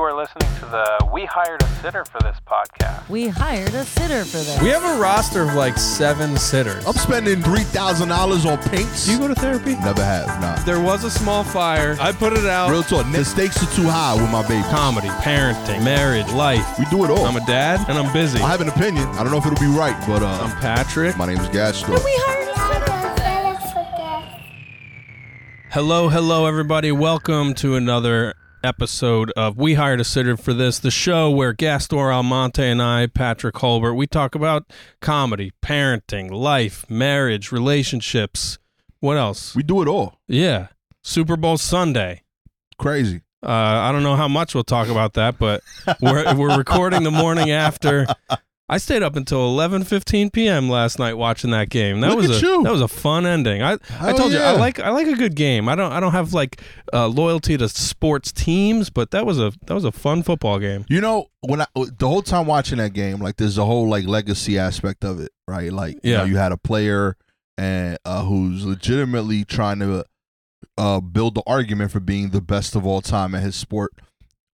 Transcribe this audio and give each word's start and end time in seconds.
You 0.00 0.06
are 0.06 0.16
listening 0.16 0.48
to 0.60 0.64
the 0.64 1.10
We 1.12 1.26
Hired 1.26 1.62
a 1.62 1.66
Sitter 1.82 2.06
for 2.06 2.20
this 2.22 2.38
podcast. 2.46 3.06
We 3.10 3.28
hired 3.28 3.74
a 3.74 3.84
sitter 3.84 4.24
for 4.24 4.38
this. 4.38 4.62
We 4.62 4.70
have 4.70 4.82
a 4.82 4.98
roster 4.98 5.42
of 5.42 5.52
like 5.52 5.76
seven 5.76 6.38
sitters. 6.38 6.86
I'm 6.86 6.94
spending 6.94 7.42
three 7.42 7.64
thousand 7.64 8.08
dollars 8.08 8.46
on 8.46 8.56
paints. 8.70 9.04
Do 9.04 9.12
you 9.12 9.18
go 9.18 9.28
to 9.28 9.34
therapy? 9.34 9.74
Never 9.74 10.02
have, 10.02 10.40
nah. 10.40 10.54
There 10.64 10.80
was 10.80 11.04
a 11.04 11.10
small 11.10 11.44
fire. 11.44 11.98
I 12.00 12.12
put 12.12 12.32
it 12.32 12.46
out. 12.46 12.70
Real 12.70 12.82
talk, 12.82 13.12
the 13.12 13.22
stakes 13.26 13.62
are 13.62 13.76
too 13.76 13.90
high 13.90 14.14
with 14.14 14.30
my 14.30 14.40
baby. 14.48 14.66
Comedy, 14.70 15.08
parenting, 15.08 15.84
marriage, 15.84 16.32
life. 16.32 16.78
We 16.78 16.86
do 16.86 17.04
it 17.04 17.10
all. 17.10 17.26
I'm 17.26 17.36
a 17.36 17.44
dad 17.44 17.86
and 17.90 17.98
I'm 17.98 18.10
busy. 18.10 18.40
I 18.40 18.48
have 18.48 18.62
an 18.62 18.70
opinion. 18.70 19.06
I 19.06 19.22
don't 19.22 19.30
know 19.30 19.36
if 19.36 19.44
it'll 19.44 19.60
be 19.60 19.66
right, 19.66 20.02
but 20.06 20.22
uh, 20.22 20.28
I'm 20.28 20.58
Patrick. 20.62 21.18
my 21.18 21.26
name 21.26 21.40
is 21.40 21.48
Gastor. 21.50 21.92
we 21.92 21.98
hired 22.00 22.48
a 22.48 22.54
sitter. 22.54 22.90
Hello, 25.72 26.08
hello, 26.08 26.46
everybody. 26.46 26.90
Welcome 26.90 27.52
to 27.56 27.76
another 27.76 28.34
episode 28.62 29.30
of 29.36 29.56
We 29.56 29.74
Hired 29.74 30.00
a 30.00 30.04
Sitter 30.04 30.36
for 30.36 30.52
This, 30.52 30.78
the 30.78 30.90
show 30.90 31.30
where 31.30 31.52
Gastor 31.52 32.12
Almonte 32.12 32.68
and 32.68 32.82
I, 32.82 33.06
Patrick 33.06 33.56
Holbert, 33.56 33.96
we 33.96 34.06
talk 34.06 34.34
about 34.34 34.70
comedy, 35.00 35.52
parenting, 35.62 36.30
life, 36.30 36.88
marriage, 36.88 37.52
relationships. 37.52 38.58
What 39.00 39.16
else? 39.16 39.54
We 39.54 39.62
do 39.62 39.82
it 39.82 39.88
all. 39.88 40.20
Yeah. 40.28 40.68
Super 41.02 41.36
Bowl 41.36 41.56
Sunday. 41.56 42.22
Crazy. 42.78 43.22
Uh, 43.42 43.48
I 43.48 43.92
don't 43.92 44.02
know 44.02 44.16
how 44.16 44.28
much 44.28 44.54
we'll 44.54 44.64
talk 44.64 44.88
about 44.88 45.14
that, 45.14 45.38
but 45.38 45.62
we're 46.00 46.34
we're 46.34 46.58
recording 46.58 47.02
the 47.04 47.10
morning 47.10 47.50
after. 47.50 48.06
I 48.72 48.78
stayed 48.78 49.02
up 49.02 49.16
until 49.16 49.54
11:15 49.56 50.32
p.m. 50.32 50.70
last 50.70 50.98
night 51.00 51.14
watching 51.14 51.50
that 51.50 51.70
game. 51.70 52.00
That 52.00 52.10
Look 52.10 52.18
was 52.28 52.40
a 52.42 52.46
you. 52.46 52.62
that 52.62 52.70
was 52.70 52.80
a 52.80 52.86
fun 52.88 53.26
ending. 53.26 53.62
I 53.62 53.72
I 53.72 53.78
Hell 54.06 54.14
told 54.16 54.32
you 54.32 54.38
I 54.38 54.52
like 54.52 54.78
I 54.78 54.90
like 54.90 55.08
a 55.08 55.16
good 55.16 55.34
game. 55.34 55.68
I 55.68 55.74
don't 55.74 55.90
I 55.92 55.98
don't 55.98 56.12
have 56.12 56.32
like 56.32 56.62
uh, 56.92 57.08
loyalty 57.08 57.58
to 57.58 57.68
sports 57.68 58.30
teams, 58.30 58.88
but 58.88 59.10
that 59.10 59.26
was 59.26 59.40
a 59.40 59.52
that 59.66 59.74
was 59.74 59.84
a 59.84 59.90
fun 59.90 60.22
football 60.22 60.60
game. 60.60 60.84
You 60.88 61.00
know, 61.00 61.26
when 61.40 61.60
I 61.62 61.66
the 61.74 62.08
whole 62.08 62.22
time 62.22 62.46
watching 62.46 62.78
that 62.78 62.92
game, 62.92 63.18
like 63.18 63.36
there's 63.36 63.58
a 63.58 63.64
whole 63.64 63.88
like 63.88 64.06
legacy 64.06 64.56
aspect 64.58 65.04
of 65.04 65.18
it, 65.20 65.32
right? 65.48 65.72
Like, 65.72 65.96
you 66.04 66.12
Yeah. 66.12 66.18
know, 66.18 66.24
you 66.24 66.36
had 66.36 66.52
a 66.52 66.56
player 66.56 67.16
and 67.58 67.98
uh, 68.04 68.24
who's 68.24 68.64
legitimately 68.64 69.44
trying 69.44 69.80
to 69.80 70.04
uh, 70.78 71.00
build 71.00 71.34
the 71.34 71.42
argument 71.46 71.90
for 71.90 71.98
being 72.00 72.30
the 72.30 72.40
best 72.40 72.76
of 72.76 72.86
all 72.86 73.00
time 73.02 73.34
at 73.34 73.42
his 73.42 73.56
sport. 73.56 73.92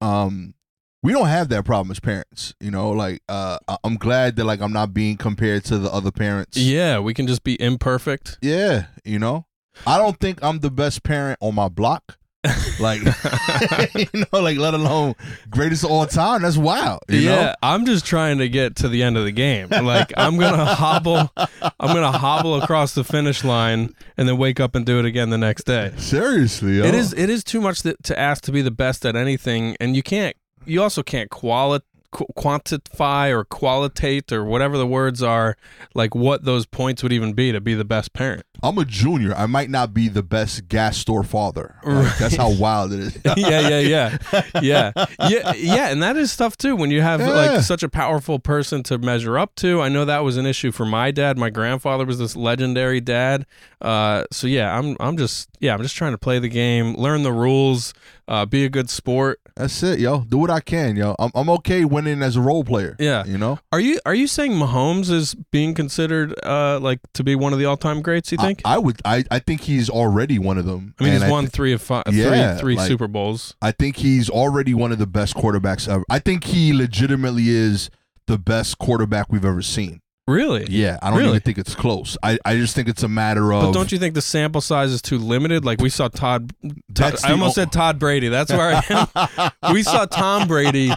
Um, 0.01 0.55
we 1.03 1.13
don't 1.13 1.29
have 1.29 1.49
that 1.51 1.65
problem 1.65 1.91
as 1.91 2.01
parents, 2.01 2.55
you 2.61 2.71
know. 2.71 2.91
Like, 2.91 3.23
uh, 3.29 3.59
I'm 3.85 3.97
glad 3.97 4.37
that 4.37 4.45
like 4.45 4.61
I'm 4.61 4.73
not 4.73 4.93
being 4.93 5.17
compared 5.17 5.65
to 5.67 5.79
the 5.79 5.93
other 5.93 6.11
parents. 6.11 6.57
Yeah, 6.57 6.99
we 6.99 7.15
can 7.15 7.27
just 7.27 7.45
be 7.45 7.61
imperfect. 7.61 8.39
Yeah, 8.43 8.87
you 9.05 9.19
know. 9.19 9.47
I 9.87 9.99
don't 9.99 10.19
think 10.19 10.43
I'm 10.43 10.61
the 10.61 10.71
best 10.71 11.03
parent 11.03 11.39
on 11.41 11.55
my 11.55 11.69
block. 11.69 12.19
Like, 12.79 13.01
you 13.95 14.07
know, 14.15 14.41
like 14.41 14.59
let 14.59 14.75
alone 14.75 15.15
greatest 15.49 15.83
of 15.83 15.91
all 15.91 16.07
time. 16.07 16.43
That's 16.43 16.59
wild. 16.59 17.01
You 17.09 17.21
yeah, 17.21 17.31
know? 17.31 17.55
I'm 17.63 17.87
just 17.87 18.05
trying 18.05 18.37
to 18.39 18.51
get 18.51 18.77
to 18.77 18.89
the 18.89 19.03
end 19.03 19.17
of 19.17 19.25
the 19.25 19.33
game. 19.33 19.69
Like 19.71 20.13
I'm 20.15 20.37
gonna 20.37 20.65
hobble, 20.67 21.31
I'm 21.37 21.95
gonna 21.95 22.13
hobble 22.13 22.63
across 22.63 22.95
the 22.95 23.03
finish 23.03 23.45
line 23.45 23.95
and 24.19 24.29
then 24.29 24.37
wake 24.37 24.61
up 24.61 24.75
and 24.75 24.85
do 24.85 24.99
it 24.99 25.07
again 25.07 25.31
the 25.31 25.39
next 25.39 25.65
day. 25.65 25.93
Seriously, 25.97 26.77
yo. 26.77 26.85
It 26.85 26.95
is 26.95 27.15
it 27.15 27.31
is 27.31 27.43
too 27.43 27.63
much 27.63 27.81
to, 27.83 27.97
to 28.03 28.19
ask 28.19 28.45
to 28.45 28.53
be 28.53 28.61
the 28.61 28.71
best 28.71 29.07
at 29.07 29.17
anything, 29.17 29.75
and 29.81 29.97
you 29.97 30.03
can't. 30.03 30.37
You 30.67 30.83
also 30.83 31.03
can't 31.03 31.31
quali- 31.31 31.81
qu- 32.11 32.27
quantify 32.37 33.31
or 33.31 33.45
qualitate 33.45 34.33
or 34.33 34.45
whatever 34.45 34.77
the 34.79 34.87
words 34.87 35.23
are, 35.23 35.57
like 35.95 36.15
what 36.15 36.45
those 36.45 36.67
points 36.67 37.03
would 37.03 37.13
even 37.13 37.33
be 37.35 37.53
to 37.53 37.61
be 37.61 37.75
the 37.75 37.85
best 37.85 38.13
parent. 38.13 38.46
I'm 38.63 38.79
a 38.79 38.85
junior. 38.85 39.35
I 39.35 39.47
might 39.47 39.71
not 39.71 39.93
be 39.95 40.09
the 40.09 40.23
best 40.23 40.69
Gastor 40.69 41.23
father. 41.23 41.77
Like, 41.85 42.17
That's 42.19 42.37
how 42.37 42.51
wild 42.59 42.93
it 42.93 43.01
is. 43.01 43.19
yeah, 43.37 43.69
yeah, 43.69 43.79
yeah, 43.81 44.19
yeah, 44.63 44.93
yeah, 45.29 45.53
yeah, 45.55 45.89
and 45.91 46.03
that 46.03 46.17
is 46.17 46.33
stuff 46.33 46.57
too. 46.57 46.77
When 46.77 46.91
you 46.91 47.03
have 47.03 47.21
Yeah. 47.21 47.31
like 47.31 47.61
such 47.63 47.83
a 47.83 47.89
powerful 47.89 48.39
person 48.39 48.83
to 48.85 48.99
measure 48.99 49.39
up 49.39 49.55
to, 49.57 49.81
I 49.83 49.89
know 49.89 50.05
that 50.05 50.21
was 50.25 50.37
an 50.37 50.47
issue 50.47 50.73
for 50.73 50.87
my 50.87 51.11
dad. 51.11 51.39
My 51.39 51.51
grandfather 51.51 52.05
was 52.05 52.19
this 52.19 52.37
legendary 52.37 53.01
dad. 53.01 53.47
Uh, 53.81 54.25
so 54.33 54.47
yeah, 54.47 54.77
I'm 54.77 54.97
I'm 55.01 55.17
just 55.17 55.49
yeah, 55.61 55.75
I'm 55.75 55.83
just 55.83 55.97
trying 55.97 56.13
to 56.13 56.19
play 56.19 56.39
the 56.39 56.49
game, 56.49 56.95
learn 56.97 57.23
the 57.23 57.33
rules, 57.33 57.93
uh, 58.29 58.47
be 58.47 58.65
a 58.65 58.69
good 58.69 58.89
sport. 58.91 59.41
That's 59.55 59.83
it, 59.83 60.01
yo. 60.01 60.21
Do 60.21 60.37
what 60.39 60.51
I 60.51 60.61
can, 60.61 60.97
yo. 60.97 61.15
I'm, 61.19 61.31
I'm 61.35 61.49
okay 61.51 61.85
winning 61.87 62.23
as 62.23 62.37
a 62.37 62.43
role 62.43 62.63
player. 62.63 62.95
Yeah. 62.99 63.25
You 63.25 63.39
know? 63.39 63.59
Are 63.73 63.81
you 63.81 63.99
are 64.05 64.15
you 64.15 64.27
saying 64.27 64.53
Mahomes 64.53 65.11
is 65.11 65.35
being 65.35 65.73
considered 65.75 66.35
uh 66.45 66.79
like 66.81 67.01
to 67.15 67.25
be 67.25 67.35
one 67.35 67.53
of 67.53 67.59
the 67.59 67.65
all 67.67 67.77
time 67.77 68.03
greats? 68.03 68.33
You 68.33 68.39
think? 68.39 68.46
I, 68.47 68.75
I 68.75 68.79
would 68.79 69.01
I, 69.05 69.25
I 69.31 69.39
think 69.39 69.63
he's 69.63 69.89
already 69.91 70.39
one 70.39 70.59
of 70.59 70.65
them. 70.67 70.95
I 70.99 71.05
mean, 71.05 71.13
And 71.15 71.23
he's 71.23 71.31
won 71.31 71.47
three 71.47 71.73
of 71.73 71.83
five, 71.83 72.05
Yeah, 72.11 72.55
three 72.55 72.61
three 72.61 72.77
like- 72.77 72.89
Super 72.89 73.09
Bowls. 73.09 73.55
I 73.61 73.73
think 73.73 73.97
he's 73.97 74.29
already 74.31 74.75
one 74.75 74.93
of 74.93 74.99
the 74.99 75.07
best 75.07 75.35
quarterbacks 75.35 75.89
ever. 75.89 76.05
I 76.11 76.19
think 76.19 76.45
he 76.45 76.73
legitimately 76.73 77.49
is 77.49 77.91
the 78.27 78.39
best 78.39 78.79
quarterback 78.79 79.31
we've 79.33 79.45
ever 79.45 79.63
seen. 79.63 80.01
Really? 80.29 80.67
Yeah, 80.69 80.99
I 81.03 81.11
don't 81.11 81.19
Really? 81.19 81.31
even 81.31 81.41
think 81.43 81.59
it's 81.59 81.75
close. 81.77 82.17
I, 82.23 82.37
I 82.45 82.57
just 82.57 82.75
think 82.75 82.89
it's 82.89 83.05
a 83.05 83.09
matter 83.09 83.53
of 83.53 83.63
But 83.63 83.73
don't 83.73 83.93
you 83.93 83.99
think 83.99 84.15
the 84.15 84.21
sample 84.23 84.61
size 84.61 84.91
is 84.91 85.01
too 85.01 85.19
limited? 85.19 85.65
Like 85.65 85.81
we 85.81 85.89
saw 85.89 86.09
Todd. 86.09 86.53
Todd 86.63 86.75
That's 87.13 87.25
I 87.25 87.31
almost 87.31 87.57
o- 87.57 87.63
said 87.63 87.71
Todd 87.73 87.99
Brady. 88.01 88.29
That's 88.29 88.51
where 88.51 88.83
I 88.85 89.51
am. 89.65 89.73
we 89.73 89.83
saw 89.85 90.05
Tom 90.05 90.49
Brady 90.49 90.93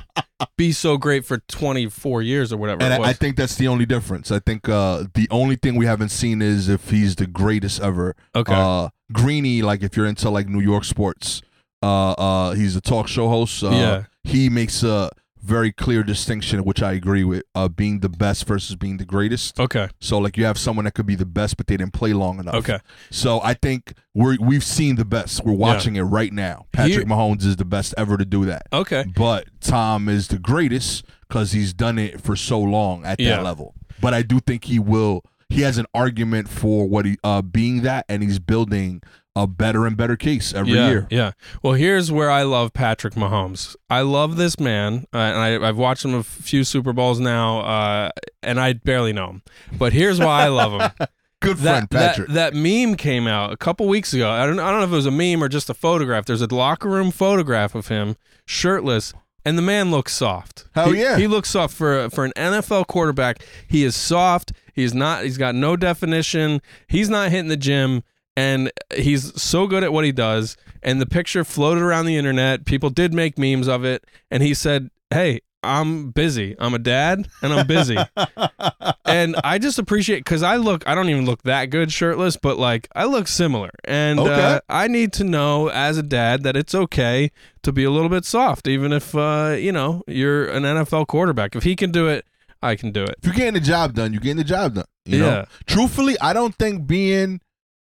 be 0.57 0.72
so 0.72 0.97
great 0.97 1.25
for 1.25 1.38
24 1.47 2.22
years 2.23 2.51
or 2.51 2.57
whatever 2.57 2.81
And 2.81 2.91
it 2.91 2.95
I, 2.95 3.00
was. 3.00 3.07
I 3.09 3.13
think 3.13 3.35
that's 3.35 3.56
the 3.56 3.68
only 3.68 3.85
difference. 3.85 4.31
I 4.31 4.39
think 4.39 4.68
uh, 4.68 5.03
the 5.13 5.28
only 5.29 5.57
thing 5.57 5.75
we 5.75 5.85
haven't 5.85 6.09
seen 6.09 6.41
is 6.41 6.68
if 6.68 6.89
he's 6.89 7.16
the 7.16 7.28
greatest 7.28 7.79
ever. 7.81 8.16
okay. 8.35 8.53
Uh, 8.56 8.89
Greeny, 9.13 9.62
like 9.62 9.84
if 9.84 9.95
you're 9.95 10.06
into 10.07 10.29
like 10.29 10.47
New 10.47 10.62
York 10.62 10.85
sports, 10.85 11.41
uh, 11.84 12.12
uh, 12.13 12.51
he's 12.53 12.75
a 12.75 12.81
talk 12.81 13.07
show 13.07 13.28
host. 13.29 13.63
Uh, 13.63 13.69
Yeah. 13.72 14.03
He 14.23 14.50
makes 14.50 14.81
a 14.84 15.09
very 15.41 15.72
clear 15.72 16.03
distinction, 16.03 16.63
which 16.63 16.81
I 16.83 16.91
agree 16.94 17.23
with, 17.23 17.44
uh, 17.55 17.67
being 17.69 18.00
the 18.01 18.09
best 18.09 18.45
versus 18.45 18.75
being 18.75 18.97
the 18.97 19.05
greatest. 19.05 19.59
okay. 19.59 19.89
So 20.01 20.17
like 20.17 20.38
you 20.38 20.45
have 20.45 20.57
someone 20.57 20.85
that 20.85 20.94
could 20.94 21.05
be 21.05 21.16
the 21.16 21.25
best, 21.25 21.57
but 21.57 21.67
they 21.67 21.77
didn't 21.77 21.94
play 21.94 22.13
long 22.13 22.39
enough. 22.39 22.55
Okay. 22.55 22.79
So 23.09 23.39
I 23.44 23.53
think 23.53 23.94
we're 24.13 24.38
we've 24.39 24.63
seen 24.63 24.95
the 24.95 25.05
best. 25.05 25.44
We're 25.45 25.53
watching 25.53 25.95
it 25.95 26.01
right 26.01 26.33
now. 26.33 26.66
Patrick 26.72 26.94
Here- 26.94 27.05
Mahomes 27.05 27.45
is 27.45 27.55
the 27.55 27.66
best 27.66 27.94
ever 27.97 28.17
to 28.17 28.25
do 28.25 28.45
that. 28.45 28.63
Okay. 28.73 29.05
But 29.16 29.47
Tom 29.61 30.09
is 30.09 30.27
the 30.27 30.39
greatest 30.39 31.05
because 31.27 31.51
he's 31.51 31.73
done 31.73 31.97
it 31.97 32.21
for 32.21 32.35
so 32.35 32.59
long 32.59 33.06
at 33.06 33.19
Yeah. 33.19 33.38
that 33.38 33.44
level. 33.44 33.75
But 34.01 34.13
I 34.13 34.21
do 34.23 34.39
think 34.39 34.66
he 34.66 34.79
will. 34.79 35.23
He 35.50 35.61
has 35.61 35.77
an 35.77 35.85
argument 35.94 36.47
for 36.47 36.88
what 36.88 37.06
he 37.06 37.17
uh, 37.23 37.41
being 37.41 37.81
that, 37.81 38.06
and 38.07 38.21
he's 38.21 38.39
building 38.39 39.01
a 39.44 39.47
better 39.47 39.85
and 39.85 39.95
better 39.97 40.16
case 40.16 40.53
every 40.53 40.73
yeah, 40.73 40.89
year. 40.89 41.07
Yeah. 41.09 41.31
Well, 41.61 41.73
here's 41.73 42.11
where 42.11 42.29
I 42.31 42.44
love 42.44 42.73
Patrick 42.73 43.13
Mahomes. 43.16 43.75
I 43.89 44.01
love 44.01 44.35
this 44.35 44.59
man, 44.59 45.05
uh, 45.13 45.17
and 45.17 45.38
I, 45.38 45.67
I've 45.67 45.77
watched 45.77 46.05
him 46.05 46.13
a 46.13 46.23
few 46.23 46.63
Super 46.63 46.94
Bowls 46.94 47.19
now, 47.19 47.59
uh, 47.61 48.09
and 48.44 48.59
I 48.59 48.73
barely 48.73 49.13
know 49.13 49.29
him. 49.29 49.41
But 49.77 49.94
here's 49.94 50.19
why 50.19 50.44
I 50.44 50.47
love 50.47 50.79
him. 50.79 51.07
Good 51.41 51.57
that, 51.59 51.89
friend, 51.89 51.89
Patrick. 51.89 52.27
That, 52.29 52.53
that 52.53 52.53
meme 52.53 52.95
came 52.95 53.25
out 53.25 53.53
a 53.53 53.57
couple 53.57 53.88
weeks 53.88 54.13
ago. 54.13 54.29
I 54.29 54.45
don't, 54.45 54.59
I 54.59 54.72
don't 54.72 54.79
know 54.81 54.85
if 54.85 54.91
it 54.91 54.95
was 54.95 55.05
a 55.05 55.11
meme 55.11 55.41
or 55.41 55.47
just 55.47 55.69
a 55.69 55.73
photograph. 55.73 56.25
There's 56.25 56.41
a 56.41 56.53
locker 56.53 56.89
room 56.89 57.11
photograph 57.11 57.75
of 57.75 57.88
him 57.88 58.17
shirtless, 58.45 59.13
and 59.45 59.57
the 59.57 59.61
man 59.61 59.89
looks 59.89 60.13
soft. 60.13 60.66
Hell 60.75 60.91
He- 60.91 61.01
yeah. 61.01 61.17
he 61.17 61.27
looks 61.27 61.50
soft 61.50 61.73
for 61.73 62.09
for 62.09 62.25
an 62.25 62.33
NFL 62.35 62.88
quarterback. 62.88 63.41
He 63.67 63.85
is 63.85 63.95
soft. 63.95 64.51
He's 64.73 64.94
not. 64.94 65.23
He's 65.23 65.38
got 65.38 65.56
no 65.56 65.77
definition. 65.77 66.61
He's 66.88 67.09
not 67.09 67.31
hitting 67.31 67.47
the 67.50 67.57
gym, 67.57 68.03
and 68.38 68.72
he's 68.95 69.40
so 69.41 69.67
good 69.67 69.84
at 69.84 69.91
what 69.94 70.06
he 70.06 70.12
does. 70.12 70.56
And 70.81 71.01
the 71.01 71.06
picture 71.06 71.44
floated 71.44 71.81
around 71.84 72.06
the 72.06 72.16
internet. 72.17 72.66
People 72.66 72.90
did 72.90 73.13
make 73.13 73.38
memes 73.38 73.67
of 73.67 73.84
it, 73.85 74.06
and 74.31 74.41
he 74.44 74.53
said, 74.53 74.90
"Hey." 75.09 75.41
I'm 75.62 76.12
busy. 76.12 76.56
I'm 76.57 76.73
a 76.73 76.79
dad 76.79 77.28
and 77.41 77.51
I'm 77.51 77.68
busy 77.68 77.97
and 79.06 79.35
I 79.44 79.57
just 79.57 79.78
appreciate 79.78 80.19
because 80.19 80.41
I 80.41 80.56
look, 80.56 80.88
I 80.88 80.95
don't 80.95 81.09
even 81.09 81.25
look 81.25 81.44
that 81.44 81.66
good 81.66 81.91
shirtless, 81.91 82.38
but 82.38 82.57
like 82.57 82.88
I 82.95 83.03
look 83.03 83.28
similar, 83.28 83.69
and 83.84 84.22
uh, 84.22 84.62
I 84.69 84.88
need 84.88 85.12
to 85.13 85.25
know 85.25 85.68
as 85.68 85.97
a 85.97 86.03
dad 86.03 86.44
that 86.44 86.56
it's 86.56 86.73
okay 86.73 87.31
to 87.63 87.73
be 87.73 87.84
a 87.84 87.91
little 87.91 88.07
bit 88.07 88.23
soft, 88.23 88.69
even 88.69 88.94
if 88.94 89.13
uh, 89.16 89.56
you 89.59 89.73
know 89.73 90.01
you're 90.07 90.48
an 90.48 90.63
NFL 90.63 91.07
quarterback. 91.07 91.57
If 91.57 91.63
he 91.63 91.75
can 91.75 91.92
do 91.92 92.07
it, 92.07 92.25
I 92.62 92.77
can 92.77 92.92
do 92.94 93.04
it. 93.04 93.15
if 93.19 93.25
you're 93.25 93.33
getting 93.36 93.54
the 93.56 93.59
job 93.59 93.94
done, 93.95 94.13
you're 94.13 94.21
getting 94.21 94.38
the 94.38 94.44
job 94.45 94.75
done. 94.75 94.86
You 95.06 95.18
Yeah. 95.19 95.25
know? 95.30 95.45
Truthfully, 95.65 96.15
I 96.21 96.31
don't 96.31 96.56
think 96.56 96.88
being 96.88 97.42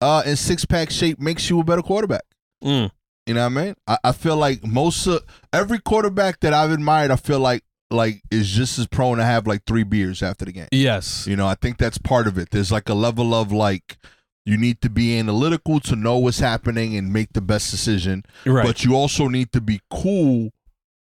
uh, 0.00 0.22
in 0.26 0.36
six 0.36 0.64
pack 0.64 0.90
shape 0.90 1.18
makes 1.20 1.48
you 1.50 1.60
a 1.60 1.64
better 1.64 1.82
quarterback. 1.82 2.22
Mm. 2.62 2.90
You 3.26 3.34
know 3.34 3.40
what 3.48 3.58
I 3.60 3.64
mean? 3.64 3.74
I, 3.86 3.98
I 4.04 4.12
feel 4.12 4.36
like 4.36 4.64
most 4.64 5.06
of 5.06 5.24
every 5.52 5.78
quarterback 5.78 6.40
that 6.40 6.52
I've 6.52 6.70
admired, 6.70 7.10
I 7.10 7.16
feel 7.16 7.40
like 7.40 7.62
like 7.90 8.20
is 8.32 8.48
just 8.50 8.78
as 8.80 8.86
prone 8.88 9.18
to 9.18 9.24
have 9.24 9.46
like 9.46 9.64
three 9.64 9.84
beers 9.84 10.22
after 10.22 10.44
the 10.44 10.52
game. 10.52 10.66
Yes. 10.72 11.26
You 11.26 11.36
know, 11.36 11.46
I 11.46 11.54
think 11.54 11.78
that's 11.78 11.98
part 11.98 12.26
of 12.26 12.36
it. 12.38 12.50
There's 12.50 12.72
like 12.72 12.88
a 12.88 12.94
level 12.94 13.32
of 13.34 13.52
like 13.52 13.96
you 14.44 14.56
need 14.56 14.80
to 14.82 14.90
be 14.90 15.18
analytical 15.18 15.80
to 15.80 15.96
know 15.96 16.18
what's 16.18 16.38
happening 16.40 16.96
and 16.96 17.12
make 17.12 17.32
the 17.32 17.40
best 17.40 17.70
decision, 17.70 18.24
Right. 18.44 18.64
but 18.66 18.84
you 18.84 18.94
also 18.94 19.26
need 19.28 19.50
to 19.52 19.60
be 19.60 19.80
cool 19.90 20.50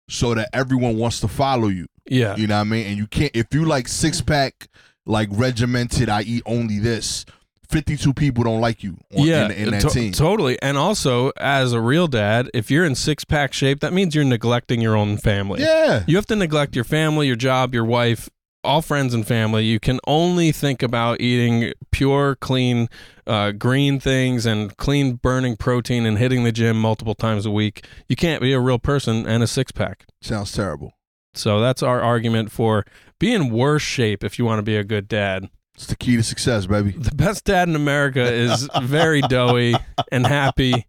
so 0.10 0.34
that 0.34 0.50
everyone 0.54 0.98
wants 0.98 1.20
to 1.22 1.28
follow 1.28 1.68
you. 1.70 1.88
yeah. 2.10 2.36
You 2.36 2.48
know 2.48 2.56
what 2.56 2.62
I 2.62 2.64
mean? 2.66 2.88
And 2.88 2.98
you 2.98 3.08
can't 3.08 3.32
if 3.34 3.48
you 3.54 3.66
like 3.66 3.88
six 3.88 4.22
pack, 4.22 4.68
like 5.06 5.30
regimented. 5.32 6.10
I 6.10 6.22
eat 6.24 6.44
only 6.46 6.80
this. 6.80 7.26
52 7.70 8.14
people 8.14 8.44
don't 8.44 8.62
like 8.62 8.84
you 8.84 8.98
on, 9.16 9.26
yeah, 9.26 9.46
in, 9.46 9.52
in 9.52 9.70
that 9.72 9.82
to- 9.82 9.90
team. 9.90 10.12
totally. 10.12 10.62
And 10.62 10.78
also, 10.78 11.32
as 11.38 11.74
a 11.74 11.82
real 11.82 12.08
dad, 12.08 12.50
if 12.54 12.70
you're 12.70 12.86
in 12.86 12.96
six 12.96 13.24
pack 13.26 13.54
shape, 13.54 13.80
that 13.80 13.94
means 13.94 14.14
you're 14.16 14.24
neglecting 14.24 14.82
your 14.82 14.96
own 14.96 15.18
family. 15.18 15.62
yeah. 15.62 16.04
You 16.08 16.16
have 16.18 16.26
to 16.28 16.36
neglect 16.36 16.76
your 16.76 16.86
family, 16.86 17.28
your 17.28 17.36
job, 17.36 17.74
your 17.74 17.86
wife, 17.86 18.30
all 18.64 18.82
friends 18.82 19.14
and 19.14 19.28
family. 19.28 19.66
You 19.66 19.80
can 19.80 20.00
only 20.08 20.52
think 20.52 20.82
about 20.84 21.20
eating 21.20 21.74
pure, 21.92 22.36
clean, 22.36 22.88
uh, 23.28 23.52
green 23.52 24.00
things 24.00 24.46
and 24.46 24.76
clean 24.78 25.16
burning 25.16 25.58
protein 25.58 26.06
and 26.06 26.18
hitting 26.18 26.44
the 26.44 26.52
gym 26.52 26.80
multiple 26.80 27.16
times 27.16 27.46
a 27.46 27.52
week. 27.52 27.86
You 28.08 28.16
can't 28.16 28.42
be 28.42 28.54
a 28.54 28.60
real 28.60 28.80
person 28.80 29.28
and 29.28 29.44
a 29.44 29.48
six 29.48 29.72
pack. 29.72 30.06
Sounds 30.22 30.52
terrible. 30.52 30.94
So 31.34 31.60
that's 31.60 31.82
our 31.84 32.00
argument 32.02 32.52
for 32.52 32.86
be 33.20 33.34
in 33.34 33.50
worse 33.50 33.82
shape 33.82 34.24
if 34.24 34.38
you 34.38 34.46
want 34.46 34.60
to 34.60 34.64
be 34.64 34.78
a 34.78 34.84
good 34.84 35.08
dad. 35.08 35.50
It's 35.76 35.88
the 35.88 35.96
key 35.96 36.16
to 36.18 36.24
success, 36.24 36.66
baby. 36.68 36.92
The 36.92 37.16
best 37.16 37.46
dad 37.46 37.68
in 37.68 37.76
America 37.76 38.22
is 38.22 38.70
very 38.84 39.22
doughy 39.22 39.76
and 40.12 40.26
happy 40.28 40.86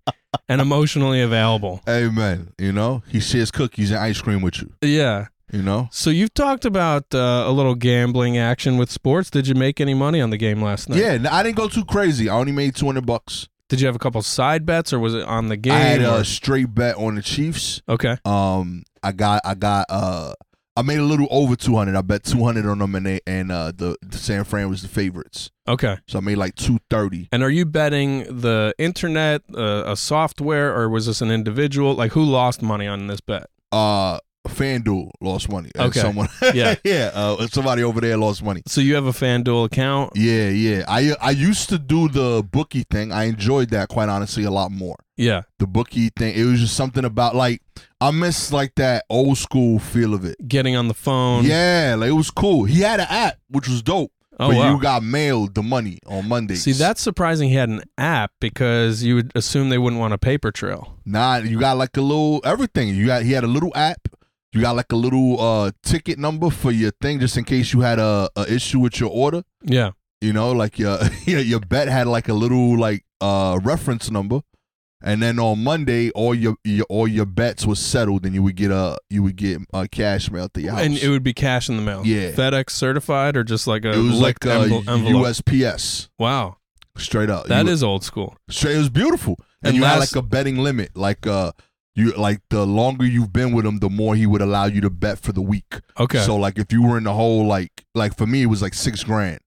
and 0.49 0.61
emotionally 0.61 1.23
available. 1.23 1.81
Amen. 1.89 2.53
You 2.59 2.73
know, 2.73 3.03
he 3.09 3.21
shares 3.21 3.51
cookies 3.51 3.91
and 3.91 4.01
ice 4.01 4.21
cream 4.21 4.43
with 4.43 4.61
you. 4.61 4.73
Yeah. 4.83 5.27
You 5.53 5.63
know, 5.63 5.89
So 5.93 6.11
you've 6.11 6.35
talked 6.35 6.65
about 6.65 7.15
uh, 7.15 7.45
a 7.47 7.53
little 7.53 7.77
gambling 7.77 8.37
action 8.39 8.77
with 8.77 8.91
sports. 8.91 9.31
Did 9.31 9.47
you 9.47 9.55
make 9.55 9.81
any 9.81 9.95
money 9.95 10.21
on 10.21 10.31
the 10.31 10.37
game 10.37 10.61
last 10.61 10.89
night? 10.89 10.99
yeah. 10.99 11.19
I 11.31 11.43
didn't 11.45 11.57
go 11.57 11.69
too 11.69 11.85
crazy. 11.85 12.29
I 12.29 12.35
only 12.37 12.51
made 12.53 12.75
200 12.75 13.07
bucks. 13.07 13.49
Did 13.69 13.81
you 13.81 13.87
have 13.87 13.95
a 13.97 13.99
couple 14.01 14.21
side 14.23 14.67
bets, 14.67 14.93
or 14.93 14.99
was 14.99 15.15
it 15.15 15.23
on 15.25 15.49
the 15.49 15.57
game? 15.57 15.73
I 15.73 15.79
had 15.79 16.03
or- 16.03 16.21
a 16.21 16.25
straight 16.25 16.75
bet 16.75 16.97
on 16.97 17.15
the 17.15 17.23
Chiefs. 17.23 17.81
okay. 17.89 18.17
Um, 18.25 18.83
I 19.03 19.13
got, 19.13 19.43
I 19.45 19.55
got, 19.55 19.87
uh, 19.89 20.35
I 20.77 20.83
made 20.83 20.99
a 20.99 21.05
little 21.05 21.29
over 21.31 21.55
200. 21.55 21.95
I 21.95 22.03
bet 22.03 22.25
200 22.25 22.67
on 22.67 22.79
them, 22.81 22.95
and 22.97 23.07
they, 23.07 23.21
and 23.27 23.53
uh, 23.53 23.73
the, 23.75 23.97
the 24.03 24.19
San 24.19 24.43
Fran 24.45 24.69
was 24.69 24.83
the 24.83 24.89
favorites. 24.89 25.51
Okay. 25.69 25.99
So 26.09 26.19
I 26.19 26.21
made 26.21 26.37
like 26.37 26.57
230. 26.57 27.29
And 27.31 27.43
are 27.45 27.51
you 27.51 27.65
betting 27.65 28.25
the 28.25 28.75
internet, 28.79 29.43
uh, 29.57 29.85
a 29.87 29.97
software, 29.97 30.75
or 30.77 30.89
was 30.89 31.07
this 31.07 31.21
an 31.21 31.31
individual? 31.31 31.95
Like, 31.95 32.13
who 32.13 32.25
lost 32.25 32.61
money 32.61 32.89
on 32.89 33.07
this 33.07 33.21
bet? 33.21 33.47
Uh, 33.71 34.19
FanDuel 34.49 35.11
lost 35.21 35.49
money. 35.49 35.71
And 35.75 35.85
Okay. 35.91 36.01
Someone, 36.01 36.29
Yeah. 36.55 36.75
yeah. 36.85 37.11
Uh, 37.15 37.47
somebody 37.47 37.83
over 37.83 38.01
there 38.01 38.17
lost 38.17 38.43
money. 38.43 38.63
So 38.67 38.81
you 38.81 38.95
have 38.97 39.07
a 39.07 39.13
FanDuel 39.13 39.67
account? 39.67 40.13
Yeah, 40.17 40.49
yeah. 40.51 40.85
I 40.89 41.15
I 41.21 41.31
used 41.31 41.69
to 41.71 41.79
do 41.79 42.09
the 42.09 42.43
bookie 42.49 42.85
thing. 42.91 43.11
I 43.13 43.25
enjoyed 43.25 43.71
that 43.71 43.89
quite 43.89 44.09
honestly 44.11 44.45
a 44.45 44.51
lot 44.51 44.71
more. 44.71 44.97
Yeah. 45.17 45.43
The 45.61 45.67
bookie 45.67 46.11
thing. 46.11 46.35
It 46.35 46.45
was 46.45 46.61
just 46.61 46.77
something 46.77 47.05
about 47.07 47.35
like 47.35 47.63
I 48.05 48.11
miss 48.11 48.53
like 48.53 48.75
that 48.75 49.07
old 49.09 49.39
school 49.39 49.79
feel 49.79 50.13
of 50.13 50.27
it. 50.27 50.37
Getting 50.47 50.77
on 50.77 50.89
the 50.89 50.95
phone. 50.95 51.47
Yeah, 51.47 51.97
like 51.99 52.11
it 52.11 52.13
was 52.13 52.31
cool. 52.31 52.65
He 52.65 52.81
had 52.81 53.01
an 53.01 53.07
app 53.09 53.39
which 53.49 53.67
was 53.67 53.83
dope. 53.83 54.13
Oh, 54.39 54.51
but 54.51 54.57
wow. 54.59 54.75
you 54.75 54.81
got 54.81 55.03
mailed 55.03 55.55
the 55.55 55.63
money 55.63 56.01
on 56.07 56.29
Monday. 56.29 56.57
See, 56.57 56.73
that's 56.73 57.01
surprising 57.01 57.49
he 57.49 57.55
had 57.55 57.71
an 57.71 57.83
app 57.97 58.33
because 58.41 59.03
you 59.03 59.15
would 59.15 59.33
assume 59.35 59.71
they 59.71 59.79
wouldn't 59.79 60.01
want 60.01 60.13
a 60.13 60.19
paper 60.19 60.51
trail. 60.51 60.99
Nah, 61.07 61.37
you 61.37 61.59
got 61.59 61.79
like 61.79 61.97
a 61.97 62.03
little 62.03 62.43
everything. 62.45 62.89
You 62.89 63.07
got 63.07 63.23
he 63.23 63.33
had 63.33 63.43
a 63.43 63.47
little 63.49 63.73
app. 63.75 64.07
You 64.53 64.61
got 64.61 64.77
like 64.77 64.93
a 64.93 64.97
little 64.97 65.41
uh 65.41 65.71
ticket 65.83 66.19
number 66.19 66.51
for 66.51 66.73
your 66.73 66.91
thing 67.01 67.21
just 67.21 67.39
in 67.39 67.45
case 67.45 67.73
you 67.73 67.81
had 67.81 67.99
a, 67.99 68.29
a 68.37 68.53
issue 68.53 68.81
with 68.81 69.01
your 69.01 69.11
order. 69.11 69.45
Yeah. 69.63 69.93
You 70.21 70.35
know, 70.35 70.53
like 70.53 70.79
your 70.79 70.99
your 71.25 71.41
your 71.41 71.61
bet 71.61 71.89
had 71.89 72.07
like 72.07 72.29
a 72.29 72.35
little 72.35 72.79
like 72.79 73.07
uh 73.23 73.59
reference 73.63 74.11
number, 74.11 74.43
and 75.05 75.23
then 75.23 75.39
on 75.39 75.63
Monday 75.63 76.11
all 76.11 76.35
your, 76.35 76.57
your 76.65 76.87
all 76.89 77.07
your 77.07 77.27
bets 77.27 77.65
was 77.65 77.79
settled, 77.79 78.25
and 78.27 78.35
you 78.35 78.43
would 78.43 78.57
get 78.57 78.73
a 78.73 78.99
you 79.11 79.23
would 79.23 79.37
get 79.37 79.61
a 79.73 79.87
cash 79.87 80.31
mail 80.31 80.49
to 80.49 80.61
your 80.61 80.73
house. 80.73 80.81
And 80.83 80.99
it 80.99 81.09
would 81.11 81.23
be 81.23 81.33
cash 81.35 81.69
in 81.69 81.77
the 81.77 81.83
mail. 81.83 82.03
Yeah. 82.05 82.33
FedEx 82.33 82.71
certified 82.71 83.37
or 83.37 83.45
just 83.45 83.67
like 83.69 83.85
a 83.85 83.93
It 83.93 83.99
was 83.99 84.19
like 84.21 84.45
a 84.47 84.51
envelope? 84.53 84.85
USPS 85.27 86.09
Wow. 86.19 86.57
straight 86.97 87.31
up. 87.31 87.47
That 87.47 87.67
You- 87.67 87.73
is 87.73 87.83
old 87.85 88.03
school. 88.05 88.37
straight. 88.49 88.75
It 88.75 88.79
was 88.79 88.89
beautiful, 88.91 89.37
and, 89.63 89.69
And 89.69 89.77
you 89.77 89.85
had 89.85 89.99
like 89.99 90.17
a 90.17 90.23
betting 90.23 90.59
limit, 90.59 90.97
like 90.97 91.27
uh. 91.27 91.53
You 91.97 92.11
like 92.17 92.41
the 92.51 92.67
longer 92.67 93.07
you've 93.07 93.33
been 93.33 93.53
with 93.53 93.65
him, 93.65 93.79
the 93.79 93.89
more 93.89 94.17
he 94.17 94.27
would 94.27 94.43
allow 94.43 94.65
you 94.65 94.81
to 94.81 94.91
bet 94.91 95.17
for 95.21 95.31
the 95.31 95.41
week. 95.41 95.79
Okay. 95.97 96.19
So 96.25 96.35
like 96.35 96.59
if 96.59 96.73
you 96.73 96.83
were 96.83 96.99
in 96.99 97.05
the 97.05 97.13
whole 97.13 97.47
like 97.47 97.71
like 97.95 98.17
for 98.17 98.27
me 98.27 98.43
it 98.43 98.47
was 98.47 98.61
like 98.63 98.75
six 98.75 99.05
grand. 99.05 99.39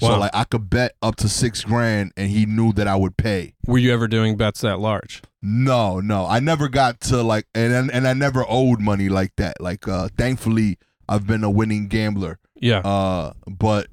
So 0.00 0.18
like 0.18 0.32
I 0.34 0.44
could 0.44 0.68
bet 0.68 0.96
up 1.02 1.16
to 1.16 1.28
six 1.28 1.62
grand, 1.62 2.12
and 2.16 2.28
he 2.28 2.46
knew 2.46 2.72
that 2.72 2.88
I 2.88 2.96
would 2.96 3.16
pay. 3.16 3.54
Were 3.66 3.78
you 3.78 3.92
ever 3.92 4.08
doing 4.08 4.36
bets 4.36 4.60
that 4.62 4.80
large? 4.80 5.22
No, 5.40 6.00
no, 6.00 6.26
I 6.26 6.40
never 6.40 6.68
got 6.68 7.00
to 7.02 7.22
like, 7.22 7.46
and 7.54 7.90
and, 7.90 8.08
I 8.08 8.12
never 8.12 8.44
owed 8.48 8.80
money 8.80 9.08
like 9.08 9.32
that. 9.36 9.60
Like, 9.60 9.86
uh, 9.86 10.08
thankfully, 10.16 10.78
I've 11.08 11.26
been 11.26 11.44
a 11.44 11.50
winning 11.50 11.86
gambler. 11.86 12.38
Yeah. 12.56 12.78
Uh, 12.78 13.34
but 13.46 13.88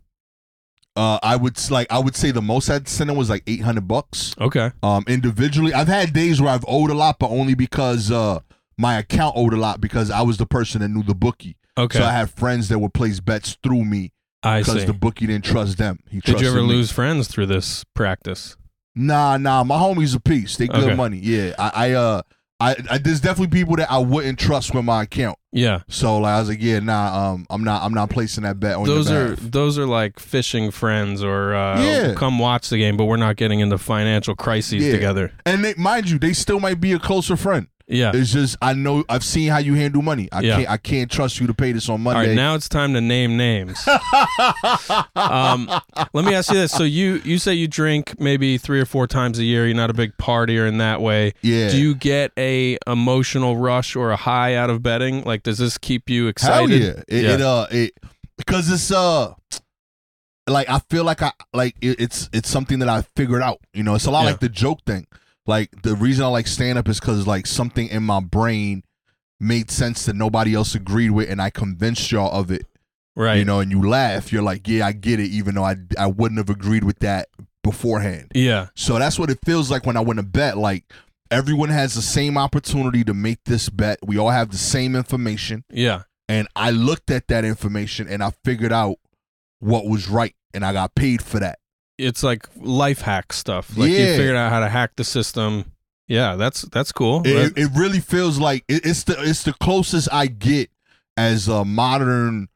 uh, 0.96 1.20
I 1.22 1.36
would 1.36 1.60
like, 1.70 1.92
I 1.92 2.00
would 2.00 2.16
say 2.16 2.32
the 2.32 2.42
most 2.42 2.70
I'd 2.70 2.88
sent 2.88 3.10
him 3.10 3.16
was 3.16 3.30
like 3.30 3.44
eight 3.46 3.62
hundred 3.62 3.88
bucks. 3.88 4.34
Okay. 4.40 4.72
Um, 4.82 5.04
individually, 5.08 5.74
I've 5.74 5.88
had 5.88 6.14
days 6.14 6.42
where 6.42 6.52
I've 6.52 6.66
owed 6.68 6.90
a 6.90 6.96
lot, 6.96 7.20
but 7.20 7.30
only 7.30 7.54
because 7.54 8.10
uh, 8.10 8.40
my 8.78 8.98
account 8.98 9.36
owed 9.38 9.54
a 9.54 9.58
lot 9.58 9.82
because 9.82 10.10
I 10.10 10.22
was 10.22 10.38
the 10.38 10.48
person 10.48 10.82
that 10.82 10.90
knew 10.90 11.04
the 11.04 11.16
bookie. 11.16 11.58
Okay. 11.78 12.00
So 12.00 12.06
I 12.06 12.12
had 12.12 12.32
friends 12.32 12.70
that 12.70 12.80
would 12.80 12.94
place 12.94 13.20
bets 13.20 13.58
through 13.62 13.86
me 13.86 14.12
I 14.44 14.60
because 14.60 14.82
see. 14.82 14.86
the 14.86 14.94
bookie 14.94 15.28
didn't 15.28 15.46
trust 15.46 15.78
them. 15.78 16.00
He 16.10 16.20
Did 16.20 16.42
you 16.42 16.48
ever 16.48 16.62
me. 16.62 16.68
lose 16.68 16.92
friends 16.92 17.28
through 17.28 17.46
this 17.48 17.84
practice? 17.94 18.56
Nah, 18.96 19.38
nah, 19.38 19.64
my 19.64 19.78
homies 19.78 20.16
are 20.16 20.20
peace. 20.20 20.58
They 20.58 20.68
good 20.68 20.84
Okay. 20.84 20.96
money. 20.96 21.18
Yeah, 21.18 21.54
I, 21.60 21.72
I, 21.74 21.92
uh, 21.92 22.22
I, 22.60 22.76
I, 22.92 22.98
there's 23.00 23.22
definitely 23.22 23.58
people 23.60 23.76
that 23.78 23.90
I 23.92 23.98
wouldn't 24.00 24.38
trust 24.38 24.74
with 24.76 24.84
my 24.86 25.04
account. 25.04 25.38
Yeah. 25.52 25.80
So 25.88 26.18
like, 26.20 26.34
I 26.34 26.40
was 26.40 26.50
like, 26.50 26.62
yeah, 26.62 26.80
nah, 26.80 27.32
um, 27.32 27.46
I'm 27.50 27.64
not, 27.64 27.82
I'm 27.84 27.94
not 27.94 28.10
placing 28.10 28.44
that 28.44 28.60
bet 28.60 28.76
on 28.76 28.86
those 28.86 29.10
are 29.10 29.36
those 29.36 29.80
are 29.80 29.88
like 29.88 30.20
fishing 30.20 30.70
friends 30.72 31.24
or 31.24 31.56
uh, 31.56 31.82
Yeah. 31.84 32.14
come 32.16 32.38
watch 32.38 32.70
the 32.70 32.78
game, 32.78 32.98
but 32.98 33.06
we're 33.06 33.18
not 33.18 33.36
getting 33.38 33.62
into 33.62 33.78
financial 33.78 34.36
crises 34.36 34.84
Yeah. 34.86 34.92
together. 34.92 35.32
and 35.46 35.64
they, 35.66 35.74
mind 35.76 36.10
you, 36.10 36.20
they 36.20 36.34
still 36.34 36.60
might 36.60 36.80
be 36.82 36.92
a 36.94 37.00
closer 37.00 37.36
friend. 37.36 37.68
Yeah. 37.92 38.12
It's 38.14 38.32
just 38.32 38.56
I 38.62 38.74
know 38.74 39.04
I've 39.10 39.24
seen 39.24 39.50
how 39.50 39.58
you 39.60 39.74
handle 39.76 40.02
money. 40.02 40.30
I 40.32 40.42
Yeah. 40.42 40.56
can't, 40.58 40.70
I 40.70 40.78
can't 40.78 41.12
trust 41.12 41.40
you 41.40 41.48
to 41.48 41.54
pay 41.54 41.72
this 41.74 41.90
on 41.90 41.94
All 41.94 41.98
Monday. 42.00 42.30
right, 42.30 42.36
now 42.36 42.56
it's 42.56 42.70
time 42.70 42.94
to 42.94 43.02
name 43.02 43.38
names. 43.38 43.86
um, 45.16 45.70
let 46.14 46.26
me 46.26 46.34
ask 46.34 46.50
you 46.52 46.58
this: 46.58 46.72
so 46.72 46.84
you 46.84 47.22
you 47.24 47.38
say 47.38 47.54
you 47.54 47.68
drink 47.68 48.20
maybe 48.20 48.58
three 48.58 48.80
or 48.80 48.86
four 48.86 49.08
times 49.08 49.40
a 49.40 49.44
year. 49.44 49.66
You're 49.66 49.76
not 49.76 49.90
a 49.90 49.94
big 49.94 50.16
partier 50.18 50.68
in 50.68 50.78
that 50.80 51.02
way. 51.02 51.34
yeah, 51.42 51.70
Do 51.70 51.78
you 51.78 51.96
get 51.96 52.32
a 52.38 52.78
emotional 52.88 53.58
rush 53.58 53.96
or 53.96 54.12
a 54.12 54.16
high 54.18 54.56
out 54.56 54.70
of 54.70 54.82
betting? 54.82 55.24
Like, 55.24 55.44
does 55.44 55.58
this 55.58 55.78
keep 55.78 56.10
you 56.10 56.24
Hell 56.24 56.30
excited? 56.30 56.82
yeah. 56.82 57.04
It, 57.08 57.24
Yeah. 57.24 57.34
it 57.34 57.42
uh 57.42 57.68
it 57.72 57.94
because 58.38 58.72
it's 58.72 58.92
uh 58.92 59.34
like 60.48 60.70
I 60.70 60.80
feel 60.90 61.04
like 61.04 61.22
I 61.22 61.32
like 61.54 61.76
it, 61.82 62.00
it's 62.00 62.30
it's 62.34 62.50
something 62.50 62.80
that 62.80 62.90
I 62.90 63.04
figured 63.16 63.42
out. 63.42 63.60
You 63.74 63.84
know, 63.84 63.96
it's 63.96 64.06
a 64.06 64.12
lot 64.12 64.22
Yeah. 64.24 64.32
like 64.32 64.40
the 64.40 64.50
joke 64.50 64.80
thing. 64.86 65.08
Like 65.48 65.82
the 65.84 65.96
reason 65.96 66.24
I 66.26 66.28
like 66.28 66.48
stand 66.48 66.78
up 66.78 66.88
is 66.88 67.00
because 67.00 67.26
like 67.28 67.48
something 67.48 67.88
in 67.88 68.04
my 68.04 68.20
brain 68.20 68.84
made 69.40 69.72
sense 69.72 70.06
that 70.06 70.16
nobody 70.16 70.54
else 70.54 70.76
agreed 70.76 71.10
with, 71.12 71.30
and 71.30 71.42
I 71.42 71.50
convinced 71.50 72.12
y'all 72.12 72.32
of 72.32 72.52
it. 72.52 72.66
Right. 73.16 73.38
You 73.38 73.46
know, 73.46 73.60
and 73.60 73.72
you 73.72 73.88
laugh. 73.88 74.32
You're 74.32 74.44
like, 74.44 74.68
yeah, 74.68 74.86
I 74.86 74.92
get 74.94 75.20
it, 75.20 75.30
even 75.32 75.56
though 75.56 75.64
I 75.66 75.76
I 75.98 76.08
wouldn't 76.08 76.38
have 76.38 76.50
agreed 76.50 76.84
with 76.84 77.00
that 77.00 77.28
beforehand. 77.64 78.32
Yeah. 78.34 78.68
So 78.76 78.98
that's 79.00 79.20
what 79.20 79.30
it 79.30 79.40
feels 79.46 79.70
like 79.70 79.86
when 79.86 79.98
I 79.98 80.00
win 80.02 80.18
a 80.20 80.24
bet. 80.24 80.58
Like 80.58 80.86
everyone 81.30 81.70
has 81.70 81.94
the 81.96 82.02
same 82.02 82.38
opportunity 82.38 83.04
to 83.04 83.14
make 83.14 83.44
this 83.46 83.70
bet. 83.70 84.00
We 84.06 84.18
all 84.18 84.30
have 84.32 84.50
the 84.52 84.58
same 84.58 84.96
information 84.96 85.64
Yeah. 85.72 86.04
and 86.28 86.48
I 86.56 86.72
looked 86.72 87.10
at 87.12 87.28
that 87.30 87.46
information 87.46 88.08
and 88.08 88.22
I 88.24 88.32
figured 88.44 88.74
out 88.74 88.96
what 89.60 89.86
was 89.86 90.10
right 90.10 90.36
and 90.54 90.66
I 90.66 90.74
got 90.74 90.94
paid 90.96 91.22
for 91.22 91.40
that. 91.40 91.60
It's 92.02 92.24
like 92.24 92.48
life 92.56 93.02
hack 93.02 93.34
stuff. 93.34 93.78
Like 93.78 93.92
you 93.92 93.98
figured 93.98 94.36
out 94.36 94.52
how 94.52 94.60
to 94.60 94.70
hack 94.70 94.92
the 94.96 95.04
system. 95.04 95.66
Yeah, 96.08 96.36
that's 96.36 96.64
that's 96.64 96.92
cool. 96.92 97.22
It, 97.26 97.34
That- 97.56 97.58
it 97.62 97.70
really 97.76 98.00
feels 98.00 98.40
like 98.40 98.64
it, 98.68 98.86
it's 98.86 99.04
the 99.04 99.16
it's 99.22 99.44
the 99.44 99.54
closest 99.54 100.10
I 100.12 100.28
get 100.28 100.70
as 101.18 101.48
a 101.48 101.64
modern 101.64 102.48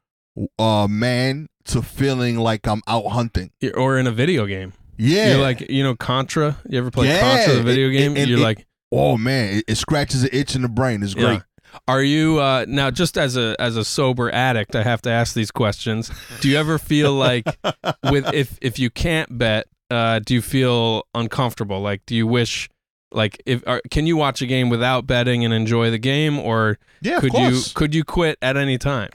uh 0.58 0.86
man 0.88 1.48
to 1.64 1.82
feeling 1.82 2.36
like 2.38 2.66
I'm 2.68 2.82
out 2.86 3.06
hunting. 3.08 3.50
or 3.74 3.98
in 3.98 4.06
a 4.06 4.12
video 4.12 4.46
game. 4.46 4.72
Yeah. 4.98 5.32
You're 5.32 5.42
like, 5.42 5.68
you 5.70 5.82
know, 5.82 5.94
Contra. 5.94 6.56
You 6.68 6.78
ever 6.78 6.90
play 6.90 7.08
Yeah, 7.08 7.20
Contra, 7.20 7.54
the 7.56 7.62
video 7.62 7.90
game? 7.90 8.16
You're 8.16 8.38
like, 8.38 8.66
oh 8.92 9.16
man, 9.16 9.62
it, 9.66 9.76
scratches 9.76 10.22
an 10.22 10.30
itch 10.32 10.54
in 10.54 10.62
the 10.62 10.68
brain. 10.68 11.02
It's 11.02 11.14
yeah. 11.14 11.40
Are 11.88 12.02
you 12.02 12.38
uh, 12.40 12.64
now 12.68 12.90
just 12.90 13.16
as 13.18 13.36
a 13.36 13.56
as 13.58 13.76
a 13.76 13.84
sober 13.84 14.30
addict? 14.30 14.74
I 14.74 14.82
have 14.82 15.02
to 15.02 15.10
ask 15.10 15.34
these 15.34 15.50
questions. 15.50 16.10
Do 16.40 16.48
you 16.48 16.56
ever 16.58 16.78
feel 16.78 17.12
like 17.12 17.46
with 18.10 18.32
if 18.34 18.58
if 18.60 18.78
you 18.78 18.90
can't 18.90 19.38
bet, 19.38 19.66
uh, 19.90 20.20
do 20.20 20.34
you 20.34 20.42
feel 20.42 21.06
uncomfortable? 21.14 21.80
Like, 21.80 22.04
do 22.06 22.14
you 22.14 22.26
wish 22.26 22.68
like 23.12 23.42
if 23.46 23.62
are, 23.66 23.80
can 23.90 24.06
you 24.06 24.16
watch 24.16 24.42
a 24.42 24.46
game 24.46 24.68
without 24.68 25.06
betting 25.06 25.44
and 25.44 25.52
enjoy 25.54 25.90
the 25.90 25.98
game, 25.98 26.38
or 26.38 26.78
Yeah, 27.00 27.20
could 27.20 27.34
you 27.34 27.60
could 27.74 27.94
you 27.94 28.04
quit 28.04 28.38
at 28.42 28.56
any 28.56 28.78
time? 28.78 29.10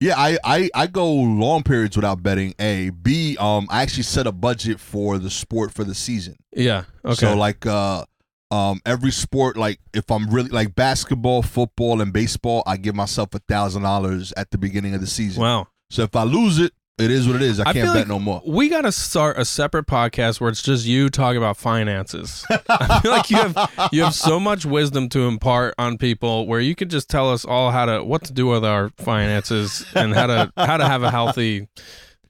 Yeah, 0.00 0.14
I, 0.16 0.38
I 0.44 0.70
I 0.74 0.86
go 0.86 1.12
long 1.12 1.64
periods 1.64 1.96
without 1.96 2.22
betting. 2.22 2.54
A 2.60 2.90
B 2.90 3.36
um 3.38 3.66
I 3.70 3.82
actually 3.82 4.04
set 4.04 4.26
a 4.26 4.32
budget 4.32 4.78
for 4.78 5.18
the 5.18 5.30
sport 5.30 5.72
for 5.72 5.84
the 5.84 5.94
season. 5.94 6.36
Yeah. 6.54 6.84
Okay. 7.04 7.14
So 7.14 7.34
like 7.34 7.66
uh 7.66 8.04
um 8.50 8.80
every 8.86 9.10
sport 9.10 9.56
like 9.56 9.78
if 9.92 10.10
I'm 10.10 10.30
really 10.30 10.48
like 10.50 10.74
basketball, 10.74 11.42
football, 11.42 12.00
and 12.00 12.12
baseball, 12.12 12.62
I 12.66 12.76
give 12.76 12.94
myself 12.94 13.34
a 13.34 13.40
thousand 13.40 13.82
dollars 13.82 14.32
at 14.36 14.50
the 14.50 14.58
beginning 14.58 14.94
of 14.94 15.00
the 15.00 15.06
season. 15.06 15.42
wow. 15.42 15.68
So 15.90 16.02
if 16.02 16.14
I 16.16 16.22
lose 16.24 16.58
it, 16.58 16.72
It 16.98 17.10
is 17.12 17.26
what 17.28 17.36
it 17.36 17.42
is. 17.42 17.60
I 17.60 17.70
I 17.70 17.72
can't 17.72 17.86
bet 17.88 17.96
like 17.96 18.08
no 18.08 18.18
more. 18.18 18.42
We 18.44 18.68
got 18.68 18.80
to 18.82 18.90
start 18.92 19.38
a 19.38 19.44
separate 19.44 19.86
podcast 19.86 20.40
where 20.40 20.50
it's 20.50 20.62
just 20.62 20.84
you 20.84 21.08
talking 21.10 21.36
about 21.38 21.56
finances. 21.56 22.44
I 22.68 23.00
feel 23.00 23.12
like 23.12 23.30
you 23.30 23.36
have 23.36 23.90
you 23.92 24.02
have 24.02 24.14
so 24.14 24.40
much 24.40 24.64
wisdom 24.66 25.08
to 25.10 25.20
impart 25.28 25.74
on 25.78 25.96
people 25.96 26.46
where 26.48 26.58
you 26.60 26.74
could 26.74 26.90
just 26.90 27.08
tell 27.08 27.30
us 27.30 27.44
all 27.44 27.70
how 27.70 27.84
to 27.86 28.02
what 28.02 28.24
to 28.24 28.32
do 28.32 28.46
with 28.48 28.64
our 28.64 28.88
finances 28.96 29.84
and 29.94 30.12
how 30.12 30.26
to 30.26 30.52
how 30.56 30.76
to 30.76 30.86
have 30.88 31.02
a 31.04 31.10
healthy 31.10 31.68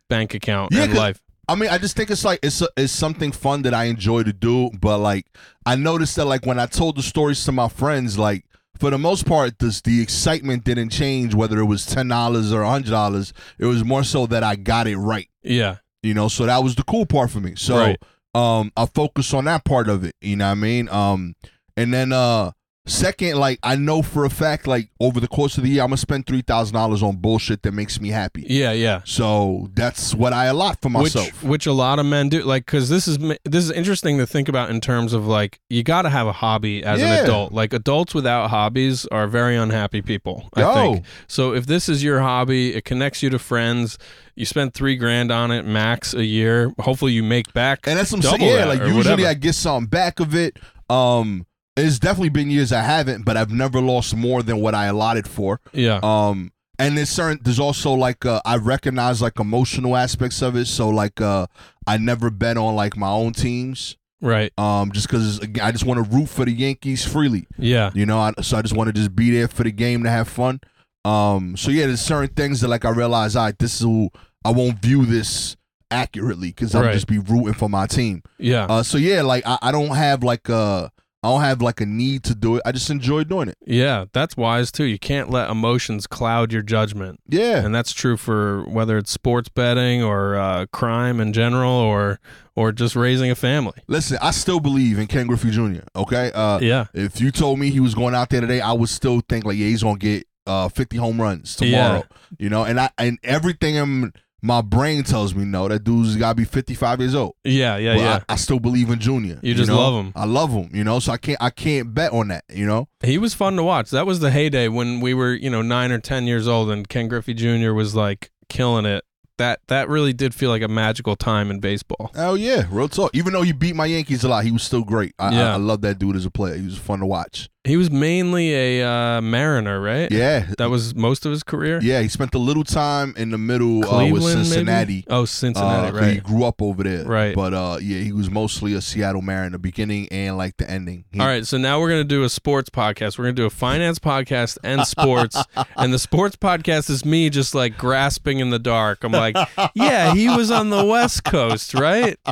bank 0.08 0.34
account 0.34 0.72
Yeah, 0.72 0.84
in 0.84 0.94
life. 0.94 1.20
I 1.48 1.54
mean, 1.54 1.70
I 1.70 1.78
just 1.78 1.96
think 1.96 2.10
it's 2.10 2.24
like 2.24 2.40
it's 2.42 2.60
a, 2.60 2.68
it's 2.76 2.92
something 2.92 3.32
fun 3.32 3.62
that 3.62 3.72
I 3.74 3.84
enjoy 3.84 4.22
to 4.24 4.32
do. 4.32 4.70
But 4.78 4.98
like, 4.98 5.26
I 5.64 5.76
noticed 5.76 6.16
that 6.16 6.26
like 6.26 6.44
when 6.44 6.58
I 6.58 6.66
told 6.66 6.96
the 6.96 7.02
stories 7.02 7.42
to 7.46 7.52
my 7.52 7.68
friends, 7.68 8.18
like 8.18 8.44
for 8.78 8.90
the 8.90 8.98
most 8.98 9.26
part, 9.26 9.58
this 9.58 9.80
the 9.80 10.00
excitement 10.02 10.64
didn't 10.64 10.90
change 10.90 11.34
whether 11.34 11.58
it 11.58 11.64
was 11.64 11.86
ten 11.86 12.08
dollars 12.08 12.52
or 12.52 12.62
hundred 12.64 12.90
dollars. 12.90 13.32
It 13.58 13.64
was 13.66 13.82
more 13.84 14.04
so 14.04 14.26
that 14.26 14.42
I 14.44 14.56
got 14.56 14.86
it 14.86 14.96
right. 14.98 15.28
Yeah. 15.42 15.76
You 16.02 16.14
know, 16.14 16.28
so 16.28 16.46
that 16.46 16.62
was 16.62 16.74
the 16.76 16.84
cool 16.84 17.06
part 17.06 17.30
for 17.30 17.40
me. 17.40 17.54
So 17.56 17.76
Right. 17.76 17.98
um 18.34 18.70
I 18.76 18.86
focus 18.86 19.32
on 19.34 19.46
that 19.46 19.64
part 19.64 19.88
of 19.88 20.04
it. 20.04 20.14
You 20.20 20.36
know 20.36 20.44
what 20.46 20.52
I 20.52 20.54
mean? 20.54 20.88
Um 20.90 21.34
and 21.76 21.92
then 21.94 22.12
uh 22.12 22.52
second, 22.88 23.36
like 23.38 23.58
I 23.62 23.76
know 23.76 24.02
for 24.02 24.24
a 24.24 24.30
fact, 24.30 24.66
like 24.66 24.88
over 25.00 25.20
the 25.20 25.28
course 25.28 25.56
of 25.58 25.64
the 25.64 25.70
year, 25.70 25.82
I'm 25.82 25.88
gonna 25.88 25.96
spend 25.98 26.26
three 26.26 26.42
thousand 26.42 26.74
dollars 26.74 27.02
on 27.02 27.16
bullshit 27.16 27.62
that 27.62 27.72
makes 27.72 28.00
me 28.00 28.08
happy. 28.08 28.44
Yeah, 28.48 28.72
yeah. 28.72 29.00
So 29.04 29.68
that's 29.74 30.14
what 30.14 30.32
I 30.32 30.46
allot 30.46 30.80
for 30.80 30.88
myself. 30.88 31.42
which 31.42 31.66
a 31.66 31.72
lot 31.72 31.98
of 31.98 32.06
men 32.06 32.28
do 32.28 32.42
like 32.42 32.66
cuz 32.66 32.88
this 32.88 33.06
is 33.06 33.18
this 33.44 33.64
is 33.64 33.70
interesting 33.70 34.18
to 34.18 34.26
think 34.26 34.48
about 34.48 34.70
in 34.70 34.80
terms 34.80 35.12
of 35.12 35.26
like 35.26 35.60
you 35.70 35.82
got 35.82 36.02
to 36.02 36.10
have 36.10 36.26
a 36.26 36.32
hobby 36.32 36.82
as 36.82 37.00
Yeah. 37.00 37.18
an 37.18 37.24
adult. 37.24 37.52
Like 37.52 37.72
adults 37.72 38.14
without 38.14 38.50
hobbies 38.50 39.06
are 39.06 39.26
very 39.28 39.56
unhappy 39.56 40.02
people, 40.02 40.48
I 40.54 40.60
Yo. 40.60 40.74
think. 40.74 41.04
So 41.26 41.52
if 41.54 41.66
this 41.66 41.88
is 41.88 42.02
your 42.02 42.20
hobby, 42.20 42.74
it 42.74 42.84
connects 42.84 43.22
you 43.22 43.30
to 43.30 43.38
friends. 43.38 43.98
You 44.36 44.46
spend 44.46 44.72
3 44.72 44.94
grand 44.94 45.32
on 45.32 45.50
it 45.50 45.64
max 45.66 46.14
a 46.14 46.24
year. 46.24 46.72
Hopefully 46.78 47.12
you 47.12 47.24
make 47.24 47.52
back 47.54 47.80
And 47.88 47.98
that's 47.98 48.12
what 48.12 48.24
I'm 48.24 48.38
saying. 48.38 48.54
Yeah, 48.54 48.66
like 48.66 48.78
usually 48.78 48.96
whatever. 48.98 49.26
I 49.26 49.34
get 49.34 49.54
something 49.56 49.88
back 49.88 50.20
of 50.20 50.34
it. 50.34 50.56
Um 50.88 51.44
it's 51.78 51.98
definitely 51.98 52.28
been 52.30 52.50
years 52.50 52.72
I 52.72 52.82
haven't, 52.82 53.24
but 53.24 53.36
I've 53.36 53.50
never 53.52 53.80
lost 53.80 54.14
more 54.16 54.42
than 54.42 54.60
what 54.60 54.74
I 54.74 54.86
allotted 54.86 55.26
for. 55.28 55.60
Yeah. 55.72 56.00
Um, 56.02 56.52
and 56.78 56.96
there's 56.96 57.08
certain 57.10 57.40
there's 57.42 57.58
also 57.58 57.92
like 57.92 58.24
uh, 58.24 58.40
I 58.44 58.56
recognize 58.56 59.20
like 59.20 59.40
emotional 59.40 59.96
aspects 59.96 60.42
of 60.42 60.54
it. 60.56 60.66
So 60.66 60.88
like 60.90 61.20
uh, 61.20 61.46
I 61.86 61.98
never 61.98 62.30
bet 62.30 62.56
on 62.56 62.74
like 62.76 62.96
my 62.96 63.08
own 63.10 63.32
teams. 63.32 63.96
right. 64.20 64.52
Um, 64.58 64.92
just 64.92 65.08
because 65.08 65.40
I 65.60 65.72
just 65.72 65.84
want 65.84 66.04
to 66.04 66.16
root 66.16 66.28
for 66.28 66.44
the 66.44 66.52
Yankees 66.52 67.04
freely. 67.04 67.46
Yeah. 67.58 67.90
You 67.94 68.06
know, 68.06 68.18
I, 68.18 68.32
so 68.42 68.58
I 68.58 68.62
just 68.62 68.76
want 68.76 68.88
to 68.88 68.92
just 68.92 69.14
be 69.16 69.30
there 69.30 69.48
for 69.48 69.64
the 69.64 69.72
game 69.72 70.04
to 70.04 70.10
have 70.10 70.28
fun. 70.28 70.60
Um, 71.04 71.56
so 71.56 71.70
yeah, 71.70 71.86
there's 71.86 72.00
certain 72.00 72.34
things 72.34 72.60
that 72.60 72.68
like 72.68 72.84
I 72.84 72.90
realize, 72.90 73.34
all 73.36 73.44
right, 73.46 73.58
this 73.58 73.74
is 73.74 73.80
who 73.80 74.10
I 74.44 74.50
won't 74.52 74.80
view 74.82 75.04
this 75.06 75.56
accurately 75.90 76.48
because 76.48 76.74
I'll 76.74 76.82
Right. 76.82 76.92
just 76.92 77.06
be 77.06 77.18
rooting 77.18 77.54
for 77.54 77.68
my 77.68 77.86
team. 77.86 78.22
Yeah. 78.38 78.66
Uh, 78.66 78.82
so 78.82 78.98
yeah, 78.98 79.22
like 79.22 79.44
I, 79.46 79.58
I 79.62 79.72
don't 79.72 79.94
have 79.96 80.22
like 80.22 80.48
a 80.48 80.90
I 81.22 81.30
don't 81.30 81.40
have 81.40 81.60
like 81.60 81.80
a 81.80 81.86
need 81.86 82.22
to 82.24 82.34
do 82.34 82.56
it. 82.56 82.62
I 82.64 82.70
just 82.70 82.90
enjoy 82.90 83.24
doing 83.24 83.48
it. 83.48 83.56
yeah, 83.66 84.04
that's 84.12 84.36
wise 84.36 84.70
too. 84.70 84.84
You 84.84 84.98
can't 85.00 85.30
let 85.30 85.50
emotions 85.50 86.06
cloud 86.06 86.52
your 86.52 86.62
judgment. 86.62 87.18
Yeah. 87.28 87.64
and 87.64 87.74
that's 87.74 87.92
true 87.92 88.16
for 88.16 88.62
whether 88.68 88.96
it's 88.98 89.10
sports 89.10 89.48
betting 89.48 90.02
or 90.02 90.36
uh, 90.36 90.66
crime 90.72 91.20
in 91.20 91.32
general 91.32 91.72
or 91.72 92.20
or 92.54 92.70
just 92.72 92.94
raising 92.96 93.30
a 93.30 93.34
family. 93.34 93.74
Listen, 93.88 94.18
I 94.22 94.30
still 94.30 94.60
believe 94.60 94.98
in 94.98 95.06
Ken 95.08 95.26
Griffey 95.26 95.50
Jr. 95.50 95.80
Okay, 95.96 96.30
uh, 96.34 96.58
Yeah, 96.60 96.86
if 96.94 97.20
you 97.20 97.30
told 97.32 97.58
me 97.58 97.70
he 97.70 97.80
was 97.80 97.94
going 97.94 98.14
out 98.14 98.30
there 98.30 98.40
today, 98.40 98.60
I 98.60 98.72
would 98.72 98.88
still 98.88 99.20
think 99.28 99.44
like, 99.44 99.56
yeah, 99.56 99.66
he's 99.66 99.82
gonna 99.82 99.98
get 99.98 100.24
uh 100.46 100.68
50 100.68 100.96
home 100.98 101.20
runs 101.20 101.56
tomorrow. 101.56 102.04
You 102.38 102.48
know, 102.48 102.62
and 102.64 102.78
I 102.78 102.90
and 102.96 103.18
everything 103.24 103.74
in 103.74 104.12
my 104.42 104.60
brain 104.60 105.02
tells 105.02 105.34
me 105.34 105.44
no, 105.44 105.68
that 105.68 105.84
dude's 105.84 106.16
gotta 106.16 106.34
be 106.34 106.44
55 106.44 107.00
years 107.00 107.14
old. 107.14 107.34
yeah, 107.44 107.76
yeah, 107.76 107.94
But 107.94 108.00
yeah. 108.00 108.20
I, 108.28 108.32
I 108.34 108.36
still 108.36 108.60
believe 108.60 108.90
in 108.90 108.98
Junior. 109.00 109.40
You 109.42 109.54
just 109.54 109.68
know? 109.68 109.76
love 109.76 110.04
him. 110.04 110.12
I 110.14 110.24
love 110.24 110.50
him. 110.50 110.70
You 110.72 110.84
know, 110.84 110.98
so 111.00 111.12
I 111.12 111.16
can't 111.16 111.38
I 111.40 111.50
can't 111.50 111.92
bet 111.92 112.12
on 112.12 112.28
that. 112.28 112.44
You 112.48 112.66
know. 112.66 112.88
he 113.02 113.18
was 113.18 113.34
fun 113.34 113.56
to 113.56 113.62
watch. 113.62 113.90
That 113.90 114.06
was 114.06 114.20
the 114.20 114.30
heyday 114.30 114.68
when 114.68 115.00
we 115.00 115.14
were 115.14 115.34
you 115.34 115.50
know 115.50 115.62
nine 115.62 115.90
or 115.92 115.98
ten 115.98 116.26
years 116.26 116.46
old, 116.46 116.70
and 116.70 116.88
Ken 116.88 117.08
Griffey 117.08 117.34
Jr. 117.34 117.72
was 117.72 117.94
like 117.94 118.30
killing 118.48 118.86
it. 118.86 119.04
That 119.38 119.60
that 119.68 119.88
really 119.88 120.12
did 120.12 120.34
feel 120.34 120.50
like 120.50 120.62
a 120.62 120.68
magical 120.68 121.16
time 121.16 121.50
in 121.50 121.60
baseball. 121.60 122.10
Oh 122.14 122.34
yeah, 122.34 122.64
real 122.70 122.88
talk. 122.88 123.10
Even 123.14 123.32
though 123.32 123.42
he 123.42 123.52
beat 123.52 123.74
my 123.74 123.86
Yankees 123.86 124.22
a 124.24 124.28
lot, 124.28 124.44
he 124.44 124.50
was 124.52 124.62
still 124.62 124.82
great. 124.84 125.14
I, 125.18 125.32
Yeah. 125.32 125.50
I, 125.50 125.54
I 125.54 125.56
love 125.56 125.80
that 125.82 125.98
dude 125.98 126.16
as 126.16 126.24
a 126.26 126.30
player. 126.30 126.56
He 126.56 126.64
was 126.64 126.76
fun 126.78 127.00
to 127.00 127.06
watch. 127.06 127.48
He 127.64 127.76
was 127.76 127.90
mainly 127.90 128.54
a 128.80 128.88
uh, 128.88 129.20
Mariner, 129.20 129.78
right? 129.78 130.10
Yeah, 130.10 130.46
that 130.56 130.70
was 130.70 130.94
most 130.94 131.26
of 131.26 131.32
his 131.32 131.42
career. 131.42 131.80
yeah. 131.82 132.00
He 132.00 132.08
spent 132.08 132.34
a 132.34 132.38
little 132.38 132.64
time 132.64 133.12
in 133.18 133.30
the 133.30 133.36
middle 133.36 133.84
uh, 133.84 134.04
with 134.10 134.22
maybe? 134.22 134.44
Cincinnati. 134.44 135.04
Oh, 135.08 135.26
Cincinnati, 135.26 135.88
Uh, 135.88 136.00
right? 136.00 136.14
He 136.14 136.20
grew 136.20 136.44
up 136.44 136.62
over 136.62 136.82
there. 136.82 137.04
Right. 137.04 137.34
But 137.34 137.52
uh, 137.52 137.76
yeah, 137.82 137.98
he 137.98 138.12
was 138.12 138.30
mostly 138.30 138.72
a 138.72 138.80
Seattle 138.80 139.20
Mariner, 139.20 139.58
beginning 139.58 140.08
and 140.10 140.38
like 140.38 140.56
the 140.56 140.70
ending. 140.70 141.04
He- 141.12 141.20
All 141.20 141.26
right, 141.26 141.46
so 141.46 141.58
now 141.58 141.78
we're 141.78 141.90
gonna 141.90 142.04
do 142.04 142.22
a 142.24 142.30
sports 142.30 142.70
podcast. 142.70 143.18
We're 143.18 143.24
gonna 143.24 143.34
do 143.34 143.44
a 143.46 143.50
finance 143.50 143.98
podcast 143.98 144.56
and 144.64 144.86
sports, 144.86 145.36
and 145.76 145.92
the 145.92 145.98
sports 145.98 146.36
podcast 146.36 146.88
is 146.88 147.04
me 147.04 147.28
just 147.28 147.54
like 147.54 147.76
grasping 147.76 148.38
in 148.38 148.48
the 148.48 148.58
dark. 148.58 149.04
I'm 149.04 149.12
like, 149.12 149.27
yeah, 149.74 150.14
he 150.14 150.28
was 150.28 150.50
on 150.50 150.70
the 150.70 150.84
West 150.84 151.24
Coast, 151.24 151.74
right? 151.74 152.16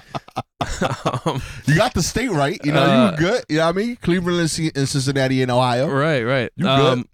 um, 1.26 1.43
You 1.67 1.76
got 1.76 1.95
the 1.95 2.03
state 2.03 2.31
right. 2.31 2.59
You 2.65 2.73
know, 2.73 2.85
you 2.85 2.91
Uh, 2.93 3.11
were 3.12 3.17
good. 3.17 3.45
You 3.49 3.57
know 3.59 3.67
what 3.67 3.75
I 3.75 3.79
mean? 3.79 3.97
Cleveland 3.97 4.41
and 4.75 4.88
Cincinnati 4.88 5.43
and 5.43 5.50
Ohio. 5.50 5.88
right, 5.88 6.23
right. 6.23 6.50
You 6.57 6.65
good. 6.65 6.93
Um, 6.99 7.09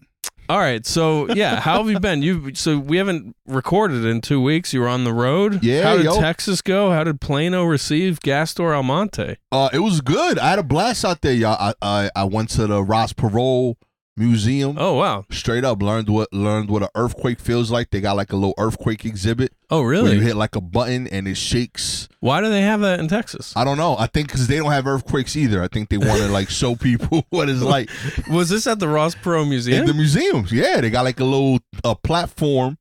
all 0.48 0.58
right, 0.58 0.84
so 0.84 1.32
yeah, 1.32 1.60
how 1.60 1.78
have 1.78 1.88
you 1.90 1.98
been? 1.98 2.20
You 2.20 2.54
so 2.54 2.76
we 2.78 2.98
haven't 2.98 3.34
recorded 3.46 4.04
in 4.04 4.20
two 4.20 4.42
weeks. 4.42 4.74
You 4.74 4.80
were 4.80 4.88
on 4.88 5.04
the 5.04 5.12
road. 5.12 5.62
Yeah, 5.64 5.84
How 5.84 5.96
did 5.96 6.04
yo. 6.04 6.20
Texas 6.20 6.60
go? 6.60 6.90
How 6.90 7.04
did 7.04 7.20
Plano 7.22 7.64
receive 7.64 8.20
Gastor 8.20 8.74
Almonte? 8.74 9.36
Uh, 9.50 9.70
it 9.72 9.78
was 9.78 10.02
good. 10.02 10.38
I 10.38 10.50
had 10.50 10.58
a 10.58 10.62
blast 10.62 11.04
out 11.06 11.22
there, 11.22 11.32
y'all. 11.32 11.56
I 11.58 11.72
I, 11.80 12.10
I 12.14 12.24
went 12.24 12.50
to 12.50 12.66
the 12.66 12.82
Ross 12.82 13.14
Perot 13.14 13.76
Museum. 14.16 14.76
Oh 14.78 14.94
wow. 14.94 15.24
Straight 15.30 15.64
up 15.64 15.82
learned 15.82 16.08
what 16.08 16.32
learned 16.32 16.68
what 16.68 16.82
an 16.82 16.88
earthquake 16.94 17.40
feels 17.40 17.70
like. 17.70 17.90
They 17.90 18.00
got 18.00 18.16
like 18.16 18.32
a 18.32 18.36
little 18.36 18.54
earthquake 18.58 19.04
exhibit 19.06 19.52
Oh 19.70 19.80
really? 19.80 20.14
you 20.16 20.20
hit 20.20 20.36
like 20.36 20.54
a 20.54 20.60
button 20.60 21.06
and 21.08 21.26
it 21.26 21.36
shakes. 21.36 22.08
Why 22.20 22.42
do 22.42 22.50
they 22.50 22.60
have 22.60 22.80
that 22.82 23.00
in 23.00 23.08
Texas? 23.08 23.54
I 23.56 23.64
don't 23.64 23.78
know. 23.78 23.96
I 23.98 24.06
think 24.06 24.28
because 24.28 24.46
they 24.48 24.58
don't 24.58 24.70
have 24.70 24.86
earthquakes 24.86 25.34
either. 25.34 25.62
I 25.62 25.68
think 25.68 25.88
they 25.88 25.96
want 25.96 26.20
to 26.20 26.28
like 26.28 26.50
show 26.60 26.76
people 26.76 27.24
what 27.30 27.48
it's 27.48 27.62
like. 27.62 27.88
Was 28.30 28.50
this 28.50 28.66
at 28.66 28.78
the 28.80 28.88
Ross 28.88 29.14
Perot 29.14 29.48
Museum? 29.48 29.80
In 29.80 29.86
the 29.86 29.94
museums, 29.94 30.52
yeah, 30.52 30.80
they 30.82 30.90
got 30.90 31.04
like 31.04 31.18
a 31.20 31.24
little 31.24 31.60
uh, 31.82 31.94
platform, 31.94 32.76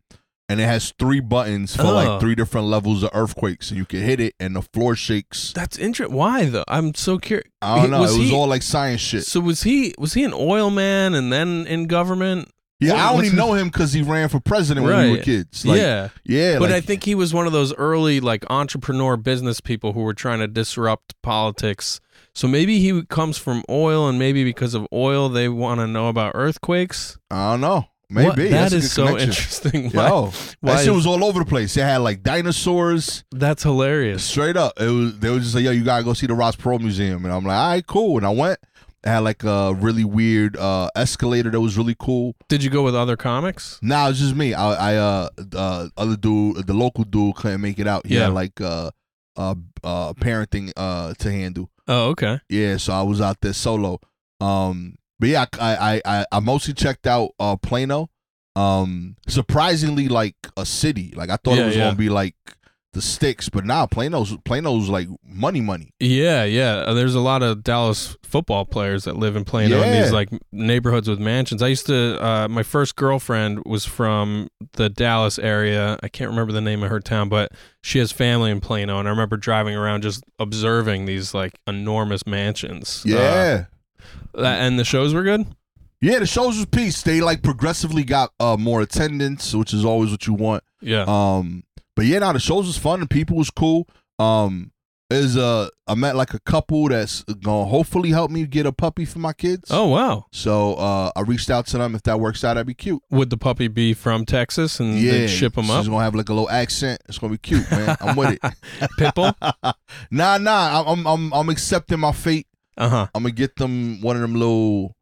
and 0.51 0.59
it 0.61 0.65
has 0.65 0.93
three 0.99 1.19
buttons 1.19 1.75
for 1.75 1.83
Oh. 1.83 1.93
like 1.93 2.19
three 2.19 2.35
different 2.35 2.67
levels 2.67 3.03
of 3.03 3.09
earthquakes, 3.13 3.69
and 3.69 3.77
you 3.77 3.85
can 3.85 4.01
hit 4.01 4.19
it, 4.19 4.35
and 4.39 4.55
the 4.55 4.61
floor 4.61 4.95
shakes. 4.95 5.53
That's 5.53 5.77
interesting. 5.77 6.15
Why 6.15 6.45
though? 6.45 6.65
I'm 6.67 6.93
so 6.93 7.17
curious. 7.17 7.47
I 7.61 7.81
don't 7.81 7.91
know. 7.91 8.01
Was 8.01 8.15
it 8.15 8.19
was 8.19 8.29
he- 8.29 8.35
all 8.35 8.47
like 8.47 8.61
science 8.63 9.01
shit. 9.01 9.25
So 9.25 9.39
was 9.39 9.63
he 9.63 9.93
was 9.97 10.13
he 10.13 10.23
an 10.23 10.33
oil 10.33 10.69
man 10.69 11.13
and 11.13 11.31
then 11.31 11.65
in 11.67 11.87
government? 11.87 12.49
yeah, 12.79 12.93
what- 12.93 12.99
I 12.99 13.09
only 13.13 13.25
what's 13.27 13.35
know 13.37 13.53
him 13.53 13.67
because 13.69 13.93
he 13.93 14.01
ran 14.01 14.27
for 14.27 14.39
president 14.39 14.85
when 14.87 14.97
we 15.03 15.09
were 15.11 15.15
Right. 15.17 15.23
kids. 15.23 15.63
Like, 15.65 15.79
yeah, 15.79 16.09
yeah. 16.25 16.53
but 16.57 16.71
like, 16.71 16.77
I 16.77 16.81
think 16.81 17.03
he 17.03 17.13
was 17.15 17.31
one 17.33 17.45
of 17.45 17.53
those 17.53 17.73
early 17.75 18.19
like 18.19 18.43
entrepreneur 18.49 19.17
business 19.17 19.61
people 19.61 19.93
who 19.93 20.01
were 20.01 20.15
trying 20.15 20.39
to 20.39 20.47
disrupt 20.47 21.13
politics. 21.21 21.99
So 22.33 22.47
maybe 22.47 22.79
he 22.79 23.03
comes 23.03 23.37
from 23.37 23.61
oil, 23.69 24.07
and 24.07 24.17
maybe 24.17 24.43
because 24.45 24.73
of 24.73 24.87
oil, 24.93 25.27
they 25.29 25.47
want 25.49 25.79
to 25.81 25.85
know 25.87 26.07
about 26.07 26.31
earthquakes. 26.33 27.17
I 27.29 27.51
don't 27.51 27.61
know. 27.61 27.85
Maybe 28.13 28.27
What- 28.27 28.37
that 28.51 28.73
is 28.73 28.91
so 28.91 29.05
connection. 29.07 29.29
interesting. 29.29 29.89
Why- 29.93 30.07
Yo, 30.09 30.31
why 30.59 30.75
that 30.75 30.83
shit 30.85 30.93
was 30.93 31.07
all 31.07 31.23
over 31.23 31.39
the 31.39 31.45
place. 31.45 31.73
They 31.73 31.81
had 31.81 31.97
like 31.99 32.23
dinosaurs. 32.23 33.23
That's 33.31 33.63
hilarious. 33.63 34.23
Straight 34.23 34.57
up, 34.57 34.73
it 34.79 34.89
was. 34.89 35.17
They 35.19 35.29
was 35.29 35.43
just 35.43 35.55
like, 35.55 35.63
"Yo, 35.63 35.71
you 35.71 35.83
gotta 35.83 36.03
go 36.03 36.13
see 36.13 36.27
the 36.27 36.33
Ross 36.33 36.55
Perot 36.55 36.81
Museum," 36.81 37.23
and 37.25 37.33
I'm 37.33 37.43
like, 37.45 37.57
"All 37.57 37.69
right, 37.69 37.87
cool." 37.87 38.17
And 38.17 38.25
I 38.25 38.29
went. 38.31 38.59
It 39.03 39.09
had 39.09 39.19
like 39.19 39.43
a 39.43 39.73
really 39.73 40.03
weird 40.03 40.55
uh, 40.57 40.89
escalator 40.95 41.49
that 41.49 41.59
was 41.59 41.75
really 41.77 41.95
cool. 41.97 42.35
Did 42.49 42.63
you 42.63 42.69
go 42.69 42.83
with 42.83 42.95
other 42.95 43.17
comics? 43.17 43.79
Nah, 43.81 44.09
it's 44.09 44.19
just 44.19 44.35
me. 44.35 44.53
I, 44.53 44.93
I 44.93 44.95
uh, 44.97 45.29
uh, 45.55 45.87
other 45.97 46.15
dude, 46.15 46.67
the 46.67 46.73
local 46.75 47.03
dude 47.05 47.35
couldn't 47.35 47.61
make 47.61 47.79
it 47.79 47.87
out. 47.87 48.05
He 48.05 48.13
Yeah. 48.15 48.25
had 48.25 48.33
like 48.33 48.61
uh, 48.61 48.91
uh, 49.35 49.55
uh, 49.83 50.13
parenting 50.13 50.71
uh 50.77 51.13
to 51.17 51.31
handle. 51.31 51.71
Oh, 51.87 52.09
okay. 52.09 52.41
Yeah, 52.47 52.77
so 52.77 52.93
I 52.93 53.01
was 53.01 53.21
out 53.21 53.41
there 53.41 53.53
solo. 53.53 53.99
Um, 54.39 54.95
but 55.21 55.29
yeah, 55.29 55.45
I, 55.59 55.75
I, 55.75 56.01
I, 56.19 56.25
I 56.33 56.39
mostly 56.41 56.73
checked 56.73 57.07
out 57.07 57.31
uh 57.39 57.55
Plano. 57.55 58.09
Um, 58.57 59.15
surprisingly, 59.29 60.09
like 60.09 60.35
a 60.57 60.65
city. 60.65 61.13
Like 61.15 61.29
I 61.29 61.37
thought 61.37 61.55
Yeah, 61.55 61.63
it 61.63 61.65
was 61.67 61.75
yeah. 61.77 61.83
gonna 61.85 61.95
be 61.95 62.09
like 62.09 62.35
the 62.93 63.01
sticks, 63.01 63.47
but 63.47 63.63
now 63.63 63.85
Plano's 63.85 64.35
Plano's 64.43 64.89
like 64.89 65.07
money, 65.23 65.61
money. 65.61 65.93
Yeah, 66.01 66.43
yeah. 66.43 66.83
Uh, 66.85 66.93
There's 66.93 67.15
a 67.15 67.21
lot 67.21 67.41
of 67.41 67.63
Dallas 67.63 68.17
football 68.23 68.65
players 68.65 69.05
that 69.05 69.15
live 69.15 69.37
in 69.37 69.45
Plano 69.45 69.81
in 69.81 70.01
these 70.01 70.11
like 70.11 70.27
neighborhoods 70.51 71.07
with 71.07 71.17
mansions. 71.17 71.61
I 71.63 71.69
used 71.69 71.85
to. 71.85 72.21
Uh, 72.21 72.47
my 72.49 72.63
first 72.63 72.97
girlfriend 72.97 73.63
was 73.65 73.85
from 73.85 74.49
the 74.73 74.89
Dallas 74.89 75.39
area. 75.39 75.97
I 76.03 76.09
can't 76.09 76.29
remember 76.29 76.51
the 76.51 76.59
name 76.59 76.83
of 76.83 76.89
her 76.89 76.99
town, 76.99 77.29
but 77.29 77.53
she 77.81 77.99
has 77.99 78.11
family 78.11 78.51
in 78.51 78.59
Plano, 78.59 78.99
and 78.99 79.07
I 79.07 79.11
remember 79.11 79.37
driving 79.37 79.75
around 79.77 80.01
just 80.03 80.25
observing 80.37 81.05
these 81.05 81.33
like 81.33 81.53
enormous 81.65 82.27
mansions. 82.27 83.03
Yeah. 83.05 83.17
Uh, 83.17 83.63
and 84.33 84.77
the 84.79 84.83
shows 84.85 85.13
were 85.13 85.23
good. 85.23 85.45
Yeah, 86.01 86.19
the 86.19 86.25
shows 86.25 86.57
was 86.57 86.65
peace. 86.65 87.01
They 87.03 87.21
like 87.21 87.43
progressively 87.43 88.03
got 88.03 88.31
uh 88.39 88.57
more 88.57 88.81
attendance, 88.81 89.53
which 89.53 89.73
is 89.73 89.85
always 89.85 90.09
what 90.11 90.25
you 90.27 90.33
want. 90.33 90.63
Yeah. 90.81 91.05
Um, 91.07 91.63
but 91.95 92.05
yeah, 92.05 92.19
now 92.19 92.33
the 92.33 92.39
shows 92.39 92.65
was 92.65 92.77
fun. 92.77 93.01
The 93.01 93.07
people 93.07 93.37
was 93.37 93.49
cool. 93.51 93.87
Um, 94.17 94.71
is 95.11 95.35
uh, 95.35 95.67
I 95.87 95.93
met 95.95 96.15
like 96.15 96.33
a 96.33 96.39
couple 96.39 96.87
that's 96.87 97.23
gonna 97.23 97.65
hopefully 97.65 98.09
help 98.11 98.31
me 98.31 98.47
get 98.47 98.65
a 98.65 98.71
puppy 98.71 99.03
for 99.03 99.19
my 99.19 99.33
kids. 99.33 99.69
Oh 99.69 99.89
wow. 99.89 100.25
So 100.31 100.75
uh, 100.75 101.11
I 101.15 101.21
reached 101.21 101.49
out 101.49 101.67
to 101.67 101.77
them. 101.77 101.93
If 101.95 102.03
that 102.03 102.19
works 102.19 102.43
out, 102.45 102.53
that'd 102.53 102.65
be 102.65 102.73
cute. 102.73 103.03
Would 103.11 103.29
the 103.29 103.37
puppy 103.37 103.67
be 103.67 103.93
from 103.93 104.25
Texas 104.25 104.79
and 104.79 104.97
Yeah, 104.97 105.27
ship 105.27 105.57
him 105.57 105.65
She's 105.65 105.71
up? 105.71 105.85
gonna 105.85 105.99
have 106.03 106.15
like 106.15 106.29
a 106.29 106.33
little 106.33 106.49
accent. 106.49 107.01
It's 107.09 107.17
gonna 107.19 107.31
be 107.33 107.37
cute, 107.39 107.69
man. 107.69 107.97
I'm 107.99 108.15
with 108.15 108.31
it. 108.31 108.39
Pitbull? 108.97 109.35
nah, 110.11 110.37
nah. 110.37 110.83
I'm 110.87 111.05
I'm 111.05 111.33
I'm 111.33 111.49
accepting 111.49 111.99
my 111.99 112.13
fate. 112.13 112.47
Uh 112.77 112.89
huh. 112.89 113.07
I'm 113.13 113.23
gonna 113.23 113.33
get 113.33 113.55
them 113.57 114.01
one 114.01 114.15
of 114.15 114.21
them 114.21 114.33
little 114.35 114.95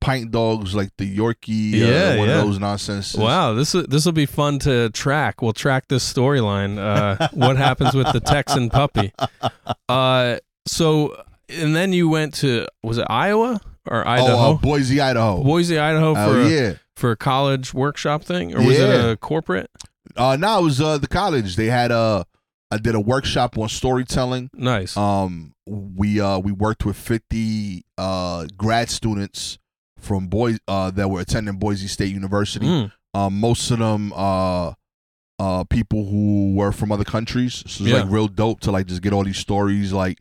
pint 0.00 0.30
dogs, 0.30 0.74
like 0.74 0.90
the 0.96 1.16
Yorkie. 1.18 1.72
Yeah, 1.72 1.86
uh, 2.14 2.16
one 2.18 2.28
yeah. 2.28 2.40
of 2.40 2.46
those 2.46 2.58
nonsense. 2.58 3.14
Wow, 3.14 3.52
this 3.54 3.72
this 3.72 4.04
will 4.04 4.12
be 4.12 4.26
fun 4.26 4.58
to 4.60 4.90
track. 4.90 5.42
We'll 5.42 5.52
track 5.52 5.88
this 5.88 6.10
storyline. 6.10 6.78
Uh, 6.78 7.28
what 7.32 7.56
happens 7.56 7.94
with 7.94 8.10
the 8.12 8.20
Texan 8.20 8.70
puppy? 8.70 9.12
Uh, 9.88 10.38
so 10.66 11.16
and 11.48 11.74
then 11.74 11.92
you 11.92 12.08
went 12.08 12.32
to 12.34 12.66
was 12.82 12.98
it 12.98 13.06
Iowa 13.10 13.60
or 13.86 14.06
Oh, 14.06 14.10
Idaho? 14.10 14.52
uh, 14.52 14.56
Boise, 14.58 15.00
Idaho. 15.00 15.42
Boise, 15.42 15.78
Idaho 15.78 16.10
Oh 16.10 16.32
for 16.32 16.40
a, 16.40 16.48
yeah. 16.48 16.72
for 16.96 17.10
a 17.10 17.16
college 17.16 17.74
workshop 17.74 18.22
thing, 18.22 18.54
or 18.54 18.62
was 18.64 18.78
it 18.78 18.88
a 19.10 19.16
corporate? 19.16 19.68
Uh, 20.16 20.36
no, 20.36 20.60
it 20.60 20.62
was 20.62 20.80
uh 20.80 20.98
the 20.98 21.08
college. 21.08 21.56
They 21.56 21.66
had 21.66 21.90
uh, 21.90 22.22
I 22.70 22.78
did 22.78 22.94
a 22.94 23.00
workshop 23.00 23.58
on 23.58 23.68
storytelling. 23.68 24.50
Nice. 24.54 24.96
Um, 24.96 25.54
we 25.66 26.20
uh 26.20 26.38
we 26.38 26.52
worked 26.52 26.84
with 26.84 26.96
50 26.96 27.84
uh 27.98 28.46
grad 28.56 28.90
students 28.90 29.58
from 29.98 30.28
Boise 30.28 30.58
uh 30.68 30.90
that 30.92 31.08
were 31.08 31.20
attending 31.20 31.56
Boise 31.58 31.88
State 31.88 32.12
University. 32.12 32.66
Mm, 32.66 32.92
Um, 33.14 33.40
most 33.40 33.70
of 33.70 33.78
them 33.80 34.12
uh 34.14 34.72
uh 35.38 35.64
people 35.64 36.06
who 36.06 36.54
were 36.54 36.72
from 36.72 36.92
other 36.92 37.04
countries. 37.04 37.54
So 37.66 37.66
it's 37.66 37.80
Yeah. 37.80 38.02
like 38.02 38.10
real 38.10 38.28
dope 38.28 38.60
to 38.60 38.70
like 38.70 38.86
just 38.86 39.02
get 39.02 39.12
all 39.12 39.24
these 39.24 39.38
stories 39.38 39.92
like 39.92 40.18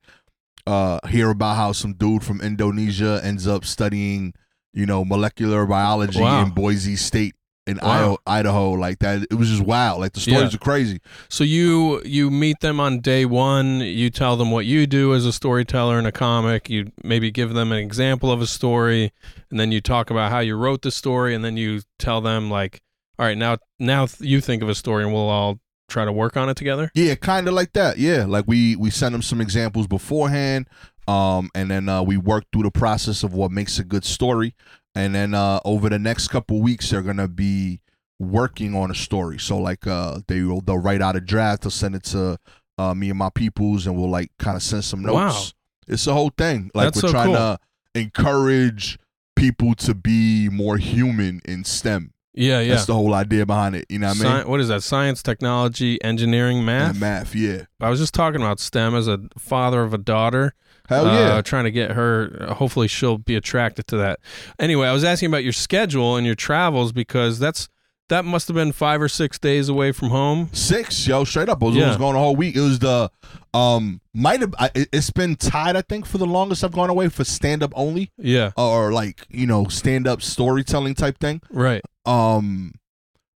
uh 0.67 0.99
hear 1.07 1.29
about 1.29 1.55
how 1.55 1.71
some 1.71 1.93
dude 1.93 2.23
from 2.23 2.41
Indonesia 2.41 3.19
ends 3.23 3.47
up 3.47 3.63
studying, 3.65 4.33
you 4.73 4.85
know, 4.85 5.03
molecular 5.05 5.65
biology 5.65 6.21
Wow. 6.21 6.43
in 6.43 6.49
Boise 6.51 6.95
State 6.95 7.35
in 7.69 7.77
Wow. 7.81 7.89
Iowa, 7.89 8.17
Idaho 8.27 8.71
like 8.71 8.99
that. 8.99 9.23
It 9.31 9.35
was 9.35 9.49
just 9.49 9.61
wow. 9.61 9.97
Like 9.97 10.13
the 10.13 10.19
stories 10.19 10.51
Yeah. 10.51 10.55
are 10.55 10.59
crazy. 10.59 10.99
So 11.29 11.43
you 11.43 12.01
you 12.03 12.29
meet 12.31 12.59
them 12.61 12.79
on 12.79 12.99
day 12.99 13.25
one. 13.25 13.79
You 13.81 14.09
tell 14.09 14.35
them 14.37 14.51
what 14.51 14.65
you 14.65 14.87
do 14.87 15.13
as 15.13 15.25
a 15.25 15.31
storyteller 15.33 15.97
in 15.99 16.05
a 16.05 16.11
comic. 16.11 16.69
You 16.69 16.91
maybe 17.03 17.31
give 17.31 17.53
them 17.53 17.71
an 17.71 17.77
example 17.77 18.31
of 18.31 18.41
a 18.41 18.47
story, 18.47 19.11
and 19.49 19.59
then 19.59 19.71
you 19.71 19.81
talk 19.81 20.09
about 20.09 20.31
how 20.31 20.39
you 20.39 20.55
wrote 20.55 20.81
the 20.81 20.91
story, 20.91 21.35
and 21.35 21.43
then 21.45 21.55
you 21.57 21.81
tell 21.97 22.21
them 22.21 22.49
like, 22.49 22.81
all 23.17 23.25
right, 23.25 23.37
now 23.37 23.57
now 23.79 24.05
th- 24.05 24.21
you 24.29 24.41
think 24.41 24.61
of 24.63 24.69
a 24.69 24.75
story, 24.75 25.03
and 25.03 25.13
we'll 25.13 25.29
all 25.29 25.59
try 25.89 26.05
to 26.05 26.11
work 26.11 26.37
on 26.37 26.49
it 26.49 26.55
together. 26.57 26.91
Yeah, 26.93 27.15
kind 27.15 27.47
of 27.47 27.53
like 27.53 27.73
that. 27.73 27.97
Yeah, 27.97 28.25
like 28.27 28.45
we 28.47 28.75
we 28.75 28.89
send 28.91 29.13
them 29.15 29.21
some 29.21 29.41
examples 29.41 29.87
beforehand, 29.87 30.67
um, 31.07 31.49
and 31.55 31.71
then 31.71 31.89
uh, 31.89 32.03
we 32.03 32.15
work 32.17 32.43
through 32.53 32.63
the 32.63 32.71
process 32.71 33.23
of 33.23 33.33
what 33.33 33.51
makes 33.51 33.79
a 33.79 33.83
good 33.83 34.05
story, 34.05 34.53
and 34.95 35.13
then 35.15 35.33
uh, 35.33 35.59
over 35.65 35.89
the 35.89 35.99
next 35.99 36.29
couple 36.29 36.61
weeks 36.61 36.89
they're 36.89 37.01
gonna 37.01 37.27
be 37.27 37.81
working 38.19 38.75
on 38.75 38.91
a 38.91 38.95
story. 38.95 39.39
So 39.39 39.57
like 39.57 39.87
uh, 39.87 40.19
they 40.27 40.41
will 40.41 40.61
they'll 40.61 40.77
write 40.77 41.01
out 41.01 41.15
a 41.15 41.21
draft, 41.21 41.63
they'll 41.63 41.71
send 41.71 41.95
it 41.95 42.03
to 42.05 42.37
uh, 42.77 42.93
me 42.93 43.09
and 43.09 43.19
my 43.19 43.29
peoples, 43.29 43.87
and 43.87 43.97
we'll 43.97 44.09
like 44.09 44.31
kind 44.39 44.55
of 44.55 44.63
send 44.63 44.83
some 44.83 45.01
notes. 45.01 45.13
Wow. 45.13 45.43
It's 45.87 46.05
the 46.05 46.13
whole 46.13 46.31
thing. 46.37 46.69
Like 46.73 46.87
That's 46.87 47.03
we're 47.03 47.09
so 47.09 47.13
trying 47.13 47.27
cool. 47.27 47.35
to 47.35 47.59
encourage 47.95 48.99
people 49.35 49.73
to 49.73 49.95
be 49.95 50.49
more 50.49 50.77
human 50.77 51.41
in 51.45 51.63
STEM. 51.63 52.13
Yeah, 52.33 52.59
yeah. 52.59 52.75
That's 52.75 52.85
the 52.85 52.93
whole 52.93 53.13
idea 53.13 53.45
behind 53.45 53.75
it. 53.75 53.85
You 53.89 53.99
know 53.99 54.09
what 54.09 54.25
I 54.25 54.37
mean? 54.37 54.47
What 54.47 54.59
is 54.59 54.67
that? 54.67 54.83
Science, 54.83 55.23
technology, 55.23 56.01
engineering, 56.03 56.63
math. 56.63 56.91
And 56.91 56.99
math, 56.99 57.35
yeah. 57.35 57.63
I 57.81 57.89
was 57.89 57.99
just 57.99 58.13
talking 58.13 58.41
about 58.41 58.59
STEM 58.59 58.95
as 58.95 59.07
a 59.07 59.19
father 59.37 59.81
of 59.81 59.93
a 59.93 59.97
daughter. 59.97 60.53
Hell 60.89 61.05
uh, 61.07 61.13
yeah. 61.35 61.41
trying 61.41 61.65
to 61.65 61.71
get 61.71 61.91
her. 61.91 62.53
Hopefully, 62.57 62.87
she'll 62.87 63.19
be 63.19 63.35
attracted 63.35 63.87
to 63.87 63.97
that. 63.97 64.19
Anyway, 64.59 64.87
I 64.87 64.91
was 64.91 65.03
asking 65.03 65.27
about 65.27 65.43
your 65.43 65.53
schedule 65.53 66.17
and 66.17 66.25
your 66.25 66.35
travels 66.35 66.91
because 66.91 67.39
that's 67.39 67.69
that 68.09 68.25
must 68.25 68.47
have 68.47 68.55
been 68.55 68.71
five 68.71 69.01
or 69.01 69.07
six 69.07 69.37
days 69.37 69.69
away 69.69 69.91
from 69.91 70.09
home. 70.09 70.49
Six, 70.51 71.07
yo, 71.07 71.23
straight 71.23 71.47
up. 71.47 71.61
It 71.61 71.65
was, 71.65 71.75
it 71.77 71.85
was 71.85 71.97
going 71.97 72.13
the 72.13 72.19
whole 72.19 72.35
week. 72.35 72.55
It 72.55 72.61
was 72.61 72.79
the 72.79 73.11
um 73.53 74.01
might 74.13 74.41
have 74.41 74.53
it's 74.75 75.11
been 75.11 75.35
tied. 75.35 75.75
I 75.75 75.83
think 75.83 76.05
for 76.07 76.17
the 76.17 76.25
longest 76.25 76.63
I've 76.63 76.71
gone 76.71 76.89
away 76.89 77.07
for 77.09 77.23
stand 77.23 77.61
up 77.63 77.71
only 77.75 78.11
Yeah, 78.17 78.51
or 78.57 78.91
like 78.91 79.21
you 79.29 79.45
know 79.45 79.65
stand 79.65 80.07
up 80.07 80.21
storytelling 80.21 80.95
type 80.95 81.19
thing. 81.19 81.41
right. 81.51 81.81
Um, 82.05 82.73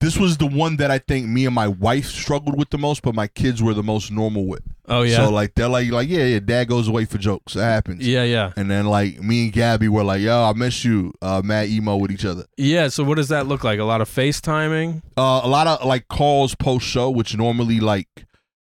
this 0.01 0.17
was 0.17 0.35
the 0.37 0.47
one 0.47 0.75
that 0.77 0.91
I 0.91 0.97
think 0.97 1.27
me 1.27 1.45
and 1.45 1.55
my 1.55 1.67
wife 1.69 2.07
struggled 2.07 2.57
with 2.57 2.69
the 2.71 2.77
most, 2.77 3.01
but 3.03 3.15
my 3.15 3.27
kids 3.27 3.61
were 3.63 3.73
the 3.73 3.83
most 3.83 4.11
normal 4.11 4.45
with. 4.47 4.63
Oh 4.87 5.03
yeah, 5.03 5.17
So 5.17 5.29
like 5.31 5.53
they're 5.55 5.69
like 5.69 5.89
like 5.91 6.09
yeah 6.09 6.25
yeah, 6.25 6.39
dad 6.39 6.67
goes 6.67 6.87
away 6.89 7.05
for 7.05 7.17
jokes. 7.17 7.53
That 7.53 7.65
happens. 7.65 8.05
yeah, 8.05 8.23
yeah, 8.23 8.51
And 8.57 8.69
then 8.69 8.87
like 8.87 9.21
me 9.21 9.45
and 9.45 9.53
Gabby 9.53 9.87
were 9.87 10.03
like, 10.03 10.19
yo, 10.21 10.43
I 10.43 10.53
miss 10.53 10.83
you. 10.83 11.13
Uh, 11.21 11.41
mad 11.43 11.69
emo 11.69 11.95
with 11.95 12.11
each 12.11 12.25
other. 12.25 12.45
yeah. 12.57 12.89
So 12.89 13.03
what 13.05 13.15
does 13.15 13.29
that 13.29 13.47
look 13.47 13.63
like? 13.63 13.79
A 13.79 13.85
lot 13.85 14.01
of 14.01 14.09
FaceTiming. 14.09 15.01
Uh, 15.15 15.41
a 15.43 15.47
lot 15.47 15.67
of 15.67 15.85
like 15.85 16.07
calls 16.09 16.55
post 16.55 16.85
show, 16.85 17.09
which 17.09 17.37
normally 17.37 17.79
like 17.79 18.07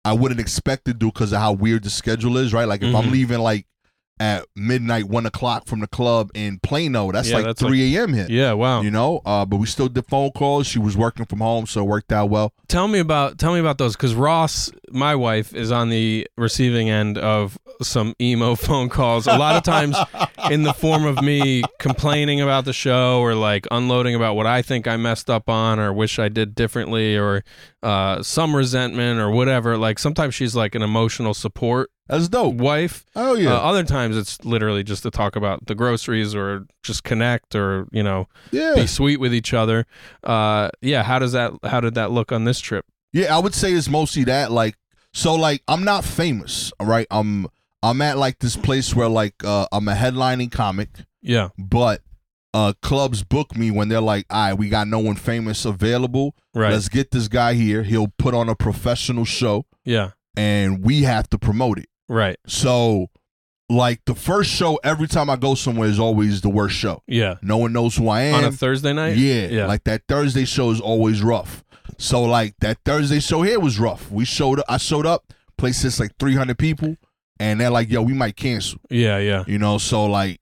I 0.04 0.13
wouldn't 0.13 0.39
expect 0.39 0.86
to 0.86 0.93
do 0.93 1.08
because 1.08 1.32
of 1.34 1.39
how 1.39 1.52
weird 1.54 1.84
the 1.84 1.89
schedule 1.89 2.38
is, 2.38 2.54
right? 2.54 2.67
Like 2.67 2.82
if. 2.82 2.95
I'm 2.95 3.12
leaving 3.12 3.39
like 3.39 3.65
at 4.19 4.45
midnight, 4.56 5.06
one 5.06 5.25
o'clock 5.25 5.67
from 5.67 5.82
the 5.82 5.88
club 5.88 6.32
in 6.34 6.60
Plano, 6.60 7.12
that's 7.12 7.30
Yeah, 7.30 7.38
like 7.38 7.45
that's 7.45 7.62
three 7.62 7.95
a.m. 7.95 8.13
here. 8.13 8.28
Yeah, 8.30 8.54
wow. 8.54 8.82
You 8.82 8.91
know, 8.91 9.21
uh, 9.25 9.45
but 9.45 9.58
we 9.58 9.65
still 9.65 9.89
did 9.89 10.06
phone 10.08 10.32
calls. 10.32 10.67
She 10.67 10.80
was 10.80 10.95
working 10.95 11.25
from 11.25 11.39
home, 11.39 11.65
so 11.65 11.82
it 11.82 11.86
worked 11.86 12.12
out 12.12 12.30
well. 12.30 12.54
tell 12.67 12.88
me 12.88 12.99
about 12.99 13.38
tell 13.38 13.54
me 13.54 13.60
about 13.60 13.78
those 13.78 13.95
because 13.95 14.15
Ross, 14.15 14.71
my 14.91 15.15
wife, 15.15 15.54
is 15.54 15.71
on 15.71 15.89
the 15.89 16.28
receiving 16.38 16.89
end 16.89 17.17
of 17.17 17.58
some 17.82 18.13
emo 18.21 18.56
phone 18.65 18.89
calls. 18.89 19.28
A 19.28 19.38
lot 19.38 19.56
of 19.56 19.63
times 19.63 19.98
in 20.50 20.63
the 20.63 20.74
form 20.74 21.06
of 21.06 21.21
me 21.21 21.63
complaining 21.80 22.39
about 22.41 22.65
the 22.65 22.74
show 22.74 23.19
or 23.19 23.36
like 23.36 23.67
unloading 23.71 24.15
about 24.15 24.36
what 24.36 24.48
I 24.48 24.62
think 24.62 24.88
I 24.88 24.98
messed 24.98 25.30
up 25.30 25.50
on 25.50 25.80
or 25.80 25.91
wish 25.91 26.19
I 26.19 26.30
did 26.30 26.56
differently 26.56 27.17
or 27.17 27.43
uh, 27.84 28.21
some 28.24 28.56
resentment 28.56 29.19
or 29.19 29.30
whatever. 29.30 29.78
Like 29.78 30.00
sometimes 30.00 30.34
she's 30.36 30.56
like 30.56 30.74
an 30.76 30.82
emotional 30.82 31.34
support 31.34 31.89
That's 32.08 32.28
dope. 32.30 32.56
wife. 32.56 33.06
Oh 33.15 33.34
yeah, 33.36 33.54
Uh, 33.56 33.58
other 33.60 33.84
times 33.84 34.15
it's 34.17 34.43
literally 34.45 34.84
just 34.84 35.04
to 35.04 35.12
talk 35.12 35.36
about 35.36 35.65
the 35.67 35.76
groceries 35.76 36.34
or 36.34 36.65
just 36.84 37.04
connect 37.04 37.56
or 37.56 37.88
you 37.91 38.04
know 38.04 38.28
yeah, 38.52 38.74
be 38.76 38.88
sweet 38.88 39.19
with 39.19 39.34
each 39.34 39.54
other. 39.54 39.86
Uh, 40.24 40.69
yeah. 40.82 41.04
How 41.04 41.19
does 41.19 41.34
that? 41.34 41.52
How 41.63 41.82
did 41.82 41.95
that 41.95 42.12
look 42.12 42.32
on 42.32 42.45
this 42.45 42.60
trip? 42.60 42.86
Yeah. 43.15 43.36
I 43.36 43.39
would 43.39 43.54
say 43.54 43.73
it's 43.73 43.89
mostly 43.89 44.25
that. 44.25 44.51
Like, 44.51 44.75
so 45.13 45.36
like 45.36 45.63
I'm 45.67 45.84
not 45.84 46.04
famous, 46.04 46.71
all 46.80 46.88
right. 46.88 47.08
I'm 47.10 47.47
I'm 47.82 48.01
at 48.01 48.17
like 48.17 48.39
this 48.39 48.56
place 48.58 48.95
where 48.95 49.08
like 49.08 49.43
uh, 49.43 49.67
I'm 49.71 49.88
a 49.88 49.93
headlining 49.93 50.51
comic. 50.51 50.89
Yeah. 51.21 51.49
but 51.58 52.01
uh 52.54 52.73
clubs 52.82 53.23
book 53.23 53.58
me 53.58 53.71
when 53.71 53.89
they're 53.89 53.99
like, 53.99 54.25
all 54.30 54.49
right, 54.49 54.54
we 54.54 54.69
got 54.69 54.88
no 54.88 54.99
one 54.99 55.15
famous 55.15 55.65
available. 55.65 56.36
Right. 56.54 56.71
Let's 56.71 56.88
get 56.88 57.12
this 57.12 57.28
guy 57.28 57.54
here. 57.54 57.84
He'll 57.84 58.13
put 58.17 58.34
on 58.34 58.47
a 58.47 58.56
professional 58.56 59.25
show 59.25 59.65
yeah. 59.84 60.12
and 60.38 60.84
we 60.84 61.04
have 61.04 61.30
to 61.32 61.38
promote 61.38 61.80
it. 61.80 61.89
Right. 62.08 62.38
So 62.47 63.08
like 63.69 64.06
the 64.06 64.15
first 64.15 64.51
show 64.51 64.80
every 64.84 65.08
time 65.08 65.30
I 65.30 65.36
go 65.36 65.56
somewhere 65.56 65.89
is 65.89 65.99
always 65.99 66.41
the 66.41 66.49
worst 66.49 66.75
show. 66.75 67.01
Yeah. 67.08 67.36
No 67.41 67.58
one 67.58 67.73
knows 67.73 67.97
who 67.97 68.08
I 68.08 68.21
am. 68.21 68.36
on 68.36 68.43
a 68.45 68.51
Thursday 68.51 68.93
night. 68.93 69.17
yeah, 69.17 69.47
Yeah. 69.47 69.65
Like 69.65 69.84
that 69.86 70.04
Thursday 70.08 70.45
show 70.45 70.69
is 70.71 70.80
always 70.80 71.23
rough. 71.23 71.64
So 71.97 72.23
like 72.23 72.55
that 72.60 72.77
Thursday 72.86 73.19
show 73.19 73.41
here 73.41 73.60
was 73.60 73.79
rough. 73.79 74.12
We 74.12 74.25
showed 74.25 74.60
up 74.60 74.65
I 74.69 74.77
showed 74.77 75.05
up, 75.05 75.34
place 75.58 75.99
like 75.99 76.12
300 76.19 76.58
people 76.58 76.97
and 77.39 77.60
they're 77.60 77.69
like, 77.69 77.89
"Yo, 77.89 78.01
we 78.01 78.13
might 78.13 78.36
cancel." 78.36 78.79
Yeah. 78.89 79.17
Yeah. 79.19 79.43
you 79.47 79.58
know 79.60 79.77
so 79.77 80.05
like 80.05 80.39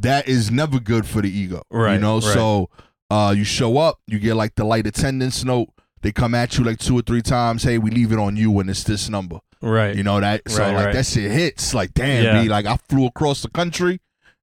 that 0.00 0.26
is 0.28 0.50
never 0.50 0.78
good 0.80 1.06
for 1.06 1.20
the 1.22 1.30
ego 1.30 1.62
Right, 1.70 1.94
you 1.94 2.00
know 2.00 2.14
right. 2.14 2.22
so 2.34 2.70
uh 3.10 3.34
you 3.36 3.44
show 3.44 3.76
up 3.78 3.98
you 4.06 4.18
get 4.18 4.34
like 4.34 4.54
the 4.54 4.64
light 4.64 4.86
attendance 4.86 5.44
note 5.44 5.68
they 6.02 6.12
come 6.12 6.34
at 6.34 6.56
you 6.56 6.64
like 6.64 6.78
two 6.78 6.98
or 6.98 7.02
three 7.02 7.20
times 7.20 7.62
hey 7.62 7.76
we 7.76 7.90
leave 7.90 8.10
it 8.10 8.18
on 8.18 8.36
you 8.36 8.50
when 8.50 8.68
it's 8.70 8.84
this 8.84 9.08
number 9.10 9.38
Right. 9.60 9.94
you 9.94 10.02
know 10.02 10.18
that 10.20 10.48
so 10.48 10.62
Right, 10.62 10.74
like 10.74 10.84
right. 10.86 10.94
that 10.94 11.04
shit 11.06 11.30
hits 11.30 11.74
like 11.74 11.92
damn 11.94 12.24
Yeah. 12.24 12.42
B, 12.42 12.48
like 12.48 12.64
i 12.64 12.76
flew 12.88 13.04
across 13.06 13.42
the 13.42 13.50
country 13.50 14.00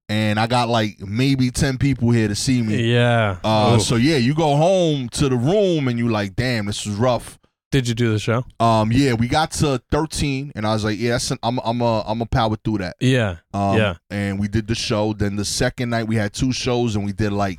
and 0.08 0.38
i 0.38 0.46
got 0.46 0.68
like 0.68 1.00
maybe 1.00 1.50
10 1.50 1.78
people 1.78 2.10
here 2.10 2.28
to 2.28 2.34
see 2.34 2.60
me 2.62 2.92
yeah. 2.92 3.38
uh 3.44 3.78
so 3.78 3.96
yeah 3.96 4.16
you 4.16 4.34
go 4.34 4.56
home 4.56 5.08
to 5.10 5.28
the 5.28 5.36
room 5.36 5.88
and 5.88 5.98
you 5.98 6.08
like 6.08 6.34
damn 6.36 6.66
this 6.66 6.84
was 6.86 6.94
rough 6.96 7.38
Did 7.72 7.88
you 7.88 7.94
do 7.94 8.12
the 8.12 8.18
show? 8.18 8.44
um 8.60 8.92
yeah 8.92 9.14
we 9.14 9.28
got 9.28 9.50
to 9.52 9.80
13 9.90 10.52
and 10.54 10.66
i 10.66 10.72
was 10.74 10.84
like 10.84 10.98
yeah 10.98 11.12
that's 11.12 11.30
an, 11.30 11.38
i'm 11.42 11.58
i'm 11.64 11.80
a 11.80 12.02
i'm 12.06 12.20
a 12.20 12.26
power 12.26 12.56
through 12.62 12.78
that 12.78 12.96
Yeah. 13.00 13.36
um, 13.54 13.76
Yeah. 13.78 13.94
And 14.10 14.38
we 14.38 14.46
did 14.48 14.66
the 14.68 14.74
show. 14.74 15.12
Then 15.14 15.36
the 15.36 15.44
second 15.44 15.90
night 15.90 16.06
we 16.06 16.16
had 16.16 16.32
two 16.34 16.52
shows 16.52 16.94
and 16.96 17.04
we 17.04 17.12
did 17.12 17.32
like 17.32 17.58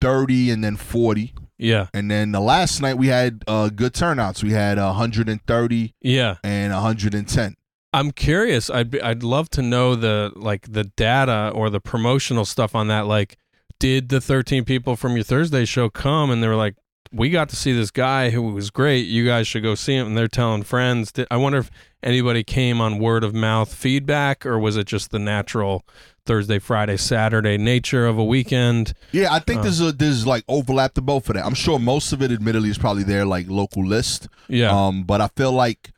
30 0.00 0.50
and 0.50 0.64
then 0.64 0.76
40. 0.76 1.34
Yeah. 1.58 1.88
And 1.92 2.10
then 2.10 2.32
the 2.32 2.40
last 2.40 2.80
night 2.80 2.96
we 2.96 3.08
had 3.08 3.42
uh, 3.46 3.68
good 3.68 3.92
turnouts. 3.92 4.42
We 4.42 4.52
had 4.52 4.78
130 4.78 5.94
Yeah. 6.00 6.36
and 6.42 6.72
110. 6.72 7.56
I'm 7.92 8.12
curious. 8.12 8.70
I'd 8.70 8.90
be, 8.90 9.00
I'd 9.02 9.22
love 9.22 9.50
to 9.50 9.62
know 9.62 9.94
the 9.96 10.32
like 10.36 10.72
the 10.72 10.84
data 10.84 11.50
or 11.54 11.70
the 11.70 11.80
promotional 11.80 12.44
stuff 12.44 12.74
on 12.74 12.88
that. 12.88 13.06
Like, 13.06 13.36
did 13.78 14.08
the 14.10 14.20
13 14.20 14.64
people 14.64 14.94
from 14.96 15.14
your 15.16 15.24
Thursday 15.24 15.64
show 15.64 15.88
come 15.90 16.30
and 16.30 16.42
they 16.42 16.48
were 16.48 16.56
like, 16.56 16.76
we 17.12 17.28
got 17.30 17.48
to 17.48 17.56
see 17.56 17.72
this 17.72 17.90
guy 17.90 18.30
who 18.30 18.42
was 18.42 18.70
great. 18.70 19.06
You 19.08 19.26
guys 19.26 19.48
should 19.48 19.64
go 19.64 19.74
see 19.74 19.94
him. 19.96 20.06
And 20.08 20.16
they're 20.16 20.28
telling 20.28 20.62
friends. 20.62 21.12
I 21.28 21.36
wonder 21.38 21.58
if 21.58 21.70
anybody 22.04 22.44
came 22.44 22.80
on 22.80 23.00
word 23.00 23.24
of 23.24 23.34
mouth 23.34 23.74
feedback 23.74 24.46
or 24.46 24.60
was 24.60 24.76
it 24.76 24.86
just 24.86 25.10
the 25.10 25.18
natural 25.18 25.84
Thursday, 26.24 26.60
Friday, 26.60 26.96
Saturday 26.96 27.58
nature 27.58 28.06
of 28.06 28.16
a 28.16 28.24
weekend? 28.24 28.94
Yeah, 29.10 29.32
I 29.34 29.40
think 29.40 29.58
Uh. 29.60 29.62
there's 29.64 29.80
a 29.80 29.90
there's 29.90 30.24
like 30.24 30.44
overlap 30.46 30.94
to 30.94 31.00
both 31.00 31.28
of 31.28 31.34
that. 31.34 31.44
I'm 31.44 31.54
sure 31.54 31.80
most 31.80 32.12
of 32.12 32.22
it, 32.22 32.30
admittedly, 32.30 32.70
is 32.70 32.78
probably 32.78 33.02
their 33.02 33.24
like 33.24 33.48
local 33.48 33.84
list. 33.84 34.28
Yeah. 34.48 34.70
Um, 34.70 35.02
but 35.02 35.20
I 35.20 35.26
feel 35.34 35.50
like 35.50 35.90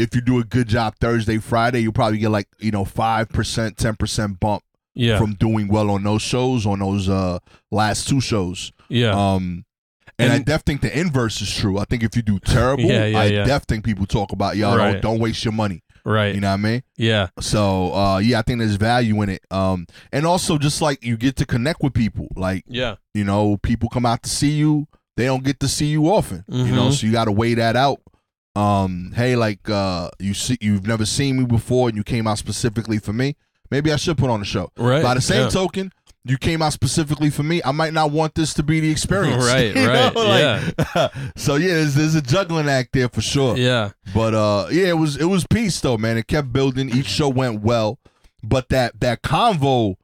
if 0.00 0.14
you 0.14 0.20
do 0.20 0.38
a 0.38 0.44
good 0.44 0.68
job 0.68 0.94
Thursday, 1.00 1.38
Friday, 1.38 1.80
you'll 1.80 1.92
probably 1.92 2.18
get 2.18 2.30
like 2.30 2.48
you 2.58 2.70
know 2.70 2.84
five 2.84 3.28
percent, 3.28 3.76
ten 3.76 3.96
percent 3.96 4.40
bump 4.40 4.62
yeah. 4.94 5.18
from 5.18 5.34
doing 5.34 5.68
well 5.68 5.90
on 5.90 6.02
those 6.02 6.22
shows, 6.22 6.66
on 6.66 6.78
those 6.80 7.08
uh 7.08 7.38
last 7.70 8.08
two 8.08 8.20
shows. 8.20 8.72
yeah. 8.88 9.10
Um, 9.12 9.64
and, 10.18 10.32
I 10.32 10.36
And- 10.36 10.44
def 10.44 10.62
think 10.62 10.80
the 10.82 10.98
inverse 10.98 11.40
is 11.40 11.54
true. 11.54 11.78
I 11.78 11.84
think 11.84 12.02
if 12.02 12.14
you 12.14 12.22
do 12.22 12.38
terrible, 12.40 12.84
Yeah, 12.92 13.06
yeah, 13.06 13.18
I 13.20 13.24
yeah. 13.26 13.44
def 13.44 13.62
think 13.64 13.84
people 13.84 14.04
talk 14.06 14.32
about 14.32 14.56
yo, 14.56 14.76
Right. 14.76 14.92
don't, 14.92 15.02
don't 15.02 15.18
waste 15.20 15.44
your 15.44 15.52
money. 15.52 15.82
right. 16.04 16.34
You 16.34 16.40
know 16.42 16.48
what 16.48 16.54
I 16.54 16.56
mean? 16.58 16.82
yeah. 16.98 17.28
So 17.40 17.94
uh, 17.94 18.18
yeah, 18.18 18.38
I 18.40 18.42
think 18.42 18.58
there's 18.58 18.76
value 18.76 19.22
in 19.22 19.30
it. 19.30 19.42
Um, 19.50 19.86
and 20.12 20.26
also 20.26 20.58
just 20.58 20.82
like 20.82 21.02
you 21.04 21.16
get 21.16 21.36
to 21.36 21.46
connect 21.46 21.82
with 21.82 21.94
people, 21.94 22.28
like 22.36 22.64
Yeah. 22.68 22.96
you 23.14 23.24
know, 23.24 23.56
people 23.58 23.88
come 23.88 24.04
out 24.04 24.22
to 24.24 24.28
see 24.30 24.50
you. 24.50 24.88
They 25.16 25.24
don't 25.26 25.44
get 25.44 25.60
to 25.60 25.68
see 25.68 25.86
you 25.86 26.06
often. 26.08 26.44
You 26.48 26.64
know, 26.72 26.88
Mhm. 26.88 26.92
so 26.92 27.06
you 27.06 27.12
got 27.12 27.24
to 27.26 27.32
weigh 27.32 27.54
that 27.54 27.76
out. 27.76 28.00
Um, 28.60 29.12
hey, 29.14 29.36
like 29.36 29.68
uh, 29.68 30.10
you 30.18 30.34
see, 30.34 30.58
you've 30.60 30.86
never 30.86 31.06
seen 31.06 31.38
me 31.38 31.44
before, 31.44 31.88
and 31.88 31.96
you 31.96 32.04
came 32.04 32.26
out 32.26 32.38
specifically 32.38 32.98
for 32.98 33.12
me. 33.12 33.36
Maybe 33.70 33.92
I 33.92 33.96
should 33.96 34.18
put 34.18 34.30
on 34.30 34.40
the 34.40 34.46
show. 34.46 34.70
Right. 34.76 35.02
By 35.02 35.14
the 35.14 35.20
same 35.20 35.44
yeah. 35.44 35.48
token, 35.48 35.92
you 36.24 36.36
came 36.36 36.60
out 36.60 36.72
specifically 36.72 37.30
for 37.30 37.42
me. 37.42 37.62
I 37.64 37.70
might 37.72 37.92
not 37.92 38.10
want 38.10 38.34
this 38.34 38.52
to 38.54 38.62
be 38.62 38.80
the 38.80 38.90
experience. 38.90 39.46
Right, 39.46 39.74
You 39.76 39.86
right, 39.88 40.14
know, 40.14 40.74
like- 40.94 41.12
so 41.36 41.54
yeah, 41.54 41.74
there's, 41.74 41.94
there's 41.94 42.14
a 42.14 42.22
juggling 42.22 42.68
act 42.68 42.92
there 42.92 43.08
for 43.08 43.20
sure. 43.20 43.56
Yeah. 43.56 43.92
But 44.14 44.34
uh, 44.34 44.66
yeah, 44.70 44.88
it 44.88 44.98
was 44.98 45.16
it 45.16 45.26
was 45.26 45.46
peace 45.46 45.80
though, 45.80 45.96
man. 45.96 46.18
It 46.18 46.26
kept 46.26 46.52
building. 46.52 46.90
Each 46.90 47.06
show 47.06 47.28
went 47.28 47.62
well, 47.62 47.98
but 48.42 48.68
that 48.68 49.00
that 49.00 49.22
convo 49.22 49.94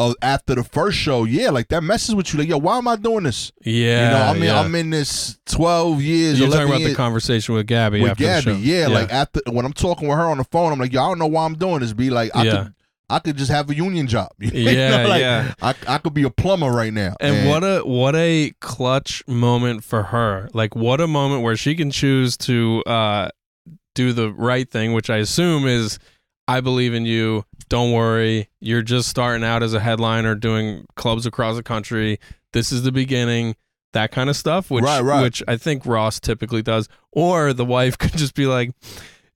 of 0.00 0.14
after 0.22 0.54
the 0.54 0.62
first 0.64 0.96
show, 0.96 1.24
yeah, 1.24 1.50
like 1.50 1.68
that 1.68 1.82
messes 1.82 2.14
with 2.14 2.32
you. 2.32 2.38
Like, 2.38 2.48
yo, 2.48 2.58
why 2.58 2.78
am 2.78 2.86
I 2.86 2.96
doing 2.96 3.24
this? 3.24 3.50
Yeah. 3.64 4.04
you 4.04 4.10
know, 4.18 4.24
I 4.24 4.32
mean, 4.34 4.42
yeah. 4.44 4.60
I'm 4.60 4.74
in 4.74 4.90
this 4.90 5.38
12 5.46 6.00
years. 6.02 6.38
You're 6.38 6.48
talking 6.50 6.68
about 6.68 6.80
years 6.80 6.90
the 6.92 6.96
conversation 6.96 7.54
with 7.54 7.66
Gabby 7.66 8.00
with 8.02 8.12
after 8.12 8.22
the 8.22 8.28
Gabby. 8.28 8.42
show. 8.52 8.56
Yeah, 8.58 8.86
like 8.88 9.12
after 9.12 9.40
when 9.50 9.64
I'm 9.64 9.72
talking 9.72 10.06
with 10.08 10.16
her 10.16 10.24
on 10.26 10.38
the 10.38 10.44
phone, 10.44 10.72
I'm 10.72 10.78
like, 10.78 10.92
yo, 10.92 11.02
I 11.02 11.08
don't 11.08 11.18
know 11.18 11.26
why 11.26 11.44
I'm 11.44 11.54
doing 11.54 11.80
this. 11.80 11.92
Be 11.92 12.10
like, 12.10 12.30
I 12.34 12.44
Yeah. 12.44 12.50
could. 12.64 12.74
I 13.10 13.20
could 13.20 13.38
just 13.38 13.50
have 13.50 13.70
a 13.70 13.74
union 13.74 14.06
job. 14.06 14.28
You 14.38 14.50
Yeah, 14.52 15.02
know, 15.02 15.08
like, 15.08 15.20
yeah. 15.22 15.54
I, 15.62 15.74
I 15.88 15.96
could 15.96 16.12
be 16.12 16.24
a 16.24 16.30
plumber 16.30 16.70
right 16.70 16.92
now. 16.92 17.16
And 17.20 17.48
what 17.48 17.64
a 17.64 17.80
what 17.80 18.14
a 18.14 18.52
clutch 18.60 19.22
moment 19.26 19.82
for 19.82 20.02
her. 20.02 20.50
Like 20.52 20.76
what 20.76 21.00
a 21.00 21.06
moment 21.06 21.42
where 21.42 21.56
she 21.56 21.74
can 21.74 21.90
choose 21.90 22.36
to 22.38 22.82
uh 22.86 23.30
do 23.94 24.12
the 24.12 24.30
right 24.30 24.70
thing, 24.70 24.92
which 24.92 25.08
I 25.08 25.16
assume 25.16 25.66
is 25.66 25.98
I 26.46 26.60
believe 26.60 26.92
in 26.92 27.06
you. 27.06 27.44
Don't 27.68 27.92
worry. 27.92 28.48
You're 28.60 28.82
just 28.82 29.08
starting 29.08 29.44
out 29.44 29.62
as 29.62 29.74
a 29.74 29.80
headliner 29.80 30.34
doing 30.34 30.86
clubs 30.96 31.26
across 31.26 31.56
the 31.56 31.62
country. 31.62 32.18
This 32.52 32.72
is 32.72 32.82
the 32.82 32.92
beginning. 32.92 33.56
That 33.94 34.10
kind 34.12 34.28
of 34.28 34.36
stuff, 34.36 34.70
which 34.70 34.84
Right, 34.84 35.00
right. 35.00 35.22
which 35.22 35.42
I 35.48 35.56
think 35.56 35.86
Ross 35.86 36.20
typically 36.20 36.62
does. 36.62 36.88
Or 37.12 37.52
the 37.52 37.64
wife 37.64 37.96
could 37.98 38.12
just 38.16 38.34
be 38.34 38.46
like, 38.46 38.72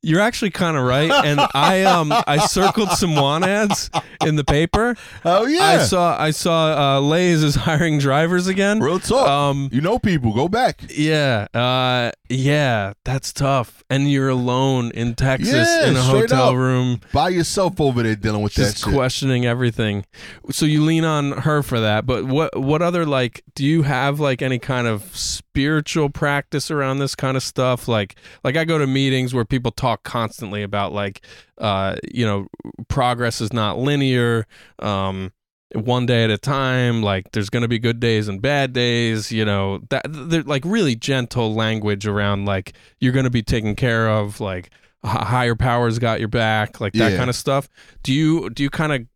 You're 0.04 0.20
actually 0.20 0.50
kind 0.50 0.76
of 0.76 0.84
right. 0.84 1.10
And 1.24 1.40
I 1.54 1.82
um 1.84 2.12
I 2.26 2.38
circled 2.46 2.90
some 2.90 3.14
want 3.14 3.44
ads 3.44 3.88
in 4.26 4.34
the 4.36 4.42
paper. 4.44 4.96
Oh 5.24 5.46
yeah, 5.46 5.62
I 5.64 5.78
saw 5.78 6.20
I 6.20 6.30
saw 6.32 6.96
uh 6.96 7.00
Lay's 7.00 7.42
is 7.42 7.54
hiring 7.68 7.98
drivers 7.98 8.46
again. 8.48 8.80
real 8.80 8.98
talk. 8.98 9.28
Um 9.28 9.68
you 9.72 9.80
know, 9.80 9.98
people 10.00 10.32
go 10.34 10.48
back. 10.48 10.82
yeah, 10.90 11.46
uh 11.54 12.10
yeah, 12.28 12.94
that's 13.04 13.32
tough. 13.32 13.84
And 13.90 14.10
you're 14.10 14.30
alone 14.30 14.90
in 14.92 15.14
Texas 15.14 15.52
Yeah, 15.52 15.86
in 15.88 15.96
a 15.96 16.02
hotel 16.02 16.48
up. 16.48 16.54
room 16.56 17.00
By 17.12 17.28
yourself 17.28 17.80
over 17.80 18.02
there 18.02 18.16
dealing 18.16 18.42
with 18.42 18.54
just 18.54 18.80
that 18.82 18.86
shit. 18.86 18.94
questioning 18.94 19.46
everything. 19.46 20.04
So 20.50 20.66
you 20.66 20.82
lean 20.84 21.04
on 21.04 21.32
her 21.32 21.62
for 21.62 21.78
that. 21.80 22.06
But 22.06 22.24
what 22.24 22.58
what 22.60 22.82
other 22.82 23.06
like 23.06 23.44
do 23.54 23.64
you 23.64 23.82
have 23.82 24.18
like 24.18 24.42
any 24.42 24.58
kind 24.58 24.86
of 24.88 25.14
spiritual 25.52 26.08
practice 26.08 26.70
around 26.70 26.98
this 26.98 27.14
kind 27.14 27.36
of 27.36 27.42
stuff? 27.42 27.88
Like 27.88 28.16
like 28.42 28.56
I 28.56 28.64
go 28.64 28.78
to 28.78 28.86
meetings 28.86 29.34
where 29.34 29.44
people 29.44 29.70
talk 29.70 30.02
constantly 30.02 30.62
about 30.62 30.92
like 30.92 31.24
uh 31.58 31.96
you 32.12 32.24
know 32.24 32.46
progress 32.88 33.40
is 33.40 33.52
not 33.52 33.78
linear. 33.78 34.46
Um 34.78 35.32
one 35.74 36.04
day 36.04 36.22
at 36.24 36.30
a 36.30 36.36
time 36.36 37.02
like 37.02 37.32
there's 37.32 37.48
going 37.48 37.62
to 37.62 37.68
be 37.68 37.78
good 37.78 37.98
days 37.98 38.28
and 38.28 38.42
bad 38.42 38.74
days 38.74 39.32
you 39.32 39.42
know 39.42 39.80
that 39.88 40.02
they're 40.06 40.42
like 40.42 40.62
really 40.66 40.94
gentle 40.94 41.54
language 41.54 42.06
around 42.06 42.44
like 42.44 42.74
you're 43.00 43.10
going 43.12 43.24
to 43.24 43.30
be 43.30 43.42
taken 43.42 43.74
care 43.74 44.06
of 44.10 44.38
like 44.38 44.68
higher 45.02 45.54
powers 45.54 45.98
got 45.98 46.18
your 46.20 46.28
back 46.28 46.78
like 46.78 46.92
that 46.92 47.12
Yeah. 47.12 47.16
kind 47.16 47.30
of 47.30 47.36
stuff 47.36 47.70
do 48.02 48.12
you 48.12 48.50
do 48.50 48.62
you 48.62 48.68
kind 48.68 48.92
of 48.92 49.06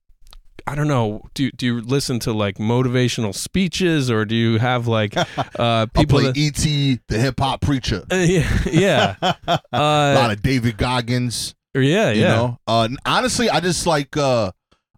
I 0.69 0.75
don't 0.75 0.89
know. 0.89 1.23
Do 1.35 1.45
you- 1.45 1.53
do 1.53 1.67
you 1.67 1.81
listen 1.81 2.19
to 2.21 2.33
like 2.33 2.57
motivational 2.59 3.35
speeches 3.35 4.11
or 4.11 4.25
do 4.25 4.35
you 4.35 4.59
have 4.59 4.87
like 4.89 5.17
uh 5.17 5.27
I 5.59 5.87
people 5.95 6.19
play 6.19 6.27
that, 6.29 6.37
E.T. 6.37 7.01
the 7.09 7.19
hip 7.19 7.39
hop 7.39 7.61
preacher. 7.61 8.05
Uh, 8.11 8.17
yeah 8.17 8.59
yeah 8.71 9.15
a 9.23 9.37
uh, 9.73 10.15
lot 10.17 10.31
of 10.33 10.43
David 10.43 10.77
Goggins. 10.77 11.55
yeah 11.75 12.11
You 12.11 12.23
yeah 12.23 12.29
know, 12.37 12.59
uh, 12.67 12.89
honestly, 13.05 13.49
I 13.49 13.61
just 13.61 13.87
like 13.87 14.17
uh, 14.17 14.51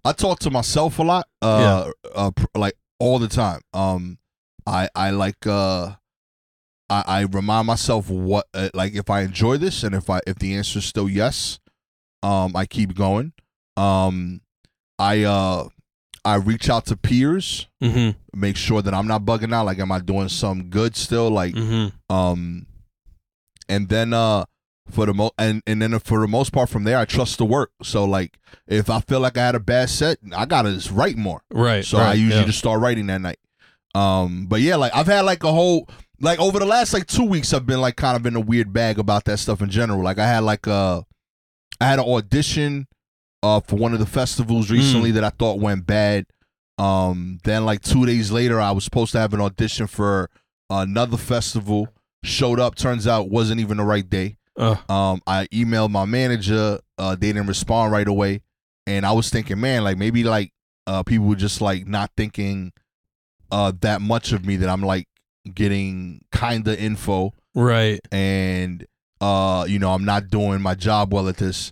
I 0.05 0.13
talk 0.13 0.39
to 0.41 0.51
myself 0.51 0.99
a 0.99 1.03
lot. 1.03 1.27
Uh, 1.43 1.91
uh, 2.15 2.31
pr- 2.31 2.47
like 2.57 2.75
all 2.99 3.19
the 3.19 3.29
time. 3.29 3.61
Um, 3.75 4.19
I 4.67 4.89
I 4.95 5.11
like 5.11 5.47
uh, 5.47 5.93
I 6.89 7.05
I 7.07 7.21
remind 7.23 7.67
myself 7.67 8.09
what 8.09 8.47
uh, 8.55 8.71
like 8.75 8.95
if 8.95 9.11
I 9.11 9.21
enjoy 9.21 9.59
this 9.59 9.83
and 9.83 9.95
if 9.95 10.09
I 10.09 10.21
if 10.27 10.39
the 10.39 10.55
answer 10.55 10.79
is 10.79 10.87
still 10.87 11.09
yes, 11.11 11.59
um, 12.23 12.57
I 12.57 12.65
keep 12.65 12.95
going. 12.95 13.33
Um, 13.77 14.41
I 14.99 15.23
uh, 15.25 15.69
I 16.25 16.35
reach 16.37 16.69
out 16.69 16.87
to 16.87 16.97
peers, 16.97 17.67
hmm 17.81 18.11
make 18.35 18.57
sure 18.57 18.83
that 18.83 18.95
I'm 18.95 19.07
not 19.07 19.23
bugging 19.23 19.53
out. 19.55 19.67
Like, 19.67 19.79
am 19.79 19.91
I 19.93 20.01
doing 20.01 20.29
some 20.29 20.65
good 20.71 20.97
still? 20.97 21.31
Like, 21.31 21.55
hmm 21.57 21.87
um 22.11 22.67
and 23.69 23.89
then 23.89 24.13
uh 24.13 24.45
for 24.91 25.05
the 25.07 25.13
mo 25.13 25.31
and 25.39 25.63
and 25.67 25.83
then 25.83 25.99
for 25.99 26.21
the 26.21 26.27
most 26.29 26.53
part 26.53 26.69
from 26.71 26.85
there 26.85 26.99
I 26.99 27.05
trust 27.05 27.39
the 27.39 27.45
work. 27.45 27.71
So 27.83 28.05
like 28.05 28.39
if 28.67 28.89
I 28.89 29.01
feel 29.01 29.21
like 29.21 29.37
I 29.37 29.45
had 29.47 29.55
a 29.55 29.61
bad 29.61 29.91
set, 29.91 30.19
I 30.35 30.47
gotta 30.47 30.73
just 30.73 30.91
write 30.91 31.17
more. 31.17 31.43
right 31.51 31.85
So 31.85 31.99
right, 31.99 32.11
I 32.11 32.15
usually 32.15 32.41
yeah. 32.41 32.47
just 32.47 32.59
start 32.59 32.81
writing 32.81 33.07
that 33.09 33.21
night. 33.21 33.39
Um 33.95 34.47
but 34.47 34.61
yeah, 34.61 34.77
like 34.77 34.95
I've 34.95 35.07
had 35.07 35.23
like 35.23 35.45
a 35.45 35.53
whole 35.53 35.89
like 36.21 36.41
over 36.41 36.59
the 36.59 36.65
last 36.67 36.95
like 36.95 37.07
two 37.07 37.25
weeks 37.25 37.53
I've 37.53 37.67
been 37.67 37.81
like 37.81 37.97
kind 37.97 38.17
of 38.17 38.25
in 38.27 38.35
a 38.35 38.41
weird 38.41 38.73
bag 38.73 38.99
about 38.99 39.25
that 39.27 39.39
stuff 39.39 39.61
in 39.61 39.69
general. 39.71 40.03
Like 40.03 40.19
I 40.19 40.27
had 40.27 40.41
like 40.41 40.67
a, 40.67 41.05
I 41.81 41.85
had 41.87 41.99
an 41.99 42.07
audition 42.07 42.89
uh 43.43 43.61
for 43.61 43.77
one 43.77 43.93
of 43.93 43.99
the 43.99 44.05
Hmm. 44.05 44.11
festivals 44.13 44.71
recently 44.71 45.11
that 45.13 45.25
I 45.25 45.31
thought 45.31 45.61
went 45.61 45.87
bad. 45.87 46.27
Um 46.79 47.39
then 47.45 47.65
like 47.65 47.81
two 47.83 48.07
days 48.07 48.31
later 48.31 48.61
I 48.61 48.71
was 48.73 48.85
supposed 48.85 49.13
to 49.13 49.19
have 49.19 49.35
an 49.35 49.41
audition 49.41 49.87
for 49.87 50.31
another 50.71 51.17
festival. 51.17 51.89
Showed 52.25 52.59
up, 52.59 52.75
turns 52.75 53.07
out 53.07 53.31
wasn't 53.31 53.61
even 53.61 53.77
the 53.77 53.85
right 53.85 54.09
day. 54.09 54.37
Uh, 54.59 54.75
Um, 54.93 55.23
I 55.27 55.47
emailed 55.53 55.91
my 55.91 56.05
manager. 56.05 56.81
Uh, 56.99 57.15
they 57.15 57.29
didn't 57.33 57.47
respond 57.47 57.93
right 57.93 58.09
away, 58.09 58.43
and 58.89 59.07
I 59.07 59.13
was 59.13 59.31
thinking, 59.31 59.61
man, 59.61 59.85
like 59.85 59.97
maybe 59.99 60.25
like 60.25 60.51
uh, 60.89 61.05
people 61.05 61.27
were 61.27 61.37
just 61.37 61.61
like 61.61 61.87
not 61.87 62.11
thinking 62.17 62.73
uh 63.53 63.73
that 63.83 64.01
much 64.03 64.33
of 64.33 64.45
me 64.45 64.57
that 64.57 64.69
I'm 64.69 64.83
like 64.83 65.07
getting 65.55 66.23
kinda 66.33 66.77
info, 66.79 67.33
right 67.55 68.01
and 68.11 68.85
uh, 69.21 69.65
you 69.69 69.79
know, 69.79 69.93
I'm 69.95 70.05
not 70.05 70.29
doing 70.29 70.61
my 70.61 70.75
job 70.75 71.13
well 71.15 71.29
at 71.29 71.37
this. 71.37 71.71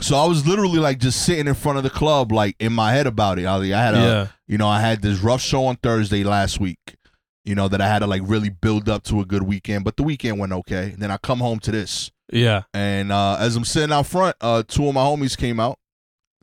So 0.00 0.16
I 0.16 0.26
was 0.26 0.46
literally 0.46 0.78
like 0.78 0.98
just 0.98 1.24
sitting 1.24 1.46
in 1.48 1.54
front 1.54 1.78
of 1.78 1.84
the 1.84 1.90
club, 1.90 2.30
like 2.32 2.54
in 2.60 2.72
my 2.72 2.92
head 2.92 3.06
about 3.06 3.38
it. 3.38 3.46
I, 3.46 3.56
I 3.56 3.66
had 3.66 3.94
a, 3.94 3.98
yeah 3.98 4.26
you 4.46 4.56
know, 4.56 4.68
I 4.68 4.80
had 4.80 5.02
this 5.02 5.18
rough 5.20 5.42
show 5.42 5.66
on 5.66 5.76
Thursday 5.76 6.24
last 6.24 6.58
week, 6.58 6.96
you 7.44 7.54
know, 7.54 7.68
that 7.68 7.80
I 7.82 7.86
had 7.88 7.98
to 7.98 8.06
like 8.06 8.22
really 8.24 8.48
build 8.48 8.88
up 8.88 9.02
to 9.04 9.20
a 9.20 9.24
good 9.26 9.42
weekend, 9.42 9.84
but 9.84 9.96
the 9.96 10.02
weekend 10.02 10.38
went 10.38 10.52
okay. 10.52 10.90
And 10.92 10.98
then 11.02 11.10
I 11.10 11.18
come 11.18 11.40
home 11.40 11.58
to 11.60 11.70
this. 11.70 12.10
yeah 12.32 12.62
And 12.72 13.12
uh, 13.12 13.36
as 13.38 13.56
I'm 13.56 13.64
sitting 13.64 13.92
out 13.92 14.06
front, 14.06 14.36
uh, 14.40 14.62
two 14.66 14.88
of 14.88 14.94
my 14.94 15.02
homies 15.02 15.36
came 15.36 15.60
out, 15.60 15.78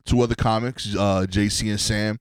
two 0.04 0.20
other 0.20 0.34
comics, 0.34 0.94
uh, 0.94 1.26
JC 1.28 1.70
and 1.70 1.80
Sam. 1.80 2.18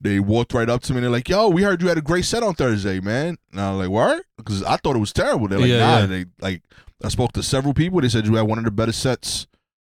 They 0.00 0.20
walked 0.20 0.54
right 0.54 0.68
up 0.70 0.80
to 0.82 0.92
me 0.92 0.98
and 0.98 1.04
they're 1.04 1.10
like, 1.10 1.28
"Yo, 1.28 1.48
we 1.48 1.64
heard 1.64 1.82
you 1.82 1.88
had 1.88 1.98
a 1.98 2.02
great 2.02 2.24
set 2.24 2.44
on 2.44 2.54
Thursday, 2.54 3.00
man." 3.00 3.36
And 3.50 3.60
I 3.60 3.72
was 3.72 3.80
like, 3.80 3.90
"What?" 3.90 4.24
Because 4.36 4.62
I 4.62 4.76
thought 4.76 4.94
it 4.94 5.00
was 5.00 5.12
terrible. 5.12 5.48
They're 5.48 5.58
like, 5.58 5.68
Yeah, 5.68 5.78
"Nah." 5.78 5.98
yeah. 5.98 6.06
They 6.06 6.24
like, 6.40 6.62
I 7.02 7.08
spoke 7.08 7.32
to 7.32 7.42
several 7.42 7.74
people. 7.74 8.00
They 8.00 8.08
said 8.08 8.24
you 8.24 8.36
had 8.36 8.46
one 8.46 8.58
of 8.58 8.64
the 8.64 8.70
better 8.70 8.92
sets 8.92 9.47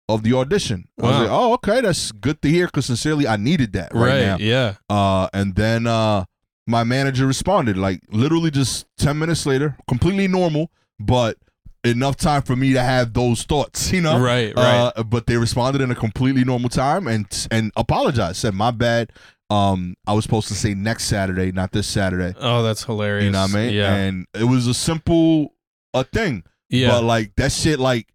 of 0.08 0.24
the 0.24 0.34
audition. 0.34 0.88
I 1.02 1.06
was 1.06 1.20
like, 1.22 1.30
"Oh, 1.32 1.54
okay, 1.54 1.82
that's 1.82 2.12
good 2.12 2.42
to 2.44 2.50
hear." 2.50 2.68
Because 2.68 2.86
sincerely, 2.86 3.28
I 3.28 3.38
needed 3.38 3.74
that 3.74 3.94
right, 3.94 4.10
right, 4.10 4.22
now. 4.26 4.38
yeah 4.40 4.74
Uh, 4.90 5.28
and 5.34 5.56
then 5.56 5.88
uh, 5.88 6.26
my 6.68 6.84
manager 6.84 7.26
responded, 7.28 7.78
like 7.78 8.02
literally 8.10 8.52
just 8.52 8.86
10 8.98 9.18
minutes 9.18 9.46
later, 9.46 9.78
completely 9.88 10.28
normal, 10.28 10.72
but 11.00 11.38
enough 11.84 12.16
time 12.18 12.42
for 12.42 12.56
me 12.56 12.74
to 12.74 12.82
have 12.82 13.14
those 13.14 13.44
thoughts, 13.44 13.92
you 13.92 14.02
know? 14.02 14.20
right 14.20 14.56
right 14.56 14.92
Uh, 14.96 15.04
but 15.04 15.28
they 15.28 15.38
responded 15.38 15.82
in 15.82 15.92
a 15.92 15.96
completely 15.96 16.44
normal 16.44 16.70
time 16.70 17.08
and 17.08 17.48
and 17.52 17.72
apologized, 17.76 18.38
said, 18.38 18.54
my 18.54 18.72
bad. 18.72 19.12
Um, 19.52 19.96
I 20.08 20.14
was 20.14 20.24
supposed 20.24 20.48
to 20.48 20.56
say 20.56 20.74
next 20.74 21.04
Saturday, 21.06 21.52
not 21.52 21.72
this 21.72 21.86
Saturday. 21.86 22.34
Oh, 22.40 22.64
that's 22.64 22.84
hilarious. 22.84 23.26
You 23.26 23.32
know 23.32 23.42
what 23.44 23.54
I 23.56 23.66
mean? 23.66 23.74
Yeah. 23.76 23.94
And 23.94 24.26
it 24.34 24.46
was 24.46 24.66
a 24.66 24.74
simple 24.74 25.54
a 25.94 26.04
thing. 26.04 26.44
yeah. 26.70 26.90
But 26.90 27.04
like 27.04 27.36
that 27.36 27.52
shit, 27.52 27.80
like 27.80 28.08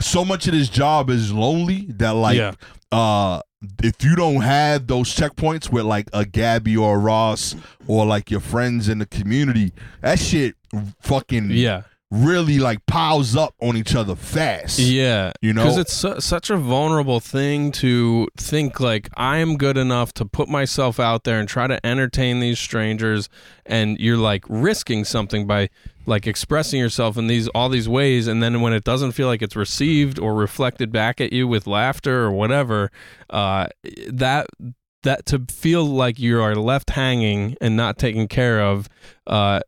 so 0.00 0.24
much 0.24 0.46
of 0.46 0.52
this 0.54 0.68
job 0.68 1.10
is 1.10 1.32
lonely 1.32 1.86
that 1.96 2.10
like 2.12 2.36
Yeah. 2.38 2.52
uh 2.92 3.40
if 3.82 4.04
you 4.04 4.14
don't 4.14 4.42
have 4.42 4.86
those 4.86 5.12
checkpoints 5.14 5.70
with 5.70 5.84
like 5.84 6.08
a 6.12 6.24
Gabby 6.24 6.76
or 6.76 6.94
a 6.94 6.98
Ross 6.98 7.56
or 7.88 8.06
like 8.06 8.30
your 8.30 8.38
friends 8.40 8.88
in 8.88 8.98
the 9.00 9.06
community, 9.06 9.72
that 10.00 10.20
shit 10.20 10.54
fucking 11.00 11.50
yeah. 11.50 11.82
Really 12.10 12.58
like 12.58 12.84
piles 12.86 13.36
up 13.36 13.54
on 13.60 13.76
each 13.76 13.94
other 13.94 14.16
fast. 14.16 14.78
Yeah. 14.78 15.32
You 15.42 15.52
know? 15.52 15.62
Because 15.62 15.78
it's 15.78 15.92
su- 15.92 16.20
such 16.20 16.48
a 16.48 16.56
vulnerable 16.56 17.20
thing 17.20 17.70
to 17.72 18.28
think 18.36 18.80
like 18.80 19.10
I 19.16 19.38
am 19.38 19.56
good 19.56 19.76
enough 19.76 20.14
to 20.14 20.24
put 20.24 20.48
myself 20.48 20.98
out 20.98 21.24
there 21.24 21.38
and 21.38 21.48
try 21.48 21.66
to 21.66 21.84
entertain 21.84 22.40
these 22.40 22.58
strangers 22.58 23.28
and 23.66 23.98
you're 24.00 24.16
like 24.16 24.44
risking 24.48 25.04
something 25.04 25.46
by 25.46 25.68
like 26.06 26.26
expressing 26.26 26.80
yourself 26.80 27.18
in 27.18 27.26
these 27.26 27.48
all 27.48 27.68
these 27.68 27.88
ways 27.88 28.26
and 28.26 28.42
then 28.42 28.62
when 28.62 28.72
it 28.72 28.84
doesn't 28.84 29.12
feel 29.12 29.26
like 29.26 29.42
it's 29.42 29.56
received 29.56 30.18
or 30.18 30.34
reflected 30.34 30.90
back 30.90 31.20
at 31.20 31.34
you 31.34 31.46
with 31.46 31.66
laughter 31.66 32.24
or 32.24 32.30
whatever 32.30 32.90
uh 33.28 33.66
that 34.08 34.46
that 35.08 35.24
to 35.26 35.44
feel 35.50 35.84
like 35.84 36.18
you 36.18 36.40
are 36.40 36.54
left 36.54 36.90
hanging 36.90 37.56
and 37.60 37.76
not 37.76 37.98
taken 37.98 38.28
care 38.28 38.60
of 38.62 38.88
uh, 39.26 39.60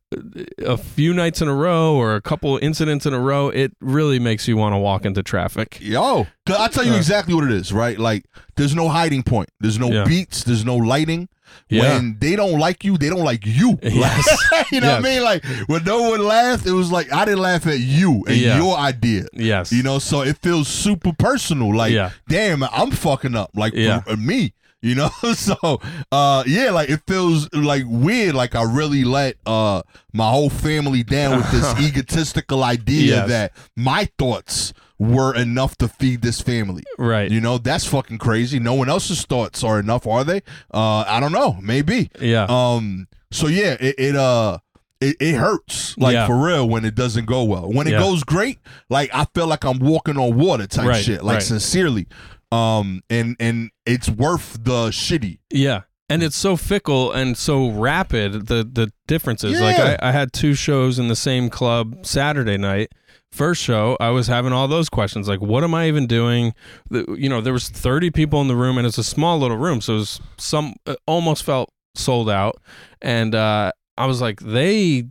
a 0.64 0.76
few 0.76 1.12
nights 1.14 1.40
in 1.42 1.48
a 1.48 1.54
row 1.54 1.94
or 1.96 2.14
a 2.14 2.20
couple 2.22 2.58
incidents 2.62 3.06
in 3.06 3.12
a 3.14 3.20
row, 3.20 3.48
it 3.48 3.72
really 3.80 4.18
makes 4.18 4.46
you 4.48 4.56
want 4.56 4.72
to 4.74 4.78
walk 4.78 5.04
into 5.04 5.22
traffic. 5.22 5.78
Yo, 5.80 6.26
cause 6.46 6.56
I 6.56 6.68
tell 6.68 6.84
you 6.84 6.92
Uh. 6.92 6.96
exactly 6.96 7.34
what 7.34 7.44
it 7.44 7.52
is, 7.52 7.72
right? 7.72 7.98
Like, 7.98 8.24
there's 8.56 8.74
no 8.74 8.88
hiding 8.88 9.22
point. 9.22 9.48
There's 9.60 9.78
no 9.78 9.90
Yeah. 9.90 10.04
beats. 10.04 10.44
There's 10.44 10.64
no 10.64 10.76
lighting. 10.76 11.28
Yeah. 11.68 11.96
When 11.96 12.16
they 12.20 12.36
don't 12.36 12.58
like 12.60 12.84
you, 12.84 12.96
they 12.96 13.08
don't 13.08 13.24
like 13.24 13.44
you. 13.44 13.78
Yes. 13.82 14.26
you 14.72 14.80
know 14.80 14.90
what 14.92 14.98
I 14.98 15.00
mean? 15.00 15.22
Like 15.22 15.44
when 15.66 15.82
no 15.84 16.10
one 16.10 16.24
laughed, 16.24 16.64
it 16.66 16.72
was 16.72 16.92
like 16.92 17.12
I 17.12 17.24
didn't 17.24 17.40
laugh 17.40 17.66
at 17.66 17.80
you 17.80 18.24
and 18.28 18.36
Yeah. 18.36 18.56
your 18.56 18.76
idea. 18.76 19.24
Yes. 19.32 19.72
You 19.72 19.82
know, 19.82 19.98
so 19.98 20.22
it 20.22 20.38
feels 20.38 20.68
super 20.68 21.12
personal. 21.12 21.74
Like, 21.74 21.94
damn, 22.28 22.62
I'm 22.62 22.90
fucking 22.92 23.34
up. 23.34 23.50
Like 23.54 23.74
me. 23.74 24.52
You 24.82 24.94
know, 24.94 25.08
so 25.34 25.80
uh 26.10 26.42
yeah, 26.46 26.70
like 26.70 26.88
it 26.88 27.02
feels 27.06 27.52
like 27.52 27.84
weird. 27.86 28.34
Like 28.34 28.54
I 28.54 28.62
really 28.62 29.04
let 29.04 29.36
uh 29.44 29.82
my 30.14 30.30
whole 30.30 30.48
family 30.50 31.02
down 31.02 31.36
with 31.36 31.50
this 31.50 31.78
egotistical 31.86 32.64
idea 32.64 33.16
Yes. 33.16 33.28
that 33.28 33.52
my 33.76 34.08
thoughts 34.18 34.72
were 34.98 35.34
enough 35.34 35.76
to 35.78 35.88
feed 35.88 36.22
this 36.22 36.40
family. 36.40 36.82
right. 36.98 37.30
You 37.30 37.40
know, 37.40 37.58
that's 37.58 37.86
fucking 37.86 38.18
crazy. 38.18 38.58
No 38.58 38.74
one 38.74 38.88
else's 38.88 39.22
thoughts 39.24 39.62
are 39.64 39.78
enough, 39.80 40.06
are 40.06 40.24
they? 40.24 40.42
Uh 40.72 41.04
I 41.06 41.20
don't 41.20 41.32
know. 41.32 41.58
Maybe. 41.60 42.10
yeah. 42.20 42.46
Um. 42.48 43.06
So 43.30 43.48
yeah, 43.48 43.76
it, 43.80 43.94
it 43.98 44.16
uh. 44.16 44.58
It, 45.02 45.16
it 45.18 45.34
hurts 45.36 45.96
like 45.96 46.12
Yeah. 46.12 46.26
for 46.26 46.36
real 46.36 46.68
when 46.68 46.84
it 46.84 46.94
doesn't 46.94 47.24
go 47.24 47.44
well. 47.44 47.70
When 47.72 47.86
it 47.86 47.92
Yeah. 47.92 48.00
goes 48.00 48.22
great, 48.22 48.58
like 48.90 49.08
I 49.14 49.24
feel 49.34 49.46
like 49.46 49.64
I'm 49.64 49.78
walking 49.78 50.18
on 50.18 50.36
water 50.36 50.66
type 50.66 50.86
Right, 50.86 51.02
shit. 51.02 51.24
Like 51.24 51.36
right. 51.36 51.42
sincerely, 51.42 52.06
um, 52.52 53.02
and 53.08 53.36
and 53.38 53.70
it's 53.86 54.08
worth 54.08 54.58
the 54.62 54.88
shitty. 54.88 55.38
Yeah. 55.50 55.82
And 56.08 56.24
it's 56.24 56.36
so 56.36 56.56
fickle 56.56 57.12
and 57.12 57.38
so 57.38 57.70
rapid 57.70 58.48
the 58.48 58.64
the 58.64 58.92
differences. 59.06 59.60
Like 59.60 59.78
I, 59.78 59.96
I 60.02 60.10
had 60.10 60.32
two 60.32 60.54
shows 60.54 60.98
in 60.98 61.06
the 61.06 61.14
same 61.14 61.48
club 61.48 62.04
Saturday 62.04 62.58
night. 62.58 62.90
First 63.30 63.62
show, 63.62 63.96
I 64.00 64.10
was 64.10 64.26
having 64.26 64.52
all 64.52 64.66
those 64.66 64.88
questions 64.88 65.28
like, 65.28 65.40
what 65.40 65.62
am 65.62 65.72
I 65.72 65.86
even 65.86 66.08
doing? 66.08 66.52
The, 66.88 67.04
you 67.16 67.28
know, 67.28 67.40
there 67.40 67.52
was 67.52 67.68
thirty 67.68 68.10
people 68.10 68.40
in 68.40 68.48
the 68.48 68.56
room, 68.56 68.76
and 68.76 68.84
it's 68.84 68.98
a 68.98 69.04
small 69.04 69.38
little 69.38 69.56
room, 69.56 69.80
so 69.80 69.94
it 69.94 69.98
was 69.98 70.20
some 70.36 70.74
it 70.84 70.98
almost 71.06 71.44
felt 71.44 71.72
sold 71.94 72.28
out. 72.28 72.60
And 73.00 73.36
uh, 73.36 73.70
I 73.96 74.06
was 74.06 74.20
like, 74.20 74.40
they 74.40 75.04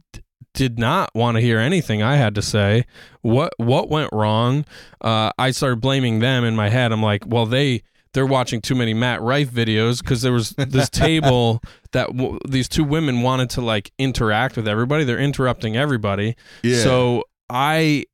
did 0.54 0.80
not 0.80 1.14
want 1.14 1.36
to 1.36 1.42
hear 1.42 1.60
anything 1.60 2.02
I 2.02 2.16
had 2.16 2.36
to 2.36 2.42
say. 2.42 2.86
What 3.22 3.54
what 3.58 3.90
went 3.90 4.12
wrong? 4.14 4.66
Uh, 5.02 5.32
I 5.38 5.52
started 5.52 5.82
blaming 5.82 6.20
them 6.20 6.44
in 6.44 6.56
my 6.56 6.70
head. 6.70 6.92
I'm 6.92 7.04
like, 7.04 7.24
well, 7.26 7.46
they 7.46 7.84
they're 8.14 8.26
watching 8.26 8.60
too 8.60 8.76
many 8.76 8.94
Matt 8.94 9.22
Rife 9.22 9.52
videos 9.52 10.02
because 10.02 10.22
there 10.22 10.34
was 10.34 10.52
this 10.52 10.90
table 10.90 11.62
that 11.92 12.08
w- 12.16 12.40
these 12.48 12.68
two 12.68 12.84
women 12.84 13.22
wanted 13.22 13.50
to 13.52 13.62
like 13.62 13.92
interact 13.98 14.56
with 14.56 14.68
everybody. 14.68 15.04
They're 15.04 15.20
interrupting 15.20 15.78
everybody. 15.78 16.36
Yeah. 16.64 16.84
So 16.84 17.24
I 17.50 18.06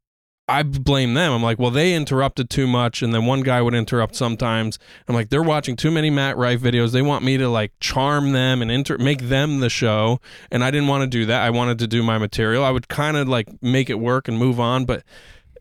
I 0.48 0.62
blame 0.62 1.16
them. 1.16 1.32
I'm 1.32 1.42
like, 1.42 1.58
well, 1.58 1.72
they 1.72 1.96
interrupted 1.96 2.52
too 2.52 2.68
much, 2.68 3.02
and 3.02 3.14
then 3.14 3.26
one 3.26 3.42
guy 3.42 3.62
would 3.62 3.74
interrupt 3.74 4.16
sometimes. 4.16 4.78
I'm 5.08 5.16
like, 5.16 5.30
they're 5.30 5.42
watching 5.42 5.76
too 5.76 5.90
many 5.90 6.12
Matt 6.12 6.38
Rife 6.38 6.62
videos. 6.62 6.92
They 6.92 7.02
want 7.02 7.24
me 7.24 7.38
to 7.38 7.50
like 7.50 7.72
charm 7.80 8.32
them 8.32 8.62
and 8.62 8.70
inter- 8.70 9.00
make 9.00 9.24
them 9.24 9.60
the 9.60 9.70
show, 9.70 10.22
and 10.52 10.64
I 10.64 10.70
didn't 10.70 10.88
want 10.88 11.02
to 11.02 11.08
do 11.08 11.26
that. 11.26 11.42
I 11.42 11.50
wanted 11.50 11.80
to 11.80 11.88
do 11.88 12.04
my 12.04 12.20
material. 12.20 12.64
I 12.64 12.70
would 12.70 12.88
kind 12.88 13.18
of 13.18 13.28
like 13.28 13.48
make 13.64 13.90
it 13.90 14.00
work 14.00 14.28
and 14.28 14.38
move 14.38 14.60
on, 14.60 14.86
but 14.86 15.04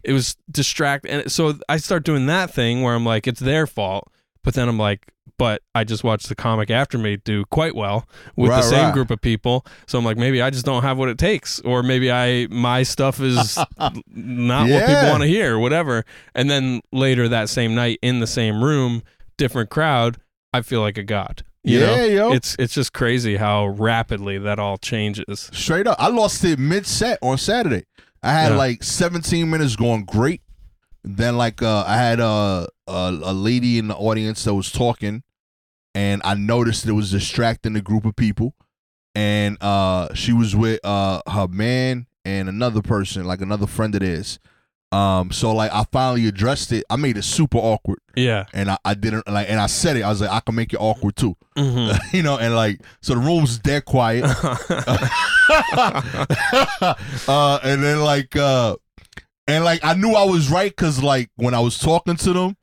it 0.02 0.12
was 0.12 0.36
distract. 0.50 1.06
And 1.06 1.32
so 1.32 1.54
I 1.66 1.78
start 1.78 2.04
doing 2.04 2.26
that 2.26 2.52
thing 2.52 2.82
where 2.82 2.94
I'm 2.94 3.06
like, 3.06 3.26
it's 3.26 3.40
their 3.40 3.66
fault. 3.66 4.12
But 4.42 4.52
then 4.52 4.68
I'm 4.68 4.78
like, 4.78 5.13
but 5.38 5.62
I 5.74 5.84
just 5.84 6.04
watched 6.04 6.28
the 6.28 6.34
comic 6.34 6.70
after 6.70 6.96
me 6.98 7.16
do 7.16 7.44
quite 7.46 7.74
well 7.74 8.08
with 8.36 8.50
Right, 8.50 8.56
the 8.58 8.62
same 8.62 8.84
right. 8.86 8.94
group 8.94 9.10
of 9.10 9.20
people. 9.20 9.66
So 9.86 9.98
I'm 9.98 10.04
like, 10.04 10.16
maybe 10.16 10.40
I 10.40 10.50
just 10.50 10.64
don't 10.64 10.82
have 10.82 10.96
what 10.98 11.08
it 11.08 11.18
takes, 11.18 11.60
or 11.60 11.82
maybe 11.82 12.10
I 12.12 12.46
my 12.50 12.82
stuff 12.84 13.20
is 13.20 13.58
not 14.08 14.68
what 14.68 14.86
people 14.86 15.08
want 15.10 15.22
to 15.22 15.28
hear, 15.28 15.58
whatever. 15.58 16.04
And 16.34 16.48
then 16.50 16.80
later 16.92 17.28
that 17.28 17.48
same 17.48 17.74
night 17.74 17.98
in 18.02 18.20
the 18.20 18.26
same 18.26 18.62
room, 18.62 19.02
different 19.36 19.70
crowd, 19.70 20.18
I 20.52 20.62
feel 20.62 20.80
like 20.80 20.98
a 20.98 21.02
god. 21.02 21.42
You 21.64 21.80
Yeah, 21.80 21.86
know? 21.96 22.04
yo. 22.04 22.32
It's 22.32 22.54
it's 22.58 22.74
just 22.74 22.92
crazy 22.92 23.36
how 23.36 23.66
rapidly 23.66 24.38
that 24.38 24.58
all 24.58 24.76
changes. 24.78 25.50
Straight 25.52 25.86
up, 25.86 25.96
I 25.98 26.08
lost 26.08 26.44
it 26.44 26.58
mid 26.58 26.86
set 26.86 27.18
on 27.22 27.38
Saturday. 27.38 27.84
I 28.22 28.32
had 28.32 28.52
Yeah. 28.52 28.58
like 28.58 28.82
17 28.84 29.50
minutes 29.50 29.74
going 29.76 30.04
great. 30.04 30.42
Then 31.02 31.36
like 31.36 31.60
uh, 31.60 31.84
I 31.86 31.96
had 31.98 32.20
uh, 32.20 32.66
a 32.86 33.18
a 33.22 33.34
lady 33.34 33.78
in 33.78 33.88
the 33.88 33.96
audience 33.96 34.44
that 34.44 34.54
was 34.54 34.70
talking, 34.72 35.22
and 35.94 36.20
I 36.24 36.34
noticed 36.34 36.86
it 36.86 36.92
was 36.92 37.10
distracting 37.10 37.76
a 37.76 37.80
group 37.80 38.04
of 38.04 38.16
people, 38.16 38.54
and 39.14 39.56
uh, 39.62 40.12
she 40.14 40.32
was 40.32 40.54
with 40.56 40.80
uh 40.84 41.20
her 41.30 41.48
man 41.48 42.06
and 42.24 42.48
another 42.48 42.82
person, 42.82 43.24
like 43.24 43.40
another 43.40 43.66
friend 43.66 43.94
of 43.94 44.00
theirs. 44.00 44.38
Um, 44.92 45.32
so 45.32 45.52
like 45.52 45.72
I 45.72 45.84
finally 45.90 46.28
addressed 46.28 46.70
it. 46.70 46.84
I 46.88 46.94
made 46.96 47.16
it 47.16 47.24
super 47.24 47.58
awkward, 47.58 47.98
Yeah. 48.14 48.44
and 48.52 48.70
I, 48.70 48.78
I 48.84 48.94
didn't 48.94 49.26
like, 49.28 49.50
and 49.50 49.58
I 49.58 49.66
said 49.66 49.96
it. 49.96 50.02
I 50.02 50.08
was 50.08 50.20
like, 50.20 50.30
I 50.30 50.38
can 50.38 50.54
make 50.54 50.72
it 50.72 50.76
awkward 50.80 51.16
too, 51.16 51.36
Mhm. 51.58 51.98
you 52.12 52.22
know, 52.22 52.38
and 52.38 52.54
like 52.54 52.80
so 53.02 53.14
the 53.14 53.20
room's 53.20 53.58
dead 53.58 53.84
quiet. 53.86 54.24
uh, 57.28 57.58
and 57.62 57.82
then 57.82 58.00
like 58.00 58.36
uh 58.36 58.76
and 59.46 59.64
like 59.64 59.84
I 59.84 59.94
knew 59.94 60.12
I 60.12 60.24
was 60.24 60.50
right 60.50 60.70
because 60.70 61.02
like 61.02 61.30
when 61.36 61.54
I 61.54 61.60
was 61.60 61.78
talking 61.78 62.16
to 62.16 62.32
them, 62.32 62.56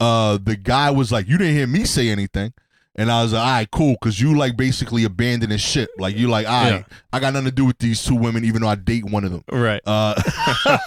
uh 0.00 0.38
the 0.42 0.56
guy 0.56 0.90
was 0.90 1.12
like, 1.12 1.28
You 1.28 1.38
didn't 1.38 1.54
hear 1.54 1.66
me 1.66 1.84
say 1.84 2.08
anything. 2.08 2.52
And 2.98 3.12
I 3.12 3.22
was 3.22 3.34
like, 3.34 3.42
all 3.42 3.46
right, 3.52 3.70
cool, 3.70 3.92
because 4.00 4.18
you 4.20 4.36
like 4.38 4.56
basically 4.56 5.04
abandoning 5.04 5.58
ship. 5.58 5.90
Like 5.98 6.16
you 6.16 6.28
like, 6.28 6.46
all 6.48 6.62
right, 6.64 6.70
Yeah. 6.78 6.96
I 7.12 7.20
got 7.20 7.34
nothing 7.34 7.44
to 7.50 7.54
do 7.54 7.66
with 7.66 7.76
these 7.78 8.02
two 8.02 8.14
women, 8.14 8.44
even 8.46 8.62
though 8.62 8.68
I 8.68 8.74
date 8.74 9.04
one 9.04 9.22
of 9.24 9.32
them. 9.32 9.44
right. 9.52 9.82
Uh, 9.84 10.14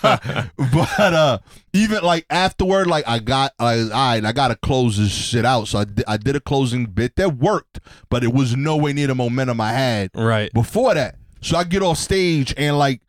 but 0.58 1.14
uh, 1.14 1.38
even 1.74 2.02
like 2.04 2.26
afterward, 2.30 2.88
like 2.88 3.08
I 3.08 3.20
got, 3.20 3.54
I 3.60 3.80
all 3.82 3.90
right, 3.90 4.26
I 4.26 4.32
gotta 4.32 4.56
close 4.56 4.98
this 4.98 5.12
shit 5.12 5.46
out. 5.46 5.68
So 5.68 5.80
I 5.80 5.86
did, 5.86 6.04
I 6.08 6.18
did 6.18 6.36
a 6.36 6.40
closing 6.40 6.86
bit 6.86 7.16
that 7.18 7.38
worked, 7.38 7.80
but 8.10 8.24
it 8.24 8.34
was 8.34 8.56
nowhere 8.56 8.94
near 8.94 9.08
the 9.08 9.16
momentum 9.16 9.62
I 9.62 9.72
had 9.74 10.12
Right. 10.16 10.52
before 10.54 10.94
that. 10.94 11.16
So 11.42 11.58
I 11.58 11.64
get 11.64 11.82
off 11.82 11.98
stage 11.98 12.54
and 12.58 12.78
like, 12.78 13.02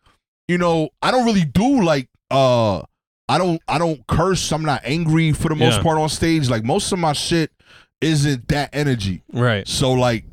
you 0.49 0.59
know, 0.59 0.91
I 1.03 1.11
don't 1.11 1.25
really 1.25 1.45
do 1.45 1.83
like 1.83 2.09
uh 2.31 2.79
I 3.29 3.39
don't 3.39 3.61
I 3.67 3.79
don't 3.79 4.07
curse. 4.07 4.53
I'm 4.53 4.63
not 4.63 4.83
angry 4.85 5.33
for 5.33 5.49
the 5.49 5.55
most 5.57 5.77
Yeah. 5.79 5.83
part 5.83 5.99
on 5.99 6.09
stage. 6.09 6.49
Like 6.51 6.65
most 6.65 6.93
of 6.93 6.99
my 6.99 7.13
shit 7.13 7.51
isn't 8.01 8.49
that 8.49 8.71
energy. 8.73 9.23
Right. 9.33 9.67
So 9.69 9.93
like 9.93 10.25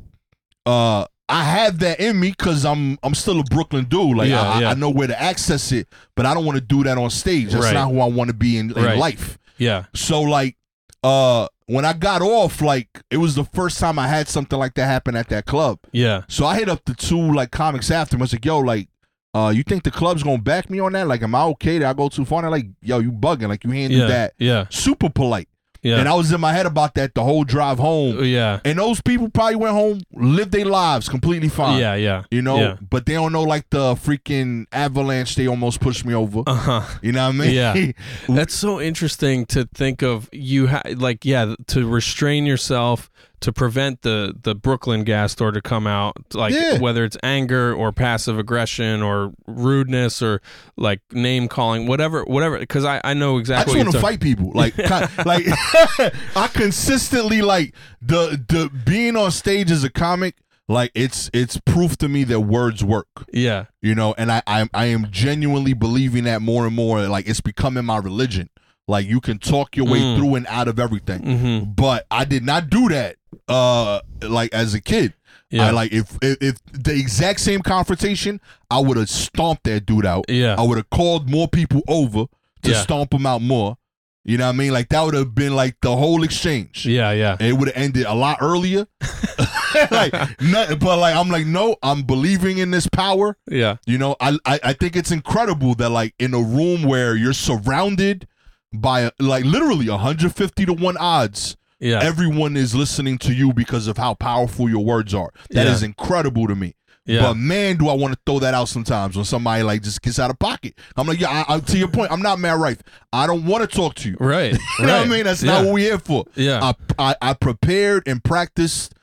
uh 0.66 1.06
I 1.30 1.44
have 1.44 1.80
that 1.80 2.00
in 2.00 2.18
me 2.18 2.30
because 2.30 2.64
I'm 2.64 2.98
I'm 3.02 3.14
still 3.14 3.40
a 3.40 3.44
Brooklyn 3.44 3.84
dude. 3.84 4.16
Like 4.16 4.28
Yeah, 4.30 4.40
I, 4.42 4.60
yeah. 4.62 4.70
I 4.70 4.74
know 4.74 4.90
where 4.90 5.08
to 5.08 5.20
access 5.20 5.72
it, 5.72 5.86
but 6.16 6.24
I 6.26 6.32
don't 6.34 6.46
want 6.46 6.56
to 6.56 6.64
do 6.64 6.84
that 6.84 6.96
on 6.98 7.10
stage. 7.10 7.52
That's 7.52 7.66
Right. 7.66 7.74
not 7.74 7.90
who 7.90 8.00
I 8.00 8.06
want 8.06 8.28
to 8.28 8.34
be 8.34 8.56
in, 8.58 8.70
in 8.70 8.82
Right. 8.84 8.98
life. 8.98 9.38
Yeah. 9.58 9.84
So 9.94 10.22
like 10.22 10.56
uh 11.04 11.48
when 11.66 11.84
I 11.84 11.92
got 11.92 12.22
off, 12.22 12.62
like 12.62 12.88
it 13.10 13.18
was 13.18 13.34
the 13.34 13.44
first 13.44 13.78
time 13.78 13.98
I 13.98 14.08
had 14.08 14.26
something 14.26 14.58
like 14.58 14.72
that 14.74 14.86
happen 14.86 15.14
at 15.16 15.28
that 15.28 15.44
club. 15.44 15.78
Yeah. 15.92 16.22
So 16.28 16.46
I 16.46 16.56
hit 16.58 16.68
up 16.70 16.82
the 16.86 16.94
two 16.94 17.32
like 17.34 17.50
comics 17.50 17.90
after. 17.90 18.16
I 18.16 18.20
was 18.20 18.32
like, 18.32 18.42
yo, 18.46 18.60
like, 18.60 18.88
uh, 19.34 19.52
you 19.54 19.62
think 19.62 19.82
the 19.82 19.90
club's 19.90 20.22
gonna 20.22 20.38
back 20.38 20.70
me 20.70 20.80
on 20.80 20.92
that? 20.92 21.06
Like, 21.06 21.22
am 21.22 21.34
I 21.34 21.42
okay? 21.42 21.74
Did 21.78 21.82
I 21.82 21.92
go 21.92 22.08
too 22.08 22.24
far? 22.24 22.38
And 22.38 22.44
they're 22.44 22.50
like, 22.58 22.68
yo, 22.80 23.00
you 23.00 23.12
bugging. 23.12 23.48
Like 23.48 23.64
you 23.64 23.70
handled 23.70 24.00
Yeah. 24.00 24.06
that 24.06 24.32
Yeah. 24.38 24.64
super 24.70 25.10
polite. 25.10 25.48
Yeah. 25.82 25.98
And 25.98 26.08
I 26.08 26.14
was 26.14 26.32
in 26.32 26.40
my 26.40 26.52
head 26.52 26.66
about 26.66 26.94
that 26.94 27.14
the 27.14 27.22
whole 27.22 27.44
drive 27.44 27.78
home. 27.78 28.24
yeah. 28.24 28.58
And 28.64 28.78
those 28.78 29.00
people 29.00 29.28
probably 29.28 29.56
went 29.56 29.74
home, 29.74 30.00
lived 30.12 30.50
their 30.52 30.64
lives 30.64 31.08
completely 31.08 31.48
fine. 31.48 31.78
Yeah. 31.78 31.94
Yeah. 31.94 32.24
You 32.30 32.42
know, 32.42 32.58
Yeah. 32.58 32.76
but 32.90 33.06
they 33.06 33.14
don't 33.14 33.32
know 33.32 33.44
like 33.44 33.70
the 33.70 33.94
freaking 33.94 34.66
avalanche 34.72 35.36
they 35.36 35.46
almost 35.46 35.80
pushed 35.80 36.04
me 36.04 36.14
over. 36.14 36.42
Uh 36.46 36.54
huh. 36.54 36.98
You 37.02 37.12
know 37.12 37.26
what 37.28 37.34
I 37.34 37.38
mean? 37.38 37.54
Yeah. 37.54 37.92
That's 38.28 38.54
so 38.54 38.80
interesting 38.80 39.46
to 39.46 39.66
think 39.72 40.02
of 40.02 40.28
you 40.32 40.66
ha- 40.66 40.82
like 40.96 41.24
yeah 41.24 41.54
to 41.68 41.86
restrain 41.88 42.44
yourself 42.46 43.08
to 43.40 43.52
prevent 43.52 44.02
the 44.02 44.34
the 44.42 44.54
Brooklyn 44.54 45.04
Gastor 45.04 45.52
to 45.52 45.60
come 45.62 45.86
out, 45.86 46.16
like 46.34 46.52
Yeah. 46.54 46.78
whether 46.78 47.04
it's 47.04 47.16
anger 47.22 47.72
or 47.72 47.92
passive 47.92 48.38
aggression 48.38 49.02
or 49.02 49.32
rudeness 49.46 50.20
or 50.22 50.40
like 50.76 51.00
name 51.12 51.46
calling, 51.48 51.86
whatever, 51.86 52.24
whatever. 52.24 52.58
Because 52.58 52.84
I, 52.84 53.00
I 53.04 53.14
know 53.14 53.38
exactly. 53.38 53.74
I 53.80 53.84
just 53.84 53.86
want 53.86 53.94
to 53.96 54.00
fight 54.00 54.20
people. 54.20 54.50
Like, 54.54 54.74
ki- 54.76 55.22
like 55.24 55.46
I 56.36 56.48
consistently 56.52 57.42
like 57.42 57.74
the 58.02 58.42
the 58.48 58.70
being 58.84 59.16
on 59.16 59.30
stage 59.30 59.70
as 59.70 59.84
a 59.84 59.90
comic. 59.90 60.36
Like 60.70 60.90
it's 60.94 61.30
it's 61.32 61.58
proof 61.64 61.96
to 61.98 62.08
me 62.08 62.24
that 62.24 62.40
words 62.40 62.84
work. 62.84 63.08
Yeah, 63.32 63.66
You 63.80 63.94
know, 63.94 64.14
and 64.18 64.30
I 64.30 64.42
I, 64.46 64.68
I 64.74 64.84
am 64.86 65.06
genuinely 65.10 65.72
believing 65.72 66.24
that 66.24 66.42
more 66.42 66.66
and 66.66 66.74
more. 66.76 67.06
Like 67.08 67.26
it's 67.28 67.40
becoming 67.40 67.84
my 67.86 67.96
religion. 67.98 68.50
Like 68.86 69.06
you 69.06 69.20
can 69.20 69.38
talk 69.38 69.76
your 69.76 69.86
way 69.86 70.00
Mm. 70.00 70.16
through 70.16 70.34
and 70.36 70.46
out 70.46 70.66
of 70.68 70.78
everything. 70.78 71.22
hmm 71.22 71.64
But 71.70 72.06
I 72.10 72.24
did 72.24 72.42
not 72.44 72.68
do 72.70 72.88
that. 72.88 73.16
Uh, 73.48 74.00
like 74.22 74.52
as 74.54 74.74
a 74.74 74.80
kid. 74.80 75.14
yeah, 75.50 75.68
I 75.68 75.70
like 75.70 75.92
if, 75.92 76.16
if 76.22 76.36
if 76.42 76.56
the 76.72 76.94
exact 76.94 77.40
same 77.40 77.60
confrontation, 77.62 78.40
I 78.70 78.78
would 78.80 78.96
have 78.98 79.08
stomped 79.10 79.64
that 79.64 79.86
dude 79.86 80.04
out. 80.06 80.26
yeah, 80.28 80.54
I 80.58 80.62
would 80.62 80.76
have 80.76 80.90
called 80.90 81.30
more 81.30 81.48
people 81.48 81.82
over 81.88 82.26
to 82.62 82.70
Yeah. 82.70 82.80
stomp 82.82 83.14
him 83.14 83.24
out 83.26 83.40
more. 83.42 83.76
You 84.24 84.36
know 84.36 84.44
what 84.46 84.54
I 84.56 84.58
mean? 84.58 84.72
Like 84.72 84.90
that 84.90 85.02
would 85.02 85.14
have 85.14 85.34
been 85.34 85.54
like 85.56 85.76
the 85.80 85.96
whole 85.96 86.22
exchange. 86.22 86.84
yeah, 86.84 87.12
yeah, 87.12 87.36
And 87.40 87.48
it 87.48 87.52
would 87.54 87.68
have 87.68 87.82
ended 87.82 88.04
a 88.04 88.14
lot 88.14 88.38
earlier. 88.42 88.86
like, 89.90 90.12
nothing, 90.40 90.78
but 90.78 90.98
like 90.98 91.14
I'm 91.16 91.28
like, 91.30 91.46
no, 91.46 91.76
I'm 91.82 92.02
believing 92.02 92.58
in 92.58 92.70
this 92.70 92.86
power. 92.86 93.36
yeah, 93.50 93.76
You 93.86 93.96
know, 93.96 94.16
I, 94.20 94.36
I 94.44 94.60
I 94.64 94.72
think 94.74 94.96
it's 94.96 95.10
incredible 95.12 95.74
that 95.76 95.88
like 95.90 96.14
in 96.18 96.34
a 96.34 96.40
room 96.40 96.82
where 96.82 97.16
you're 97.16 97.32
surrounded 97.32 98.26
by 98.72 99.10
like 99.18 99.44
literally 99.46 99.88
150 99.88 100.66
to 100.66 100.72
one 100.74 100.96
odds, 100.98 101.56
yeah, 101.80 102.00
everyone 102.02 102.56
is 102.56 102.74
listening 102.74 103.18
to 103.18 103.32
you 103.34 103.52
because 103.52 103.86
of 103.88 103.96
how 103.96 104.14
powerful 104.14 104.68
your 104.68 104.84
words 104.84 105.14
are. 105.14 105.30
That 105.50 105.66
is 105.66 105.82
Yeah. 105.82 105.86
incredible 105.86 106.46
to 106.48 106.54
me. 106.54 106.74
yeah. 107.06 107.22
But 107.22 107.34
man, 107.38 107.76
do 107.78 107.88
I 107.88 107.94
want 107.94 108.12
to 108.14 108.20
throw 108.26 108.38
that 108.40 108.52
out 108.52 108.68
sometimes 108.68 109.16
when 109.16 109.24
somebody 109.24 109.62
like 109.62 109.82
just 109.82 110.02
gets 110.02 110.18
out 110.18 110.30
of 110.30 110.38
pocket. 110.38 110.74
I'm 110.96 111.06
like, 111.06 111.20
yeah, 111.20 111.44
I, 111.48 111.54
I, 111.54 111.60
to 111.60 111.78
your 111.78 111.88
point, 111.88 112.12
I'm 112.12 112.20
not 112.20 112.38
Matt 112.38 112.58
Rife. 112.58 112.82
I 113.12 113.26
don't 113.26 113.46
want 113.46 113.68
to 113.68 113.76
talk 113.76 113.94
to 113.96 114.10
you. 114.10 114.16
right, 114.20 114.52
You 114.78 114.86
know 114.86 114.98
what 114.98 115.06
I 115.06 115.10
mean? 115.10 115.24
That's 115.24 115.42
yeah. 115.42 115.52
not 115.52 115.64
what 115.64 115.74
we're 115.74 115.88
here 115.88 115.98
for. 115.98 116.24
Yeah, 116.34 116.60
I, 116.98 117.10
I, 117.10 117.30
I 117.30 117.34
prepared 117.34 118.06
and 118.06 118.22
practiced 118.22 118.94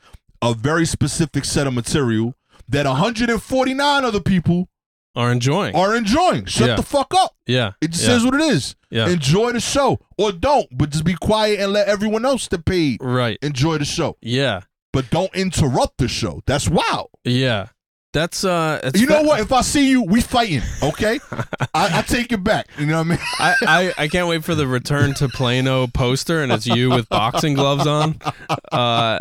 a 0.41 0.53
very 0.53 0.85
specific 0.85 1.45
set 1.45 1.65
of 1.65 1.73
material 1.73 2.35
that 2.69 2.85
149 2.85 4.05
other 4.05 4.19
people 4.19 4.69
are 5.15 5.31
enjoying. 5.31 5.75
are 5.75 5.95
enjoying. 5.95 6.45
Shut 6.45 6.67
Yeah. 6.69 6.75
the 6.75 6.83
fuck 6.83 7.13
up. 7.15 7.35
yeah, 7.47 7.71
It 7.81 7.91
just 7.91 8.07
yeah, 8.07 8.15
is 8.15 8.23
what 8.25 8.33
it 8.35 8.41
is. 8.41 8.75
yeah, 8.89 9.07
Enjoy 9.09 9.51
the 9.51 9.59
show 9.59 9.99
or 10.17 10.31
don't, 10.31 10.67
but 10.77 10.89
just 10.91 11.03
be 11.05 11.15
quiet 11.15 11.59
and 11.59 11.71
let 11.73 11.87
everyone 11.87 12.25
else 12.25 12.47
that 12.49 12.65
paid 12.65 12.97
right. 13.01 13.37
enjoy 13.41 13.77
the 13.77 13.85
show. 13.85 14.17
Yeah, 14.21 14.61
But 14.93 15.09
don't 15.09 15.33
interrupt 15.35 15.97
the 15.97 16.07
show. 16.07 16.41
That's 16.45 16.69
wild. 16.69 17.09
yeah. 17.23 17.67
That's 18.13 18.45
uh. 18.45 18.79
It's 18.81 18.97
you 19.01 19.07
know 19.07 19.23
what? 19.23 19.41
If 19.41 19.51
I 19.51 19.59
see 19.59 19.89
you, 19.89 20.01
we 20.03 20.21
fighting. 20.21 20.61
Okay, 20.81 21.19
I, 21.73 21.99
I 21.99 22.01
take 22.01 22.31
it 22.31 22.41
back. 22.41 22.65
You 22.79 22.85
know 22.85 22.99
what 22.99 23.07
I 23.07 23.09
mean? 23.09 23.19
I, 23.39 23.55
I, 23.67 23.93
I 24.03 24.07
can't 24.07 24.29
wait 24.29 24.45
for 24.45 24.55
the 24.55 24.65
return 24.67 25.13
to 25.15 25.27
Plano 25.27 25.87
poster 25.87 26.41
and 26.41 26.49
it's 26.49 26.65
you 26.65 26.91
with 26.91 27.09
boxing 27.09 27.55
gloves 27.55 27.85
on. 27.85 28.17
Uh, 28.71 29.19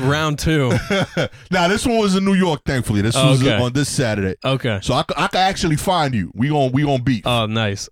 round 0.00 0.38
two. 0.38 0.70
now 1.50 1.68
this 1.68 1.86
one 1.86 1.98
was 1.98 2.14
in 2.16 2.24
New 2.24 2.34
York. 2.34 2.62
Thankfully, 2.64 3.00
this 3.02 3.14
was 3.14 3.42
Okay. 3.42 3.60
on 3.62 3.72
this 3.72 3.88
Saturday, 3.88 4.36
Okay. 4.44 4.78
so 4.82 4.94
I, 4.94 5.00
c- 5.02 5.14
I 5.16 5.26
can 5.28 5.40
actually 5.40 5.76
find 5.76 6.14
you. 6.14 6.30
We 6.34 6.50
on 6.50 6.72
we 6.72 6.84
on 6.84 7.02
beat. 7.02 7.24
Oh, 7.26 7.46
nice. 7.46 7.88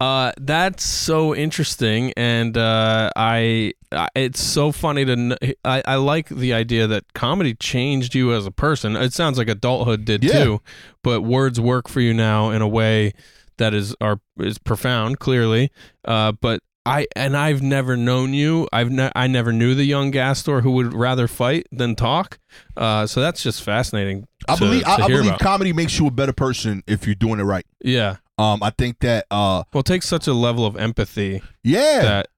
Uh, 0.00 0.32
that's 0.40 0.82
so 0.82 1.34
interesting, 1.34 2.14
and 2.16 2.56
uh, 2.56 3.10
I, 3.14 3.74
I, 3.92 4.08
it's 4.14 4.40
so 4.42 4.72
funny 4.72 5.04
to. 5.04 5.14
Kn- 5.14 5.54
I, 5.64 5.82
I 5.86 5.96
like 5.96 6.28
the 6.30 6.54
idea 6.54 6.86
that 6.86 7.12
comedy 7.12 7.52
changed 7.54 8.14
you 8.14 8.32
as 8.32 8.46
a 8.46 8.50
person. 8.50 8.96
It 8.96 9.12
sounds 9.12 9.36
like 9.36 9.48
adulthood 9.48 10.06
did 10.06 10.24
Yeah. 10.24 10.44
too, 10.44 10.60
but 11.04 11.20
words 11.20 11.60
work 11.60 11.88
for 11.88 12.00
you 12.00 12.14
now 12.14 12.48
in 12.50 12.62
a 12.62 12.68
way 12.68 13.12
that 13.58 13.74
is 13.74 13.94
are 14.00 14.20
is 14.38 14.56
profound, 14.56 15.18
clearly. 15.18 15.70
Uh, 16.06 16.32
but 16.32 16.60
I 16.86 17.06
and 17.14 17.36
I've 17.36 17.60
never 17.62 17.96
known 17.96 18.32
you. 18.32 18.66
I've 18.72 18.90
ne- 18.90 19.12
I 19.14 19.26
never 19.26 19.52
knew 19.52 19.74
the 19.74 19.84
young 19.84 20.10
Gastor 20.10 20.62
who 20.62 20.70
would 20.72 20.94
rather 20.94 21.28
fight 21.28 21.66
than 21.70 21.94
talk. 21.94 22.38
Uh, 22.76 23.06
so 23.06 23.20
that's 23.20 23.42
just 23.42 23.62
fascinating. 23.62 24.26
I 24.48 24.54
to- 24.54 24.60
believe 24.60 24.82
to 24.84 24.88
I, 24.90 24.94
I 24.94 25.06
believe 25.08 25.26
about. 25.26 25.40
comedy 25.40 25.72
makes 25.72 25.98
you 25.98 26.06
a 26.06 26.10
better 26.10 26.32
person 26.32 26.82
if 26.86 27.06
you're 27.06 27.14
doing 27.14 27.38
it 27.38 27.44
right. 27.44 27.66
Yeah. 27.84 28.16
Um, 28.38 28.62
I 28.62 28.70
think 28.70 29.00
that 29.00 29.26
uh, 29.30 29.64
Well, 29.74 29.80
it 29.80 29.86
takes 29.86 30.08
such 30.08 30.26
a 30.26 30.32
level 30.32 30.64
of 30.64 30.74
empathy 30.76 31.42
yeah, 31.62 32.00
that 32.02 32.28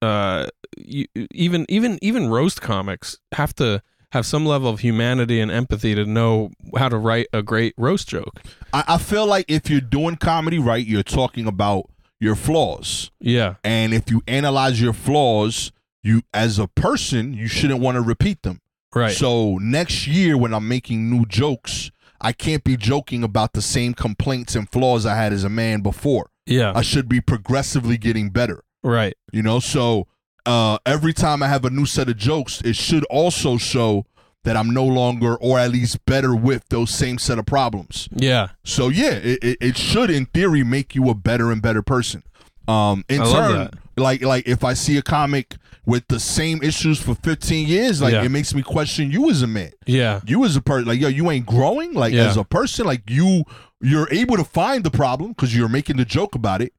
uh 0.00 0.46
you, 0.78 1.06
even 1.32 1.66
even 1.68 1.98
even 2.00 2.28
roast 2.28 2.62
comics 2.62 3.18
have 3.32 3.54
to 3.56 3.82
have 4.12 4.24
some 4.26 4.44
level 4.46 4.68
of 4.70 4.80
humanity 4.80 5.40
and 5.40 5.50
empathy 5.50 5.94
to 5.94 6.04
know 6.04 6.50
how 6.76 6.88
to 6.88 6.96
write 6.96 7.26
a 7.32 7.42
great 7.42 7.74
roast 7.76 8.08
joke. 8.08 8.40
I, 8.72 8.84
I 8.88 8.98
feel 8.98 9.26
like 9.26 9.44
if 9.48 9.68
you're 9.70 9.80
doing 9.80 10.16
comedy 10.16 10.58
right, 10.58 10.84
you're 10.86 11.02
talking 11.02 11.46
about 11.46 11.88
your 12.22 12.36
flaws, 12.36 13.10
Yeah. 13.20 13.54
and 13.64 13.92
if 13.92 14.10
you 14.10 14.22
analyze 14.28 14.80
your 14.80 14.92
flaws, 14.92 15.72
you 16.04 16.22
as 16.32 16.58
a 16.58 16.68
person, 16.68 17.34
you 17.34 17.48
shouldn't 17.48 17.80
want 17.80 17.96
to 17.96 18.00
repeat 18.00 18.42
them. 18.42 18.60
Right. 18.94 19.12
So 19.16 19.58
next 19.58 20.06
year, 20.06 20.36
when 20.36 20.54
I'm 20.54 20.68
making 20.68 21.10
new 21.10 21.24
jokes, 21.26 21.90
I 22.20 22.32
can't 22.32 22.62
be 22.62 22.76
joking 22.76 23.24
about 23.24 23.52
the 23.54 23.62
same 23.62 23.94
complaints 23.94 24.54
and 24.54 24.70
flaws 24.70 25.04
I 25.04 25.16
had 25.16 25.32
as 25.32 25.42
a 25.44 25.48
man 25.48 25.80
before. 25.80 26.30
yeah. 26.46 26.72
I 26.74 26.82
should 26.82 27.08
be 27.08 27.20
progressively 27.20 27.96
getting 27.98 28.30
better. 28.30 28.62
right. 28.84 29.14
You 29.32 29.42
know, 29.42 29.58
so 29.60 30.06
uh, 30.46 30.78
every 30.86 31.12
time 31.12 31.42
I 31.42 31.48
have 31.48 31.64
a 31.64 31.70
new 31.70 31.86
set 31.86 32.08
of 32.08 32.16
jokes, 32.16 32.60
it 32.64 32.74
should 32.76 33.04
also 33.04 33.56
show 33.58 34.06
that 34.44 34.56
I'm 34.56 34.70
no 34.70 34.84
longer, 34.84 35.36
or 35.36 35.58
at 35.58 35.70
least 35.70 36.04
better, 36.04 36.34
with 36.34 36.68
those 36.68 36.90
same 36.90 37.18
set 37.18 37.38
of 37.38 37.46
problems. 37.46 38.08
Yeah. 38.14 38.48
So 38.64 38.88
yeah, 38.88 39.12
it, 39.12 39.38
it, 39.42 39.58
it 39.60 39.76
should, 39.76 40.10
in 40.10 40.26
theory, 40.26 40.64
make 40.64 40.94
you 40.94 41.08
a 41.10 41.14
better 41.14 41.52
and 41.52 41.62
better 41.62 41.82
person. 41.82 42.22
Um, 42.68 43.04
in 43.08 43.22
I 43.22 43.24
turn, 43.32 43.70
like 43.96 44.22
like 44.22 44.46
if 44.48 44.62
I 44.64 44.74
see 44.74 44.96
a 44.96 45.02
comic 45.02 45.56
with 45.84 46.06
the 46.08 46.20
same 46.20 46.62
issues 46.62 47.00
for 47.00 47.14
15 47.16 47.66
years, 47.66 48.00
like 48.00 48.12
Yeah. 48.12 48.22
it 48.22 48.28
makes 48.30 48.54
me 48.54 48.62
question 48.62 49.10
you 49.10 49.28
as 49.30 49.42
a 49.42 49.48
man 49.48 49.72
Yeah. 49.84 50.20
you 50.26 50.44
as 50.44 50.54
a 50.54 50.60
person 50.62 50.86
like 50.86 51.00
yo 51.00 51.08
you 51.08 51.28
ain't 51.32 51.44
growing 51.44 51.92
like 51.92 52.12
Yeah. 52.14 52.28
as 52.28 52.36
a 52.36 52.44
person 52.44 52.86
like 52.86 53.02
you 53.10 53.42
you're 53.80 54.06
able 54.12 54.36
to 54.36 54.44
find 54.44 54.84
the 54.84 54.92
problem 54.92 55.30
because 55.32 55.56
you're 55.56 55.68
making 55.68 55.96
the 55.96 56.04
joke 56.04 56.36
about 56.36 56.62
it 56.62 56.72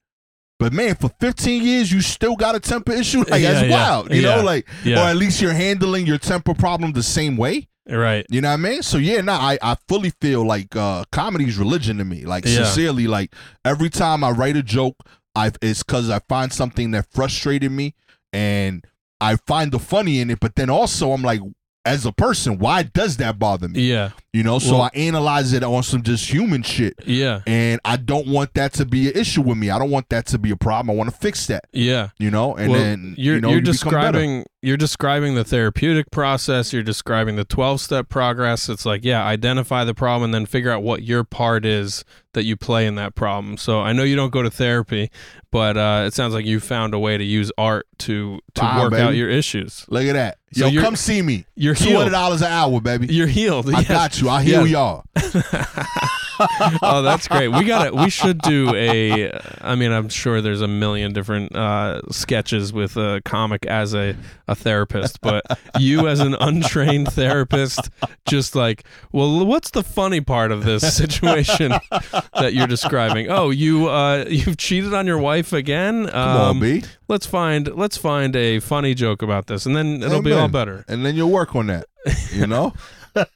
but 0.60 0.72
man 0.74 0.96
for 0.96 1.10
15 1.20 1.63
years 1.63 1.92
you 1.92 2.02
still 2.02 2.36
got 2.36 2.56
a 2.56 2.60
temper 2.60 2.92
issue 2.94 3.20
like 3.30 3.42
Yeah, 3.42 3.54
that's 3.54 3.68
yeah. 3.70 3.72
wild 3.89 4.13
you 4.13 4.22
Yeah. 4.22 4.36
know 4.38 4.44
like 4.44 4.68
or 4.88 4.98
at 5.10 5.16
least 5.18 5.42
you're 5.42 5.54
handling 5.54 6.06
your 6.06 6.18
temper 6.18 6.54
problem 6.54 6.94
the 6.94 7.04
same 7.04 7.38
way 7.38 7.68
Right. 7.89 8.26
you 8.30 8.39
know 8.39 8.48
what 8.50 8.54
i 8.54 8.58
mean 8.58 8.82
so 8.82 8.98
yeah 8.98 9.20
no 9.22 9.34
i, 9.34 9.58
I 9.62 9.76
fully 9.89 10.12
feel 10.22 10.46
like 10.46 10.74
uh 10.76 11.04
comedy's 11.12 11.58
religion 11.58 11.98
to 11.98 12.06
me 12.06 12.24
like 12.26 12.48
sincerely 12.48 13.08
like 13.08 13.34
every 13.66 13.89
time 13.89 14.24
i 14.24 14.32
write 14.32 14.56
a 14.56 14.63
joke 14.63 14.96
i 15.36 15.52
it's 15.62 15.84
because 15.84 16.10
i 16.10 16.20
find 16.30 16.54
something 16.54 16.92
that 16.92 17.08
frustrated 17.12 17.72
me 17.74 17.94
and 18.32 18.86
i 19.20 19.36
find 19.36 19.72
the 19.74 19.80
funny 19.80 20.22
in 20.22 20.30
it 20.30 20.39
but 20.39 20.56
then 20.56 20.70
also 20.70 21.12
i'm 21.12 21.24
like 21.24 21.42
as 21.86 22.06
a 22.06 22.12
person 22.12 22.60
why 22.60 22.84
does 22.84 23.17
that 23.17 23.38
bother 23.38 23.67
me 23.67 23.82
Yeah. 23.82 24.12
you 24.32 24.41
know, 24.43 24.58
so 24.60 24.74
Well- 24.74 24.84
I 24.93 24.98
analyze 24.98 25.52
it 25.54 25.63
on 25.63 25.84
some 25.84 26.02
just 26.02 26.30
human 26.32 26.63
shit. 26.63 26.96
Yeah. 27.06 27.41
And 27.46 27.80
I 27.84 27.98
don't 27.98 28.28
want 28.28 28.54
that 28.54 28.74
to 28.74 28.86
be 28.86 29.10
an 29.10 29.17
issue 29.19 29.41
with 29.41 29.58
me. 29.58 29.69
I 29.69 29.78
don't 29.80 29.91
want 29.91 30.10
that 30.10 30.26
to 30.28 30.38
be 30.38 30.52
a 30.52 30.56
problem. 30.56 30.89
I 30.89 30.98
want 30.98 31.10
to 31.12 31.15
fix 31.15 31.46
that. 31.48 31.65
Yeah. 31.74 32.10
You 32.17 32.32
know, 32.32 32.56
and 32.56 32.72
well, 32.72 32.80
then 32.82 33.15
you're 33.17 33.36
you 33.36 33.41
know, 33.41 33.50
you're 33.50 33.58
you 33.60 33.63
describing 33.65 34.46
you're 34.63 34.78
describing 34.78 35.36
the 35.36 35.43
therapeutic 35.43 36.10
process. 36.10 36.71
You're 36.73 36.84
describing 36.84 37.36
the 37.36 37.43
twelve 37.45 37.82
step 37.82 38.10
progress. 38.10 38.69
It's 38.69 38.86
like 38.86 39.04
yeah, 39.04 39.23
identify 39.26 39.84
the 39.84 39.93
problem 39.93 40.23
and 40.26 40.34
then 40.34 40.45
figure 40.45 40.71
out 40.71 40.82
what 40.84 41.04
your 41.04 41.23
part 41.23 41.65
is 41.65 42.06
that 42.34 42.45
you 42.45 42.56
play 42.58 42.88
in 42.88 42.95
that 42.95 43.13
problem. 43.13 43.58
So 43.58 43.82
I 43.82 43.93
know 43.93 44.04
you 44.04 44.15
don't 44.15 44.32
go 44.32 44.41
to 44.41 44.49
therapy, 44.49 45.12
but 45.52 45.78
uh, 45.78 46.06
it 46.08 46.13
sounds 46.13 46.34
like 46.34 46.45
you 46.45 46.60
found 46.60 46.93
a 46.93 46.99
way 46.99 47.17
to 47.17 47.23
use 47.23 47.52
art 47.58 47.86
to 47.99 48.39
to 48.56 48.62
work 48.82 48.93
out 48.93 49.15
your 49.15 49.30
issues. 49.30 49.86
Look 49.89 50.06
at 50.06 50.13
that. 50.13 50.38
So 50.54 50.67
Yo, 50.67 50.82
come 50.82 50.95
see 50.95 51.21
me. 51.21 51.45
You're 51.56 51.76
Two 51.76 51.86
hundred 51.89 51.99
healed. 51.99 52.12
dollars 52.13 52.41
an 52.41 52.52
hour, 52.52 52.80
baby. 52.80 53.08
You're 53.13 53.28
healed. 53.28 53.67
I 53.69 53.80
Yes. 53.82 53.88
got 53.88 54.21
you. 54.21 54.30
I 54.30 54.43
heal 54.43 54.65
Yes. 54.65 54.71
y'all. 54.71 55.04
oh, 56.82 57.02
that's 57.02 57.28
great. 57.28 57.50
We 57.50 57.65
got 57.65 57.86
to 57.86 57.96
We 57.96 58.10
should 58.10 58.39
do 58.39 58.74
a. 58.76 59.32
I 59.62 59.76
mean, 59.76 59.91
I'm 59.91 60.10
sure 60.10 60.41
there's 60.41 60.62
a 60.62 60.67
million 60.67 61.13
different 61.13 61.56
uh, 61.56 62.02
sketches 62.12 62.72
with 62.74 62.98
a 62.98 63.22
comic 63.26 63.65
as 63.65 63.93
a 63.93 64.15
a 64.48 64.56
therapist, 64.56 65.22
but 65.22 65.43
you 65.80 66.08
as 66.08 66.19
an 66.19 66.36
untrained 66.39 67.12
therapist, 67.12 67.89
just 68.26 68.55
like, 68.55 68.84
well, 69.12 69.45
what's 69.45 69.72
the 69.72 69.84
funny 69.84 70.22
part 70.22 70.51
of 70.51 70.64
this 70.66 70.95
situation 70.95 71.72
that 72.34 72.53
you're 72.53 72.68
describing? 72.68 73.30
Oh, 73.30 73.49
you 73.49 73.88
uh, 73.89 74.26
you've 74.28 74.58
cheated 74.58 74.93
on 74.93 75.08
your 75.08 75.20
wife 75.20 75.53
again. 75.53 76.08
Come 76.08 76.16
on, 76.38 76.49
Um, 76.51 76.60
B. 76.60 76.84
Let's 77.08 77.26
find 77.26 77.68
let's 77.76 77.97
find 77.97 78.36
a 78.36 78.60
funny 78.60 78.93
joke 78.93 79.22
about 79.22 79.47
this, 79.47 79.66
and 79.66 79.76
then 79.76 80.01
it'll 80.01 80.22
be 80.22 80.32
all 80.34 80.47
better. 80.47 80.84
And 80.88 81.05
then 81.05 81.16
you'll 81.16 81.32
work 81.32 81.55
on 81.55 81.68
that. 81.68 81.86
You 82.32 82.47
know? 82.47 82.74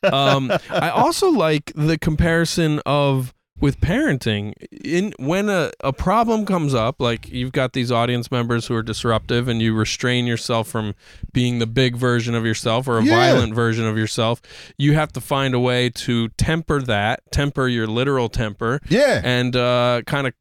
um, 0.04 0.52
I 0.70 0.90
also 0.90 1.30
like 1.30 1.72
the 1.76 1.98
comparison 1.98 2.82
of 2.86 3.34
with 3.60 3.82
parenting 3.82 4.54
in 4.86 5.12
when 5.18 5.50
a, 5.50 5.72
a 5.84 5.92
problem 5.92 6.46
comes 6.46 6.76
up 6.76 7.02
like 7.02 7.28
you've 7.30 7.52
got 7.52 7.74
these 7.74 7.92
audience 7.92 8.30
members 8.30 8.68
who 8.68 8.76
are 8.76 8.84
disruptive 8.84 9.48
and 9.48 9.64
you 9.64 9.74
restrain 9.74 10.28
yourself 10.28 10.68
from 10.68 10.94
being 11.34 11.58
the 11.58 11.66
big 11.66 11.96
version 11.96 12.36
of 12.36 12.46
yourself 12.46 12.88
or 12.88 13.00
a 13.00 13.04
Yeah. 13.04 13.16
violent 13.16 13.56
version 13.56 13.88
of 13.88 13.98
yourself 13.98 14.44
you 14.78 14.94
have 14.94 15.12
to 15.14 15.22
find 15.22 15.56
a 15.56 15.60
way 15.60 15.90
to 15.90 16.28
temper 16.38 16.84
that 16.84 17.22
temper 17.32 17.68
your 17.68 17.88
literal 17.88 18.30
temper 18.30 18.80
Yeah. 18.90 19.22
and 19.24 19.56
uh, 19.56 20.04
kind 20.06 20.28
of 20.28 20.34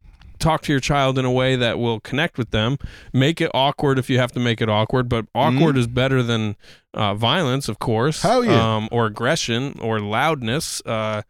talk 0.46 0.62
to 0.62 0.72
your 0.72 0.80
child 0.80 1.18
in 1.18 1.24
a 1.24 1.30
way 1.30 1.56
that 1.56 1.78
will 1.78 2.00
connect 2.00 2.38
with 2.38 2.50
them 2.50 2.78
make 3.12 3.40
it 3.40 3.50
awkward 3.54 3.98
if 3.98 4.08
you 4.08 4.18
have 4.18 4.32
to 4.32 4.40
make 4.40 4.60
it 4.60 4.68
awkward 4.68 5.08
but 5.08 5.26
awkward 5.34 5.76
is 5.76 5.86
better 5.86 6.22
than 6.22 6.56
uh, 6.94 7.14
violence 7.14 7.68
of 7.68 7.78
course. 7.78 8.22
Hell 8.22 8.44
yeah. 8.44 8.76
um, 8.76 8.88
or 8.92 9.06
aggression 9.06 9.78
or 9.80 10.00
loudness 10.00 10.82
uh, 10.86 11.22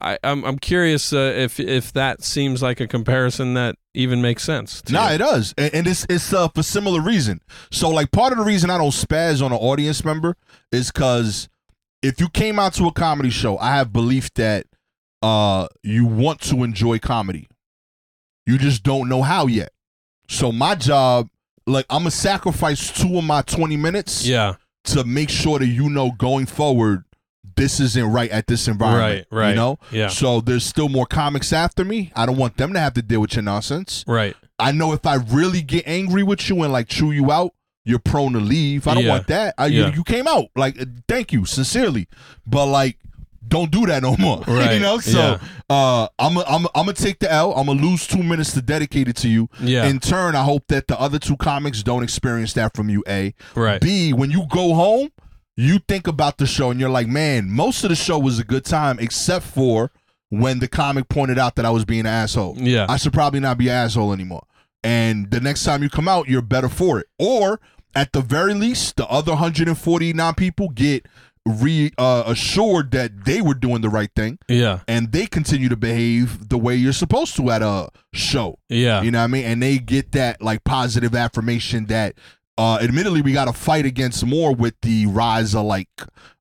I, 0.00 0.18
I'm, 0.22 0.44
I'm 0.44 0.58
curious 0.58 1.12
uh, 1.12 1.32
if 1.36 1.58
if 1.58 1.92
that 1.92 2.22
seems 2.22 2.62
like 2.62 2.80
a 2.80 2.86
comparison 2.86 3.54
that 3.54 3.76
even 3.94 4.22
makes 4.22 4.44
sense 4.44 4.82
to 4.82 4.92
Nah, 4.92 5.10
it 5.10 5.18
does, 5.18 5.54
and, 5.58 5.74
and 5.74 5.86
it's 5.86 6.06
it's 6.08 6.32
uh, 6.32 6.48
for 6.48 6.62
similar 6.62 7.00
reason. 7.00 7.40
So, 7.72 7.90
like, 7.90 8.12
part 8.12 8.32
of 8.32 8.38
the 8.38 8.44
reason 8.44 8.70
I 8.70 8.78
don't 8.78 8.90
spaz 8.90 9.42
on 9.44 9.52
an 9.52 9.58
audience 9.58 10.04
member 10.04 10.36
is 10.70 10.92
because 10.92 11.48
if 12.02 12.20
you 12.20 12.28
came 12.28 12.58
out 12.58 12.74
to 12.74 12.86
a 12.86 12.92
comedy 12.92 13.30
show, 13.30 13.58
I 13.58 13.76
have 13.76 13.92
belief 13.92 14.32
that 14.34 14.66
uh 15.20 15.66
you 15.82 16.06
want 16.06 16.40
to 16.42 16.62
enjoy 16.62 16.98
comedy. 16.98 17.48
You 18.48 18.56
just 18.58 18.82
don't 18.82 19.08
know 19.10 19.22
how 19.22 19.46
yet. 19.46 19.70
So 20.28 20.50
my 20.50 20.74
job, 20.74 21.28
like, 21.66 21.84
I'm 21.90 22.00
gonna 22.00 22.10
sacrifice 22.10 22.90
two 22.90 23.18
of 23.18 23.24
my 23.24 23.42
20 23.42 23.76
minutes 23.76 24.26
yeah 24.26 24.54
to 24.84 25.04
make 25.04 25.28
sure 25.28 25.58
that 25.58 25.66
you 25.66 25.90
know 25.90 26.12
going 26.12 26.46
forward 26.46 27.04
this 27.56 27.78
isn't 27.80 28.04
right 28.12 28.30
at 28.30 28.46
this 28.46 28.68
environment. 28.68 29.26
Right, 29.32 29.38
right. 29.40 29.48
You 29.50 29.56
know? 29.56 29.78
Yeah. 29.90 30.06
So 30.08 30.40
there's 30.40 30.64
still 30.64 30.88
more 30.88 31.06
comics 31.06 31.52
after 31.52 31.84
me. 31.84 32.10
I 32.14 32.24
don't 32.24 32.36
want 32.38 32.56
them 32.56 32.72
to 32.72 32.78
have 32.78 32.94
to 32.94 33.02
deal 33.02 33.20
with 33.20 33.34
your 33.34 33.42
nonsense. 33.42 34.04
right 34.06 34.34
I 34.60 34.72
know 34.72 34.92
if 34.92 35.04
I 35.04 35.16
really 35.16 35.60
get 35.62 35.86
angry 35.86 36.22
with 36.22 36.48
you 36.48 36.62
and 36.62 36.72
like 36.72 36.88
chew 36.88 37.10
you 37.12 37.30
out, 37.30 37.52
you're 37.84 37.98
prone 37.98 38.32
to 38.32 38.38
leave. 38.40 38.86
I 38.86 38.94
don't 38.94 39.04
Yeah. 39.04 39.10
want 39.10 39.26
that. 39.28 39.54
I, 39.58 39.66
Yeah. 39.66 39.88
you, 39.88 39.96
you 39.96 40.04
came 40.04 40.26
out 40.26 40.46
like 40.56 40.76
thank 41.08 41.32
you 41.32 41.44
sincerely, 41.44 42.06
but 42.46 42.66
like 42.66 42.96
don't 43.46 43.70
do 43.70 43.86
that 43.86 44.02
no 44.02 44.16
more. 44.16 44.42
you 44.48 44.80
know. 44.80 44.98
So 44.98 45.18
Yeah. 45.18 45.38
uh, 45.70 46.08
I'm 46.18 46.38
i 46.38 46.42
I'm 46.42 46.66
i 46.66 46.70
I'm 46.74 46.84
gonna 46.86 46.92
take 46.94 47.18
the 47.18 47.30
L. 47.30 47.52
I'm 47.54 47.66
gonna 47.66 47.80
lose 47.80 48.06
two 48.06 48.22
minutes 48.22 48.52
to 48.54 48.62
dedicate 48.62 49.08
it 49.08 49.16
to 49.16 49.28
you. 49.28 49.48
Yeah. 49.60 49.86
In 49.86 50.00
turn, 50.00 50.34
I 50.34 50.42
hope 50.44 50.64
that 50.68 50.86
the 50.88 50.98
other 51.00 51.18
two 51.18 51.36
comics 51.36 51.82
don't 51.82 52.02
experience 52.02 52.52
that 52.54 52.74
from 52.74 52.88
you. 52.88 53.04
A. 53.08 53.34
right 53.54 53.80
B. 53.80 54.12
When 54.12 54.30
you 54.30 54.46
go 54.48 54.74
home, 54.74 55.10
you 55.56 55.78
think 55.88 56.06
about 56.06 56.38
the 56.38 56.46
show 56.46 56.70
and 56.70 56.78
you're 56.78 56.90
like, 56.90 57.06
man, 57.08 57.50
most 57.50 57.82
of 57.84 57.90
the 57.90 57.96
show 57.96 58.18
was 58.18 58.38
a 58.38 58.44
good 58.44 58.64
time 58.64 58.98
except 58.98 59.44
for 59.44 59.90
when 60.30 60.58
the 60.58 60.68
comic 60.68 61.08
pointed 61.08 61.38
out 61.38 61.56
that 61.56 61.64
I 61.64 61.70
was 61.70 61.84
being 61.84 62.00
an 62.00 62.06
asshole. 62.06 62.54
Yeah. 62.58 62.86
I 62.88 62.96
should 62.96 63.12
probably 63.12 63.40
not 63.40 63.58
be 63.58 63.68
an 63.68 63.74
asshole 63.74 64.12
anymore. 64.12 64.44
And 64.84 65.30
the 65.30 65.40
next 65.40 65.64
time 65.64 65.82
you 65.82 65.88
come 65.90 66.06
out, 66.06 66.28
you're 66.28 66.42
better 66.42 66.68
for 66.68 67.00
it. 67.00 67.06
Or 67.18 67.60
at 67.94 68.12
the 68.12 68.20
very 68.20 68.54
least, 68.54 68.96
the 68.96 69.06
other 69.08 69.32
149 69.32 70.34
people 70.34 70.68
get 70.68 71.06
re 71.46 71.90
uh, 71.98 72.24
assured 72.26 72.90
that 72.92 73.24
they 73.24 73.40
were 73.40 73.54
doing 73.54 73.80
the 73.80 73.88
right 73.88 74.10
thing 74.14 74.38
yeah 74.48 74.80
and 74.88 75.12
they 75.12 75.26
continue 75.26 75.68
to 75.68 75.76
behave 75.76 76.48
the 76.48 76.58
way 76.58 76.74
you're 76.76 76.92
supposed 76.92 77.36
to 77.36 77.50
at 77.50 77.62
a 77.62 77.88
show. 78.12 78.58
yeah 78.68 79.02
You 79.02 79.10
know 79.10 79.18
what 79.18 79.24
I 79.24 79.28
mean? 79.28 79.44
And 79.44 79.62
they 79.62 79.78
get 79.78 80.12
that 80.12 80.42
like 80.42 80.64
positive 80.64 81.14
affirmation 81.14 81.86
that 81.86 82.14
uh 82.58 82.78
admittedly 82.82 83.22
we 83.22 83.32
gotta 83.32 83.52
fight 83.52 83.84
against 83.86 84.24
more 84.26 84.54
with 84.54 84.74
the 84.82 85.06
rise 85.06 85.54
of 85.54 85.64
like 85.64 85.88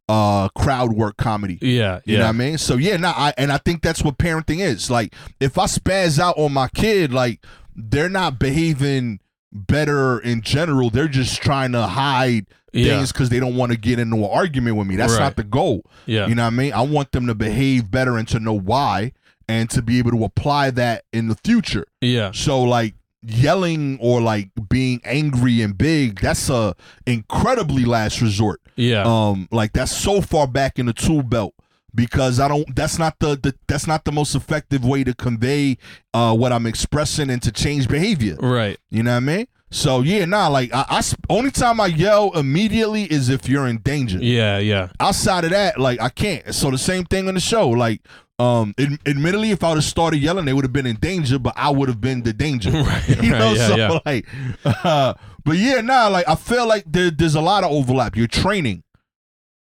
uh 0.10 0.48
crowd 0.50 0.94
work 0.94 1.18
comedy. 1.18 1.60
yeah 1.62 2.00
You 2.06 2.14
yeah 2.14 2.20
know 2.20 2.26
what 2.26 2.30
I 2.30 2.34
mean? 2.34 2.58
So 2.58 2.76
yeah, 2.78 2.98
nah, 2.98 3.14
I 3.16 3.34
and 3.38 3.52
I 3.52 3.58
think 3.58 3.82
that's 3.82 4.04
what 4.04 4.18
parenting 4.18 4.60
is. 4.60 4.90
Like 4.90 5.14
if 5.40 5.58
I 5.58 5.66
spaz 5.66 6.18
out 6.20 6.38
on 6.38 6.54
my 6.54 6.70
kid, 6.70 7.14
like 7.14 7.44
they're 7.76 8.10
not 8.10 8.40
behaving 8.40 9.20
better 9.52 10.20
in 10.20 10.42
general. 10.42 10.90
They're 10.90 11.08
just 11.08 11.42
trying 11.42 11.72
to 11.74 11.84
hide 11.88 12.48
Yeah. 12.78 12.98
things 12.98 13.12
because 13.12 13.30
they 13.30 13.40
don't 13.40 13.56
want 13.56 13.72
to 13.72 13.78
get 13.78 14.00
into 14.00 14.16
an 14.18 14.30
argument 14.32 14.78
with 14.78 14.88
me. 14.88 14.96
That's 14.96 15.14
Right. 15.14 15.20
not 15.20 15.36
the 15.36 15.44
goal. 15.44 15.84
yeah 16.06 16.28
You 16.28 16.36
know 16.36 16.44
what 16.44 16.54
I 16.54 16.58
mean? 16.58 16.74
I 16.74 16.82
want 16.82 17.12
them 17.12 17.28
to 17.28 17.36
behave 17.36 17.90
better 17.92 18.18
and 18.18 18.28
to 18.30 18.40
know 18.40 18.54
why 18.58 19.12
and 19.50 19.70
to 19.72 19.82
be 19.82 19.98
able 20.00 20.12
to 20.12 20.24
apply 20.24 20.72
that 20.72 21.04
in 21.14 21.28
the 21.28 21.36
future. 21.44 21.86
yeah 22.02 22.32
So 22.32 22.62
like 22.64 22.96
yelling 23.24 23.98
or 24.02 24.22
like 24.22 24.50
being 24.70 25.02
angry 25.04 25.62
and 25.62 25.78
big, 25.78 26.20
that's 26.22 26.50
a 26.50 26.76
incredibly 27.06 27.86
last 27.86 28.22
resort. 28.22 28.62
yeah 28.76 29.04
Um 29.04 29.48
like 29.52 29.74
that's 29.74 29.92
so 29.96 30.22
far 30.22 30.48
back 30.48 30.78
in 30.80 30.86
the 30.86 30.94
tool 30.94 31.24
belt 31.24 31.54
because 31.96 32.40
I 32.40 32.48
don't 32.48 32.76
that's 32.76 33.00
not 33.00 33.18
the, 33.20 33.36
the 33.36 33.56
that's 33.68 33.88
not 33.88 34.06
the 34.06 34.12
most 34.12 34.36
effective 34.36 34.86
way 34.86 35.04
to 35.04 35.16
convey 35.16 35.78
uh 36.14 36.36
what 36.36 36.52
I'm 36.52 36.66
expressing 36.68 37.30
and 37.30 37.42
to 37.42 37.52
change 37.52 37.88
behavior. 37.88 38.36
right 38.40 38.78
You 38.92 39.02
know 39.04 39.12
what 39.12 39.18
I 39.18 39.38
mean? 39.38 39.48
So 39.70 40.02
yeah, 40.02 40.24
nah, 40.26 40.48
like 40.48 40.74
I, 40.74 40.86
I 40.90 41.02
sp- 41.04 41.28
only 41.30 41.52
time 41.52 41.82
I 41.82 41.88
yell 41.88 42.32
immediately 42.38 43.04
is 43.04 43.28
if 43.30 43.50
you're 43.50 43.68
in 43.68 43.80
danger 43.80 44.18
yeah 44.22 44.60
yeah 44.60 44.90
outside 45.00 45.44
of 45.44 45.50
that, 45.52 45.80
like 45.80 46.00
I 46.00 46.10
can't. 46.10 46.56
So 46.56 46.72
the 46.72 46.78
same 46.78 47.04
thing 47.04 47.28
on 47.28 47.34
the 47.34 47.42
show. 47.42 47.68
Like, 47.70 48.02
um, 48.40 48.74
ad- 48.80 49.00
admittedly, 49.06 49.52
if 49.52 49.64
I 49.66 49.70
would 49.70 49.76
have 49.76 49.84
started 49.84 50.18
yelling, 50.22 50.46
they 50.46 50.54
would 50.54 50.64
have 50.64 50.72
been 50.72 50.86
in 50.86 50.96
danger, 50.96 51.38
but 51.38 51.54
I 51.58 51.70
would 51.70 51.90
have 51.90 52.00
been 52.00 52.24
the 52.24 52.32
danger. 52.34 52.72
Right, 52.74 53.10
you 53.22 53.32
know, 53.32 53.48
right, 53.50 53.58
yeah, 53.58 53.68
so 53.68 53.76
yeah. 53.76 54.00
like, 54.06 54.26
uh, 54.86 55.14
but 55.44 55.58
yeah, 55.58 55.82
nah, 55.82 56.08
like 56.08 56.30
I 56.30 56.36
feel 56.36 56.66
like 56.66 56.86
there, 56.88 57.12
there's 57.12 57.36
a 57.36 57.42
lot 57.42 57.64
of 57.66 57.72
overlap. 57.72 58.16
You're 58.16 58.28
training. 58.28 58.84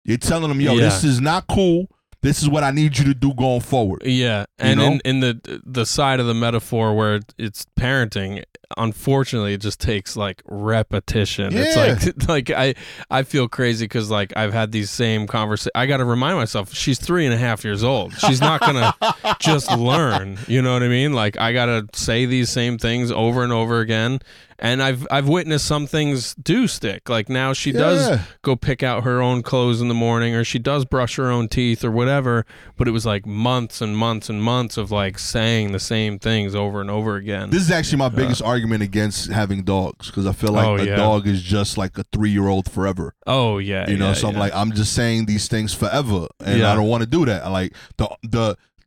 You're 0.05 0.17
telling 0.17 0.47
them, 0.47 0.61
yo, 0.61 0.75
Yeah. 0.75 0.85
this 0.85 1.03
is 1.03 1.19
not 1.19 1.47
cool. 1.47 1.89
This 2.21 2.41
is 2.41 2.49
what 2.49 2.63
I 2.63 2.71
need 2.71 2.97
you 2.97 3.05
to 3.05 3.13
do 3.13 3.33
going 3.33 3.61
forward. 3.61 4.01
Yeah, 4.03 4.45
and 4.57 4.79
know? 4.79 4.85
in, 4.87 5.01
in 5.05 5.19
the 5.19 5.61
the 5.65 5.85
side 5.85 6.19
of 6.19 6.25
the 6.25 6.33
metaphor 6.33 6.95
where 6.95 7.19
it's 7.37 7.65
parenting, 7.79 8.43
unfortunately, 8.75 9.53
it 9.53 9.61
just 9.61 9.79
takes 9.79 10.17
like 10.17 10.41
repetition. 10.45 11.53
It's 11.55 11.75
like 11.75 12.27
like 12.27 12.49
I 12.49 12.73
I 13.11 13.23
feel 13.23 13.47
crazy 13.47 13.85
because 13.85 14.09
like 14.09 14.35
I've 14.35 14.51
had 14.51 14.71
these 14.71 14.89
same 14.89 15.27
conversations. 15.27 15.71
I 15.75 15.85
got 15.85 15.97
to 15.97 16.05
remind 16.05 16.37
myself 16.37 16.73
she's 16.73 16.99
three 16.99 17.25
and 17.25 17.33
a 17.33 17.37
half 17.37 17.63
years 17.63 17.83
old. 17.83 18.13
She's 18.17 18.41
not 18.41 18.61
gonna 18.61 18.95
just 19.39 19.71
learn. 19.71 20.39
You 20.47 20.61
know 20.61 20.73
what 20.73 20.83
I 20.83 20.87
mean? 20.87 21.13
Like 21.13 21.37
I 21.37 21.53
gotta 21.53 21.87
say 21.93 22.25
these 22.25 22.49
same 22.49 22.77
things 22.77 23.11
over 23.11 23.43
and 23.43 23.53
over 23.53 23.79
again. 23.79 24.19
And 24.59 24.81
I've 24.81 25.05
I've 25.11 25.27
witnessed 25.27 25.65
some 25.65 25.85
things 25.85 26.33
do 26.33 26.67
stick. 26.67 27.09
Like 27.09 27.29
now 27.29 27.53
she 27.53 27.71
does 27.71 28.09
Yeah. 28.09 28.21
go 28.41 28.55
pick 28.55 28.81
out 28.81 29.03
her 29.03 29.21
own 29.21 29.43
clothes 29.43 29.81
in 29.81 29.87
the 29.87 29.93
morning 29.93 30.33
or 30.33 30.43
she 30.43 30.57
does 30.57 30.83
brush 30.83 31.15
her 31.17 31.29
own 31.29 31.47
teeth 31.47 31.83
or 31.83 31.91
whatever 31.91 32.43
but 32.75 32.87
it 32.87 32.91
was 32.91 33.05
like 33.05 33.25
months 33.25 33.81
and 33.81 33.95
months 33.95 34.29
and 34.29 34.41
months 34.41 34.77
of 34.77 34.89
like 34.89 35.19
saying 35.19 35.73
the 35.73 35.79
same 35.79 36.17
things 36.17 36.55
over 36.55 36.81
and 36.81 36.89
over 36.89 37.15
again 37.17 37.49
This 37.51 37.61
is 37.61 37.69
actually 37.71 37.99
my 37.99 38.05
uh, 38.05 38.09
biggest 38.09 38.41
argument 38.41 38.81
against 38.81 39.29
having 39.31 39.63
dogs 39.63 40.07
because 40.07 40.25
I 40.25 40.31
feel 40.31 40.51
like 40.53 40.65
Oh, 40.67 40.75
a 40.77 40.85
yeah. 40.85 40.95
dog 40.95 41.27
is 41.27 41.41
just 41.43 41.77
like 41.77 41.95
a 41.99 42.03
three 42.11 42.31
year 42.31 42.47
old 42.47 42.71
forever. 42.71 43.13
oh 43.27 43.59
yeah 43.59 43.87
you 43.89 43.97
know 43.97 44.07
yeah, 44.09 44.13
so 44.13 44.27
i'm 44.29 44.35
like 44.35 44.53
i'm 44.55 44.71
just 44.71 44.93
saying 44.93 45.25
these 45.27 45.47
things 45.47 45.73
forever 45.73 46.27
and 46.43 46.63
i 46.63 46.73
don't 46.75 46.87
want 46.87 47.03
to 47.03 47.09
do 47.09 47.25
that 47.25 47.49
like 47.51 47.73
the 47.97 48.07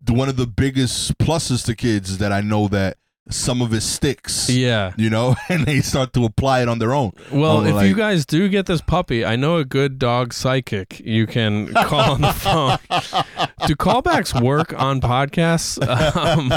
the 0.03 0.13
one 0.15 0.29
of 0.29 0.37
the 0.37 0.47
biggest 0.47 1.17
pluses 1.19 1.65
to 1.65 1.77
kids 1.77 2.11
is 2.11 2.19
that 2.19 2.33
i 2.33 2.41
know 2.41 2.67
that 2.69 2.97
some 3.29 3.63
of 3.63 3.73
it 3.73 3.83
sticks 3.83 4.49
yeah 4.51 4.93
you 4.97 5.09
know 5.11 5.37
and 5.49 5.65
they 5.67 5.81
start 5.81 6.13
to 6.13 6.25
apply 6.25 6.63
it 6.63 6.69
on 6.69 6.79
their 6.79 6.93
own 6.93 7.13
well 7.31 7.65
if 7.65 7.75
like- 7.75 7.87
you 7.89 7.95
guys 7.95 8.27
do 8.27 8.49
get 8.49 8.67
this 8.67 8.81
puppy 8.81 9.25
i 9.25 9.37
know 9.37 9.57
a 9.57 9.65
good 9.65 9.99
dog 9.99 10.33
psychic 10.33 11.01
you 11.05 11.27
can 11.27 11.73
call 11.85 12.13
on 12.13 12.21
the 12.21 12.33
phone 12.33 12.79
do 13.67 13.77
callbacks 13.77 14.41
work 14.43 14.73
on 14.81 15.01
podcasts 15.01 15.79
um, 16.17 16.51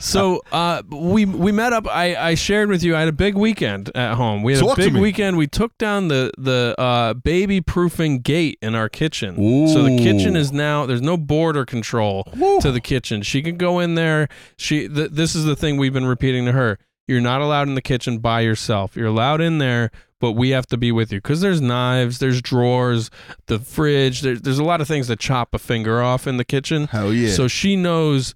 so 0.00 0.42
uh, 0.52 0.82
we 0.90 1.24
we 1.24 1.52
met 1.52 1.72
up. 1.72 1.86
I, 1.88 2.16
I 2.16 2.34
shared 2.34 2.68
with 2.68 2.82
you. 2.82 2.96
I 2.96 3.00
had 3.00 3.08
a 3.08 3.12
big 3.12 3.34
weekend 3.34 3.90
at 3.94 4.14
home. 4.14 4.42
We 4.42 4.54
had 4.54 4.62
a 4.62 4.76
big 4.76 4.96
weekend. 4.96 5.36
We 5.36 5.46
took 5.46 5.76
down 5.78 6.08
the 6.08 6.32
the 6.38 6.74
uh, 6.78 7.14
baby 7.14 7.60
proofing 7.60 8.20
gate 8.20 8.58
in 8.62 8.74
our 8.74 8.88
kitchen. 8.88 9.36
So 9.68 9.82
the 9.82 9.98
kitchen 9.98 10.36
is 10.36 10.52
now 10.52 10.86
there's 10.86 11.02
no 11.02 11.16
border 11.16 11.64
control 11.64 12.24
Woo. 12.36 12.60
to 12.60 12.72
the 12.72 12.80
kitchen. 12.80 13.22
She 13.22 13.42
can 13.42 13.56
go 13.56 13.78
in 13.78 13.94
there. 13.94 14.28
She 14.56 14.79
th- 14.88 15.10
this 15.10 15.34
is 15.34 15.44
the 15.44 15.56
thing 15.56 15.76
we've 15.76 15.92
been 15.92 16.06
repeating 16.06 16.44
to 16.46 16.52
her. 16.52 16.78
You're 17.08 17.20
not 17.20 17.40
allowed 17.40 17.68
in 17.68 17.74
the 17.74 17.82
kitchen 17.82 18.18
by 18.18 18.40
yourself. 18.42 18.96
You're 18.96 19.08
allowed 19.08 19.40
in 19.40 19.58
there, 19.58 19.90
but 20.20 20.32
we 20.32 20.50
have 20.50 20.66
to 20.68 20.76
be 20.76 20.92
with 20.92 21.12
you 21.12 21.18
because 21.18 21.40
there's 21.40 21.60
knives, 21.60 22.18
there's 22.20 22.40
drawers, 22.40 23.10
the 23.46 23.58
fridge. 23.58 24.20
There's 24.20 24.42
there's 24.42 24.58
a 24.58 24.64
lot 24.64 24.80
of 24.80 24.86
things 24.88 25.08
that 25.08 25.18
chop 25.18 25.54
a 25.54 25.58
finger 25.58 26.02
off 26.02 26.26
in 26.26 26.36
the 26.36 26.44
kitchen. 26.44 26.86
hell 26.86 27.12
yeah 27.12 27.32
So 27.32 27.48
she 27.48 27.74
knows 27.76 28.34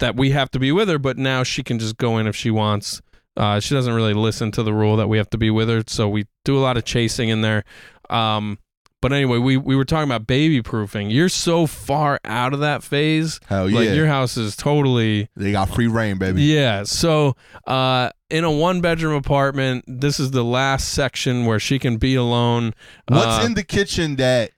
that 0.00 0.16
we 0.16 0.30
have 0.30 0.50
to 0.50 0.58
be 0.58 0.72
with 0.72 0.88
her, 0.88 0.98
but 0.98 1.18
now 1.18 1.44
she 1.44 1.62
can 1.62 1.78
just 1.78 1.96
go 1.96 2.18
in 2.18 2.26
if 2.26 2.34
she 2.34 2.50
wants. 2.50 3.00
Uh, 3.36 3.60
she 3.60 3.74
doesn't 3.74 3.94
really 3.94 4.14
listen 4.14 4.50
to 4.52 4.62
the 4.62 4.72
rule 4.72 4.96
that 4.96 5.08
we 5.08 5.18
have 5.18 5.30
to 5.30 5.38
be 5.38 5.50
with 5.50 5.68
her, 5.68 5.82
so 5.86 6.08
we 6.08 6.26
do 6.44 6.56
a 6.56 6.60
lot 6.60 6.76
of 6.76 6.84
chasing 6.84 7.28
in 7.28 7.40
there. 7.42 7.64
Um, 8.10 8.58
but 9.04 9.12
anyway, 9.12 9.36
we, 9.36 9.58
we 9.58 9.76
were 9.76 9.84
talking 9.84 10.08
about 10.10 10.26
baby 10.26 10.62
proofing. 10.62 11.10
You're 11.10 11.28
so 11.28 11.66
far 11.66 12.18
out 12.24 12.54
of 12.54 12.60
that 12.60 12.82
phase. 12.82 13.38
hell 13.46 13.68
yeah 13.68 13.80
Like 13.80 13.88
your 13.90 14.06
house 14.06 14.38
is 14.38 14.56
totally 14.56 15.28
they 15.36 15.52
got 15.52 15.68
free 15.68 15.88
rein 15.88 16.16
baby 16.16 16.40
yeah. 16.44 16.84
So 16.84 17.36
uh, 17.66 18.08
in 18.30 18.44
a 18.44 18.50
one 18.50 18.80
bedroom 18.80 19.14
apartment, 19.14 19.84
this 19.86 20.18
is 20.18 20.30
the 20.30 20.42
last 20.42 20.88
section 20.88 21.44
where 21.44 21.58
she 21.60 21.78
can 21.78 21.98
be 21.98 22.14
alone. 22.14 22.72
what's 23.06 23.44
Uh, 23.44 23.46
in 23.46 23.52
the 23.52 23.62
kitchen 23.62 24.16
that 24.16 24.52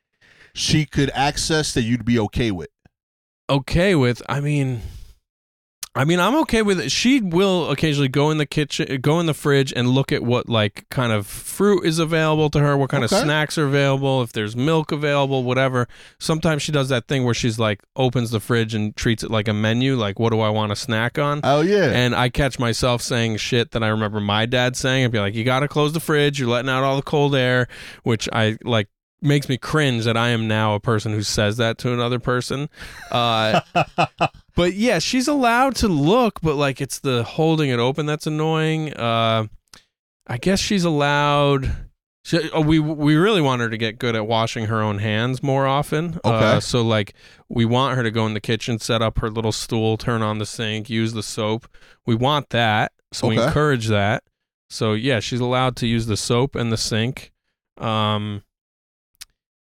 she 0.55 0.87
could 0.87 1.11
access 1.13 1.75
that 1.75 1.83
you'd 1.83 2.05
be 2.05 2.17
okay 2.21 2.53
with 2.53 2.69
okay 3.51 3.97
with. 3.97 4.23
I 4.29 4.39
mean, 4.39 4.81
I 5.97 6.05
mean, 6.05 6.21
I'm 6.21 6.35
okay 6.43 6.61
with 6.63 6.79
it. 6.79 6.93
She 6.93 7.21
will 7.23 7.71
occasionally 7.71 8.09
go 8.09 8.31
in 8.31 8.37
the 8.39 8.45
kitchen, 8.47 9.01
go 9.01 9.19
in 9.19 9.27
the 9.27 9.33
fridge, 9.35 9.73
and 9.75 9.89
look 9.89 10.13
at 10.13 10.23
what 10.23 10.49
like 10.49 10.87
kind 10.91 11.11
of 11.11 11.27
fruit 11.27 11.85
is 11.87 11.99
available 11.99 12.51
to 12.51 12.59
her, 12.61 12.77
what 12.77 12.91
kind 12.91 13.03
Okay. 13.03 13.17
of 13.17 13.23
snacks 13.23 13.57
are 13.57 13.65
available, 13.65 14.23
if 14.23 14.33
there's 14.33 14.55
milk 14.55 14.93
available, 14.93 15.43
whatever. 15.43 15.89
Sometimes 16.19 16.63
she 16.63 16.71
does 16.71 16.91
that 16.91 17.09
thing 17.09 17.25
where 17.25 17.35
she's 17.35 17.59
like 17.59 17.81
opens 17.97 18.31
the 18.31 18.41
fridge 18.41 18.75
and 18.75 18.95
treats 18.95 19.23
it 19.25 19.31
like 19.31 19.49
a 19.49 19.55
menu, 19.55 19.97
like 19.97 20.19
what 20.19 20.31
do 20.31 20.41
I 20.41 20.51
want 20.51 20.71
to 20.71 20.77
snack 20.77 21.19
on? 21.19 21.41
Oh 21.43 21.63
yeah. 21.63 21.91
And 21.91 22.15
I 22.15 22.29
catch 22.29 22.59
myself 22.59 23.01
saying 23.01 23.39
shit 23.39 23.71
that 23.71 23.83
I 23.83 23.89
remember 23.89 24.21
my 24.21 24.45
dad 24.47 24.77
saying. 24.77 25.05
I'd 25.07 25.13
be 25.13 25.19
like, 25.19 25.35
"You 25.35 25.45
got 25.45 25.61
to 25.61 25.69
close 25.69 25.93
the 25.95 26.01
fridge. 26.01 26.39
You're 26.39 26.49
letting 26.51 26.69
out 26.69 26.85
all 26.85 26.97
the 26.97 27.03
cold 27.03 27.35
air," 27.35 27.69
which 28.03 28.29
I 28.33 28.59
like 28.65 28.89
makes 29.23 29.49
me 29.49 29.57
cringe 29.57 30.05
that 30.05 30.17
I 30.17 30.29
am 30.29 30.47
now 30.47 30.75
a 30.75 30.81
person 30.81 31.13
who 31.13 31.23
says 31.23 31.57
that 31.57 31.79
to 31.79 31.93
another 31.95 32.19
person. 32.19 32.69
Uh, 33.11 33.61
but 34.57 34.75
yeah, 34.75 34.99
she's 34.99 35.29
allowed 35.29 35.77
to 35.77 35.89
look, 35.89 36.41
but 36.43 36.57
like 36.57 36.81
it's 36.81 36.99
the 36.99 37.23
holding 37.23 37.71
it 37.71 37.79
open 37.79 38.07
that's 38.07 38.27
annoying. 38.27 38.93
Uh, 38.95 39.47
I 40.27 40.39
guess 40.39 40.59
she's 40.59 40.83
allowed. 40.85 41.71
She, 42.25 42.51
oh, 42.53 42.61
we 42.63 42.81
we 42.81 43.15
really 43.15 43.41
want 43.41 43.63
her 43.63 43.71
to 43.71 43.77
get 43.79 44.01
good 44.01 44.17
at 44.17 44.27
washing 44.27 44.65
her 44.67 44.83
own 44.83 44.99
hands 44.99 45.45
more 45.45 45.65
often. 45.69 46.19
Uh, 46.25 46.31
Okay. 46.33 46.61
so 46.61 46.83
like 46.83 47.15
we 47.49 47.65
want 47.65 47.97
her 47.97 48.03
to 48.03 48.11
go 48.11 48.27
in 48.27 48.35
the 48.35 48.41
kitchen, 48.41 48.81
set 48.81 49.01
up 49.01 49.21
her 49.21 49.31
little 49.31 49.53
stool, 49.53 49.97
turn 49.97 50.23
on 50.23 50.39
the 50.39 50.47
sink, 50.47 50.91
use 50.91 51.13
the 51.13 51.23
soap. 51.23 51.69
We 52.05 52.17
want 52.17 52.51
that. 52.51 52.91
So 53.13 53.29
we 53.29 53.39
encourage 53.41 53.87
that. 53.87 54.25
So 54.69 54.95
yeah, 54.95 55.21
she's 55.21 55.39
allowed 55.39 55.77
to 55.77 55.87
use 55.87 56.07
the 56.07 56.17
soap 56.17 56.57
and 56.57 56.73
the 56.73 56.77
sink. 56.77 57.31
Um, 57.79 58.43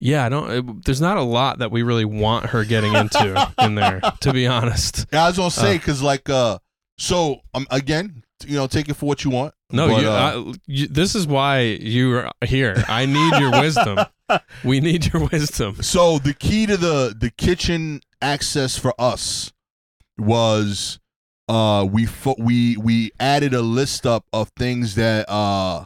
yeah, 0.01 0.25
I 0.25 0.29
don't. 0.29 0.49
It, 0.51 0.85
there's 0.85 0.99
not 0.99 1.15
a 1.17 1.21
lot 1.21 1.59
that 1.59 1.71
we 1.71 1.83
really 1.83 2.05
want 2.05 2.47
her 2.47 2.65
getting 2.65 2.93
into 2.93 3.53
in 3.59 3.75
there, 3.75 4.01
to 4.21 4.33
be 4.33 4.47
honest. 4.47 5.05
Yeah, 5.13 5.23
I 5.23 5.27
was 5.27 5.37
gonna 5.37 5.51
say 5.51 5.75
Uh. 5.75 5.77
because 5.77 6.01
like 6.01 6.29
uh, 6.29 6.57
so 6.97 7.41
um 7.53 7.65
again, 7.71 8.23
you 8.45 8.55
know, 8.57 8.67
take 8.67 8.89
it 8.89 8.95
for 8.95 9.05
what 9.05 9.23
you 9.23 9.31
want. 9.31 9.53
No, 9.71 9.87
but, 9.87 10.01
you, 10.01 10.09
uh, 10.09 10.11
I, 10.51 10.53
you, 10.67 10.87
this 10.87 11.15
is 11.15 11.25
why 11.27 11.61
you 11.61 12.17
are 12.17 12.31
here. 12.45 12.83
I 12.89 13.05
need 13.05 13.39
your 13.39 13.51
wisdom. 13.51 13.99
We 14.63 14.79
need 14.79 15.11
your 15.11 15.27
wisdom. 15.27 15.81
so 15.83 16.17
the 16.17 16.33
key 16.33 16.65
to 16.65 16.77
the 16.77 17.13
the 17.17 17.29
kitchen 17.31 17.99
access 18.21 18.77
for 18.77 18.93
us 18.97 19.51
was 20.17 20.99
uh 21.49 21.85
we 21.91 22.05
fo- 22.05 22.35
we 22.39 22.77
we 22.77 23.11
added 23.19 23.53
a 23.53 23.61
list 23.61 24.05
up 24.05 24.25
of 24.31 24.49
things 24.57 24.95
that 24.95 25.25
uh 25.29 25.85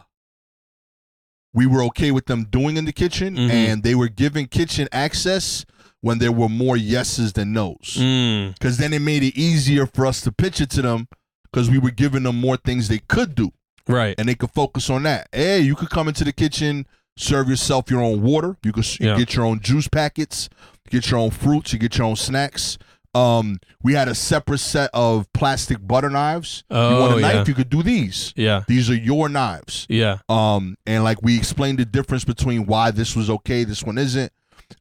we 1.56 1.66
were 1.66 1.82
okay 1.82 2.10
with 2.12 2.26
them 2.26 2.44
doing 2.44 2.76
in 2.76 2.84
the 2.84 2.92
kitchen 2.92 3.34
Mhm. 3.36 3.50
and 3.50 3.82
they 3.82 3.94
were 3.96 4.08
given 4.08 4.46
kitchen 4.46 4.86
access 4.92 5.64
when 6.02 6.18
there 6.18 6.30
were 6.30 6.48
more 6.50 6.76
yeses 6.76 7.32
than 7.32 7.52
nos 7.52 7.96
Mm, 7.98 8.52
because 8.54 8.76
then 8.76 8.92
it 8.92 9.00
made 9.00 9.22
it 9.24 9.34
easier 9.36 9.86
for 9.86 10.06
us 10.06 10.20
to 10.20 10.30
pitch 10.30 10.60
it 10.60 10.70
to 10.70 10.82
them 10.82 11.08
because 11.50 11.68
we 11.70 11.78
were 11.78 11.90
giving 11.90 12.22
them 12.24 12.38
more 12.38 12.56
things 12.58 12.86
they 12.88 13.00
could 13.08 13.34
do 13.34 13.50
right. 13.88 14.14
and 14.18 14.28
they 14.28 14.34
could 14.34 14.50
focus 14.52 14.90
on 14.90 15.02
that. 15.04 15.28
Hey, 15.32 15.60
you 15.60 15.74
could 15.74 15.90
come 15.90 16.06
into 16.08 16.22
the 16.24 16.32
kitchen, 16.32 16.86
serve 17.16 17.48
yourself 17.48 17.90
your 17.90 18.02
own 18.02 18.20
water. 18.20 18.56
You 18.62 18.72
could 18.72 18.86
Yeah. 19.00 19.16
get 19.16 19.34
your 19.34 19.46
own 19.46 19.60
juice 19.60 19.88
packets, 19.88 20.50
get 20.90 21.10
your 21.10 21.18
own 21.18 21.30
fruits, 21.30 21.72
you 21.72 21.78
get 21.78 21.96
your 21.96 22.06
own 22.06 22.16
snacks. 22.16 22.76
Um, 23.16 23.58
we 23.82 23.94
had 23.94 24.08
a 24.08 24.14
separate 24.14 24.58
set 24.58 24.90
of 24.92 25.32
plastic 25.32 25.78
butter 25.86 26.10
knives. 26.10 26.64
you 26.70 26.76
want 26.76 27.14
Oh, 27.14 27.16
a 27.18 27.20
knife? 27.20 27.34
yeah. 27.34 27.44
You 27.46 27.54
could 27.54 27.70
do 27.70 27.82
these. 27.82 28.32
Yeah. 28.36 28.64
These 28.68 28.90
are 28.90 28.94
your 28.94 29.28
knives. 29.28 29.86
Yeah. 29.88 30.18
Um, 30.28 30.76
and 30.86 31.02
like 31.04 31.22
we 31.22 31.36
explained 31.36 31.78
the 31.78 31.84
difference 31.84 32.24
between 32.24 32.66
why 32.66 32.90
this 32.90 33.16
was 33.16 33.30
okay, 33.30 33.64
this 33.64 33.82
one 33.82 33.98
isn't. 33.98 34.32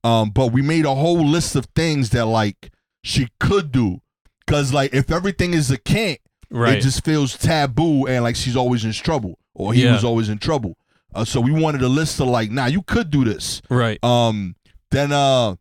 Um, 0.03 0.31
but 0.31 0.51
we 0.51 0.61
made 0.61 0.85
a 0.85 0.95
whole 0.95 1.25
list 1.25 1.55
of 1.55 1.65
things 1.75 2.09
that 2.11 2.25
like 2.25 2.71
she 3.03 3.27
could 3.39 3.71
do. 3.71 4.01
Cause 4.47 4.73
like 4.73 4.93
if 4.93 5.11
everything 5.11 5.53
is 5.53 5.71
a 5.71 5.77
can't, 5.77 6.19
Right. 6.51 6.77
it 6.77 6.81
just 6.81 7.03
feels 7.03 7.37
taboo 7.37 8.05
and 8.07 8.23
like 8.23 8.35
she's 8.35 8.55
always 8.55 8.85
in 8.85 8.91
trouble 8.91 9.39
or 9.53 9.73
he 9.73 9.83
Yeah. 9.83 9.93
was 9.93 10.03
always 10.03 10.29
in 10.29 10.37
trouble. 10.39 10.77
Uh, 11.13 11.23
so 11.25 11.39
we 11.39 11.51
wanted 11.51 11.81
a 11.81 11.87
list 11.87 12.19
of 12.19 12.27
like, 12.27 12.51
nah, 12.51 12.65
you 12.65 12.81
could 12.81 13.09
do 13.09 13.23
this. 13.23 13.61
right. 13.69 14.03
Um, 14.03 14.55
then 14.91 15.11
uh, 15.11 15.55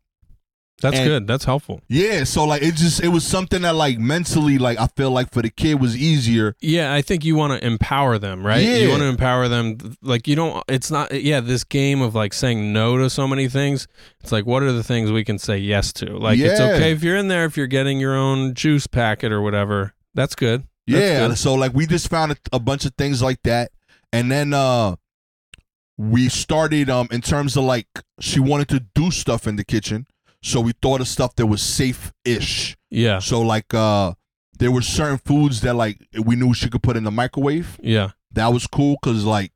That's 0.81 0.97
and- 0.97 1.07
good. 1.07 1.27
That's 1.27 1.45
helpful. 1.45 1.81
yeah, 1.87 2.25
so 2.25 2.43
like 2.43 2.61
it 2.61 2.75
just 2.75 3.01
it 3.01 3.07
was 3.07 3.25
something 3.25 3.61
that 3.61 3.75
like 3.75 3.97
mentally 3.97 4.57
like 4.57 4.77
I 4.79 4.87
feel 4.87 5.09
like 5.09 5.31
for 5.31 5.41
the 5.41 5.49
kid 5.49 5.79
was 5.79 5.95
easier. 5.95 6.55
Yeah, 6.59 6.93
I 6.93 7.01
think 7.01 7.23
you 7.23 7.35
want 7.35 7.59
to 7.59 7.65
empower 7.65 8.17
them, 8.17 8.45
right? 8.45 8.61
Yeah. 8.61 8.77
You 8.77 8.89
want 8.89 9.01
to 9.01 9.07
empower 9.07 9.47
them. 9.47 9.95
Like, 10.01 10.27
you 10.27 10.35
don't, 10.35 10.63
it's 10.67 10.91
not, 10.91 11.13
yeah, 11.13 11.39
this 11.39 11.63
game 11.63 12.01
of 12.01 12.13
like 12.13 12.33
saying 12.33 12.73
no 12.73 12.97
to 12.97 13.09
so 13.09 13.25
many 13.27 13.47
things. 13.47 13.87
It's 14.19 14.31
like, 14.33 14.45
what 14.45 14.63
are 14.63 14.71
the 14.73 14.83
things 14.83 15.11
we 15.11 15.23
can 15.23 15.39
say 15.39 15.57
yes 15.57 15.93
to? 15.93 16.17
Like, 16.17 16.39
it's 16.39 16.59
okay 16.59 16.91
if 16.91 17.03
you're 17.03 17.15
in 17.15 17.29
there, 17.29 17.45
if 17.45 17.55
you're 17.55 17.67
getting 17.67 17.99
your 17.99 18.15
own 18.15 18.53
juice 18.53 18.85
packet 18.85 19.31
or 19.31 19.41
whatever. 19.41 19.93
That's 20.13 20.35
good. 20.35 20.63
That's 20.87 21.01
yeah, 21.01 21.27
good. 21.27 21.37
so 21.37 21.55
like 21.55 21.73
we 21.73 21.87
just 21.87 22.09
found 22.09 22.33
a, 22.33 22.37
a 22.53 22.59
bunch 22.59 22.85
of 22.85 22.93
things 22.95 23.21
like 23.21 23.41
that, 23.43 23.71
and 24.13 24.31
then 24.31 24.53
uh, 24.53 24.97
we 25.97 26.29
started 26.29 26.89
um 26.89 27.07
in 27.11 27.21
terms 27.21 27.57
of 27.57 27.63
like 27.63 27.87
she 28.19 28.39
wanted 28.39 28.67
to 28.69 28.81
do 28.93 29.09
stuff 29.09 29.47
in 29.47 29.55
the 29.55 29.63
kitchen, 29.63 30.05
so 30.45 30.61
we 30.61 30.73
thought 30.73 31.01
of 31.01 31.07
stuff 31.07 31.35
that 31.35 31.47
was 31.47 31.61
safe 31.61 32.13
ish. 32.23 32.77
Yeah. 32.91 33.17
So 33.17 33.41
like 33.41 33.73
uh, 33.73 34.13
there 34.59 34.71
were 34.71 34.83
certain 34.83 35.17
foods 35.17 35.61
that 35.61 35.75
like 35.75 35.97
we 36.23 36.35
knew 36.35 36.53
she 36.53 36.69
could 36.69 36.83
put 36.83 36.95
in 36.95 37.03
the 37.03 37.11
microwave. 37.11 37.79
Yeah. 37.81 38.11
That 38.31 38.53
was 38.53 38.67
cool 38.67 38.95
because 39.01 39.25
like 39.25 39.53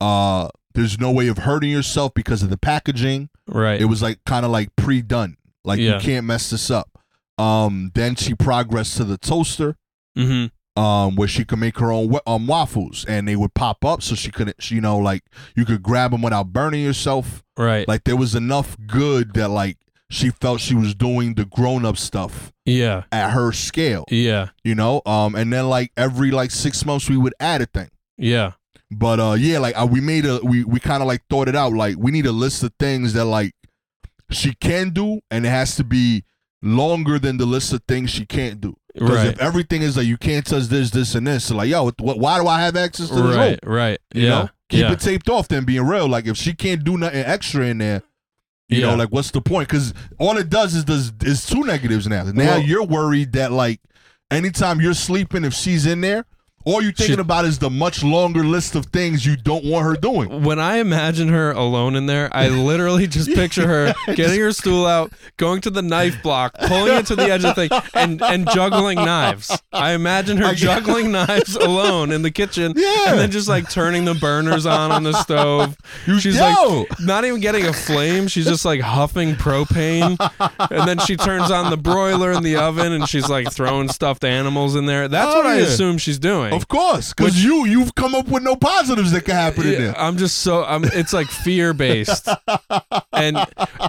uh, 0.00 0.48
there's 0.74 1.00
no 1.00 1.10
way 1.10 1.26
of 1.26 1.38
hurting 1.38 1.72
yourself 1.72 2.14
because 2.14 2.44
of 2.44 2.50
the 2.50 2.56
packaging. 2.56 3.30
Right. 3.48 3.80
It 3.80 3.86
was 3.86 4.00
like 4.00 4.24
kind 4.26 4.44
of 4.44 4.52
like 4.52 4.76
pre-done. 4.76 5.38
Like 5.64 5.80
Yeah. 5.80 5.94
you 5.94 6.00
can't 6.00 6.24
mess 6.24 6.50
this 6.50 6.70
up. 6.70 6.88
Um, 7.36 7.90
then 7.96 8.14
she 8.14 8.34
progressed 8.34 8.96
to 8.98 9.04
the 9.04 9.18
toaster 9.18 9.76
mm-hmm. 10.16 10.80
um, 10.80 11.16
where 11.16 11.28
she 11.28 11.44
could 11.44 11.58
make 11.58 11.78
her 11.78 11.90
own 11.90 12.16
um, 12.26 12.46
waffles, 12.46 13.04
and 13.06 13.26
they 13.28 13.36
would 13.36 13.54
pop 13.54 13.84
up, 13.84 14.02
so 14.02 14.16
she 14.16 14.32
couldn't, 14.32 14.60
she, 14.60 14.76
you 14.76 14.80
know, 14.80 14.98
like 14.98 15.22
you 15.54 15.64
could 15.64 15.82
grab 15.82 16.10
them 16.10 16.22
without 16.22 16.52
burning 16.52 16.82
yourself. 16.82 17.44
Right. 17.56 17.86
Like 17.86 18.04
there 18.04 18.16
was 18.16 18.34
enough 18.34 18.76
good 18.86 19.34
that 19.34 19.48
like 19.48 19.78
she 20.10 20.30
felt 20.30 20.60
she 20.60 20.74
was 20.74 20.94
doing 20.94 21.34
the 21.34 21.44
grown 21.44 21.84
up 21.84 21.96
stuff 21.98 22.52
yeah. 22.64 23.04
at 23.12 23.30
her 23.30 23.52
scale, 23.52 24.04
Yeah. 24.10 24.48
you 24.64 24.74
know. 24.74 25.02
Um, 25.04 25.34
and 25.34 25.52
then 25.52 25.68
like 25.68 25.92
every 25.96 26.30
like 26.30 26.50
six 26.50 26.84
months 26.86 27.08
we 27.10 27.16
would 27.16 27.34
add 27.40 27.60
a 27.60 27.66
thing. 27.66 27.90
Yeah. 28.16 28.52
But 28.90 29.20
uh, 29.20 29.36
yeah, 29.38 29.58
like 29.58 29.78
uh, 29.78 29.86
we 29.90 30.00
made 30.00 30.24
a 30.24 30.40
we 30.42 30.64
we 30.64 30.80
kind 30.80 31.02
of 31.02 31.06
like 31.08 31.22
thought 31.28 31.46
it 31.46 31.54
out. 31.54 31.72
Like 31.74 31.96
we 31.98 32.10
need 32.10 32.24
a 32.24 32.32
list 32.32 32.62
of 32.62 32.72
things 32.78 33.12
that 33.12 33.26
like 33.26 33.54
she 34.30 34.54
can 34.54 34.90
do, 34.90 35.20
and 35.30 35.44
it 35.44 35.50
has 35.50 35.76
to 35.76 35.84
be 35.84 36.24
longer 36.62 37.18
than 37.18 37.36
the 37.36 37.46
list 37.46 37.72
of 37.74 37.82
things 37.86 38.10
she 38.10 38.24
can't 38.24 38.60
do. 38.62 38.76
Because 38.94 39.10
Right. 39.16 39.26
if 39.28 39.38
everything 39.40 39.82
is 39.82 39.96
like 39.96 40.06
you 40.06 40.16
can't 40.16 40.44
touch 40.44 40.64
this, 40.64 40.90
this, 40.90 41.14
and 41.14 41.26
this, 41.26 41.44
so 41.44 41.56
like 41.56 41.68
yo, 41.68 41.84
what, 41.98 42.18
why 42.18 42.40
do 42.40 42.48
I 42.48 42.60
have 42.62 42.76
access 42.76 43.08
to 43.10 43.14
this 43.14 43.24
rope? 43.24 43.36
Right. 43.36 43.60
Right. 43.62 44.00
You 44.14 44.22
yeah. 44.22 44.28
know, 44.30 44.48
keep 44.70 44.80
yeah. 44.80 44.92
it 44.92 45.00
taped 45.00 45.28
off. 45.28 45.48
Then 45.48 45.64
being 45.64 45.86
real, 45.86 46.08
like 46.08 46.26
if 46.26 46.38
she 46.38 46.54
can't 46.54 46.82
do 46.82 46.96
nothing 46.96 47.24
extra 47.24 47.66
in 47.66 47.78
there, 47.78 48.02
you 48.68 48.80
Yeah. 48.80 48.90
know, 48.90 48.96
like 48.96 49.10
what's 49.10 49.30
the 49.30 49.40
point? 49.40 49.68
Because 49.68 49.94
all 50.18 50.36
it 50.36 50.50
does 50.50 50.74
is 50.74 50.84
does 50.84 51.12
is 51.22 51.46
two 51.46 51.64
negatives 51.64 52.06
now. 52.06 52.24
Now 52.24 52.32
Well- 52.44 52.60
you're 52.60 52.84
worried 52.84 53.32
that 53.32 53.52
like 53.52 53.80
anytime 54.30 54.80
you're 54.80 54.94
sleeping, 54.94 55.44
if 55.44 55.54
she's 55.54 55.86
in 55.86 56.00
there, 56.00 56.26
all 56.64 56.82
you're 56.82 56.92
thinking 56.92 57.16
She- 57.16 57.20
about 57.20 57.44
is 57.46 57.58
the 57.60 57.70
much 57.70 58.02
longer 58.04 58.44
list 58.44 58.74
of 58.74 58.86
things 58.86 59.24
you 59.24 59.36
don't 59.36 59.64
want 59.64 59.84
her 59.86 59.94
doing. 59.94 60.42
when 60.42 60.58
I 60.58 60.78
imagine 60.78 61.28
her 61.28 61.50
alone 61.52 61.94
in 61.96 62.06
there, 62.06 62.28
I 62.32 62.48
literally 62.68 63.06
just 63.06 63.30
picture 63.32 63.66
her 63.66 63.94
getting 64.14 64.40
her 64.40 64.52
stool 64.52 64.84
out, 64.86 65.12
going 65.36 65.60
to 65.62 65.70
the 65.70 65.82
knife 65.82 66.22
block, 66.22 66.54
pulling 66.66 66.92
it 66.94 67.06
to 67.06 67.16
the 67.16 67.24
edge 67.30 67.44
of 67.44 67.54
the 67.54 67.68
thing, 67.68 67.80
and 67.94 68.22
and 68.22 68.48
juggling 68.50 68.96
knives. 68.96 69.56
I 69.72 69.92
imagine 69.92 70.36
her 70.38 70.54
juggling 70.54 71.10
knives 71.12 71.54
alone 71.56 72.12
in 72.12 72.22
the 72.22 72.30
kitchen, 72.30 72.74
Yeah. 72.76 73.10
and 73.10 73.18
then 73.18 73.30
just 73.30 73.48
like 73.48 73.70
turning 73.70 74.04
the 74.04 74.14
burners 74.14 74.66
on 74.66 74.92
on 74.92 75.02
the 75.04 75.12
stove. 75.22 75.76
She's 76.20 76.36
Yo! 76.36 76.42
like 76.90 77.00
not 77.00 77.24
even 77.24 77.40
getting 77.40 77.64
a 77.66 77.72
flame. 77.72 78.28
She's 78.28 78.46
just 78.46 78.64
like 78.64 78.80
huffing 78.80 79.34
propane, 79.36 80.16
and 80.70 80.88
then 80.88 80.98
she 80.98 81.16
turns 81.16 81.50
on 81.50 81.70
the 81.70 81.76
broiler 81.76 82.32
in 82.32 82.42
the 82.42 82.56
oven, 82.56 82.92
and 82.92 83.08
she's 83.08 83.28
like 83.28 83.50
throwing 83.52 83.88
stuffed 83.88 84.24
animals 84.24 84.74
in 84.76 84.86
there. 84.86 85.08
That's 85.08 85.32
Oh, 85.32 85.38
what 85.38 85.46
I 85.46 85.56
yeah. 85.58 85.64
assume 85.64 85.98
she's 85.98 86.18
doing. 86.18 86.47
Of 86.52 86.68
course, 86.68 87.12
because 87.12 87.42
you 87.42 87.66
you've 87.66 87.94
come 87.94 88.14
up 88.14 88.28
with 88.28 88.42
no 88.42 88.56
positives 88.56 89.12
that 89.12 89.24
can 89.24 89.34
happen 89.34 89.66
in 89.66 89.82
there. 89.82 89.98
I'm 89.98 90.16
just 90.16 90.38
so 90.38 90.64
I'm 90.64 90.84
it's 90.84 91.12
like 91.12 91.28
fear 91.28 91.74
based. 91.74 92.28
and 93.12 93.36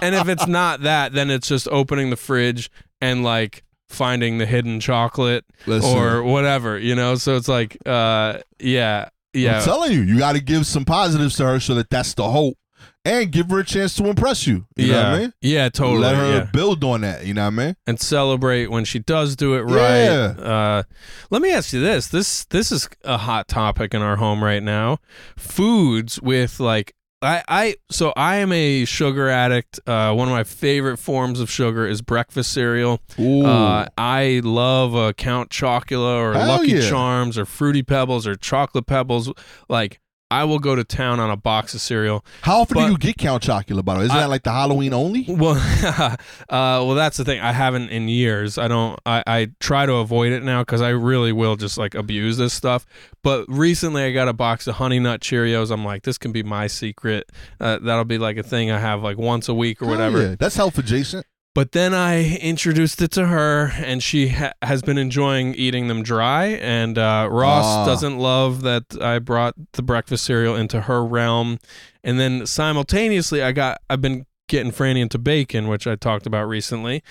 and 0.02 0.14
if 0.14 0.28
it's 0.28 0.46
not 0.46 0.82
that, 0.82 1.12
then 1.12 1.30
it's 1.30 1.48
just 1.48 1.68
opening 1.68 2.10
the 2.10 2.16
fridge 2.16 2.70
and 3.00 3.22
like 3.24 3.64
finding 3.88 4.38
the 4.38 4.46
hidden 4.46 4.80
chocolate 4.80 5.44
Listen. 5.66 5.96
or 5.96 6.22
whatever, 6.22 6.78
you 6.78 6.94
know? 6.94 7.16
So 7.16 7.36
it's 7.36 7.48
like 7.48 7.76
uh 7.86 8.38
yeah. 8.58 9.08
yeah. 9.34 9.58
I'm 9.58 9.64
telling 9.64 9.92
you, 9.92 10.02
you 10.02 10.18
got 10.18 10.32
to 10.32 10.40
give 10.40 10.66
some 10.66 10.84
positives 10.84 11.36
to 11.36 11.44
her 11.46 11.60
so 11.60 11.74
that 11.74 11.90
that's 11.90 12.14
the 12.14 12.30
hope, 12.30 12.56
and 13.04 13.32
give 13.32 13.50
her 13.50 13.60
a 13.60 13.64
chance 13.64 13.94
to 13.96 14.06
impress 14.06 14.46
you. 14.46 14.66
You 14.76 14.86
yeah. 14.86 14.92
know 14.92 15.02
what 15.02 15.06
I 15.06 15.18
mean? 15.20 15.32
Yeah, 15.40 15.68
totally. 15.68 16.00
Let 16.00 16.16
her 16.16 16.30
yeah. 16.30 16.48
build 16.52 16.84
on 16.84 17.00
that. 17.02 17.24
You 17.26 17.34
know 17.34 17.42
what 17.42 17.54
I 17.54 17.66
mean? 17.66 17.76
And 17.86 17.98
celebrate 17.98 18.70
when 18.70 18.84
she 18.84 18.98
does 18.98 19.36
do 19.36 19.54
it 19.54 19.62
right. 19.62 20.04
Yeah. 20.04 20.34
Uh 20.38 20.82
let 21.30 21.42
me 21.42 21.52
ask 21.52 21.72
you 21.72 21.80
this. 21.80 22.08
This 22.08 22.44
this 22.46 22.70
is 22.70 22.88
a 23.04 23.18
hot 23.18 23.48
topic 23.48 23.94
in 23.94 24.02
our 24.02 24.16
home 24.16 24.44
right 24.44 24.62
now. 24.62 24.98
Foods 25.36 26.20
with 26.20 26.60
like 26.60 26.94
I, 27.22 27.42
I 27.48 27.76
so 27.90 28.12
I 28.16 28.36
am 28.36 28.50
a 28.50 28.86
sugar 28.86 29.28
addict. 29.28 29.78
Uh, 29.86 30.14
one 30.14 30.28
of 30.28 30.32
my 30.32 30.44
favorite 30.44 30.96
forms 30.96 31.38
of 31.38 31.50
sugar 31.50 31.86
is 31.86 32.00
breakfast 32.00 32.50
cereal. 32.52 33.00
Ooh. 33.18 33.44
Uh, 33.44 33.86
I 33.98 34.40
love 34.42 34.94
a 34.94 35.12
Count 35.12 35.50
Chocula 35.50 36.16
or 36.16 36.32
Hell 36.32 36.48
Lucky 36.48 36.72
yeah. 36.72 36.88
Charms 36.88 37.36
or 37.36 37.44
Fruity 37.44 37.82
Pebbles 37.82 38.26
or 38.26 38.36
Chocolate 38.36 38.86
Pebbles. 38.86 39.30
Like 39.68 40.00
I 40.30 40.44
will 40.44 40.58
go 40.60 40.76
to 40.76 40.84
town 40.84 41.18
on 41.18 41.30
a 41.30 41.36
box 41.36 41.74
of 41.74 41.80
cereal. 41.80 42.24
How 42.42 42.60
often 42.60 42.74
but- 42.76 42.86
do 42.86 42.92
you 42.92 42.98
get 42.98 43.18
Count 43.18 43.42
Chocula? 43.42 43.84
By 43.84 43.94
the 43.94 43.98
way, 44.00 44.04
isn't 44.06 44.16
I- 44.16 44.20
that 44.20 44.28
like 44.30 44.42
the 44.44 44.52
Halloween 44.52 44.92
only? 44.94 45.24
Well, 45.28 45.56
uh, 45.84 46.16
well, 46.48 46.94
that's 46.94 47.16
the 47.16 47.24
thing. 47.24 47.40
I 47.40 47.52
haven't 47.52 47.88
in 47.90 48.08
years. 48.08 48.58
I 48.58 48.68
don't. 48.68 48.98
I, 49.04 49.22
I 49.26 49.48
try 49.60 49.86
to 49.86 49.94
avoid 49.94 50.32
it 50.32 50.42
now 50.42 50.62
because 50.62 50.82
I 50.82 50.90
really 50.90 51.32
will 51.32 51.56
just 51.56 51.78
like 51.78 51.94
abuse 51.94 52.36
this 52.36 52.52
stuff. 52.52 52.86
But 53.22 53.44
recently, 53.48 54.02
I 54.04 54.12
got 54.12 54.28
a 54.28 54.32
box 54.32 54.66
of 54.66 54.76
Honey 54.76 54.98
Nut 54.98 55.20
Cheerios. 55.20 55.70
I'm 55.70 55.84
like, 55.84 56.02
this 56.04 56.16
can 56.18 56.32
be 56.32 56.42
my 56.42 56.66
secret. 56.68 57.30
Uh, 57.60 57.78
that'll 57.80 58.04
be 58.04 58.18
like 58.18 58.36
a 58.36 58.42
thing 58.42 58.70
I 58.70 58.78
have 58.78 59.02
like 59.02 59.18
once 59.18 59.48
a 59.48 59.54
week 59.54 59.82
or 59.82 59.86
whatever. 59.86 60.22
yeah. 60.22 60.34
That's 60.38 60.56
health 60.56 60.78
adjacent. 60.78 61.26
But 61.52 61.72
then 61.72 61.92
I 61.94 62.36
introduced 62.36 63.02
it 63.02 63.10
to 63.12 63.26
her, 63.26 63.72
and 63.76 64.02
she 64.02 64.28
ha- 64.28 64.52
has 64.62 64.82
been 64.82 64.98
enjoying 64.98 65.54
eating 65.54 65.88
them 65.88 66.02
dry. 66.04 66.46
And 66.46 66.96
uh, 66.96 67.28
Ross 67.30 67.64
Ah. 67.66 67.86
doesn't 67.86 68.18
love 68.18 68.62
that 68.62 68.84
I 69.00 69.18
brought 69.18 69.54
the 69.72 69.82
breakfast 69.82 70.24
cereal 70.24 70.54
into 70.54 70.82
her 70.82 71.04
realm. 71.04 71.58
And 72.04 72.20
then 72.20 72.46
simultaneously, 72.46 73.42
I 73.42 73.50
got 73.52 73.78
I've 73.90 74.00
been 74.00 74.26
getting 74.48 74.70
Franny 74.72 75.00
into 75.00 75.18
bacon, 75.18 75.66
which 75.68 75.86
I 75.88 75.96
talked 75.96 76.24
about 76.26 76.44
recently. 76.48 77.02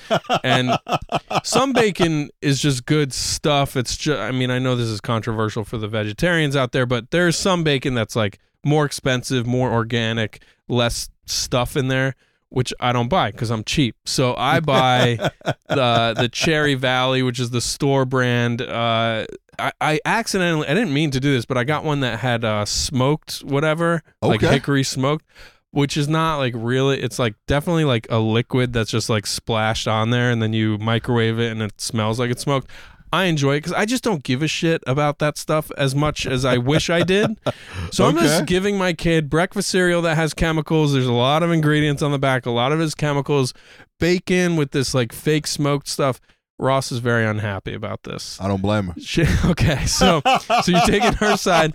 And 0.44 0.72
some 1.44 1.74
bacon 1.74 2.30
is 2.42 2.62
just 2.62 2.86
good 2.86 3.14
stuff. 3.14 3.76
It's 3.76 3.98
just 3.98 4.20
I 4.20 4.32
mean 4.32 4.52
I 4.52 4.60
know 4.60 4.76
this 4.78 4.88
is 4.88 5.02
controversial 5.02 5.66
for 5.66 5.78
the 5.78 5.88
vegetarians 5.90 6.56
out 6.56 6.72
there, 6.72 6.86
but 6.86 7.12
there's 7.12 7.38
some 7.38 7.64
bacon 7.66 7.94
that's 7.94 8.16
like 8.16 8.40
more 8.66 8.86
expensive, 8.86 9.46
more 9.46 9.72
organic, 9.72 10.42
less 10.70 11.10
stuff 11.26 11.76
in 11.78 11.90
there 11.90 12.16
which 12.50 12.74
I 12.80 12.91
don't 12.91 13.10
buy 13.10 13.32
because 13.32 13.52
I'm 13.52 13.64
cheap. 13.64 13.95
So 14.06 14.36
I 14.36 14.60
buy 14.60 15.32
the 15.68 16.14
the 16.18 16.30
Cherry 16.32 16.76
Valley, 16.76 17.24
which 17.24 17.39
is 17.39 17.52
the 17.52 17.62
store 17.62 18.06
brand. 18.06 18.62
Uh, 18.62 19.26
I, 19.58 19.72
I 19.82 20.00
accidentally 20.06 20.68
I 20.68 20.74
didn't 20.74 20.93
mean 20.93 21.12
to 21.12 21.20
do 21.20 21.32
this, 21.34 21.45
but 21.45 21.58
I 21.58 21.64
got 21.64 21.84
one 21.84 22.00
that 22.02 22.20
had 22.20 22.43
uh, 22.43 22.66
smoked 22.66 23.39
whatever, 23.39 24.04
like 24.22 24.41
hickory 24.41 24.84
smoked, 24.84 25.26
which 25.72 25.97
is 25.97 26.08
not 26.08 26.38
like 26.38 26.54
really. 26.56 27.02
It's 27.02 27.20
like 27.20 27.36
definitely 27.47 27.86
like 27.86 28.08
a 28.10 28.20
liquid 28.20 28.74
that's 28.74 28.91
just 28.91 29.10
like 29.10 29.28
splashed 29.28 29.88
on 29.88 30.10
there, 30.10 30.32
and 30.32 30.41
then 30.41 30.54
you 30.54 30.78
microwave 30.78 31.39
it, 31.39 31.52
and 31.52 31.62
it 31.62 31.80
smells 31.80 32.20
like 32.20 32.32
it's 32.32 32.41
smoked. 32.41 32.70
I 33.12 33.26
enjoy 33.26 33.53
it 33.55 33.57
because 33.60 33.74
I 33.74 33.86
just 33.86 34.03
don't 34.03 34.24
give 34.24 34.43
a 34.43 34.47
shit 34.47 34.84
about 34.86 35.20
that 35.20 35.38
stuff 35.38 35.72
as 35.78 35.95
much 35.95 36.26
as 36.26 36.45
I 36.45 36.57
wish 36.57 36.89
I 36.89 37.03
did. 37.03 37.39
So 37.91 38.05
I'm 38.05 38.18
just 38.18 38.45
giving 38.45 38.78
my 38.78 38.93
kid 38.93 39.30
breakfast 39.30 39.70
cereal 39.70 40.03
that 40.03 40.16
has 40.16 40.36
chemicals. 40.36 40.93
There's 40.93 41.07
a 41.07 41.14
lot 41.14 41.41
of 41.41 41.51
ingredients 41.51 42.03
on 42.03 42.12
the 42.12 42.20
back. 42.20 42.45
A 42.45 42.51
lot 42.51 42.72
of 42.72 42.78
his 42.78 42.93
chemicals, 42.93 43.53
bacon 43.99 44.57
with 44.57 44.72
this 44.72 44.93
like 44.93 45.12
fake 45.12 45.47
smoked 45.47 45.88
stuff. 45.88 46.22
Ross 46.60 46.91
is 46.91 46.99
very 46.99 47.26
unhappy 47.26 47.74
about 47.74 48.03
this. 48.03 48.39
I 48.39 48.47
don't 48.47 48.62
blame 48.62 48.88
her. 48.88 48.93
She, 48.99 49.26
okay, 49.45 49.86
so 49.88 50.22
so 50.64 50.72
you're 50.72 50.82
taking 50.82 51.14
her 51.14 51.36
side. 51.36 51.74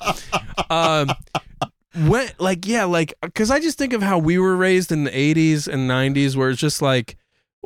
Um, 0.71 1.11
when 1.95 2.29
like 2.39 2.67
yeah, 2.67 2.85
like 2.85 3.15
because 3.23 3.51
I 3.51 3.59
just 3.61 3.77
think 3.79 3.93
of 3.93 4.03
how 4.03 4.19
we 4.19 4.39
were 4.39 4.57
raised 4.57 4.93
in 4.93 5.05
the 5.05 5.11
'80s 5.11 5.67
and 5.67 5.91
'90s, 5.91 6.37
where 6.37 6.51
it's 6.51 6.61
just 6.61 6.81
like 6.83 7.17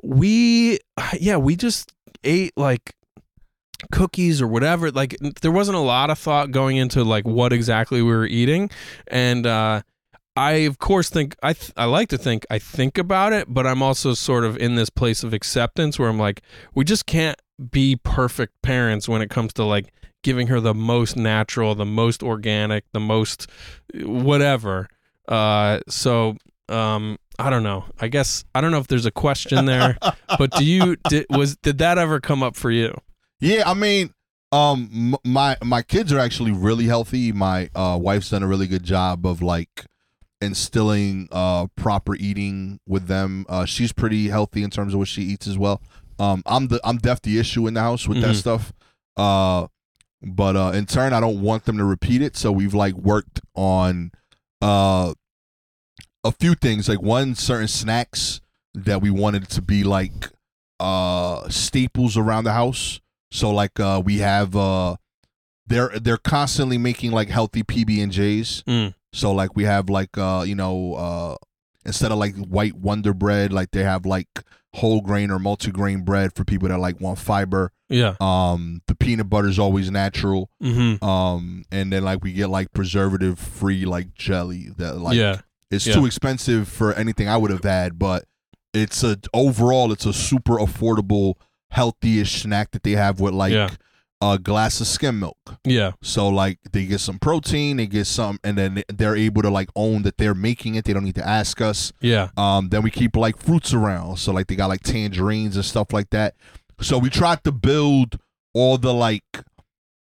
we, 0.02 0.78
yeah, 1.20 1.36
we 1.36 1.56
just 1.56 1.92
ate 2.24 2.52
like 2.56 2.94
cookies 3.92 4.42
or 4.42 4.46
whatever. 4.46 4.90
Like 4.90 5.16
there 5.42 5.50
wasn't 5.50 5.76
a 5.76 5.80
lot 5.80 6.10
of 6.10 6.18
thought 6.18 6.50
going 6.50 6.76
into 6.76 7.04
like 7.04 7.26
what 7.26 7.52
exactly 7.52 8.02
we 8.02 8.10
were 8.10 8.26
eating, 8.26 8.70
and 9.08 9.46
uh, 9.46 9.82
I 10.36 10.52
of 10.52 10.78
course 10.78 11.10
think 11.10 11.36
I 11.42 11.52
th- 11.52 11.72
I 11.76 11.84
like 11.86 12.08
to 12.10 12.18
think 12.18 12.46
I 12.50 12.58
think 12.58 12.98
about 12.98 13.32
it, 13.32 13.52
but 13.52 13.66
I'm 13.66 13.82
also 13.82 14.14
sort 14.14 14.44
of 14.44 14.56
in 14.58 14.74
this 14.76 14.90
place 14.90 15.22
of 15.22 15.32
acceptance 15.32 15.98
where 15.98 16.08
I'm 16.08 16.18
like, 16.18 16.42
we 16.74 16.84
just 16.84 17.06
can't 17.06 17.40
be 17.70 17.96
perfect 17.96 18.60
parents 18.62 19.08
when 19.08 19.20
it 19.20 19.30
comes 19.30 19.52
to 19.54 19.64
like 19.64 19.92
giving 20.22 20.46
her 20.48 20.60
the 20.60 20.74
most 20.74 21.16
natural, 21.16 21.74
the 21.74 21.84
most 21.84 22.22
organic, 22.22 22.84
the 22.92 23.00
most 23.00 23.48
whatever. 23.94 24.88
Uh, 25.26 25.80
so 25.88 26.36
um, 26.68 27.18
I 27.38 27.50
don't 27.50 27.62
know. 27.62 27.84
I 28.00 28.08
guess 28.08 28.44
I 28.54 28.60
don't 28.60 28.70
know 28.70 28.78
if 28.78 28.88
there's 28.88 29.06
a 29.06 29.10
question 29.10 29.64
there, 29.64 29.98
but 30.38 30.50
do 30.52 30.64
you 30.64 30.96
did 31.08 31.26
was 31.30 31.56
did 31.56 31.78
that 31.78 31.98
ever 31.98 32.20
come 32.20 32.42
up 32.42 32.56
for 32.56 32.70
you? 32.70 32.96
Yeah, 33.40 33.62
I 33.66 33.74
mean, 33.74 34.12
um, 34.52 35.16
my 35.24 35.56
my 35.62 35.82
kids 35.82 36.12
are 36.12 36.18
actually 36.18 36.52
really 36.52 36.86
healthy. 36.86 37.32
My 37.32 37.70
uh, 37.74 37.98
wife's 38.00 38.30
done 38.30 38.42
a 38.42 38.46
really 38.48 38.66
good 38.66 38.82
job 38.84 39.26
of 39.26 39.42
like 39.42 39.84
instilling 40.40 41.28
uh 41.32 41.66
proper 41.76 42.14
eating 42.14 42.78
with 42.86 43.06
them. 43.08 43.44
Uh, 43.48 43.64
she's 43.64 43.92
pretty 43.92 44.28
healthy 44.28 44.62
in 44.62 44.70
terms 44.70 44.92
of 44.94 44.98
what 45.00 45.08
she 45.08 45.22
eats 45.22 45.46
as 45.46 45.58
well. 45.58 45.80
Um, 46.18 46.42
I'm 46.46 46.68
the 46.68 46.80
I'm 46.84 46.98
def 46.98 47.22
the 47.22 47.38
issue 47.38 47.66
in 47.66 47.74
the 47.74 47.80
house 47.80 48.08
with 48.08 48.20
that 48.22 48.34
Mhm. 48.34 48.38
stuff. 48.38 48.72
Uh, 49.16 49.66
but 50.22 50.56
uh, 50.56 50.72
in 50.74 50.86
turn, 50.86 51.12
I 51.12 51.20
don't 51.20 51.40
want 51.42 51.64
them 51.64 51.76
to 51.78 51.84
repeat 51.84 52.22
it. 52.22 52.36
So 52.36 52.50
we've 52.50 52.74
like 52.74 52.94
worked 52.94 53.40
on 53.54 54.10
uh 54.60 55.14
a 56.24 56.32
few 56.32 56.54
things. 56.54 56.88
Like 56.88 57.00
one, 57.02 57.34
certain 57.36 57.68
snacks 57.68 58.40
that 58.74 59.00
we 59.00 59.10
wanted 59.10 59.48
to 59.50 59.62
be 59.62 59.84
like 59.84 60.30
uh 60.80 61.48
staples 61.48 62.16
around 62.16 62.44
the 62.44 62.52
house. 62.52 63.00
So 63.30 63.50
like 63.50 63.78
uh 63.80 64.00
we 64.04 64.18
have 64.18 64.56
uh 64.56 64.96
they're 65.66 65.90
they're 66.00 66.16
constantly 66.16 66.78
making 66.78 67.10
like 67.12 67.28
healthy 67.28 67.62
PB 67.62 68.02
and 68.02 68.12
J's. 68.12 68.62
Mm. 68.66 68.94
So 69.12 69.32
like 69.32 69.54
we 69.54 69.64
have 69.64 69.88
like 69.90 70.16
uh 70.16 70.44
you 70.46 70.54
know 70.54 70.94
uh 70.94 71.36
instead 71.84 72.12
of 72.12 72.18
like 72.18 72.34
white 72.36 72.74
Wonder 72.74 73.12
Bread, 73.14 73.52
like 73.52 73.70
they 73.70 73.82
have 73.82 74.06
like 74.06 74.28
whole 74.74 75.00
grain 75.00 75.30
or 75.30 75.38
multigrain 75.38 76.04
bread 76.04 76.34
for 76.34 76.44
people 76.44 76.68
that 76.68 76.78
like 76.78 77.00
want 77.00 77.18
fiber. 77.18 77.72
Yeah. 77.88 78.14
Um 78.20 78.82
the 78.86 78.94
peanut 78.94 79.28
butter 79.30 79.48
is 79.48 79.58
always 79.58 79.90
natural. 79.90 80.50
Mm-hmm. 80.62 81.04
Um 81.04 81.64
and 81.70 81.92
then 81.92 82.04
like 82.04 82.22
we 82.22 82.32
get 82.32 82.48
like 82.48 82.72
preservative 82.72 83.38
free 83.38 83.84
like 83.84 84.14
jelly 84.14 84.68
that 84.76 84.98
like 84.98 85.16
yeah. 85.16 85.40
it's 85.70 85.86
Yeah. 85.86 85.94
too 85.94 86.06
expensive 86.06 86.68
for 86.68 86.92
anything 86.94 87.28
I 87.28 87.36
would 87.36 87.50
have 87.50 87.64
had, 87.64 87.98
but 87.98 88.24
it's 88.74 89.02
a 89.02 89.18
overall 89.32 89.92
it's 89.92 90.04
a 90.06 90.12
super 90.12 90.58
affordable, 90.58 91.34
healthy-ish 91.70 92.42
snack 92.42 92.70
that 92.72 92.82
they 92.82 92.92
have 92.92 93.20
with 93.20 93.34
like 93.34 93.52
Yeah. 93.52 93.70
a 94.20 94.38
glass 94.38 94.80
of 94.80 94.86
skim 94.86 95.20
milk. 95.20 95.36
Yeah. 95.64 95.92
So 96.02 96.28
like 96.28 96.58
they 96.72 96.86
get 96.86 97.00
some 97.00 97.18
protein, 97.18 97.76
they 97.76 97.86
get 97.86 98.06
some, 98.06 98.38
and 98.42 98.58
then 98.58 98.82
they're 98.88 99.14
able 99.16 99.42
to 99.42 99.50
like 99.50 99.68
own 99.76 100.02
that 100.02 100.18
they're 100.18 100.34
making 100.34 100.74
it. 100.74 100.84
They 100.84 100.92
don't 100.92 101.04
need 101.04 101.14
to 101.16 101.26
ask 101.26 101.60
us. 101.60 101.92
Yeah. 102.00 102.28
Um, 102.36 102.70
then 102.70 102.82
we 102.82 102.90
keep 102.90 103.14
like 103.16 103.38
fruits 103.38 103.72
around, 103.72 104.16
so 104.18 104.32
like 104.32 104.46
they 104.48 104.56
got 104.56 104.68
like 104.68 104.82
tangerines 104.82 105.56
and 105.56 105.64
stuff 105.64 105.92
like 105.92 106.10
that. 106.10 106.34
So 106.80 106.98
we 106.98 107.10
tried 107.10 107.44
to 107.44 107.52
build 107.52 108.18
all 108.54 108.78
the 108.78 108.92
like, 108.94 109.24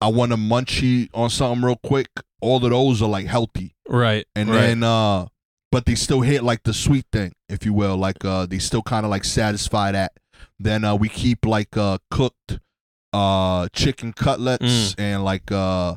I 0.00 0.08
want 0.08 0.32
to 0.32 0.36
munchie 0.36 1.08
on 1.14 1.30
something 1.30 1.64
real 1.64 1.76
quick. 1.82 2.08
All 2.40 2.62
of 2.62 2.70
those 2.70 3.00
are 3.00 3.08
like 3.08 3.26
healthy 3.26 3.74
Right. 3.88 4.26
and 4.34 4.50
right. 4.50 4.60
then 4.60 4.82
uh 4.82 5.26
but 5.70 5.86
they 5.86 5.94
still 5.94 6.22
hit 6.22 6.42
like 6.42 6.64
the 6.64 6.74
sweet 6.74 7.06
thing 7.12 7.32
if 7.48 7.64
you 7.64 7.72
will 7.72 7.96
like 7.96 8.24
uh 8.24 8.46
they 8.46 8.58
still 8.58 8.82
kind 8.82 9.06
of 9.06 9.10
like 9.10 9.22
satisfy 9.24 9.92
that 9.92 10.12
then 10.64 10.84
uh 10.84 10.94
we 10.94 11.08
keep 11.08 11.44
like 11.46 11.76
uh 11.76 11.98
cooked 12.10 12.58
uh 13.12 13.68
chicken 13.72 14.12
cutlets 14.12 14.94
Mm. 14.94 14.94
and 14.98 15.24
like 15.24 15.50
uh 15.52 15.96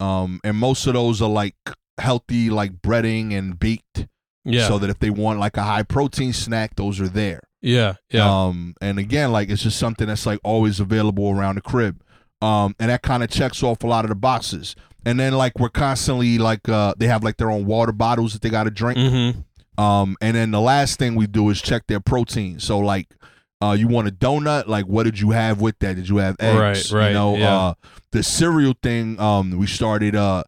um 0.00 0.40
and 0.44 0.56
most 0.56 0.86
of 0.86 0.94
those 0.94 1.20
are 1.22 1.28
like 1.28 1.56
healthy 1.98 2.50
like 2.50 2.80
breading 2.82 3.32
and 3.36 3.58
baked 3.58 4.06
yeah. 4.44 4.68
so 4.68 4.78
that 4.78 4.90
if 4.90 4.98
they 4.98 5.10
want 5.10 5.40
like 5.40 5.56
a 5.56 5.62
high 5.62 5.82
protein 5.82 6.32
snack 6.32 6.76
those 6.76 7.00
are 7.00 7.08
there 7.08 7.40
yeah. 7.62 7.94
Yeah. 8.10 8.44
um, 8.44 8.74
and 8.80 8.98
again, 8.98 9.32
like 9.32 9.48
it's 9.50 9.62
just 9.62 9.78
something 9.78 10.06
that's 10.06 10.24
like 10.24 10.38
always 10.44 10.78
available 10.78 11.30
around 11.30 11.56
the 11.56 11.62
crib. 11.62 12.00
Um, 12.40 12.76
and 12.78 12.90
that 12.90 13.02
kind 13.02 13.24
of 13.24 13.30
checks 13.30 13.60
off 13.62 13.82
a 13.82 13.88
lot 13.88 14.04
of 14.04 14.10
the 14.10 14.14
boxes. 14.14 14.76
And 15.04 15.18
then 15.18 15.32
like 15.32 15.58
we're 15.58 15.70
constantly 15.70 16.38
like 16.38 16.68
uh 16.68 16.94
they 16.96 17.08
have 17.08 17.24
like 17.24 17.38
their 17.38 17.50
own 17.50 17.66
water 17.66 17.90
bottles 17.90 18.34
that 18.34 18.42
they 18.42 18.50
gotta 18.50 18.70
drink. 18.70 18.98
mm-hmm. 18.98 19.82
Um, 19.82 20.16
and 20.20 20.36
then 20.36 20.52
the 20.52 20.60
last 20.60 20.98
thing 21.00 21.16
we 21.16 21.26
do 21.26 21.50
is 21.50 21.60
check 21.60 21.88
their 21.88 21.98
protein. 21.98 22.60
So 22.60 22.78
like 22.78 23.08
uh 23.62 23.76
you 23.78 23.88
want 23.88 24.08
a 24.08 24.10
donut, 24.10 24.66
like 24.66 24.86
what 24.86 25.04
did 25.04 25.18
you 25.20 25.30
have 25.30 25.60
with 25.60 25.78
that? 25.80 25.96
Did 25.96 26.08
you 26.08 26.18
have 26.18 26.36
eggs? 26.40 26.92
Right, 26.92 26.98
right, 27.00 27.08
You 27.08 27.14
know, 27.14 27.36
yeah. 27.36 27.56
uh 27.56 27.74
the 28.12 28.22
cereal 28.22 28.74
thing, 28.82 29.18
um, 29.20 29.52
we 29.58 29.66
started 29.66 30.14
uh 30.16 30.44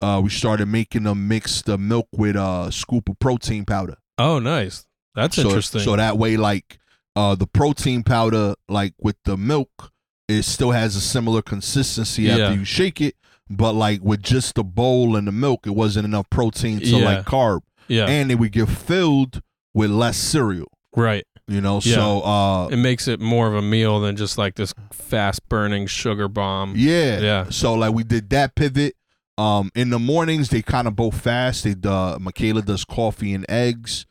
uh 0.00 0.20
we 0.22 0.30
started 0.30 0.66
making 0.66 1.04
them 1.04 1.28
mix 1.28 1.62
the 1.62 1.78
milk 1.78 2.08
with 2.12 2.36
a 2.36 2.68
scoop 2.72 3.08
of 3.08 3.18
protein 3.18 3.64
powder 3.64 3.96
Oh, 4.18 4.38
nice. 4.38 4.86
That's 5.14 5.36
so, 5.36 5.42
interesting. 5.42 5.80
So 5.80 5.96
that 5.96 6.16
way, 6.18 6.36
like 6.36 6.78
uh, 7.16 7.34
the 7.34 7.46
protein 7.46 8.02
powder, 8.02 8.54
like 8.68 8.94
with 8.98 9.16
the 9.24 9.36
milk, 9.36 9.90
it 10.28 10.42
still 10.44 10.70
has 10.70 10.96
a 10.96 11.00
similar 11.00 11.42
consistency 11.42 12.22
Yeah. 12.24 12.36
after 12.38 12.58
you 12.58 12.64
shake 12.64 13.00
it. 13.00 13.16
But 13.50 13.72
like 13.74 14.00
with 14.02 14.22
just 14.22 14.54
the 14.54 14.64
bowl 14.64 15.16
and 15.16 15.26
the 15.26 15.32
milk, 15.32 15.66
it 15.66 15.74
wasn't 15.74 16.04
enough 16.06 16.28
protein 16.30 16.78
to 16.80 16.86
Yeah. 16.86 17.04
like 17.04 17.26
carb, 17.26 17.60
yeah. 17.88 18.06
and 18.06 18.30
it 18.30 18.36
would 18.36 18.52
get 18.52 18.68
filled 18.68 19.42
with 19.74 19.90
less 19.90 20.16
cereal. 20.16 20.70
right. 20.94 21.26
You 21.48 21.60
know, 21.60 21.80
Yeah. 21.82 21.94
so 21.96 22.20
uh, 22.22 22.68
It 22.68 22.76
makes 22.76 23.08
it 23.08 23.20
more 23.20 23.48
of 23.48 23.54
a 23.54 23.62
meal 23.62 24.00
than 24.00 24.16
just 24.16 24.38
like 24.38 24.54
this 24.54 24.72
fast 24.92 25.48
burning 25.48 25.86
sugar 25.86 26.28
bomb. 26.28 26.74
yeah, 26.76 27.20
Yeah. 27.20 27.46
So 27.50 27.74
like 27.74 27.92
we 27.92 28.04
did 28.04 28.30
that 28.30 28.54
pivot. 28.54 28.94
Um, 29.38 29.70
in 29.74 29.88
the 29.90 29.98
mornings 29.98 30.50
they 30.50 30.60
kind 30.62 30.86
of 30.86 30.94
both 30.94 31.20
fast. 31.20 31.64
They 31.64 31.74
uh, 31.88 32.18
Michaela 32.20 32.62
does 32.62 32.84
coffee 32.84 33.32
and 33.34 33.44
eggs. 33.48 34.06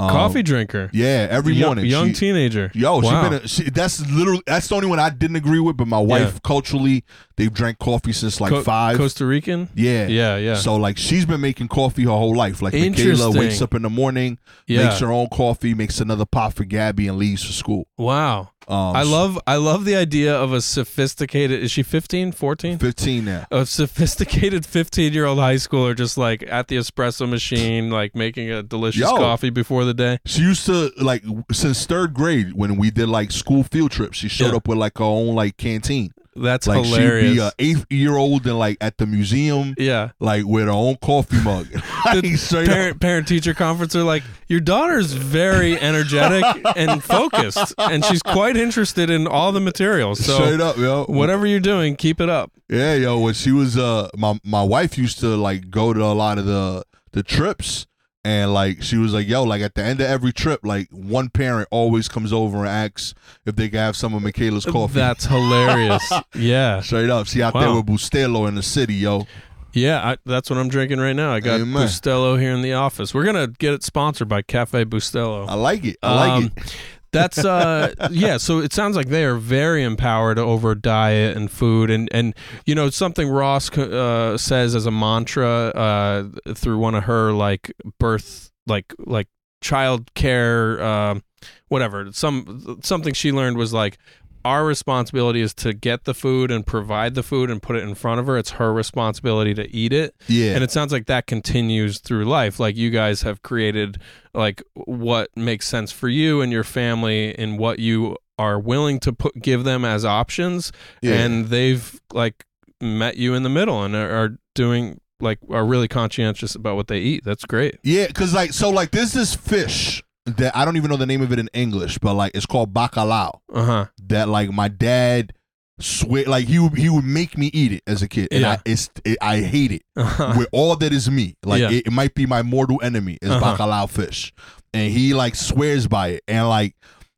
Um, 0.00 0.10
Coffee 0.10 0.42
drinker. 0.42 0.88
Yeah, 0.92 1.26
every 1.30 1.54
Young- 1.54 1.68
morning. 1.68 1.86
Young 1.86 2.08
She- 2.08 2.14
teenager. 2.14 2.70
Yo, 2.74 2.98
wow. 3.00 3.22
she 3.22 3.28
been 3.28 3.40
a, 3.44 3.48
she, 3.48 3.70
that's 3.70 4.00
literally 4.10 4.42
that's 4.46 4.68
the 4.68 4.74
only 4.76 4.86
one 4.88 4.98
I 4.98 5.10
didn't 5.10 5.36
agree 5.36 5.60
with. 5.60 5.76
But 5.76 5.88
my 5.88 5.98
wife 5.98 6.42
culturally, 6.42 7.04
they've 7.36 7.52
drank 7.52 7.78
coffee 7.78 8.12
since 8.12 8.40
like 8.40 8.50
Co- 8.50 8.62
five. 8.62 8.96
Costa 8.96 9.26
Rican. 9.26 9.68
yeah, 9.74 10.06
Yeah, 10.06 10.36
yeah. 10.36 10.54
So 10.54 10.76
like 10.76 10.98
she's 10.98 11.26
been 11.26 11.40
making 11.40 11.68
coffee 11.68 12.02
her 12.04 12.10
whole 12.10 12.34
life. 12.36 12.62
Like 12.62 12.74
Michaela 12.74 13.30
wakes 13.30 13.60
up 13.60 13.74
in 13.74 13.82
the 13.82 13.90
morning, 13.90 14.38
yeah. 14.66 14.84
makes 14.84 15.00
her 15.00 15.12
own 15.12 15.28
coffee, 15.28 15.74
makes 15.74 16.00
another 16.00 16.24
pot 16.26 16.54
for 16.54 16.64
Gabby, 16.64 17.06
and 17.08 17.18
leaves 17.18 17.44
for 17.44 17.52
school. 17.52 17.86
wow. 17.98 18.50
Um, 18.68 18.94
I 18.94 19.02
love 19.02 19.38
I 19.46 19.56
love 19.56 19.84
the 19.84 19.96
idea 19.96 20.34
of 20.36 20.52
a 20.52 20.60
sophisticated 20.60 21.60
is 21.62 21.70
she 21.72 21.82
15, 21.82 22.32
14? 22.32 22.78
fifteen 22.78 23.24
now. 23.24 23.46
A 23.50 23.66
sophisticated 23.66 24.64
15 24.64 25.12
year 25.12 25.24
old 25.26 25.38
high 25.38 25.54
schooler 25.56 25.96
just 25.96 26.16
like 26.16 26.44
at 26.48 26.68
the 26.68 26.76
espresso 26.76 27.28
machine, 27.28 27.90
like 27.90 28.14
making 28.14 28.50
a 28.50 28.62
delicious 28.62 29.00
Yo. 29.02 29.16
coffee 29.16 29.50
before 29.50 29.84
the 29.84 29.94
day. 29.94 30.18
She 30.24 30.42
used 30.42 30.66
to 30.66 30.92
like 30.98 31.24
since 31.52 31.84
third 31.86 32.14
grade 32.14 32.52
when 32.54 32.76
we 32.76 32.90
did 32.90 33.08
like 33.08 33.32
school 33.32 33.64
field 33.64 33.90
trips. 33.90 34.18
She 34.18 34.28
showed 34.28 34.50
Yeah. 34.50 34.56
up 34.56 34.68
with 34.68 34.78
like 34.78 34.98
her 34.98 35.04
own 35.04 35.34
like 35.34 35.56
canteen. 35.56 36.12
That's 36.36 36.66
Like 36.66 36.84
hilarious. 36.84 37.28
she'd 37.28 37.34
be 37.34 37.40
a 37.40 37.52
eighth 37.58 37.86
year 37.90 38.16
old 38.16 38.46
and 38.46 38.58
like 38.58 38.76
at 38.80 38.98
the 38.98 39.06
museum, 39.06 39.74
yeah. 39.76 40.10
like 40.20 40.44
with 40.44 40.64
her 40.64 40.70
own 40.70 40.96
coffee 40.96 41.40
mug. 41.42 41.66
Parent 42.04 43.00
parent 43.00 43.28
teacher 43.28 43.52
conference 43.54 43.96
are 43.96 44.04
like, 44.04 44.22
Your 44.48 44.60
daughter's 44.60 45.12
very 45.12 45.78
energetic 45.80 46.44
and 46.76 47.02
focused, 47.02 47.74
and 47.78 48.04
she's 48.04 48.22
quite 48.22 48.56
interested 48.56 49.10
in 49.10 49.26
all 49.26 49.52
the 49.52 49.60
materials. 49.60 50.24
So 50.24 50.36
straight 50.36 50.60
up, 50.60 50.76
yo. 50.76 51.04
whatever 51.06 51.46
you're 51.46 51.60
doing, 51.60 51.96
keep 51.96 52.20
it 52.20 52.28
up. 52.28 52.52
Yeah, 52.68 52.94
yo, 52.94 53.18
when 53.18 53.34
she 53.34 53.50
was 53.50 53.76
uh 53.76 54.08
my 54.16 54.38
my 54.44 54.62
wife 54.62 54.96
used 54.96 55.18
to 55.20 55.36
like 55.36 55.70
go 55.70 55.92
to 55.92 56.02
a 56.02 56.14
lot 56.14 56.38
of 56.38 56.46
the 56.46 56.84
the 57.12 57.22
trips 57.24 57.86
and 58.24 58.52
like 58.52 58.82
she 58.82 58.96
was 58.96 59.14
like, 59.14 59.26
yo, 59.28 59.44
like 59.44 59.62
at 59.62 59.74
the 59.74 59.82
end 59.82 60.00
of 60.00 60.06
every 60.06 60.32
trip, 60.32 60.60
like 60.64 60.88
one 60.90 61.28
parent 61.30 61.68
always 61.70 62.08
comes 62.08 62.32
over 62.32 62.58
and 62.58 62.68
asks 62.68 63.14
if 63.46 63.56
they 63.56 63.68
can 63.68 63.78
have 63.78 63.96
some 63.96 64.14
of 64.14 64.22
Michaela's 64.22 64.66
coffee. 64.66 64.94
That's 64.94 65.24
hilarious. 65.26 66.12
yeah. 66.34 66.80
straight 66.82 67.10
up. 67.10 67.26
She 67.26 67.42
out 67.42 67.54
there 67.54 67.72
with 67.74 67.86
Bustelo 67.86 68.46
in 68.48 68.54
the 68.54 68.62
city, 68.62 68.94
yo. 68.94 69.26
Yeah, 69.72 70.00
I, 70.04 70.16
that's 70.26 70.50
what 70.50 70.58
I'm 70.58 70.68
drinking 70.68 70.98
right 70.98 71.12
now. 71.14 71.32
I 71.32 71.38
got 71.40 71.60
Amen. 71.60 71.86
Bustelo 71.86 72.38
here 72.40 72.52
in 72.52 72.60
the 72.62 72.72
office. 72.72 73.14
We're 73.14 73.24
gonna 73.24 73.46
get 73.46 73.72
it 73.72 73.82
sponsored 73.84 74.28
by 74.28 74.42
Cafe 74.42 74.84
Bustelo. 74.84 75.48
I 75.48 75.54
like 75.54 75.84
it. 75.84 75.96
I 76.02 76.14
like 76.14 76.30
Um, 76.32 76.52
it. 76.56 76.76
That's 77.12 77.38
uh 77.44 77.92
yeah, 78.10 78.36
so 78.36 78.58
it 78.58 78.72
sounds 78.72 78.96
like 78.96 79.08
they 79.08 79.24
are 79.24 79.36
very 79.36 79.82
empowered 79.82 80.38
over 80.38 80.74
diet 80.74 81.36
and 81.36 81.50
food 81.50 81.90
and 81.90 82.08
and 82.12 82.34
you 82.66 82.74
know 82.74 82.90
something 82.90 83.28
Ross 83.28 83.76
uh, 83.76 84.38
says 84.38 84.74
as 84.74 84.86
a 84.86 84.90
mantra 84.90 85.48
uh 85.48 86.28
through 86.54 86.78
one 86.78 86.94
of 86.94 87.04
her 87.04 87.32
like 87.32 87.72
birth 87.98 88.50
like 88.66 88.94
like 88.98 89.28
child 89.60 90.12
care 90.14 90.82
um 90.82 91.22
whatever 91.68 92.10
some 92.12 92.78
something 92.82 93.12
she 93.12 93.32
learned 93.32 93.56
was 93.56 93.72
like 93.72 93.98
our 94.44 94.64
responsibility 94.64 95.40
is 95.40 95.52
to 95.54 95.72
get 95.72 96.04
the 96.04 96.14
food 96.14 96.50
and 96.50 96.66
provide 96.66 97.14
the 97.14 97.22
food 97.22 97.50
and 97.50 97.62
put 97.62 97.76
it 97.76 97.82
in 97.82 97.94
front 97.94 98.20
of 98.20 98.26
her 98.26 98.38
it's 98.38 98.50
her 98.52 98.72
responsibility 98.72 99.54
to 99.54 99.68
eat 99.74 99.92
it 99.92 100.14
Yeah. 100.28 100.54
and 100.54 100.64
it 100.64 100.70
sounds 100.70 100.92
like 100.92 101.06
that 101.06 101.26
continues 101.26 101.98
through 101.98 102.24
life. 102.24 102.58
Like 102.60 102.76
you 102.76 102.90
guys 102.90 103.22
have 103.22 103.42
created 103.42 103.98
like 104.34 104.62
what 104.74 105.28
makes 105.36 105.66
sense 105.68 105.92
for 105.92 106.08
you 106.08 106.40
and 106.40 106.50
your 106.52 106.64
family 106.64 107.36
and 107.38 107.58
what 107.58 107.78
you 107.78 108.16
are 108.38 108.58
willing 108.58 108.98
to 109.00 109.12
put 109.12 109.34
give 109.42 109.64
them 109.64 109.84
as 109.84 110.04
options 110.04 110.72
Yeah. 111.02 111.14
and 111.14 111.46
they've 111.48 112.00
like 112.12 112.44
met 112.80 113.16
you 113.16 113.34
in 113.34 113.42
the 113.42 113.50
middle 113.50 113.82
and 113.84 113.94
are, 113.94 114.10
are 114.10 114.38
doing 114.54 115.00
like 115.20 115.38
are 115.50 115.66
really 115.66 115.86
conscientious 115.88 116.54
about 116.54 116.76
what 116.76 116.88
they 116.88 116.98
eat. 117.00 117.24
That's 117.24 117.44
great. 117.44 117.76
Yeah, 117.82 118.06
because 118.06 118.32
like 118.32 118.54
so 118.54 118.70
like 118.70 118.90
this 118.90 119.14
is 119.14 119.34
fish 119.34 120.02
that 120.26 120.56
I 120.56 120.64
don't 120.64 120.76
even 120.76 120.90
know 120.90 120.96
the 120.96 121.06
name 121.06 121.22
of 121.22 121.32
it 121.32 121.38
in 121.38 121.48
English, 121.52 121.98
but 121.98 122.14
like 122.14 122.32
it's 122.34 122.46
called 122.46 122.72
bacalao. 122.74 123.40
Uh-huh. 123.52 123.86
That 124.08 124.28
like 124.28 124.50
my 124.50 124.68
dad 124.68 125.32
swear 125.80 126.24
like 126.26 126.46
he 126.46 126.58
would 126.58 126.76
he 126.76 126.90
would 126.90 127.04
make 127.04 127.38
me 127.38 127.50
eat 127.54 127.72
it 127.72 127.82
as 127.86 128.02
a 128.02 128.08
kid, 128.08 128.28
and 128.30 128.42
Yeah. 128.42 128.52
I 128.52 128.58
it's 128.66 128.90
it, 129.04 129.18
I 129.22 129.40
hate 129.40 129.72
it 129.72 129.82
Uh-huh. 129.96 130.34
with 130.36 130.48
all 130.52 130.76
that 130.76 130.92
is 130.92 131.10
me. 131.10 131.36
Like 131.44 131.60
Yeah. 131.62 131.70
it, 131.70 131.86
it 131.86 131.92
might 131.92 132.14
be 132.14 132.26
my 132.26 132.42
mortal 132.42 132.80
enemy 132.82 133.18
is 133.22 133.30
Uh-huh. 133.30 133.56
bacalao 133.56 133.88
fish, 133.88 134.32
and 134.74 134.92
he 134.92 135.14
like 135.14 135.34
swears 135.34 135.86
by 135.88 136.08
it. 136.08 136.22
And 136.28 136.48
like 136.48 136.74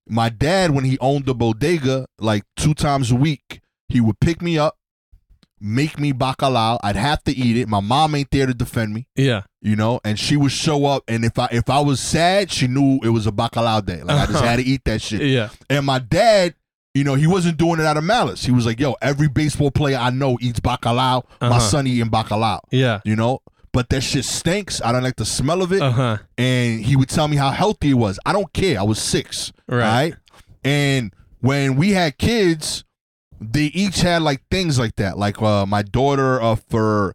my 0.09 0.29
dad, 0.29 0.71
when 0.73 0.85
he 0.85 0.99
owned 1.01 1.27
the 1.27 1.35
bodega, 1.35 2.07
like 2.21 2.45
two 2.57 2.75
times 2.75 3.11
a 3.11 3.15
week, 3.17 3.61
he 3.89 4.01
would 4.01 4.21
pick 4.21 4.41
me 4.43 4.59
up, 4.59 4.77
make 5.63 5.99
me 5.99 6.13
bacalao. 6.13 6.79
I'd 6.83 6.97
have 6.97 7.23
to 7.25 7.33
eat 7.33 7.57
it. 7.57 7.69
My 7.69 7.81
mom 7.81 8.15
ain't 8.17 8.31
there 8.31 8.47
to 8.47 8.55
defend 8.55 8.93
me 8.93 9.07
yeah. 9.17 9.43
you 9.61 9.77
know, 9.77 10.01
and 10.05 10.19
she 10.19 10.37
would 10.37 10.53
show 10.53 10.85
up, 10.87 11.05
and 11.09 11.25
if 11.25 11.39
I 11.39 11.49
if 11.53 11.71
I 11.71 11.81
was 11.81 12.01
sad, 12.01 12.51
she 12.51 12.67
knew 12.67 12.99
it 13.05 13.11
was 13.11 13.27
a 13.27 13.33
bacalao 13.33 13.85
day. 13.85 14.03
Like 14.03 14.17
I 14.19 14.27
just 14.27 14.39
Uh-huh. 14.39 14.47
had 14.49 14.57
to 14.57 14.63
eat 14.65 14.83
that 14.87 15.01
shit. 15.01 15.23
Yeah. 15.23 15.51
And 15.71 15.87
my 15.87 15.99
dad, 16.01 16.55
you 16.95 17.05
know, 17.05 17.15
he 17.15 17.27
wasn't 17.27 17.57
doing 17.59 17.79
it 17.81 17.87
out 17.87 17.97
of 17.97 18.05
malice. 18.05 18.45
He 18.45 18.53
was 18.53 18.67
like, 18.67 18.81
"Yo, 18.81 18.97
every 19.01 19.29
baseball 19.29 19.71
player 19.71 19.97
I 19.97 20.11
know 20.11 20.37
eats 20.41 20.61
bacalao. 20.61 21.25
My 21.41 21.47
Uh-huh. 21.49 21.61
son 21.61 21.87
eating 21.87 22.11
bacalao." 22.11 22.61
Yeah. 22.71 23.01
You 23.05 23.15
know, 23.17 23.41
but 23.73 23.89
that 23.91 24.01
shit 24.03 24.25
stinks. 24.25 24.83
I 24.85 24.91
don't 24.93 25.03
like 25.05 25.17
the 25.17 25.25
smell 25.25 25.63
of 25.63 25.73
it. 25.73 25.81
Uh-huh. 25.81 26.19
And 26.37 26.81
he 26.85 26.97
would 26.97 27.09
tell 27.09 27.29
me 27.29 27.37
how 27.37 27.51
healthy 27.51 27.91
it 27.91 27.95
was. 27.95 28.19
I 28.27 28.33
don't 28.33 28.53
care. 28.53 28.79
I 28.81 28.83
was 28.83 28.99
six. 29.01 29.53
Right. 29.69 29.79
Right. 29.79 30.15
And 30.65 31.15
when 31.41 31.77
we 31.77 31.91
had 31.93 32.19
kids, 32.19 32.85
they 33.43 33.65
each 33.67 34.01
had 34.01 34.23
like 34.23 34.43
things 34.51 34.79
like 34.79 34.97
that. 34.97 35.19
Like 35.19 35.41
uh, 35.43 35.67
my 35.67 35.83
daughter, 35.83 36.41
uh, 36.41 36.57
for 36.57 37.15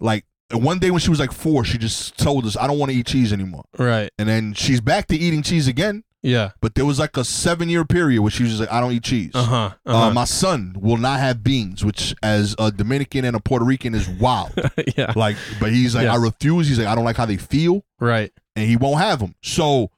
like 0.00 0.24
one 0.52 0.78
day 0.78 0.90
when 0.90 1.00
she 1.00 1.10
was 1.10 1.20
like 1.20 1.32
four, 1.32 1.64
she 1.64 1.78
just 1.78 2.18
told 2.18 2.44
us, 2.46 2.56
"I 2.56 2.66
don't 2.66 2.78
want 2.78 2.90
to 2.92 2.98
eat 2.98 3.06
cheese 3.06 3.32
anymore." 3.32 3.64
Right. 3.78 4.10
And 4.18 4.28
then 4.28 4.54
she's 4.54 4.80
back 4.80 5.06
to 5.08 5.16
eating 5.16 5.42
cheese 5.42 5.68
again. 5.68 6.04
Yeah. 6.22 6.50
But 6.60 6.74
there 6.74 6.84
was 6.84 6.98
like 6.98 7.16
a 7.16 7.22
seven 7.24 7.68
year 7.68 7.84
period 7.84 8.20
where 8.22 8.30
she 8.30 8.42
was 8.42 8.52
just 8.52 8.60
like, 8.60 8.72
"I 8.72 8.80
don't 8.80 8.92
eat 8.92 9.04
cheese." 9.04 9.32
Uh-huh. 9.34 9.54
Uh, 9.54 9.70
Uh-huh. 9.86 10.10
my 10.12 10.24
son 10.24 10.74
will 10.80 10.96
not 10.96 11.20
have 11.20 11.44
beans, 11.44 11.84
which 11.84 12.14
as 12.22 12.56
a 12.58 12.70
Dominican 12.72 13.24
and 13.24 13.36
a 13.36 13.40
Puerto 13.40 13.64
Rican 13.64 13.94
is 13.94 14.08
wild. 14.08 14.52
yeah. 14.96 15.12
like, 15.14 15.36
but 15.60 15.70
he's 15.72 15.94
like. 15.94 16.08
I 16.08 16.16
refuse. 16.16 16.66
He's 16.68 16.78
like, 16.78 16.88
I 16.88 16.94
don't 16.94 17.04
like 17.04 17.16
how 17.16 17.26
they 17.26 17.36
feel 17.36 17.84
Right. 18.00 18.32
and 18.56 18.66
he 18.68 18.76
won't 18.76 18.98
have 19.00 19.20
them. 19.20 19.34
So 19.42 19.90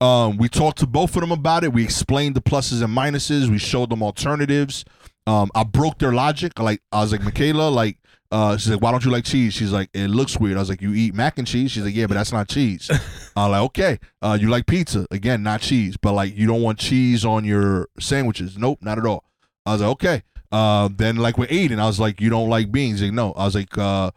um, 0.00 0.36
we 0.36 0.48
talked 0.48 0.78
to 0.78 0.86
both 0.86 1.14
of 1.16 1.20
them 1.20 1.32
about 1.32 1.64
it. 1.64 1.72
We 1.72 1.84
explained 1.84 2.34
the 2.34 2.40
pluses 2.40 2.82
and 2.82 2.96
minuses. 2.96 3.48
We 3.48 3.58
showed 3.58 3.90
them 3.90 4.02
alternatives. 4.02 4.84
Um, 5.28 5.50
I 5.54 5.62
broke 5.64 5.98
their 5.98 6.12
logic. 6.12 6.58
Like 6.58 6.80
I 6.90 7.00
was 7.02 7.12
like, 7.12 7.22
Michaela, 7.22 7.68
like 7.68 7.98
uh, 8.30 8.56
she's 8.56 8.70
like, 8.70 8.80
why 8.80 8.90
don't 8.90 9.04
you 9.04 9.10
like 9.10 9.24
cheese? 9.24 9.52
She's 9.54 9.72
like, 9.72 9.90
it 9.94 10.08
looks 10.08 10.38
weird. 10.38 10.56
I 10.56 10.60
was 10.60 10.68
like, 10.68 10.82
you 10.82 10.92
eat 10.94 11.14
mac 11.14 11.38
and 11.38 11.46
cheese? 11.46 11.70
She's 11.70 11.82
like, 11.84 11.94
yeah, 11.94 12.06
but 12.06 12.14
that's 12.14 12.32
not 12.32 12.48
cheese. 12.48 12.90
I'm 13.36 13.50
like, 13.50 13.62
okay. 13.62 13.98
Uh, 14.22 14.38
you 14.40 14.48
like 14.48 14.66
pizza? 14.66 15.06
Again, 15.10 15.42
not 15.42 15.60
cheese, 15.60 15.96
but 15.96 16.12
like 16.12 16.36
you 16.36 16.46
don't 16.46 16.62
want 16.62 16.78
cheese 16.78 17.24
on 17.24 17.44
your 17.44 17.88
sandwiches? 18.00 18.56
Nope, 18.58 18.78
not 18.82 18.98
at 18.98 19.06
all. 19.06 19.24
I 19.66 19.72
was 19.72 19.80
like, 19.82 19.90
okay. 19.90 20.22
Uh, 20.50 20.88
then 20.94 21.16
like 21.16 21.36
with 21.36 21.50
Aiden, 21.50 21.78
I 21.78 21.86
was 21.86 22.00
like, 22.00 22.20
you 22.20 22.30
don't 22.30 22.48
like 22.48 22.72
beans? 22.72 23.00
He's 23.00 23.08
like, 23.10 23.14
no. 23.14 23.32
I 23.32 23.44
was 23.44 23.54
like, 23.54 23.76
uh, 23.76 24.10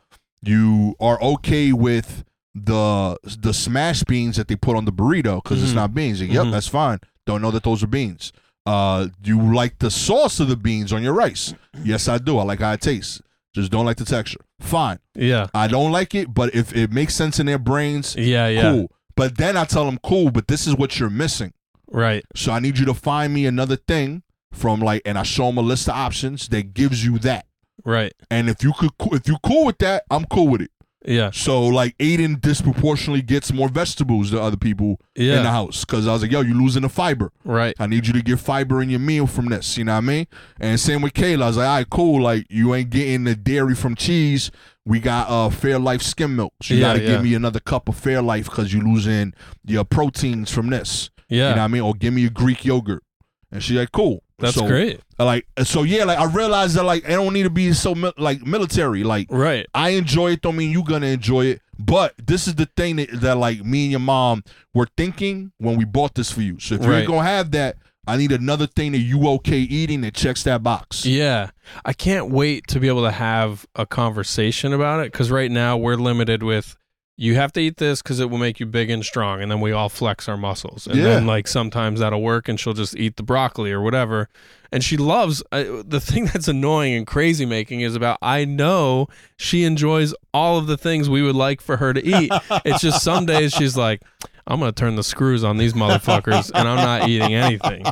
you 0.43 0.95
are 0.99 1.21
okay 1.21 1.71
with 1.73 2.23
the 2.55 3.17
the 3.23 3.53
smashed 3.53 4.07
beans 4.07 4.35
that 4.37 4.47
they 4.49 4.55
put 4.55 4.75
on 4.75 4.85
the 4.85 4.91
burrito 4.91 5.41
because 5.43 5.61
it's 5.63 5.71
Mhm. 5.71 5.75
not 5.75 5.93
beans. 5.93 6.21
Like, 6.21 6.31
yep, 6.31 6.45
Mhm. 6.47 6.51
that's 6.51 6.67
fine. 6.67 6.99
Don't 7.25 7.41
know 7.41 7.51
that 7.51 7.63
those 7.63 7.81
are 7.83 7.87
beans. 7.87 8.33
Uh, 8.65 9.07
you 9.23 9.53
like 9.53 9.79
the 9.79 9.89
sauce 9.91 10.39
of 10.39 10.47
the 10.47 10.55
beans 10.55 10.93
on 10.93 11.01
your 11.03 11.13
rice? 11.13 11.53
Yes, 11.83 12.07
I 12.07 12.17
do. 12.17 12.37
I 12.37 12.43
like 12.43 12.59
how 12.59 12.73
it 12.73 12.81
tastes. 12.81 13.21
Just 13.53 13.71
don't 13.71 13.85
like 13.85 13.97
the 13.97 14.05
texture. 14.05 14.39
Fine. 14.59 14.99
Yeah. 15.15 15.47
I 15.53 15.67
don't 15.67 15.91
like 15.91 16.15
it, 16.15 16.33
but 16.33 16.53
if 16.55 16.75
it 16.75 16.91
makes 16.91 17.15
sense 17.15 17.39
in 17.39 17.47
their 17.47 17.59
brains, 17.59 18.15
Yeah, 18.15 18.47
yeah. 18.47 18.61
cool. 18.61 18.91
But 19.15 19.37
then 19.37 19.57
I 19.57 19.65
tell 19.65 19.85
them, 19.85 19.99
cool, 20.03 20.31
but 20.31 20.47
this 20.47 20.67
is 20.67 20.75
what 20.75 20.99
you're 20.99 21.09
missing. 21.09 21.53
Right. 21.89 22.23
So 22.35 22.53
I 22.53 22.59
need 22.59 22.77
you 22.77 22.85
to 22.85 22.93
find 22.93 23.33
me 23.33 23.45
another 23.45 23.75
thing 23.75 24.23
from 24.53 24.79
like, 24.79 25.01
and 25.05 25.17
I 25.17 25.23
show 25.23 25.47
them 25.47 25.57
a 25.57 25.61
list 25.61 25.89
of 25.89 25.95
options 25.95 26.47
that 26.49 26.73
gives 26.73 27.03
you 27.03 27.17
that. 27.19 27.45
Right. 27.83 28.13
And 28.29 28.47
if 28.49 28.63
you 28.63 28.71
could, 28.73 28.91
if 29.11 29.27
you 29.27 29.37
cool 29.43 29.65
with 29.65 29.79
that, 29.79 30.03
I'm 30.09 30.25
cool 30.25 30.47
with 30.47 30.61
it. 30.61 30.71
Yeah. 31.05 31.31
So 31.31 31.65
like 31.65 31.97
Aiden 31.97 32.39
disproportionately 32.39 33.21
gets 33.23 33.51
more 33.51 33.69
vegetables 33.69 34.31
than 34.31 34.39
other 34.39 34.57
people 34.57 34.99
in 35.15 35.27
the 35.27 35.33
Yeah. 35.33 35.43
house 35.51 35.83
because 35.83 36.07
I 36.07 36.13
was 36.13 36.21
like, 36.21 36.31
yo, 36.31 36.41
you're 36.41 36.55
losing 36.55 36.83
the 36.83 36.89
fiber. 36.89 37.31
Right. 37.43 37.73
I 37.79 37.87
need 37.87 38.05
you 38.05 38.13
to 38.13 38.21
get 38.21 38.39
fiber 38.39 38.81
in 38.83 38.89
your 38.89 38.99
meal 38.99 39.25
from 39.25 39.47
this. 39.47 39.77
You 39.77 39.85
know 39.85 39.93
what 39.93 39.97
I 39.97 40.01
mean? 40.01 40.27
And 40.59 40.79
same 40.79 41.01
with 41.01 41.13
Kayla. 41.13 41.41
I 41.43 41.47
was 41.47 41.57
like, 41.57 41.67
all 41.67 41.75
right, 41.77 41.89
cool. 41.89 42.21
Like 42.21 42.45
you 42.49 42.75
ain't 42.75 42.91
getting 42.91 43.23
the 43.23 43.35
dairy 43.35 43.73
from 43.75 43.95
cheese. 43.95 44.51
We 44.85 44.99
got 44.99 45.27
uh 45.29 45.49
Fairlife 45.49 46.01
skim 46.03 46.35
milk. 46.35 46.53
So 46.61 46.73
you 46.75 46.81
Yeah, 46.81 46.87
gotta 46.89 47.01
yeah. 47.01 47.07
give 47.09 47.23
me 47.23 47.33
another 47.33 47.59
cup 47.59 47.89
of 47.89 47.95
Fairlife 47.99 48.45
because 48.45 48.73
you're 48.73 48.83
losing 48.83 49.33
your 49.65 49.83
proteins 49.85 50.51
from 50.51 50.69
this. 50.69 51.09
Yeah. 51.29 51.49
You 51.49 51.55
know 51.55 51.61
what 51.61 51.65
I 51.65 51.67
mean? 51.67 51.81
Or 51.81 51.93
give 51.95 52.13
me 52.13 52.25
a 52.25 52.29
Greek 52.29 52.63
yogurt. 52.65 53.03
And 53.51 53.63
she 53.63 53.73
like, 53.77 53.91
cool. 53.91 54.23
That's 54.41 54.55
So, 54.55 54.67
great. 54.67 54.99
Uh, 55.19 55.25
like 55.25 55.47
uh, 55.57 55.63
so, 55.63 55.83
yeah. 55.83 56.03
Like 56.03 56.19
I 56.19 56.25
realized 56.25 56.75
that 56.75 56.83
like 56.83 57.05
I 57.05 57.11
don't 57.13 57.33
need 57.33 57.43
to 57.43 57.49
be 57.49 57.71
so 57.73 57.95
mil- 57.95 58.13
like 58.17 58.45
military. 58.45 59.03
Like 59.03 59.27
Right. 59.29 59.65
I 59.73 59.91
enjoy 59.91 60.31
it. 60.31 60.41
Don't 60.41 60.55
mean 60.57 60.71
you 60.71 60.83
gonna 60.83 61.07
enjoy 61.07 61.45
it. 61.45 61.61
But 61.79 62.13
this 62.23 62.47
is 62.47 62.55
the 62.55 62.67
thing 62.77 62.97
that, 62.97 63.09
that 63.21 63.37
like 63.37 63.63
me 63.63 63.83
and 63.85 63.91
your 63.91 63.99
mom 64.01 64.43
were 64.73 64.87
thinking 64.97 65.51
when 65.57 65.77
we 65.77 65.85
bought 65.85 66.13
this 66.15 66.31
for 66.31 66.41
you. 66.41 66.59
So 66.59 66.75
if 66.75 66.81
Right. 66.81 66.97
you're 66.99 67.07
gonna 67.07 67.23
have 67.27 67.51
that, 67.51 67.77
I 68.07 68.17
need 68.17 68.31
another 68.31 68.67
thing 68.67 68.91
that 68.93 68.99
you 68.99 69.27
okay 69.29 69.59
eating 69.59 70.01
that 70.01 70.13
checks 70.15 70.43
that 70.43 70.63
box. 70.63 71.05
Yeah. 71.05 71.51
I 71.85 71.93
can't 71.93 72.29
wait 72.31 72.67
to 72.67 72.79
be 72.79 72.87
able 72.87 73.03
to 73.03 73.11
have 73.11 73.65
a 73.75 73.85
conversation 73.85 74.73
about 74.73 74.99
it 75.01 75.11
because 75.11 75.31
right 75.31 75.49
now 75.51 75.77
we're 75.77 75.95
limited 75.95 76.43
with 76.43 76.75
you 77.21 77.35
have 77.35 77.53
to 77.53 77.59
eat 77.61 77.77
this 77.77 78.01
because 78.01 78.19
it 78.19 78.31
will 78.31 78.39
make 78.39 78.59
you 78.59 78.65
big 78.65 78.89
and 78.89 79.05
strong. 79.05 79.43
And 79.43 79.51
then 79.51 79.61
we 79.61 79.71
all 79.71 79.89
flex 79.89 80.27
our 80.27 80.37
muscles. 80.37 80.87
And 80.87 80.95
Yeah. 80.95 81.03
then, 81.03 81.27
like, 81.27 81.47
sometimes 81.47 81.99
that'll 81.99 82.21
work 82.23 82.49
and 82.49 82.59
she'll 82.59 82.73
just 82.73 82.95
eat 82.97 83.15
the 83.17 83.21
broccoli 83.21 83.71
or 83.71 83.79
whatever. 83.79 84.27
And 84.71 84.83
she 84.83 84.97
loves 84.97 85.43
uh, 85.51 85.83
the 85.85 85.99
thing 85.99 86.25
that's 86.33 86.47
annoying 86.47 86.95
and 86.95 87.05
crazy 87.05 87.45
making 87.45 87.81
is 87.81 87.95
about 87.95 88.17
I 88.23 88.45
know 88.45 89.05
she 89.37 89.65
enjoys 89.65 90.15
all 90.33 90.57
of 90.57 90.65
the 90.65 90.77
things 90.77 91.09
we 91.11 91.21
would 91.21 91.35
like 91.35 91.61
for 91.61 91.77
her 91.77 91.93
to 91.93 92.03
eat. 92.03 92.31
it's 92.65 92.81
just 92.81 93.03
some 93.03 93.27
days 93.27 93.53
she's 93.53 93.77
like, 93.77 94.01
I'm 94.47 94.59
going 94.59 94.73
to 94.73 94.79
turn 94.79 94.95
the 94.95 95.03
screws 95.03 95.43
on 95.43 95.57
these 95.57 95.73
motherfuckers 95.73 96.49
and 96.55 96.67
I'm 96.67 96.77
not 96.77 97.07
eating 97.07 97.35
anything. 97.35 97.85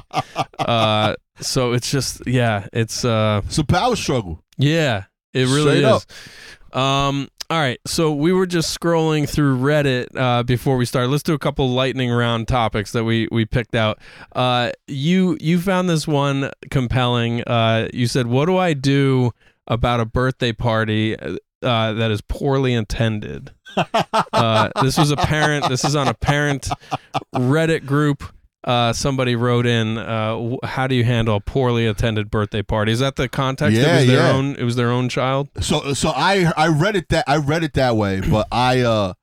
Uh, 0.57 1.13
so 1.39 1.73
it's 1.73 1.91
just, 1.91 2.25
yeah, 2.25 2.65
it's, 2.73 3.05
uh, 3.05 3.41
It's 3.45 3.59
a 3.59 3.63
power 3.63 3.95
struggle. 3.95 4.43
yeah, 4.57 5.03
it 5.35 5.45
really 5.45 5.81
Straight 5.83 5.95
is. 5.95 6.07
Um, 6.73 7.29
all 7.51 7.57
right, 7.57 7.79
so 7.87 8.13
we 8.13 8.31
were 8.31 8.45
just 8.45 8.79
scrolling 8.79 9.27
through 9.27 9.57
Reddit 9.57 10.15
uh, 10.15 10.43
before 10.43 10.77
we 10.77 10.85
started. 10.85 11.09
Let's 11.09 11.23
do 11.23 11.33
a 11.33 11.39
couple 11.39 11.67
lightning 11.67 12.11
round 12.11 12.47
topics 12.47 12.91
that 12.91 13.03
we 13.03 13.27
we 13.31 13.45
picked 13.45 13.73
out. 13.73 13.97
Uh, 14.33 14.71
you 14.87 15.35
you 15.41 15.59
found 15.59 15.89
this 15.89 16.07
one 16.07 16.51
compelling. 16.69 17.41
Uh, 17.43 17.87
you 17.91 18.05
said, 18.05 18.27
"What 18.27 18.45
do 18.45 18.57
I 18.57 18.73
do 18.73 19.31
about 19.65 19.99
a 19.99 20.05
birthday 20.05 20.53
party 20.53 21.17
uh, 21.19 21.37
that 21.93 22.11
is 22.11 22.21
poorly 22.21 22.75
intended?" 22.75 23.51
uh, 24.33 24.69
this 24.83 24.99
was 24.99 25.09
a 25.09 25.17
parent. 25.17 25.69
This 25.69 25.83
is 25.83 25.95
on 25.95 26.07
a 26.07 26.13
parent 26.13 26.69
Reddit 27.33 27.83
group. 27.83 28.23
Uh, 28.63 28.91
somebody 28.91 29.35
wrote 29.35 29.65
in, 29.65 29.97
uh, 29.97 30.55
"How 30.63 30.85
do 30.87 30.93
you 30.95 31.03
handle 31.05 31.35
a 31.37 31.39
poorly 31.39 31.85
attended 31.87 32.29
birthday 32.29 32.61
party?" 32.61 32.91
Is 32.91 32.99
that 32.99 33.15
the 33.15 33.29
context? 33.29 33.77
it 33.77 33.81
Yeah, 33.81 33.97
was 33.99 34.07
their 34.07 34.17
yeah. 34.19 34.31
own. 34.31 34.55
It 34.55 34.63
was 34.63 34.75
their 34.75 34.91
own 34.91 35.07
child. 35.07 35.47
So 35.61 35.93
so 35.93 36.09
I 36.15 36.51
I 36.57 36.67
read 36.67 36.95
it 36.97 37.07
that 37.09 37.23
I 37.27 37.37
read 37.37 37.63
it 37.63 37.73
that 37.75 37.95
way, 37.95 38.19
but 38.21 38.47
I 38.51 38.81
uh 38.81 39.13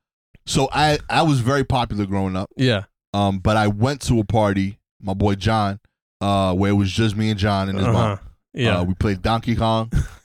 so 0.46 0.68
I 0.72 0.98
I 1.10 1.22
was 1.22 1.40
very 1.40 1.64
popular 1.64 2.06
growing 2.06 2.34
up. 2.34 2.50
Yeah. 2.56 2.84
Um, 3.12 3.38
but 3.38 3.56
I 3.56 3.68
went 3.68 4.00
to 4.02 4.20
a 4.20 4.24
party, 4.24 4.78
my 5.02 5.12
boy 5.14 5.34
John, 5.34 5.80
uh, 6.20 6.54
where 6.54 6.70
it 6.70 6.74
was 6.74 6.90
just 6.92 7.14
me 7.16 7.30
and 7.30 7.38
John 7.38 7.68
and 7.68 7.78
his 7.78 7.86
mom. 7.86 7.96
Uh-huh. 8.12 8.16
Yeah. 8.54 8.78
Uh, 8.78 8.84
we 8.84 8.94
played 8.94 9.20
Donkey 9.22 9.54
Kong. 9.56 9.90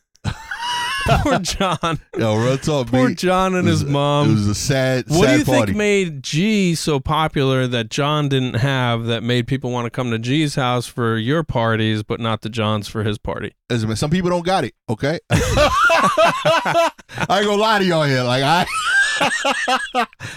Poor 1.23 1.39
John. 1.39 1.99
Yo, 2.17 2.35
real 2.37 2.57
talk, 2.57 2.87
Poor 2.87 3.09
B. 3.09 3.15
John 3.15 3.55
and 3.55 3.67
It 3.67 3.71
was- 3.71 3.81
his 3.81 3.89
mom. 3.89 4.29
It 4.29 4.33
was 4.33 4.47
a 4.47 4.55
sad, 4.55 5.05
what 5.07 5.25
sad 5.25 5.33
do 5.33 5.39
you 5.39 5.45
party. 5.45 5.65
think 5.67 5.77
made 5.77 6.23
G 6.23 6.75
so 6.75 6.99
popular 6.99 7.67
that 7.67 7.89
John 7.89 8.29
didn't 8.29 8.55
have 8.55 9.05
that 9.05 9.23
made 9.23 9.47
people 9.47 9.71
want 9.71 9.85
to 9.85 9.89
come 9.91 10.11
to 10.11 10.19
G's 10.19 10.55
house 10.55 10.85
for 10.87 11.17
your 11.17 11.43
parties, 11.43 12.03
but 12.03 12.19
not 12.19 12.41
to 12.43 12.49
John's 12.49 12.87
for 12.87 13.03
his 13.03 13.17
party? 13.17 13.53
Listen, 13.69 13.87
man, 13.89 13.95
some 13.97 14.09
people 14.11 14.29
don't 14.29 14.45
got 14.45 14.63
it. 14.63 14.73
Okay, 14.89 15.19
I 15.29 16.91
ain't 17.29 17.45
gonna 17.45 17.55
lie 17.55 17.79
to 17.79 17.85
y'all 17.85 18.03
here. 18.03 18.23
Like 18.23 18.43
I, 18.43 18.65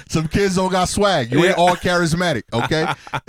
some 0.08 0.28
kids 0.28 0.56
don't 0.56 0.70
got 0.70 0.88
swag. 0.88 1.32
You 1.32 1.44
ain't 1.44 1.58
all 1.58 1.76
charismatic. 1.76 2.42
Okay, 2.52 2.86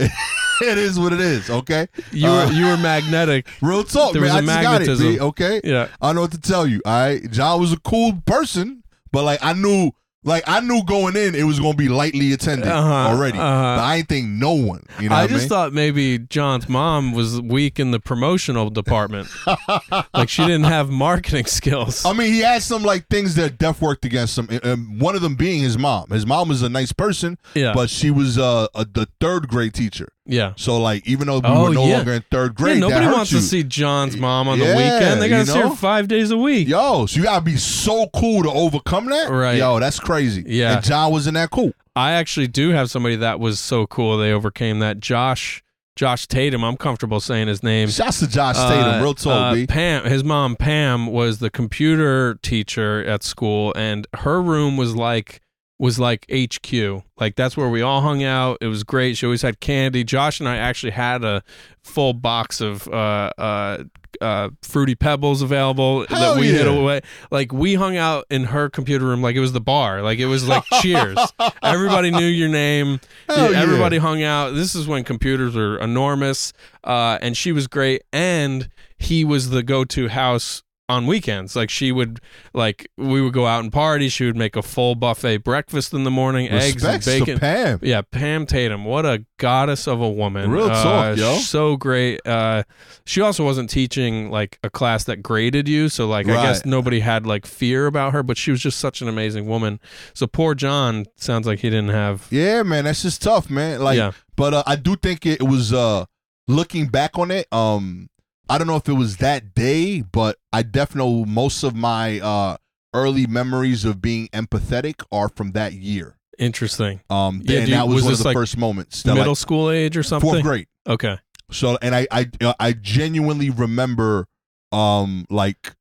it 0.61 0.77
is 0.77 0.99
what 0.99 1.13
it 1.13 1.19
is. 1.21 1.49
Okay, 1.49 1.87
You 2.11 2.27
Uh, 2.27 2.45
were 2.47 2.51
you 2.53 2.65
were 2.65 2.77
magnetic. 2.77 3.47
real 3.61 3.83
talk, 3.83 4.13
There 4.13 4.21
man. 4.21 4.33
was 4.33 4.49
I 4.49 4.53
just 4.53 4.61
got 4.63 4.75
it. 4.75 4.79
magnetism. 4.79 5.07
B, 5.13 5.19
okay, 5.19 5.61
Yeah. 5.63 5.87
I 6.01 6.13
know 6.13 6.21
what 6.21 6.31
to 6.31 6.39
tell 6.41 6.65
you. 6.67 6.81
All 6.85 6.93
right, 6.93 7.29
John 7.31 7.59
was 7.59 7.71
a 7.73 7.79
cool 7.79 8.13
person, 8.25 8.83
but 9.11 9.23
like 9.23 9.39
I 9.43 9.53
knew, 9.53 9.91
like 10.25 10.43
I 10.47 10.59
knew 10.59 10.83
going 10.83 11.15
in, 11.15 11.35
it 11.35 11.43
was 11.43 11.59
gonna 11.59 11.75
be 11.77 11.87
lightly 11.87 12.33
attended 12.33 12.67
Uh-huh, 12.67 13.09
already. 13.15 13.37
uh-huh. 13.37 13.75
But 13.77 13.83
I 13.83 13.95
ain't 13.97 14.09
think 14.09 14.27
no 14.27 14.53
one. 14.53 14.83
You 14.99 15.09
know, 15.09 15.15
I 15.15 15.27
just 15.27 15.41
mean? 15.43 15.49
thought 15.49 15.71
maybe 15.73 16.19
John's 16.19 16.67
mom 16.67 17.13
was 17.13 17.39
weak 17.41 17.79
in 17.79 17.91
the 17.91 17.99
promotional 17.99 18.69
department. 18.69 19.27
like 20.13 20.29
she 20.29 20.41
didn't 20.43 20.63
have 20.65 20.89
marketing 20.89 21.45
skills. 21.45 22.03
I 22.05 22.13
mean, 22.13 22.33
he 22.33 22.39
had 22.39 22.61
some 22.63 22.83
like 22.83 23.07
things 23.07 23.35
that 23.35 23.57
Def 23.57 23.81
worked 23.81 24.03
against 24.03 24.37
him. 24.37 24.49
And 24.63 24.99
one 24.99 25.15
of 25.15 25.21
them 25.21 25.35
being 25.35 25.61
his 25.61 25.77
mom. 25.77 26.09
His 26.09 26.25
mom 26.25 26.49
was 26.49 26.61
a 26.61 26.69
nice 26.69 26.91
person, 26.91 27.37
yeah. 27.53 27.73
but 27.73 27.89
she 27.89 28.09
was 28.11 28.37
uh, 28.37 28.67
a 28.75 28.85
the 28.85 29.07
third 29.21 29.47
grade 29.47 29.73
teacher. 29.73 30.09
Yeah. 30.25 30.53
So 30.57 30.79
like, 30.79 31.07
even 31.07 31.27
though 31.27 31.39
we 31.39 31.41
Oh, 31.45 31.63
were 31.63 31.69
no 31.73 31.85
yeah. 31.85 31.95
longer 31.97 32.13
in 32.13 32.23
third 32.31 32.53
Yeah, 32.57 32.63
grade, 32.65 32.79
nobody 32.79 33.05
that 33.05 33.13
wants 33.13 33.31
you. 33.31 33.39
to 33.39 33.43
see 33.43 33.63
John's 33.63 34.17
mom 34.17 34.47
on 34.47 34.59
the 34.59 34.65
Yeah, 34.65 34.75
weekend. 34.75 35.21
They 35.21 35.29
gotta 35.29 35.41
you 35.41 35.51
see 35.51 35.59
her 35.59 35.75
five 35.75 36.07
days 36.07 36.31
a 36.31 36.37
week. 36.37 36.67
Yo, 36.67 37.05
so 37.05 37.17
you 37.17 37.23
gotta 37.23 37.43
be 37.43 37.57
so 37.57 38.07
cool 38.13 38.43
to 38.43 38.49
overcome 38.51 39.05
that. 39.07 39.29
Right. 39.29 39.57
Yo, 39.57 39.79
that's 39.79 39.99
crazy. 39.99 40.43
Yeah. 40.47 40.75
And 40.77 40.85
John 40.85 41.11
wasn't 41.11 41.35
that 41.35 41.49
cool. 41.51 41.71
I 41.95 42.11
actually 42.11 42.47
do 42.47 42.69
have 42.71 42.91
somebody 42.91 43.15
that 43.17 43.39
was 43.39 43.59
so 43.59 43.87
cool 43.87 44.17
they 44.17 44.31
overcame 44.31 44.79
that. 44.79 44.99
Josh 44.99 45.61
Josh 45.95 46.27
Tatum. 46.27 46.61
I'm 46.65 46.75
comfortable 46.75 47.21
saying 47.21 47.47
his 47.47 47.63
name. 47.63 47.87
Shouts 47.87 48.19
to 48.19 48.27
Josh 48.27 48.57
Tatum. 48.57 48.95
Uh, 48.95 49.01
Real 49.01 49.13
talk, 49.13 49.55
uh, 49.57 49.65
Pam, 49.67 50.03
his 50.03 50.25
mom 50.25 50.57
Pam 50.57 51.07
was 51.07 51.39
the 51.39 51.49
computer 51.49 52.35
teacher 52.41 53.01
at 53.05 53.23
school, 53.23 53.71
and 53.77 54.05
her 54.15 54.41
room 54.41 54.75
was 54.75 54.93
like 54.93 55.39
was 55.77 55.99
like 55.99 56.25
HQ. 56.31 57.03
Like 57.19 57.35
that's 57.35 57.57
where 57.57 57.69
we 57.69 57.81
all 57.81 58.01
hung 58.01 58.23
out. 58.23 58.57
It 58.61 58.67
was 58.67 58.83
great. 58.83 59.17
She 59.17 59.25
always 59.25 59.41
had 59.41 59.59
candy. 59.59 60.03
Josh 60.03 60.39
and 60.39 60.47
I 60.47 60.57
actually 60.57 60.91
had 60.91 61.23
a 61.23 61.43
full 61.83 62.13
box 62.13 62.61
of 62.61 62.87
uh, 62.87 63.31
uh, 63.37 63.83
uh, 64.21 64.49
fruity 64.61 64.95
pebbles 64.95 65.41
available 65.41 66.05
Hell 66.07 66.35
that 66.35 66.39
we 66.39 66.47
hid 66.47 66.67
away. 66.67 67.01
Like 67.31 67.51
we 67.51 67.75
hung 67.75 67.97
out 67.97 68.25
in 68.29 68.45
her 68.45 68.69
computer 68.69 69.05
room 69.05 69.21
like 69.21 69.35
it 69.35 69.41
was 69.41 69.53
the 69.53 69.61
bar. 69.61 70.01
Like 70.01 70.19
it 70.19 70.27
was 70.27 70.47
like 70.47 70.63
Cheers. 70.81 71.17
Everybody 71.61 72.11
knew 72.11 72.25
your 72.25 72.49
name. 72.49 72.99
Hell 73.27 73.51
yeah. 73.51 73.61
Everybody 73.61 73.97
hung 73.97 74.23
out. 74.23 74.51
This 74.51 74.75
is 74.75 74.87
when 74.87 75.03
computers 75.03 75.55
were 75.55 75.77
enormous, 75.77 76.53
uh, 76.83 77.17
and 77.21 77.35
she 77.35 77.51
was 77.51 77.67
great. 77.67 78.03
And 78.13 78.69
he 78.97 79.25
was 79.25 79.49
the 79.49 79.63
go-to 79.63 80.07
house 80.07 80.63
on 80.87 81.07
weekends. 81.07 81.55
Like 81.55 81.69
she 81.69 81.91
would, 81.91 82.19
like 82.53 82.89
we 82.97 83.21
would 83.21 83.33
go 83.33 83.45
out 83.47 83.63
and 83.63 83.71
party. 83.73 84.07
She 84.09 84.25
would 84.25 84.35
make 84.37 84.55
a 84.55 84.61
full 84.61 84.95
buffet 84.95 85.37
breakfast 85.37 85.93
in 85.93 86.03
the 86.03 86.11
morning, 86.11 86.47
eggs 86.49 86.83
and 86.83 86.93
Respects 86.95 87.05
bacon. 87.05 87.39
Pam. 87.39 87.79
Yeah, 87.81 88.01
Pam 88.03 88.45
Tatum. 88.45 88.85
What 88.85 89.05
a 89.05 89.25
goddess 89.37 89.87
of 89.87 89.99
a 90.01 90.09
woman. 90.09 90.51
Real 90.51 90.67
talk, 90.69 91.17
Uh, 91.17 91.19
yo. 91.19 91.35
So 91.37 91.75
great. 91.75 92.19
Uh, 92.25 92.63
she 93.05 93.21
also 93.21 93.43
wasn't 93.43 93.69
teaching 93.69 94.29
like 94.29 94.59
a 94.63 94.69
class 94.69 95.03
that 95.05 95.23
graded 95.23 95.67
you. 95.67 95.89
So, 95.89 96.07
like, 96.07 96.27
I 96.27 96.41
guess 96.43 96.65
nobody 96.65 96.99
had 96.99 97.25
like 97.25 97.45
fear 97.45 97.87
about 97.87 98.13
her, 98.13 98.21
but 98.23 98.37
she 98.37 98.51
was 98.51 98.61
just 98.61 98.79
such 98.79 99.01
an 99.01 99.07
amazing 99.07 99.47
woman. 99.47 99.79
So, 100.13 100.27
poor 100.27 100.53
John 100.55 101.05
sounds 101.15 101.47
like 101.47 101.59
he 101.59 101.69
didn't 101.69 101.89
have. 101.89 102.27
Yeah, 102.29 102.63
man, 102.63 102.83
that's 102.85 103.01
just 103.01 103.21
tough, 103.21 103.49
man. 103.49 103.81
Like, 103.81 103.97
Yeah. 103.97 104.11
but 104.35 104.53
uh, 104.53 104.63
I 104.67 104.75
do 104.75 104.95
think 104.95 105.25
it, 105.25 105.41
was 105.41 105.73
uh 105.73 106.05
looking 106.47 106.87
back 106.87 107.17
on 107.17 107.31
it. 107.31 107.47
Um, 107.51 108.09
I 108.49 108.57
don't 108.57 108.67
know 108.67 108.75
if 108.75 108.87
it 108.87 108.93
was 108.93 109.17
that 109.17 109.53
day, 109.55 110.01
but 110.01 110.37
I 110.53 110.63
definitely 110.63 111.21
know 111.21 111.25
most 111.25 111.63
of 111.63 111.75
my 111.75 112.19
uh 112.19 112.57
early 112.93 113.27
memories 113.27 113.83
of 113.85 114.01
being 114.01 114.27
empathetic 114.29 115.03
are 115.11 115.29
from 115.29 115.51
that 115.51 115.73
year. 115.73 116.17
Interesting. 116.37 117.01
Um, 117.09 117.41
Yeah, 117.43 117.59
and 117.59 117.73
that 117.73 117.87
was, 117.87 117.95
was 117.95 118.03
one 118.03 118.13
of 118.13 118.19
the 118.19 118.25
like, 118.25 118.35
first 118.35 118.57
moments. 118.57 119.03
That, 119.03 119.15
Middle 119.15 119.31
like, 119.31 119.37
school 119.37 119.69
age 119.69 119.97
or 119.97 120.03
something? 120.03 120.29
fourth 120.29 120.43
grade. 120.43 120.67
Okay. 120.87 121.17
So, 121.51 121.77
and 121.81 121.93
I, 121.93 122.07
I, 122.09 122.29
uh, 122.41 122.53
I 122.59 122.73
genuinely 122.73 123.49
remember, 123.49 124.27
um, 124.71 125.25
like 125.29 125.75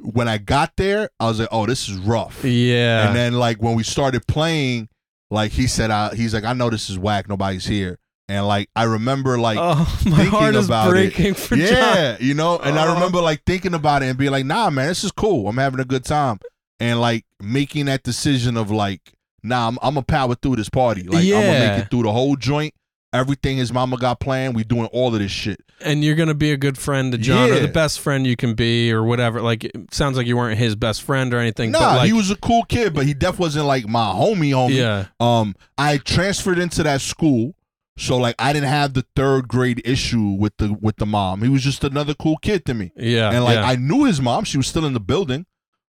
when 0.00 0.28
I 0.28 0.38
got 0.38 0.72
there, 0.76 1.10
I 1.20 1.28
was 1.28 1.38
like, 1.38 1.48
oh, 1.52 1.66
this 1.66 1.88
is 1.88 1.98
rough. 1.98 2.44
Yeah. 2.44 3.06
And 3.06 3.16
then 3.16 3.34
like 3.34 3.62
when 3.62 3.74
we 3.74 3.82
started 3.82 4.26
playing, 4.26 4.88
like 5.30 5.52
he 5.52 5.66
said, 5.66 5.90
I, 5.90 6.14
he's 6.14 6.34
like, 6.34 6.44
I 6.44 6.52
know 6.52 6.70
this 6.70 6.88
is 6.90 6.98
whack. 6.98 7.28
Nobody's 7.28 7.66
here. 7.66 7.98
And 8.28 8.46
like 8.46 8.68
I 8.74 8.84
remember 8.84 9.38
like 9.38 9.58
oh, 9.60 9.76
my 10.06 10.10
thinking 10.16 10.26
heart 10.26 10.54
is 10.56 10.66
about 10.66 10.88
it. 10.88 10.90
breaking 10.90 11.34
for 11.34 11.54
John. 11.56 11.66
yeah, 11.68 12.16
you 12.20 12.34
know. 12.34 12.58
And 12.58 12.78
I 12.78 12.86
Oh. 12.88 12.94
remember 12.94 13.20
like 13.20 13.42
thinking 13.46 13.72
about 13.74 14.02
it 14.02 14.06
and 14.06 14.18
being 14.18 14.32
like, 14.32 14.44
Nah, 14.46 14.68
man, 14.70 14.88
this 14.88 15.04
is 15.04 15.12
cool. 15.12 15.48
I'm 15.48 15.56
having 15.58 15.80
a 15.80 15.84
good 15.84 16.04
time. 16.04 16.38
And 16.80 17.00
like 17.00 17.24
making 17.40 17.86
that 17.86 18.02
decision 18.02 18.56
of 18.56 18.70
like, 18.70 19.00
Nah, 19.44 19.68
I'm, 19.68 19.78
I'm 19.80 19.94
gonna 19.94 20.04
power 20.04 20.34
through 20.34 20.56
this 20.56 20.68
party. 20.68 21.02
Like 21.04 21.24
I'm 21.24 21.30
gonna 21.30 21.46
make 21.76 21.84
it 21.84 21.90
through 21.90 22.02
the 22.02 22.12
whole 22.12 22.34
joint. 22.36 22.74
Everything 23.12 23.56
his 23.56 23.72
mama 23.72 23.96
got 23.96 24.18
planned. 24.20 24.54
We 24.56 24.64
doing 24.64 24.86
all 24.86 25.14
of 25.14 25.20
this 25.20 25.30
shit. 25.30 25.60
And 25.80 26.02
you're 26.04 26.16
going 26.16 26.28
to 26.28 26.34
be 26.34 26.52
a 26.52 26.56
good 26.56 26.76
friend 26.76 27.12
to 27.12 27.18
John 27.18 27.50
or 27.50 27.60
the 27.60 27.68
best 27.68 28.00
friend 28.00 28.26
you 28.26 28.36
can 28.36 28.54
be 28.54 28.92
or 28.92 29.04
whatever. 29.04 29.40
Like, 29.40 29.64
it 29.64 29.94
sounds 29.94 30.16
like 30.18 30.26
you 30.26 30.36
weren't 30.36 30.58
his 30.58 30.74
best 30.74 31.02
friend 31.02 31.32
or 31.32 31.38
anything. 31.38 31.70
Nah, 31.70 31.78
but 31.78 31.96
like, 31.98 32.06
he 32.08 32.12
was 32.12 32.30
a 32.30 32.36
cool 32.36 32.64
kid, 32.64 32.92
but 32.94 33.06
he 33.06 33.14
definitely 33.14 33.44
wasn't 33.44 33.66
like 33.66 33.86
my 33.88 34.06
homie 34.12 34.50
homie. 34.50 34.74
Yeah. 34.74 35.06
Um, 35.20 35.54
I 35.78 35.96
transferred 35.98 36.58
into 36.58 36.82
that 36.82 37.00
school, 37.00 37.54
so 37.98 38.16
like 38.18 38.34
I 38.38 38.52
didn't 38.52 38.68
have 38.68 38.94
the 38.94 39.04
third 39.16 39.48
grade 39.48 39.80
issue 39.84 40.36
with 40.38 40.56
the 40.58 40.72
with 40.80 40.96
the 40.96 41.06
mom. 41.06 41.42
He 41.42 41.48
was 41.48 41.62
just 41.62 41.84
another 41.84 42.14
cool 42.14 42.36
kid 42.38 42.64
to 42.66 42.74
me, 42.74 42.92
Yeah. 42.96 43.30
and 43.30 43.44
like 43.44 43.56
yeah. 43.56 43.66
I 43.66 43.76
knew 43.76 44.04
his 44.04 44.20
mom; 44.20 44.44
she 44.44 44.56
was 44.56 44.66
still 44.66 44.84
in 44.84 44.92
the 44.92 45.00
building, 45.00 45.46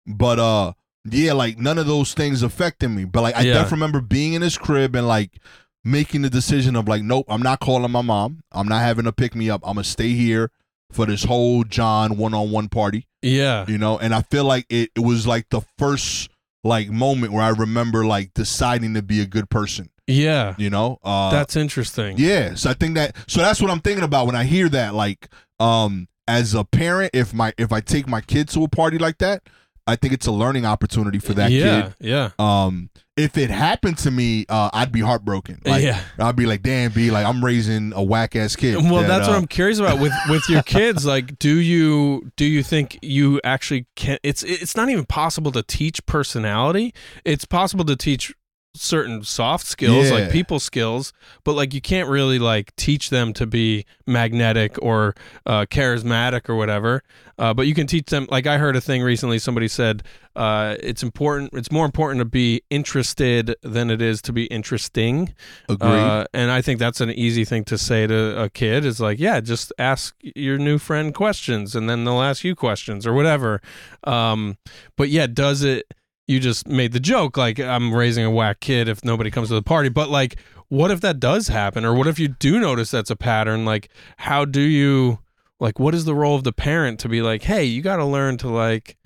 but 0.06 0.38
uh, 0.38 0.72
yeah, 1.10 1.32
like 1.32 1.58
none 1.58 1.78
of 1.78 1.86
those 1.86 2.14
things 2.14 2.42
affected 2.42 2.88
me. 2.88 3.04
But 3.04 3.22
like 3.22 3.36
I 3.36 3.42
Yeah. 3.42 3.54
definitely 3.54 3.76
remember 3.76 4.00
being 4.00 4.32
in 4.34 4.42
his 4.42 4.58
crib 4.58 4.94
and 4.96 5.06
like 5.08 5.38
making 5.84 6.22
the 6.22 6.30
decision 6.30 6.76
of 6.76 6.88
like, 6.88 7.02
nope, 7.02 7.26
I'm 7.28 7.42
not 7.42 7.60
calling 7.60 7.90
my 7.90 8.00
mom. 8.02 8.42
I'm 8.52 8.68
not 8.68 8.80
having 8.80 9.04
to 9.04 9.12
pick 9.12 9.34
me 9.34 9.50
up. 9.50 9.60
I'm 9.64 9.74
gonna 9.74 9.84
stay 9.84 10.10
here 10.10 10.50
for 10.92 11.06
this 11.06 11.24
whole 11.24 11.64
John 11.64 12.16
one 12.16 12.34
on 12.34 12.50
one 12.52 12.68
party 12.68 13.08
yeah. 13.20 13.64
you 13.66 13.78
know 13.78 13.98
and 13.98 14.14
i 14.14 14.20
feel 14.22 14.44
like 14.44 14.64
it, 14.68 14.90
it 14.94 15.00
was 15.00 15.26
like 15.26 15.48
the 15.48 15.62
first 15.76 16.28
like 16.62 16.88
moment 16.88 17.32
where 17.32 17.42
i 17.42 17.48
remember 17.48 18.04
like 18.04 18.32
deciding 18.34 18.94
to 18.94 19.02
be 19.02 19.20
a 19.20 19.26
good 19.26 19.50
person 19.50 19.88
Yeah. 20.06 20.54
You 20.58 20.70
know, 20.70 20.98
uh, 21.02 21.30
That's 21.30 21.56
interesting. 21.56 22.16
yeah. 22.18 22.54
So 22.54 22.70
I 22.70 22.74
think 22.74 22.94
that 22.94 23.16
so 23.26 23.40
that's 23.40 23.60
what 23.60 23.70
I'm 23.70 23.80
thinking 23.80 24.04
about 24.04 24.26
when 24.26 24.36
I 24.36 24.44
hear 24.44 24.68
that. 24.68 24.94
Like, 24.94 25.28
um, 25.60 26.08
as 26.26 26.54
a 26.54 26.64
parent, 26.64 27.10
if 27.14 27.34
my 27.34 27.52
if 27.58 27.72
I 27.72 27.80
take 27.80 28.08
my 28.08 28.20
kid 28.20 28.48
to 28.50 28.64
a 28.64 28.68
party 28.68 28.98
like 28.98 29.18
that, 29.18 29.42
I 29.86 29.96
think 29.96 30.14
it's 30.14 30.26
a 30.26 30.32
learning 30.32 30.64
opportunity 30.64 31.18
for 31.18 31.34
that 31.34 31.50
yeah. 31.50 31.82
kid. 31.82 31.94
Yeah. 32.00 32.30
Um, 32.38 32.90
if 33.16 33.38
it 33.38 33.48
happened 33.50 33.98
to 33.98 34.10
me, 34.10 34.44
uh, 34.48 34.70
I'd 34.72 34.90
be 34.90 35.00
heartbroken. 35.00 35.60
Like, 35.64 35.84
Yeah. 35.84 36.00
I'd 36.18 36.34
be 36.34 36.46
like, 36.46 36.62
damn, 36.62 36.90
B, 36.90 37.10
like 37.10 37.24
I'm 37.24 37.44
raising 37.44 37.92
a 37.94 38.02
whack 38.02 38.34
ass 38.34 38.56
kid. 38.56 38.76
Well, 38.76 39.02
that, 39.02 39.08
that's 39.08 39.28
what 39.28 39.34
uh, 39.34 39.38
I'm 39.38 39.46
curious 39.46 39.78
about 39.78 40.00
with 40.00 40.12
with 40.28 40.48
your 40.48 40.62
kids. 40.66 41.04
Like, 41.04 41.38
do 41.38 41.54
you 41.54 42.30
do 42.36 42.44
you 42.44 42.62
think 42.62 42.98
you 43.02 43.40
actually 43.44 43.86
can? 43.94 44.18
It's 44.22 44.42
it's 44.42 44.74
not 44.74 44.88
even 44.88 45.04
possible 45.04 45.52
to 45.52 45.62
teach 45.62 46.04
personality. 46.06 46.94
It's 47.24 47.44
possible 47.44 47.84
to 47.84 47.96
teach 47.96 48.34
certain 48.74 49.22
soft 49.22 49.66
skills 49.66 50.06
Yeah. 50.06 50.14
like 50.14 50.30
people 50.32 50.58
skills 50.58 51.12
but 51.44 51.52
like 51.54 51.72
you 51.72 51.80
can't 51.80 52.08
really 52.08 52.38
like 52.40 52.74
teach 52.76 53.10
them 53.10 53.32
to 53.34 53.46
be 53.46 53.86
magnetic 54.06 54.76
or 54.82 55.14
uh, 55.46 55.64
charismatic 55.66 56.48
or 56.48 56.56
whatever 56.56 57.02
uh, 57.38 57.54
but 57.54 57.66
you 57.68 57.74
can 57.74 57.86
teach 57.86 58.06
them 58.06 58.26
like 58.30 58.46
i 58.48 58.58
heard 58.58 58.74
a 58.74 58.80
thing 58.80 59.00
recently 59.02 59.38
somebody 59.38 59.68
said 59.68 60.02
uh, 60.36 60.74
it's 60.80 61.04
important 61.04 61.50
it's 61.54 61.70
more 61.70 61.86
important 61.86 62.18
to 62.18 62.24
be 62.24 62.62
interested 62.68 63.54
than 63.62 63.90
it 63.90 64.02
is 64.02 64.20
to 64.20 64.32
be 64.32 64.46
interesting 64.46 65.32
Agreed. 65.68 65.88
uh, 65.90 66.24
and 66.34 66.50
I 66.50 66.60
think 66.60 66.80
that's 66.80 67.00
an 67.00 67.10
easy 67.10 67.44
thing 67.44 67.62
to 67.66 67.78
say 67.78 68.06
to 68.08 68.42
a 68.42 68.50
kid 68.50 68.84
is 68.84 68.98
like, 69.00 69.20
yeah, 69.20 69.38
just 69.40 69.72
ask 69.78 70.14
your 70.22 70.58
new 70.58 70.78
friend 70.78 71.14
questions 71.14 71.76
and 71.76 71.88
then 71.88 72.04
they'll 72.04 72.20
ask 72.22 72.42
you 72.42 72.56
questions 72.56 73.06
or 73.06 73.12
whatever. 73.12 73.60
Um, 74.02 74.56
but 74.96 75.08
yeah, 75.08 75.26
does 75.28 75.62
it, 75.62 75.86
you 76.26 76.40
just 76.40 76.66
made 76.66 76.92
the 76.92 77.00
joke, 77.00 77.36
like 77.36 77.60
I'm 77.60 77.92
raising 77.94 78.24
a 78.24 78.30
whack 78.30 78.60
kid 78.60 78.88
if 78.88 79.04
nobody 79.04 79.30
comes 79.30 79.48
to 79.48 79.54
the 79.54 79.62
party. 79.62 79.88
But 79.88 80.08
like, 80.08 80.36
what 80.68 80.90
if 80.90 81.00
that 81.02 81.20
does 81.20 81.48
happen? 81.48 81.84
Or 81.84 81.94
what 81.94 82.06
if 82.06 82.18
you 82.18 82.28
do 82.28 82.58
notice 82.58 82.90
that's 82.90 83.10
a 83.10 83.16
pattern? 83.16 83.64
Like, 83.64 83.88
how 84.18 84.44
do 84.44 84.60
you, 84.60 85.18
like, 85.60 85.78
what 85.78 85.94
is 85.94 86.04
the 86.04 86.14
role 86.14 86.34
of 86.34 86.44
the 86.44 86.52
parent 86.52 86.98
to 87.00 87.08
be 87.08 87.20
like, 87.22 87.42
hey, 87.42 87.64
you 87.64 87.82
got 87.82 87.96
to 87.96 88.04
learn 88.04 88.38
to 88.38 88.48
like, 88.48 88.96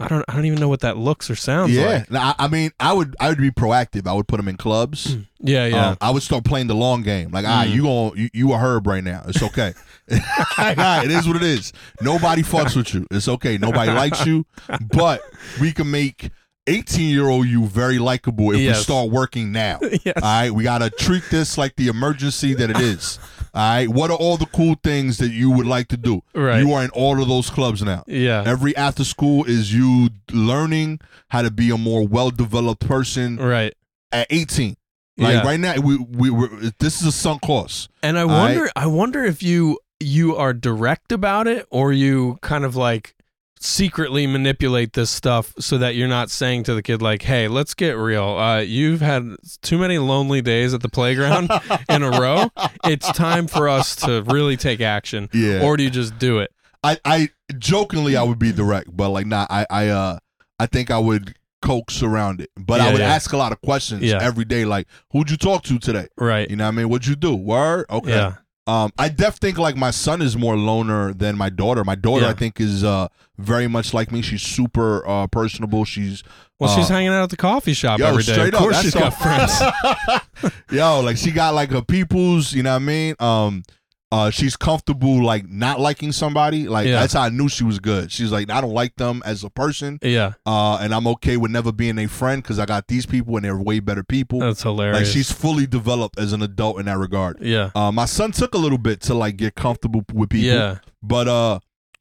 I 0.00 0.06
don't, 0.06 0.24
I 0.28 0.34
don't 0.34 0.44
even 0.44 0.60
know 0.60 0.68
what 0.68 0.80
that 0.80 0.96
looks 0.96 1.28
or 1.28 1.34
sounds 1.34 1.72
yeah. 1.72 1.86
like. 1.86 2.10
Now, 2.10 2.34
I, 2.38 2.44
I 2.44 2.48
mean, 2.48 2.70
I 2.78 2.92
would 2.92 3.16
I 3.18 3.30
would 3.30 3.38
be 3.38 3.50
proactive. 3.50 4.06
I 4.06 4.12
would 4.12 4.28
put 4.28 4.36
them 4.36 4.46
in 4.46 4.56
clubs. 4.56 5.16
Yeah, 5.40 5.66
yeah. 5.66 5.88
Um, 5.88 5.98
I 6.00 6.10
would 6.10 6.22
start 6.22 6.44
playing 6.44 6.68
the 6.68 6.74
long 6.76 7.02
game. 7.02 7.32
Like, 7.32 7.44
ah, 7.44 7.64
Mm. 7.64 7.72
you 7.74 7.82
going 7.82 8.16
you, 8.16 8.28
you 8.32 8.52
a 8.52 8.58
herb 8.58 8.86
right 8.86 9.02
now. 9.02 9.24
It's 9.26 9.42
okay. 9.42 9.74
It 10.08 11.10
is 11.10 11.26
what 11.26 11.36
it 11.36 11.42
is. 11.42 11.72
Nobody 12.00 12.42
fucks 12.42 12.76
with 12.76 12.94
you. 12.94 13.06
It's 13.10 13.26
okay. 13.28 13.58
Nobody 13.58 13.90
likes 13.90 14.24
you, 14.24 14.46
but 14.92 15.20
we 15.60 15.72
can 15.72 15.90
make 15.90 16.30
18 16.68 17.08
year 17.10 17.28
old 17.28 17.46
you 17.48 17.66
very 17.66 17.98
likable 17.98 18.52
if 18.52 18.60
Yes. 18.60 18.78
we 18.78 18.82
start 18.84 19.10
working 19.10 19.50
now. 19.52 19.78
yes. 20.04 20.14
All 20.16 20.22
right, 20.22 20.50
we 20.50 20.62
gotta 20.64 20.90
treat 20.90 21.24
this 21.30 21.56
like 21.58 21.74
the 21.76 21.88
emergency 21.88 22.54
that 22.54 22.70
it 22.70 22.78
is. 22.80 23.18
All 23.54 23.62
right, 23.76 23.88
what 23.88 24.10
are 24.10 24.16
all 24.16 24.36
the 24.36 24.46
cool 24.46 24.76
things 24.84 25.16
that 25.18 25.30
you 25.30 25.50
would 25.50 25.66
like 25.66 25.88
to 25.88 25.96
do? 25.96 26.22
Right. 26.34 26.60
You 26.62 26.72
are 26.74 26.84
in 26.84 26.90
all 26.90 27.20
of 27.20 27.28
those 27.28 27.48
clubs 27.50 27.82
now. 27.82 28.04
yeah. 28.06 28.44
Every 28.46 28.76
after 28.76 29.04
school 29.04 29.44
is 29.44 29.72
you 29.74 30.10
learning 30.30 31.00
how 31.28 31.42
to 31.42 31.50
be 31.50 31.70
a 31.70 31.78
more 31.78 32.06
well 32.06 32.30
developed 32.30 32.86
person 32.86 33.36
right. 33.38 33.74
at 34.12 34.26
18. 34.30 34.76
Like 35.16 35.32
Yeah. 35.34 35.42
right 35.42 35.58
now, 35.58 35.74
we 35.80 35.96
we 35.96 36.30
we 36.30 36.46
this 36.78 37.00
is 37.00 37.06
a 37.08 37.12
sunk 37.12 37.42
cost. 37.42 37.88
And 38.02 38.18
I 38.18 38.24
wonder, 38.24 38.70
I 38.76 38.86
wonder 38.86 39.24
if 39.24 39.42
you 39.42 39.78
you 40.00 40.36
are 40.36 40.52
direct 40.54 41.10
about 41.10 41.48
it, 41.48 41.66
or 41.70 41.92
you 41.92 42.38
kind 42.40 42.64
of 42.64 42.76
like 42.76 43.14
secretly 43.60 44.26
manipulate 44.26 44.92
this 44.92 45.10
stuff 45.10 45.52
so 45.58 45.78
that 45.78 45.94
you're 45.94 46.08
not 46.08 46.30
saying 46.30 46.64
to 46.64 46.74
the 46.74 46.82
kid 46.82 47.02
like, 47.02 47.22
"Hey, 47.22 47.48
let's 47.48 47.74
get 47.74 47.92
real. 47.96 48.24
Uh, 48.36 48.60
you've 48.60 49.00
had 49.00 49.36
too 49.62 49.78
many 49.78 49.98
lonely 49.98 50.42
days 50.42 50.74
at 50.74 50.82
the 50.82 50.88
playground 50.88 51.50
in 51.88 52.02
a 52.02 52.10
row. 52.10 52.48
It's 52.84 53.10
time 53.12 53.46
for 53.46 53.68
us 53.68 53.96
to 53.96 54.22
really 54.22 54.56
take 54.56 54.80
action." 54.80 55.28
Yeah. 55.32 55.62
Or 55.62 55.76
do 55.76 55.82
you 55.82 55.90
just 55.90 56.18
do 56.18 56.38
it? 56.38 56.50
I 56.82 56.98
I 57.04 57.28
jokingly 57.58 58.16
I 58.16 58.22
would 58.22 58.38
be 58.38 58.52
direct, 58.52 58.96
but 58.96 59.10
like 59.10 59.26
nah, 59.26 59.46
I 59.50 59.66
I 59.70 59.88
uh 59.88 60.18
I 60.58 60.66
think 60.66 60.90
I 60.90 60.98
would 60.98 61.34
coax 61.60 62.02
around 62.02 62.40
it. 62.40 62.50
But 62.56 62.80
I 62.80 62.92
would 62.92 63.00
yeah. 63.00 63.12
ask 63.14 63.32
a 63.32 63.36
lot 63.36 63.52
of 63.52 63.60
questions 63.60 64.02
Yeah. 64.02 64.18
every 64.22 64.44
day, 64.44 64.64
like 64.64 64.86
who'd 65.10 65.30
you 65.30 65.36
talk 65.36 65.64
to 65.64 65.78
today? 65.78 66.06
Right. 66.16 66.48
You 66.48 66.56
know 66.56 66.64
what 66.64 66.68
I 66.74 66.76
mean? 66.76 66.88
What'd 66.88 67.06
you 67.06 67.16
do? 67.16 67.34
Word? 67.34 67.86
Okay. 67.90 68.10
Yeah. 68.10 68.34
Um, 68.68 68.92
I 68.98 69.08
def 69.08 69.36
think 69.36 69.56
like 69.58 69.76
my 69.76 69.90
son 69.90 70.20
is 70.20 70.36
more 70.36 70.56
loner 70.56 71.14
than 71.14 71.38
my 71.38 71.48
daughter. 71.48 71.84
My 71.84 71.94
daughter, 71.94 72.24
Yeah. 72.26 72.30
I 72.30 72.34
think, 72.34 72.60
is 72.60 72.84
uh 72.84 73.08
very 73.38 73.66
much 73.66 73.94
like 73.94 74.12
me. 74.12 74.20
She's 74.22 74.42
super 74.42 75.08
uh 75.08 75.26
personable. 75.28 75.84
She's 75.86 76.22
Well, 76.60 76.74
she's 76.76 76.90
uh, 76.90 76.94
hanging 76.94 77.08
out 77.08 77.22
at 77.22 77.30
the 77.30 77.36
coffee 77.38 77.72
shop 77.72 77.98
yo, 77.98 78.06
every 78.08 78.22
day. 78.22 78.32
straight 78.34 78.48
Of 78.48 78.54
up, 78.54 78.60
course, 78.60 78.74
that's 78.76 78.84
she's 78.84 78.94
got 78.94 79.14
friends. 79.14 80.52
Yo, 80.70 81.00
like 81.00 81.16
she 81.16 81.30
got 81.30 81.54
like 81.54 81.70
her 81.70 81.82
peoples. 81.82 82.52
You 82.52 82.62
know 82.62 82.70
what 82.72 82.82
I 82.82 82.84
mean? 82.84 83.14
Um, 83.18 83.62
uh, 84.10 84.30
she's 84.30 84.56
comfortable 84.56 85.22
like 85.22 85.48
not 85.50 85.78
liking 85.80 86.12
somebody. 86.12 86.66
Like 86.66 86.86
Yeah. 86.86 87.00
that's 87.00 87.12
how 87.12 87.22
I 87.22 87.28
knew 87.28 87.48
she 87.48 87.62
was 87.64 87.78
good. 87.78 88.10
She's 88.10 88.32
like, 88.32 88.50
I 88.50 88.60
don't 88.62 88.72
like 88.72 88.96
them 88.96 89.22
as 89.26 89.44
a 89.44 89.50
person. 89.50 89.98
yeah, 90.02 90.32
Uh, 90.46 90.78
and 90.80 90.94
I'm 90.94 91.06
okay 91.08 91.36
with 91.36 91.50
never 91.50 91.72
being 91.72 91.98
a 91.98 92.06
friend 92.08 92.42
because 92.42 92.58
I 92.58 92.64
got 92.64 92.86
these 92.88 93.04
people 93.04 93.36
and 93.36 93.44
they're 93.44 93.56
way 93.58 93.80
better 93.80 94.02
people. 94.02 94.40
that's 94.40 94.62
hilarious. 94.62 94.96
like 94.98 95.06
she's 95.06 95.30
fully 95.30 95.66
developed 95.66 96.18
as 96.18 96.32
an 96.32 96.40
adult 96.42 96.80
in 96.80 96.86
that 96.86 96.96
regard. 96.98 97.36
yeah, 97.42 97.70
Uh, 97.74 97.92
my 97.92 98.06
son 98.06 98.32
took 98.32 98.54
a 98.54 98.58
little 98.58 98.78
bit 98.78 99.00
to 99.02 99.14
like 99.14 99.36
get 99.36 99.54
comfortable 99.54 100.02
with 100.12 100.30
people. 100.30 100.48
yeah, 100.56 100.78
But 101.02 101.28
uh 101.28 101.58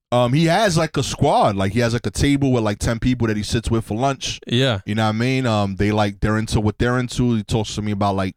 um 0.10 0.32
he 0.32 0.46
has 0.46 0.78
like 0.78 0.96
a 0.96 1.04
squad. 1.04 1.58
Like 1.58 1.74
he 1.74 1.80
has 1.82 1.92
like 1.92 2.06
a 2.08 2.12
table 2.12 2.54
with 2.54 2.64
like 2.64 2.80
ten 2.80 3.00
people 3.00 3.28
that 3.28 3.36
he 3.36 3.44
sits 3.44 3.70
with 3.70 3.84
for 3.84 3.98
lunch. 3.98 4.40
yeah, 4.48 4.80
You 4.86 4.96
know 4.96 5.04
what 5.04 5.10
I 5.10 5.12
mean? 5.12 5.46
Um 5.46 5.76
they 5.76 5.92
like 5.92 6.22
they're 6.22 6.38
into 6.38 6.62
what 6.62 6.78
they're 6.80 6.98
into. 6.98 7.36
He 7.36 7.44
talks 7.44 7.76
to 7.76 7.82
me 7.82 7.92
about 7.92 8.16
like 8.16 8.36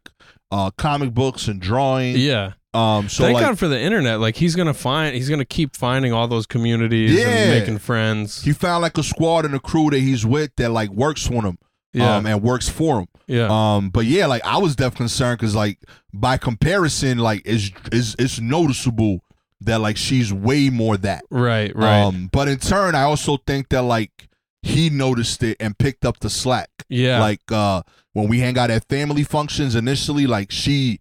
uh 0.51 0.71
comic 0.71 1.13
books 1.13 1.47
and 1.47 1.61
drawing. 1.61 2.17
yeah. 2.17 2.51
Um 2.73 3.09
so 3.09 3.23
Thank 3.25 3.35
like 3.35 3.45
God 3.45 3.59
for 3.59 3.67
the 3.67 3.79
internet. 3.79 4.19
Like 4.19 4.35
he's 4.37 4.55
gonna 4.55 4.73
find, 4.73 5.13
he's 5.15 5.29
gonna 5.29 5.43
keep 5.45 5.75
finding 5.75 6.13
all 6.13 6.27
those 6.27 6.45
communities 6.45 7.11
Yeah. 7.11 7.27
and 7.27 7.59
making 7.59 7.77
friends. 7.79 8.41
he 8.43 8.53
found 8.53 8.81
like 8.81 8.97
a 8.97 9.03
squad 9.03 9.45
and 9.45 9.53
a 9.55 9.59
crew 9.59 9.89
that 9.89 9.99
he's 9.99 10.25
with 10.25 10.55
that 10.57 10.69
like 10.71 10.89
works 10.89 11.25
for 11.27 11.41
him. 11.43 11.57
Yeah, 11.93 12.15
Um 12.15 12.25
and 12.25 12.41
works 12.41 12.69
for 12.69 12.99
him. 13.01 13.07
yeah, 13.27 13.47
Um 13.49 13.89
but 13.89 14.05
yeah, 14.05 14.25
like 14.25 14.45
I 14.45 14.57
was 14.57 14.75
definitely 14.77 15.05
concerned 15.05 15.39
because 15.39 15.55
like 15.55 15.79
by 16.13 16.37
comparison, 16.37 17.17
like 17.17 17.41
it's 17.45 17.71
it's 17.91 18.15
it's 18.17 18.39
noticeable 18.39 19.21
that 19.59 19.81
like 19.81 19.97
she's 19.97 20.31
way 20.33 20.69
more 20.69 20.95
that. 20.97 21.23
right, 21.29 21.75
right. 21.75 22.01
Um, 22.03 22.29
but 22.31 22.47
in 22.47 22.57
turn, 22.59 22.95
I 22.95 23.03
also 23.03 23.37
think 23.45 23.69
that 23.69 23.81
like 23.83 24.29
he 24.63 24.89
noticed 24.89 25.43
it 25.43 25.57
and 25.59 25.77
picked 25.77 26.05
up 26.05 26.19
the 26.19 26.29
slack. 26.29 26.69
yeah, 26.87 27.19
Like 27.19 27.41
uh, 27.51 27.81
when 28.13 28.27
we 28.29 28.39
hang 28.39 28.57
out 28.57 28.71
at 28.71 28.87
family 28.87 29.23
functions 29.23 29.75
initially, 29.75 30.25
like 30.27 30.49
she 30.51 30.99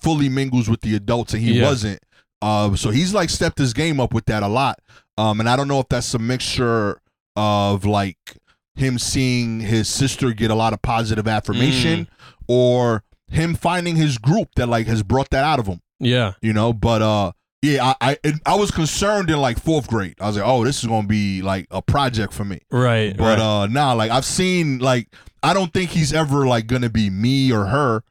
fully 0.00 0.28
mingles 0.28 0.68
with 0.68 0.80
the 0.82 0.94
adults 0.96 1.32
and 1.34 1.42
he 1.42 1.58
Yeah. 1.58 1.64
wasn't. 1.68 2.00
Uh, 2.40 2.74
so 2.74 2.90
he's 2.90 3.14
like 3.14 3.30
stepped 3.30 3.58
his 3.58 3.72
game 3.72 4.00
up 4.00 4.12
with 4.12 4.24
that 4.26 4.42
a 4.42 4.48
lot. 4.48 4.78
Um, 5.16 5.38
and 5.40 5.48
I 5.48 5.54
don't 5.56 5.68
know 5.68 5.78
if 5.80 5.88
that's 5.88 6.12
a 6.14 6.18
mixture 6.18 6.98
of 7.36 7.84
like 7.84 8.16
him 8.74 8.98
seeing 8.98 9.60
his 9.60 9.88
sister 9.88 10.32
get 10.32 10.50
a 10.50 10.54
lot 10.54 10.72
of 10.72 10.82
positive 10.82 11.28
affirmation 11.28 12.08
or 12.48 13.04
him 13.28 13.54
finding 13.54 13.96
his 13.96 14.18
group 14.18 14.48
that 14.56 14.66
like 14.68 14.86
has 14.86 15.02
brought 15.02 15.30
that 15.30 15.44
out 15.44 15.58
of 15.58 15.66
him 15.66 15.80
yeah, 16.00 16.32
you 16.42 16.52
know. 16.52 16.72
But 16.72 17.00
uh, 17.00 17.32
yeah, 17.62 17.94
I 18.00 18.18
I, 18.24 18.32
I 18.44 18.54
was 18.56 18.70
concerned 18.72 19.30
in 19.30 19.36
like 19.40 19.60
fourth 19.60 19.86
grade. 19.86 20.14
I 20.20 20.26
was 20.26 20.36
like, 20.36 20.44
oh, 20.46 20.64
this 20.64 20.82
is 20.82 20.88
gonna 20.88 21.06
be 21.06 21.42
like 21.42 21.66
a 21.70 21.80
project 21.80 22.32
for 22.32 22.44
me. 22.44 22.58
right, 22.72 23.16
But 23.16 23.38
right. 23.38 23.62
uh, 23.62 23.66
nah, 23.66 23.92
like 23.92 24.10
I've 24.10 24.24
seen 24.24 24.78
like 24.80 25.06
I 25.44 25.54
don't 25.54 25.72
think 25.72 25.90
he's 25.90 26.12
ever 26.12 26.44
like 26.46 26.66
gonna 26.66 26.90
be 26.90 27.08
me 27.08 27.52
or 27.52 27.66
her, 27.66 28.02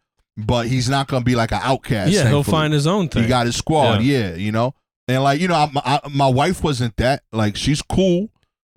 but 0.46 0.68
he's 0.68 0.90
not 0.90 1.08
gonna 1.08 1.24
be 1.24 1.36
like 1.36 1.52
an 1.52 1.62
outcast. 1.64 2.12
yeah, 2.12 2.28
he'll 2.28 2.44
find 2.44 2.74
his 2.74 2.88
own 2.88 3.10
thing. 3.10 3.24
He 3.24 3.30
got 3.30 3.46
his 3.46 3.56
squad, 3.56 4.02
yeah. 4.02 4.36
you 4.36 4.52
know. 4.52 4.74
And 5.08 5.24
like 5.24 5.40
you 5.40 5.48
know, 5.48 5.56
I, 5.56 5.70
I, 5.76 6.00
my 6.10 6.28
wife 6.28 6.64
wasn't 6.64 6.96
that. 6.98 7.24
Like 7.32 7.56
she's 7.56 7.82
cool. 7.82 8.30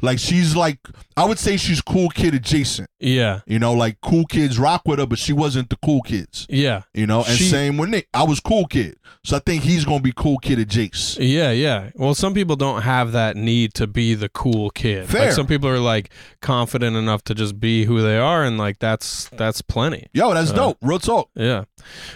Like 0.03 0.19
she's 0.19 0.55
like 0.57 0.79
I 1.17 1.25
would 1.25 1.39
say 1.39 1.57
she's 1.57 1.81
cool 1.81 2.09
kid 2.11 2.35
adjacent. 2.35 2.91
yeah, 2.99 3.41
You 3.47 3.59
know, 3.61 3.73
like 3.73 4.01
cool 4.03 4.25
kids 4.27 4.59
rock 4.59 4.83
with 4.87 4.99
her, 4.99 5.07
but 5.07 5.19
she 5.19 5.33
wasn't 5.33 5.71
the 5.71 5.77
cool 5.77 6.03
kids. 6.03 6.47
yeah, 6.51 6.83
You 6.93 7.07
know, 7.07 7.23
and 7.25 7.39
She- 7.39 7.45
same 7.49 7.77
with 7.77 7.89
Nick. 7.91 8.09
I 8.13 8.25
was 8.25 8.41
cool 8.41 8.67
kid, 8.67 8.97
so 9.23 9.37
I 9.37 9.39
think 9.39 9.63
he's 9.63 9.85
gonna 9.85 10.01
be 10.01 10.13
cool 10.15 10.39
kid 10.39 10.59
adjacent. 10.59 11.25
yeah, 11.25 11.53
yeah. 11.53 11.91
Well, 11.95 12.15
some 12.15 12.35
people 12.35 12.57
don't 12.57 12.83
have 12.83 13.13
that 13.13 13.37
need 13.37 13.73
to 13.75 13.87
be 13.87 14.15
the 14.15 14.29
cool 14.29 14.71
kid. 14.71 15.03
Like 15.03 15.09
Fair. 15.11 15.33
some 15.33 15.47
people 15.47 15.69
are 15.71 15.79
like 15.79 16.11
confident 16.41 16.97
enough 16.97 17.23
to 17.25 17.35
just 17.35 17.59
be 17.61 17.85
who 17.85 18.03
they 18.03 18.19
are, 18.19 18.43
and 18.45 18.59
like 18.59 18.81
that's 18.81 19.29
that's 19.31 19.63
plenty. 19.63 20.09
Yo, 20.13 20.35
that's 20.35 20.51
Uh, 20.51 20.55
dope. 20.57 20.79
Real 20.83 20.99
talk. 20.99 21.31
Yeah. 21.37 21.65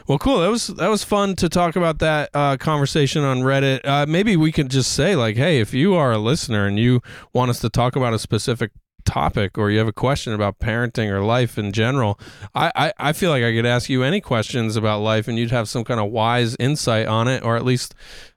Well, 0.06 0.18
cool. 0.18 0.40
That 0.40 0.50
was 0.50 0.66
that 0.66 0.88
was 0.88 1.04
fun 1.04 1.36
to 1.36 1.48
talk 1.48 1.76
about 1.76 2.00
that 2.00 2.30
uh, 2.34 2.56
conversation 2.56 3.22
on 3.22 3.40
Reddit. 3.40 3.80
Uh, 3.84 4.06
maybe 4.08 4.36
we 4.36 4.50
could 4.50 4.70
just 4.70 4.92
say 4.92 5.14
like, 5.14 5.36
hey, 5.36 5.60
if 5.60 5.72
you 5.72 5.94
are 5.94 6.10
a 6.12 6.18
listener 6.18 6.66
and 6.66 6.78
you 6.78 7.00
want 7.32 7.50
us 7.50 7.60
to 7.60 7.67
talk 7.70 7.96
about 7.96 8.14
a 8.14 8.18
specific 8.18 8.70
topic 9.04 9.56
or 9.56 9.70
you 9.70 9.78
have 9.78 9.88
a 9.88 9.92
question 9.92 10.34
about 10.34 10.58
parenting 10.58 11.10
or 11.10 11.22
life 11.22 11.56
in 11.56 11.72
general, 11.72 12.18
I, 12.54 12.70
I, 12.74 12.92
I 12.98 13.12
feel 13.12 13.30
like 13.30 13.42
I 13.42 13.52
could 13.52 13.64
ask 13.66 13.88
you 13.88 14.02
any 14.02 14.20
questions 14.20 14.76
about 14.76 15.00
life 15.00 15.28
and 15.28 15.38
you'd 15.38 15.50
have 15.50 15.68
some 15.68 15.84
kind 15.84 15.98
of 16.00 16.10
wise 16.10 16.56
insight 16.60 17.06
on 17.06 17.26
it 17.28 17.42
or 17.42 17.56
at 17.56 17.64
least 17.64 17.94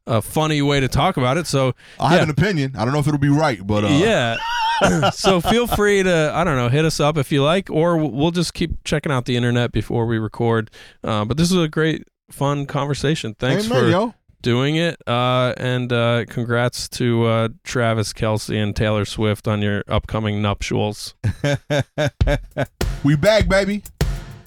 a 0.08 0.22
funny 0.22 0.62
way 0.62 0.80
to 0.80 0.88
talk 0.88 1.18
about 1.18 1.38
it. 1.38 1.46
So 1.48 1.74
I 2.00 2.14
Yeah. 2.14 2.20
have 2.20 2.24
an 2.24 2.30
opinion. 2.30 2.74
I 2.78 2.86
don't 2.86 2.94
know 2.94 3.00
if 3.00 3.08
it'll 3.08 3.20
be 3.20 3.28
right, 3.30 3.66
but 3.66 3.84
uh, 3.84 3.88
yeah. 3.90 4.38
so 5.12 5.42
feel 5.42 5.68
free 5.68 6.04
to 6.04 6.32
I 6.34 6.44
don't 6.44 6.56
know 6.56 6.70
hit 6.70 6.86
us 6.86 7.00
up 7.00 7.18
if 7.18 7.32
you 7.32 7.44
like, 7.44 7.70
or 7.70 7.98
we'll 7.98 8.32
just 8.32 8.54
keep 8.54 8.84
checking 8.84 9.12
out 9.12 9.26
the 9.26 9.36
internet 9.36 9.72
before 9.72 10.06
we 10.06 10.18
record. 10.20 10.72
Uh, 11.04 11.26
but 11.26 11.38
this 11.38 11.52
was 11.52 11.64
a 11.66 11.68
great, 11.70 12.08
fun 12.32 12.66
conversation. 12.66 13.36
Thanks 13.38 13.66
Amen, 13.70 13.80
for 13.84 13.90
yo. 13.90 14.14
Doing 14.42 14.76
it, 14.76 15.00
uh, 15.06 15.54
and 15.58 15.94
uh, 15.94 16.26
congrats 16.28 16.90
to 16.90 17.26
uh, 17.26 17.50
Travis 17.64 18.12
Kelce 18.12 18.62
and 18.62 18.76
Taylor 18.76 19.06
Swift 19.06 19.48
on 19.48 19.62
your 19.62 19.84
upcoming 19.88 20.42
nuptials. 20.42 21.14
we 23.04 23.16
back, 23.16 23.48
baby. 23.48 23.84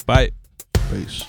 Bye. 0.05 0.31
Peace. 0.91 1.23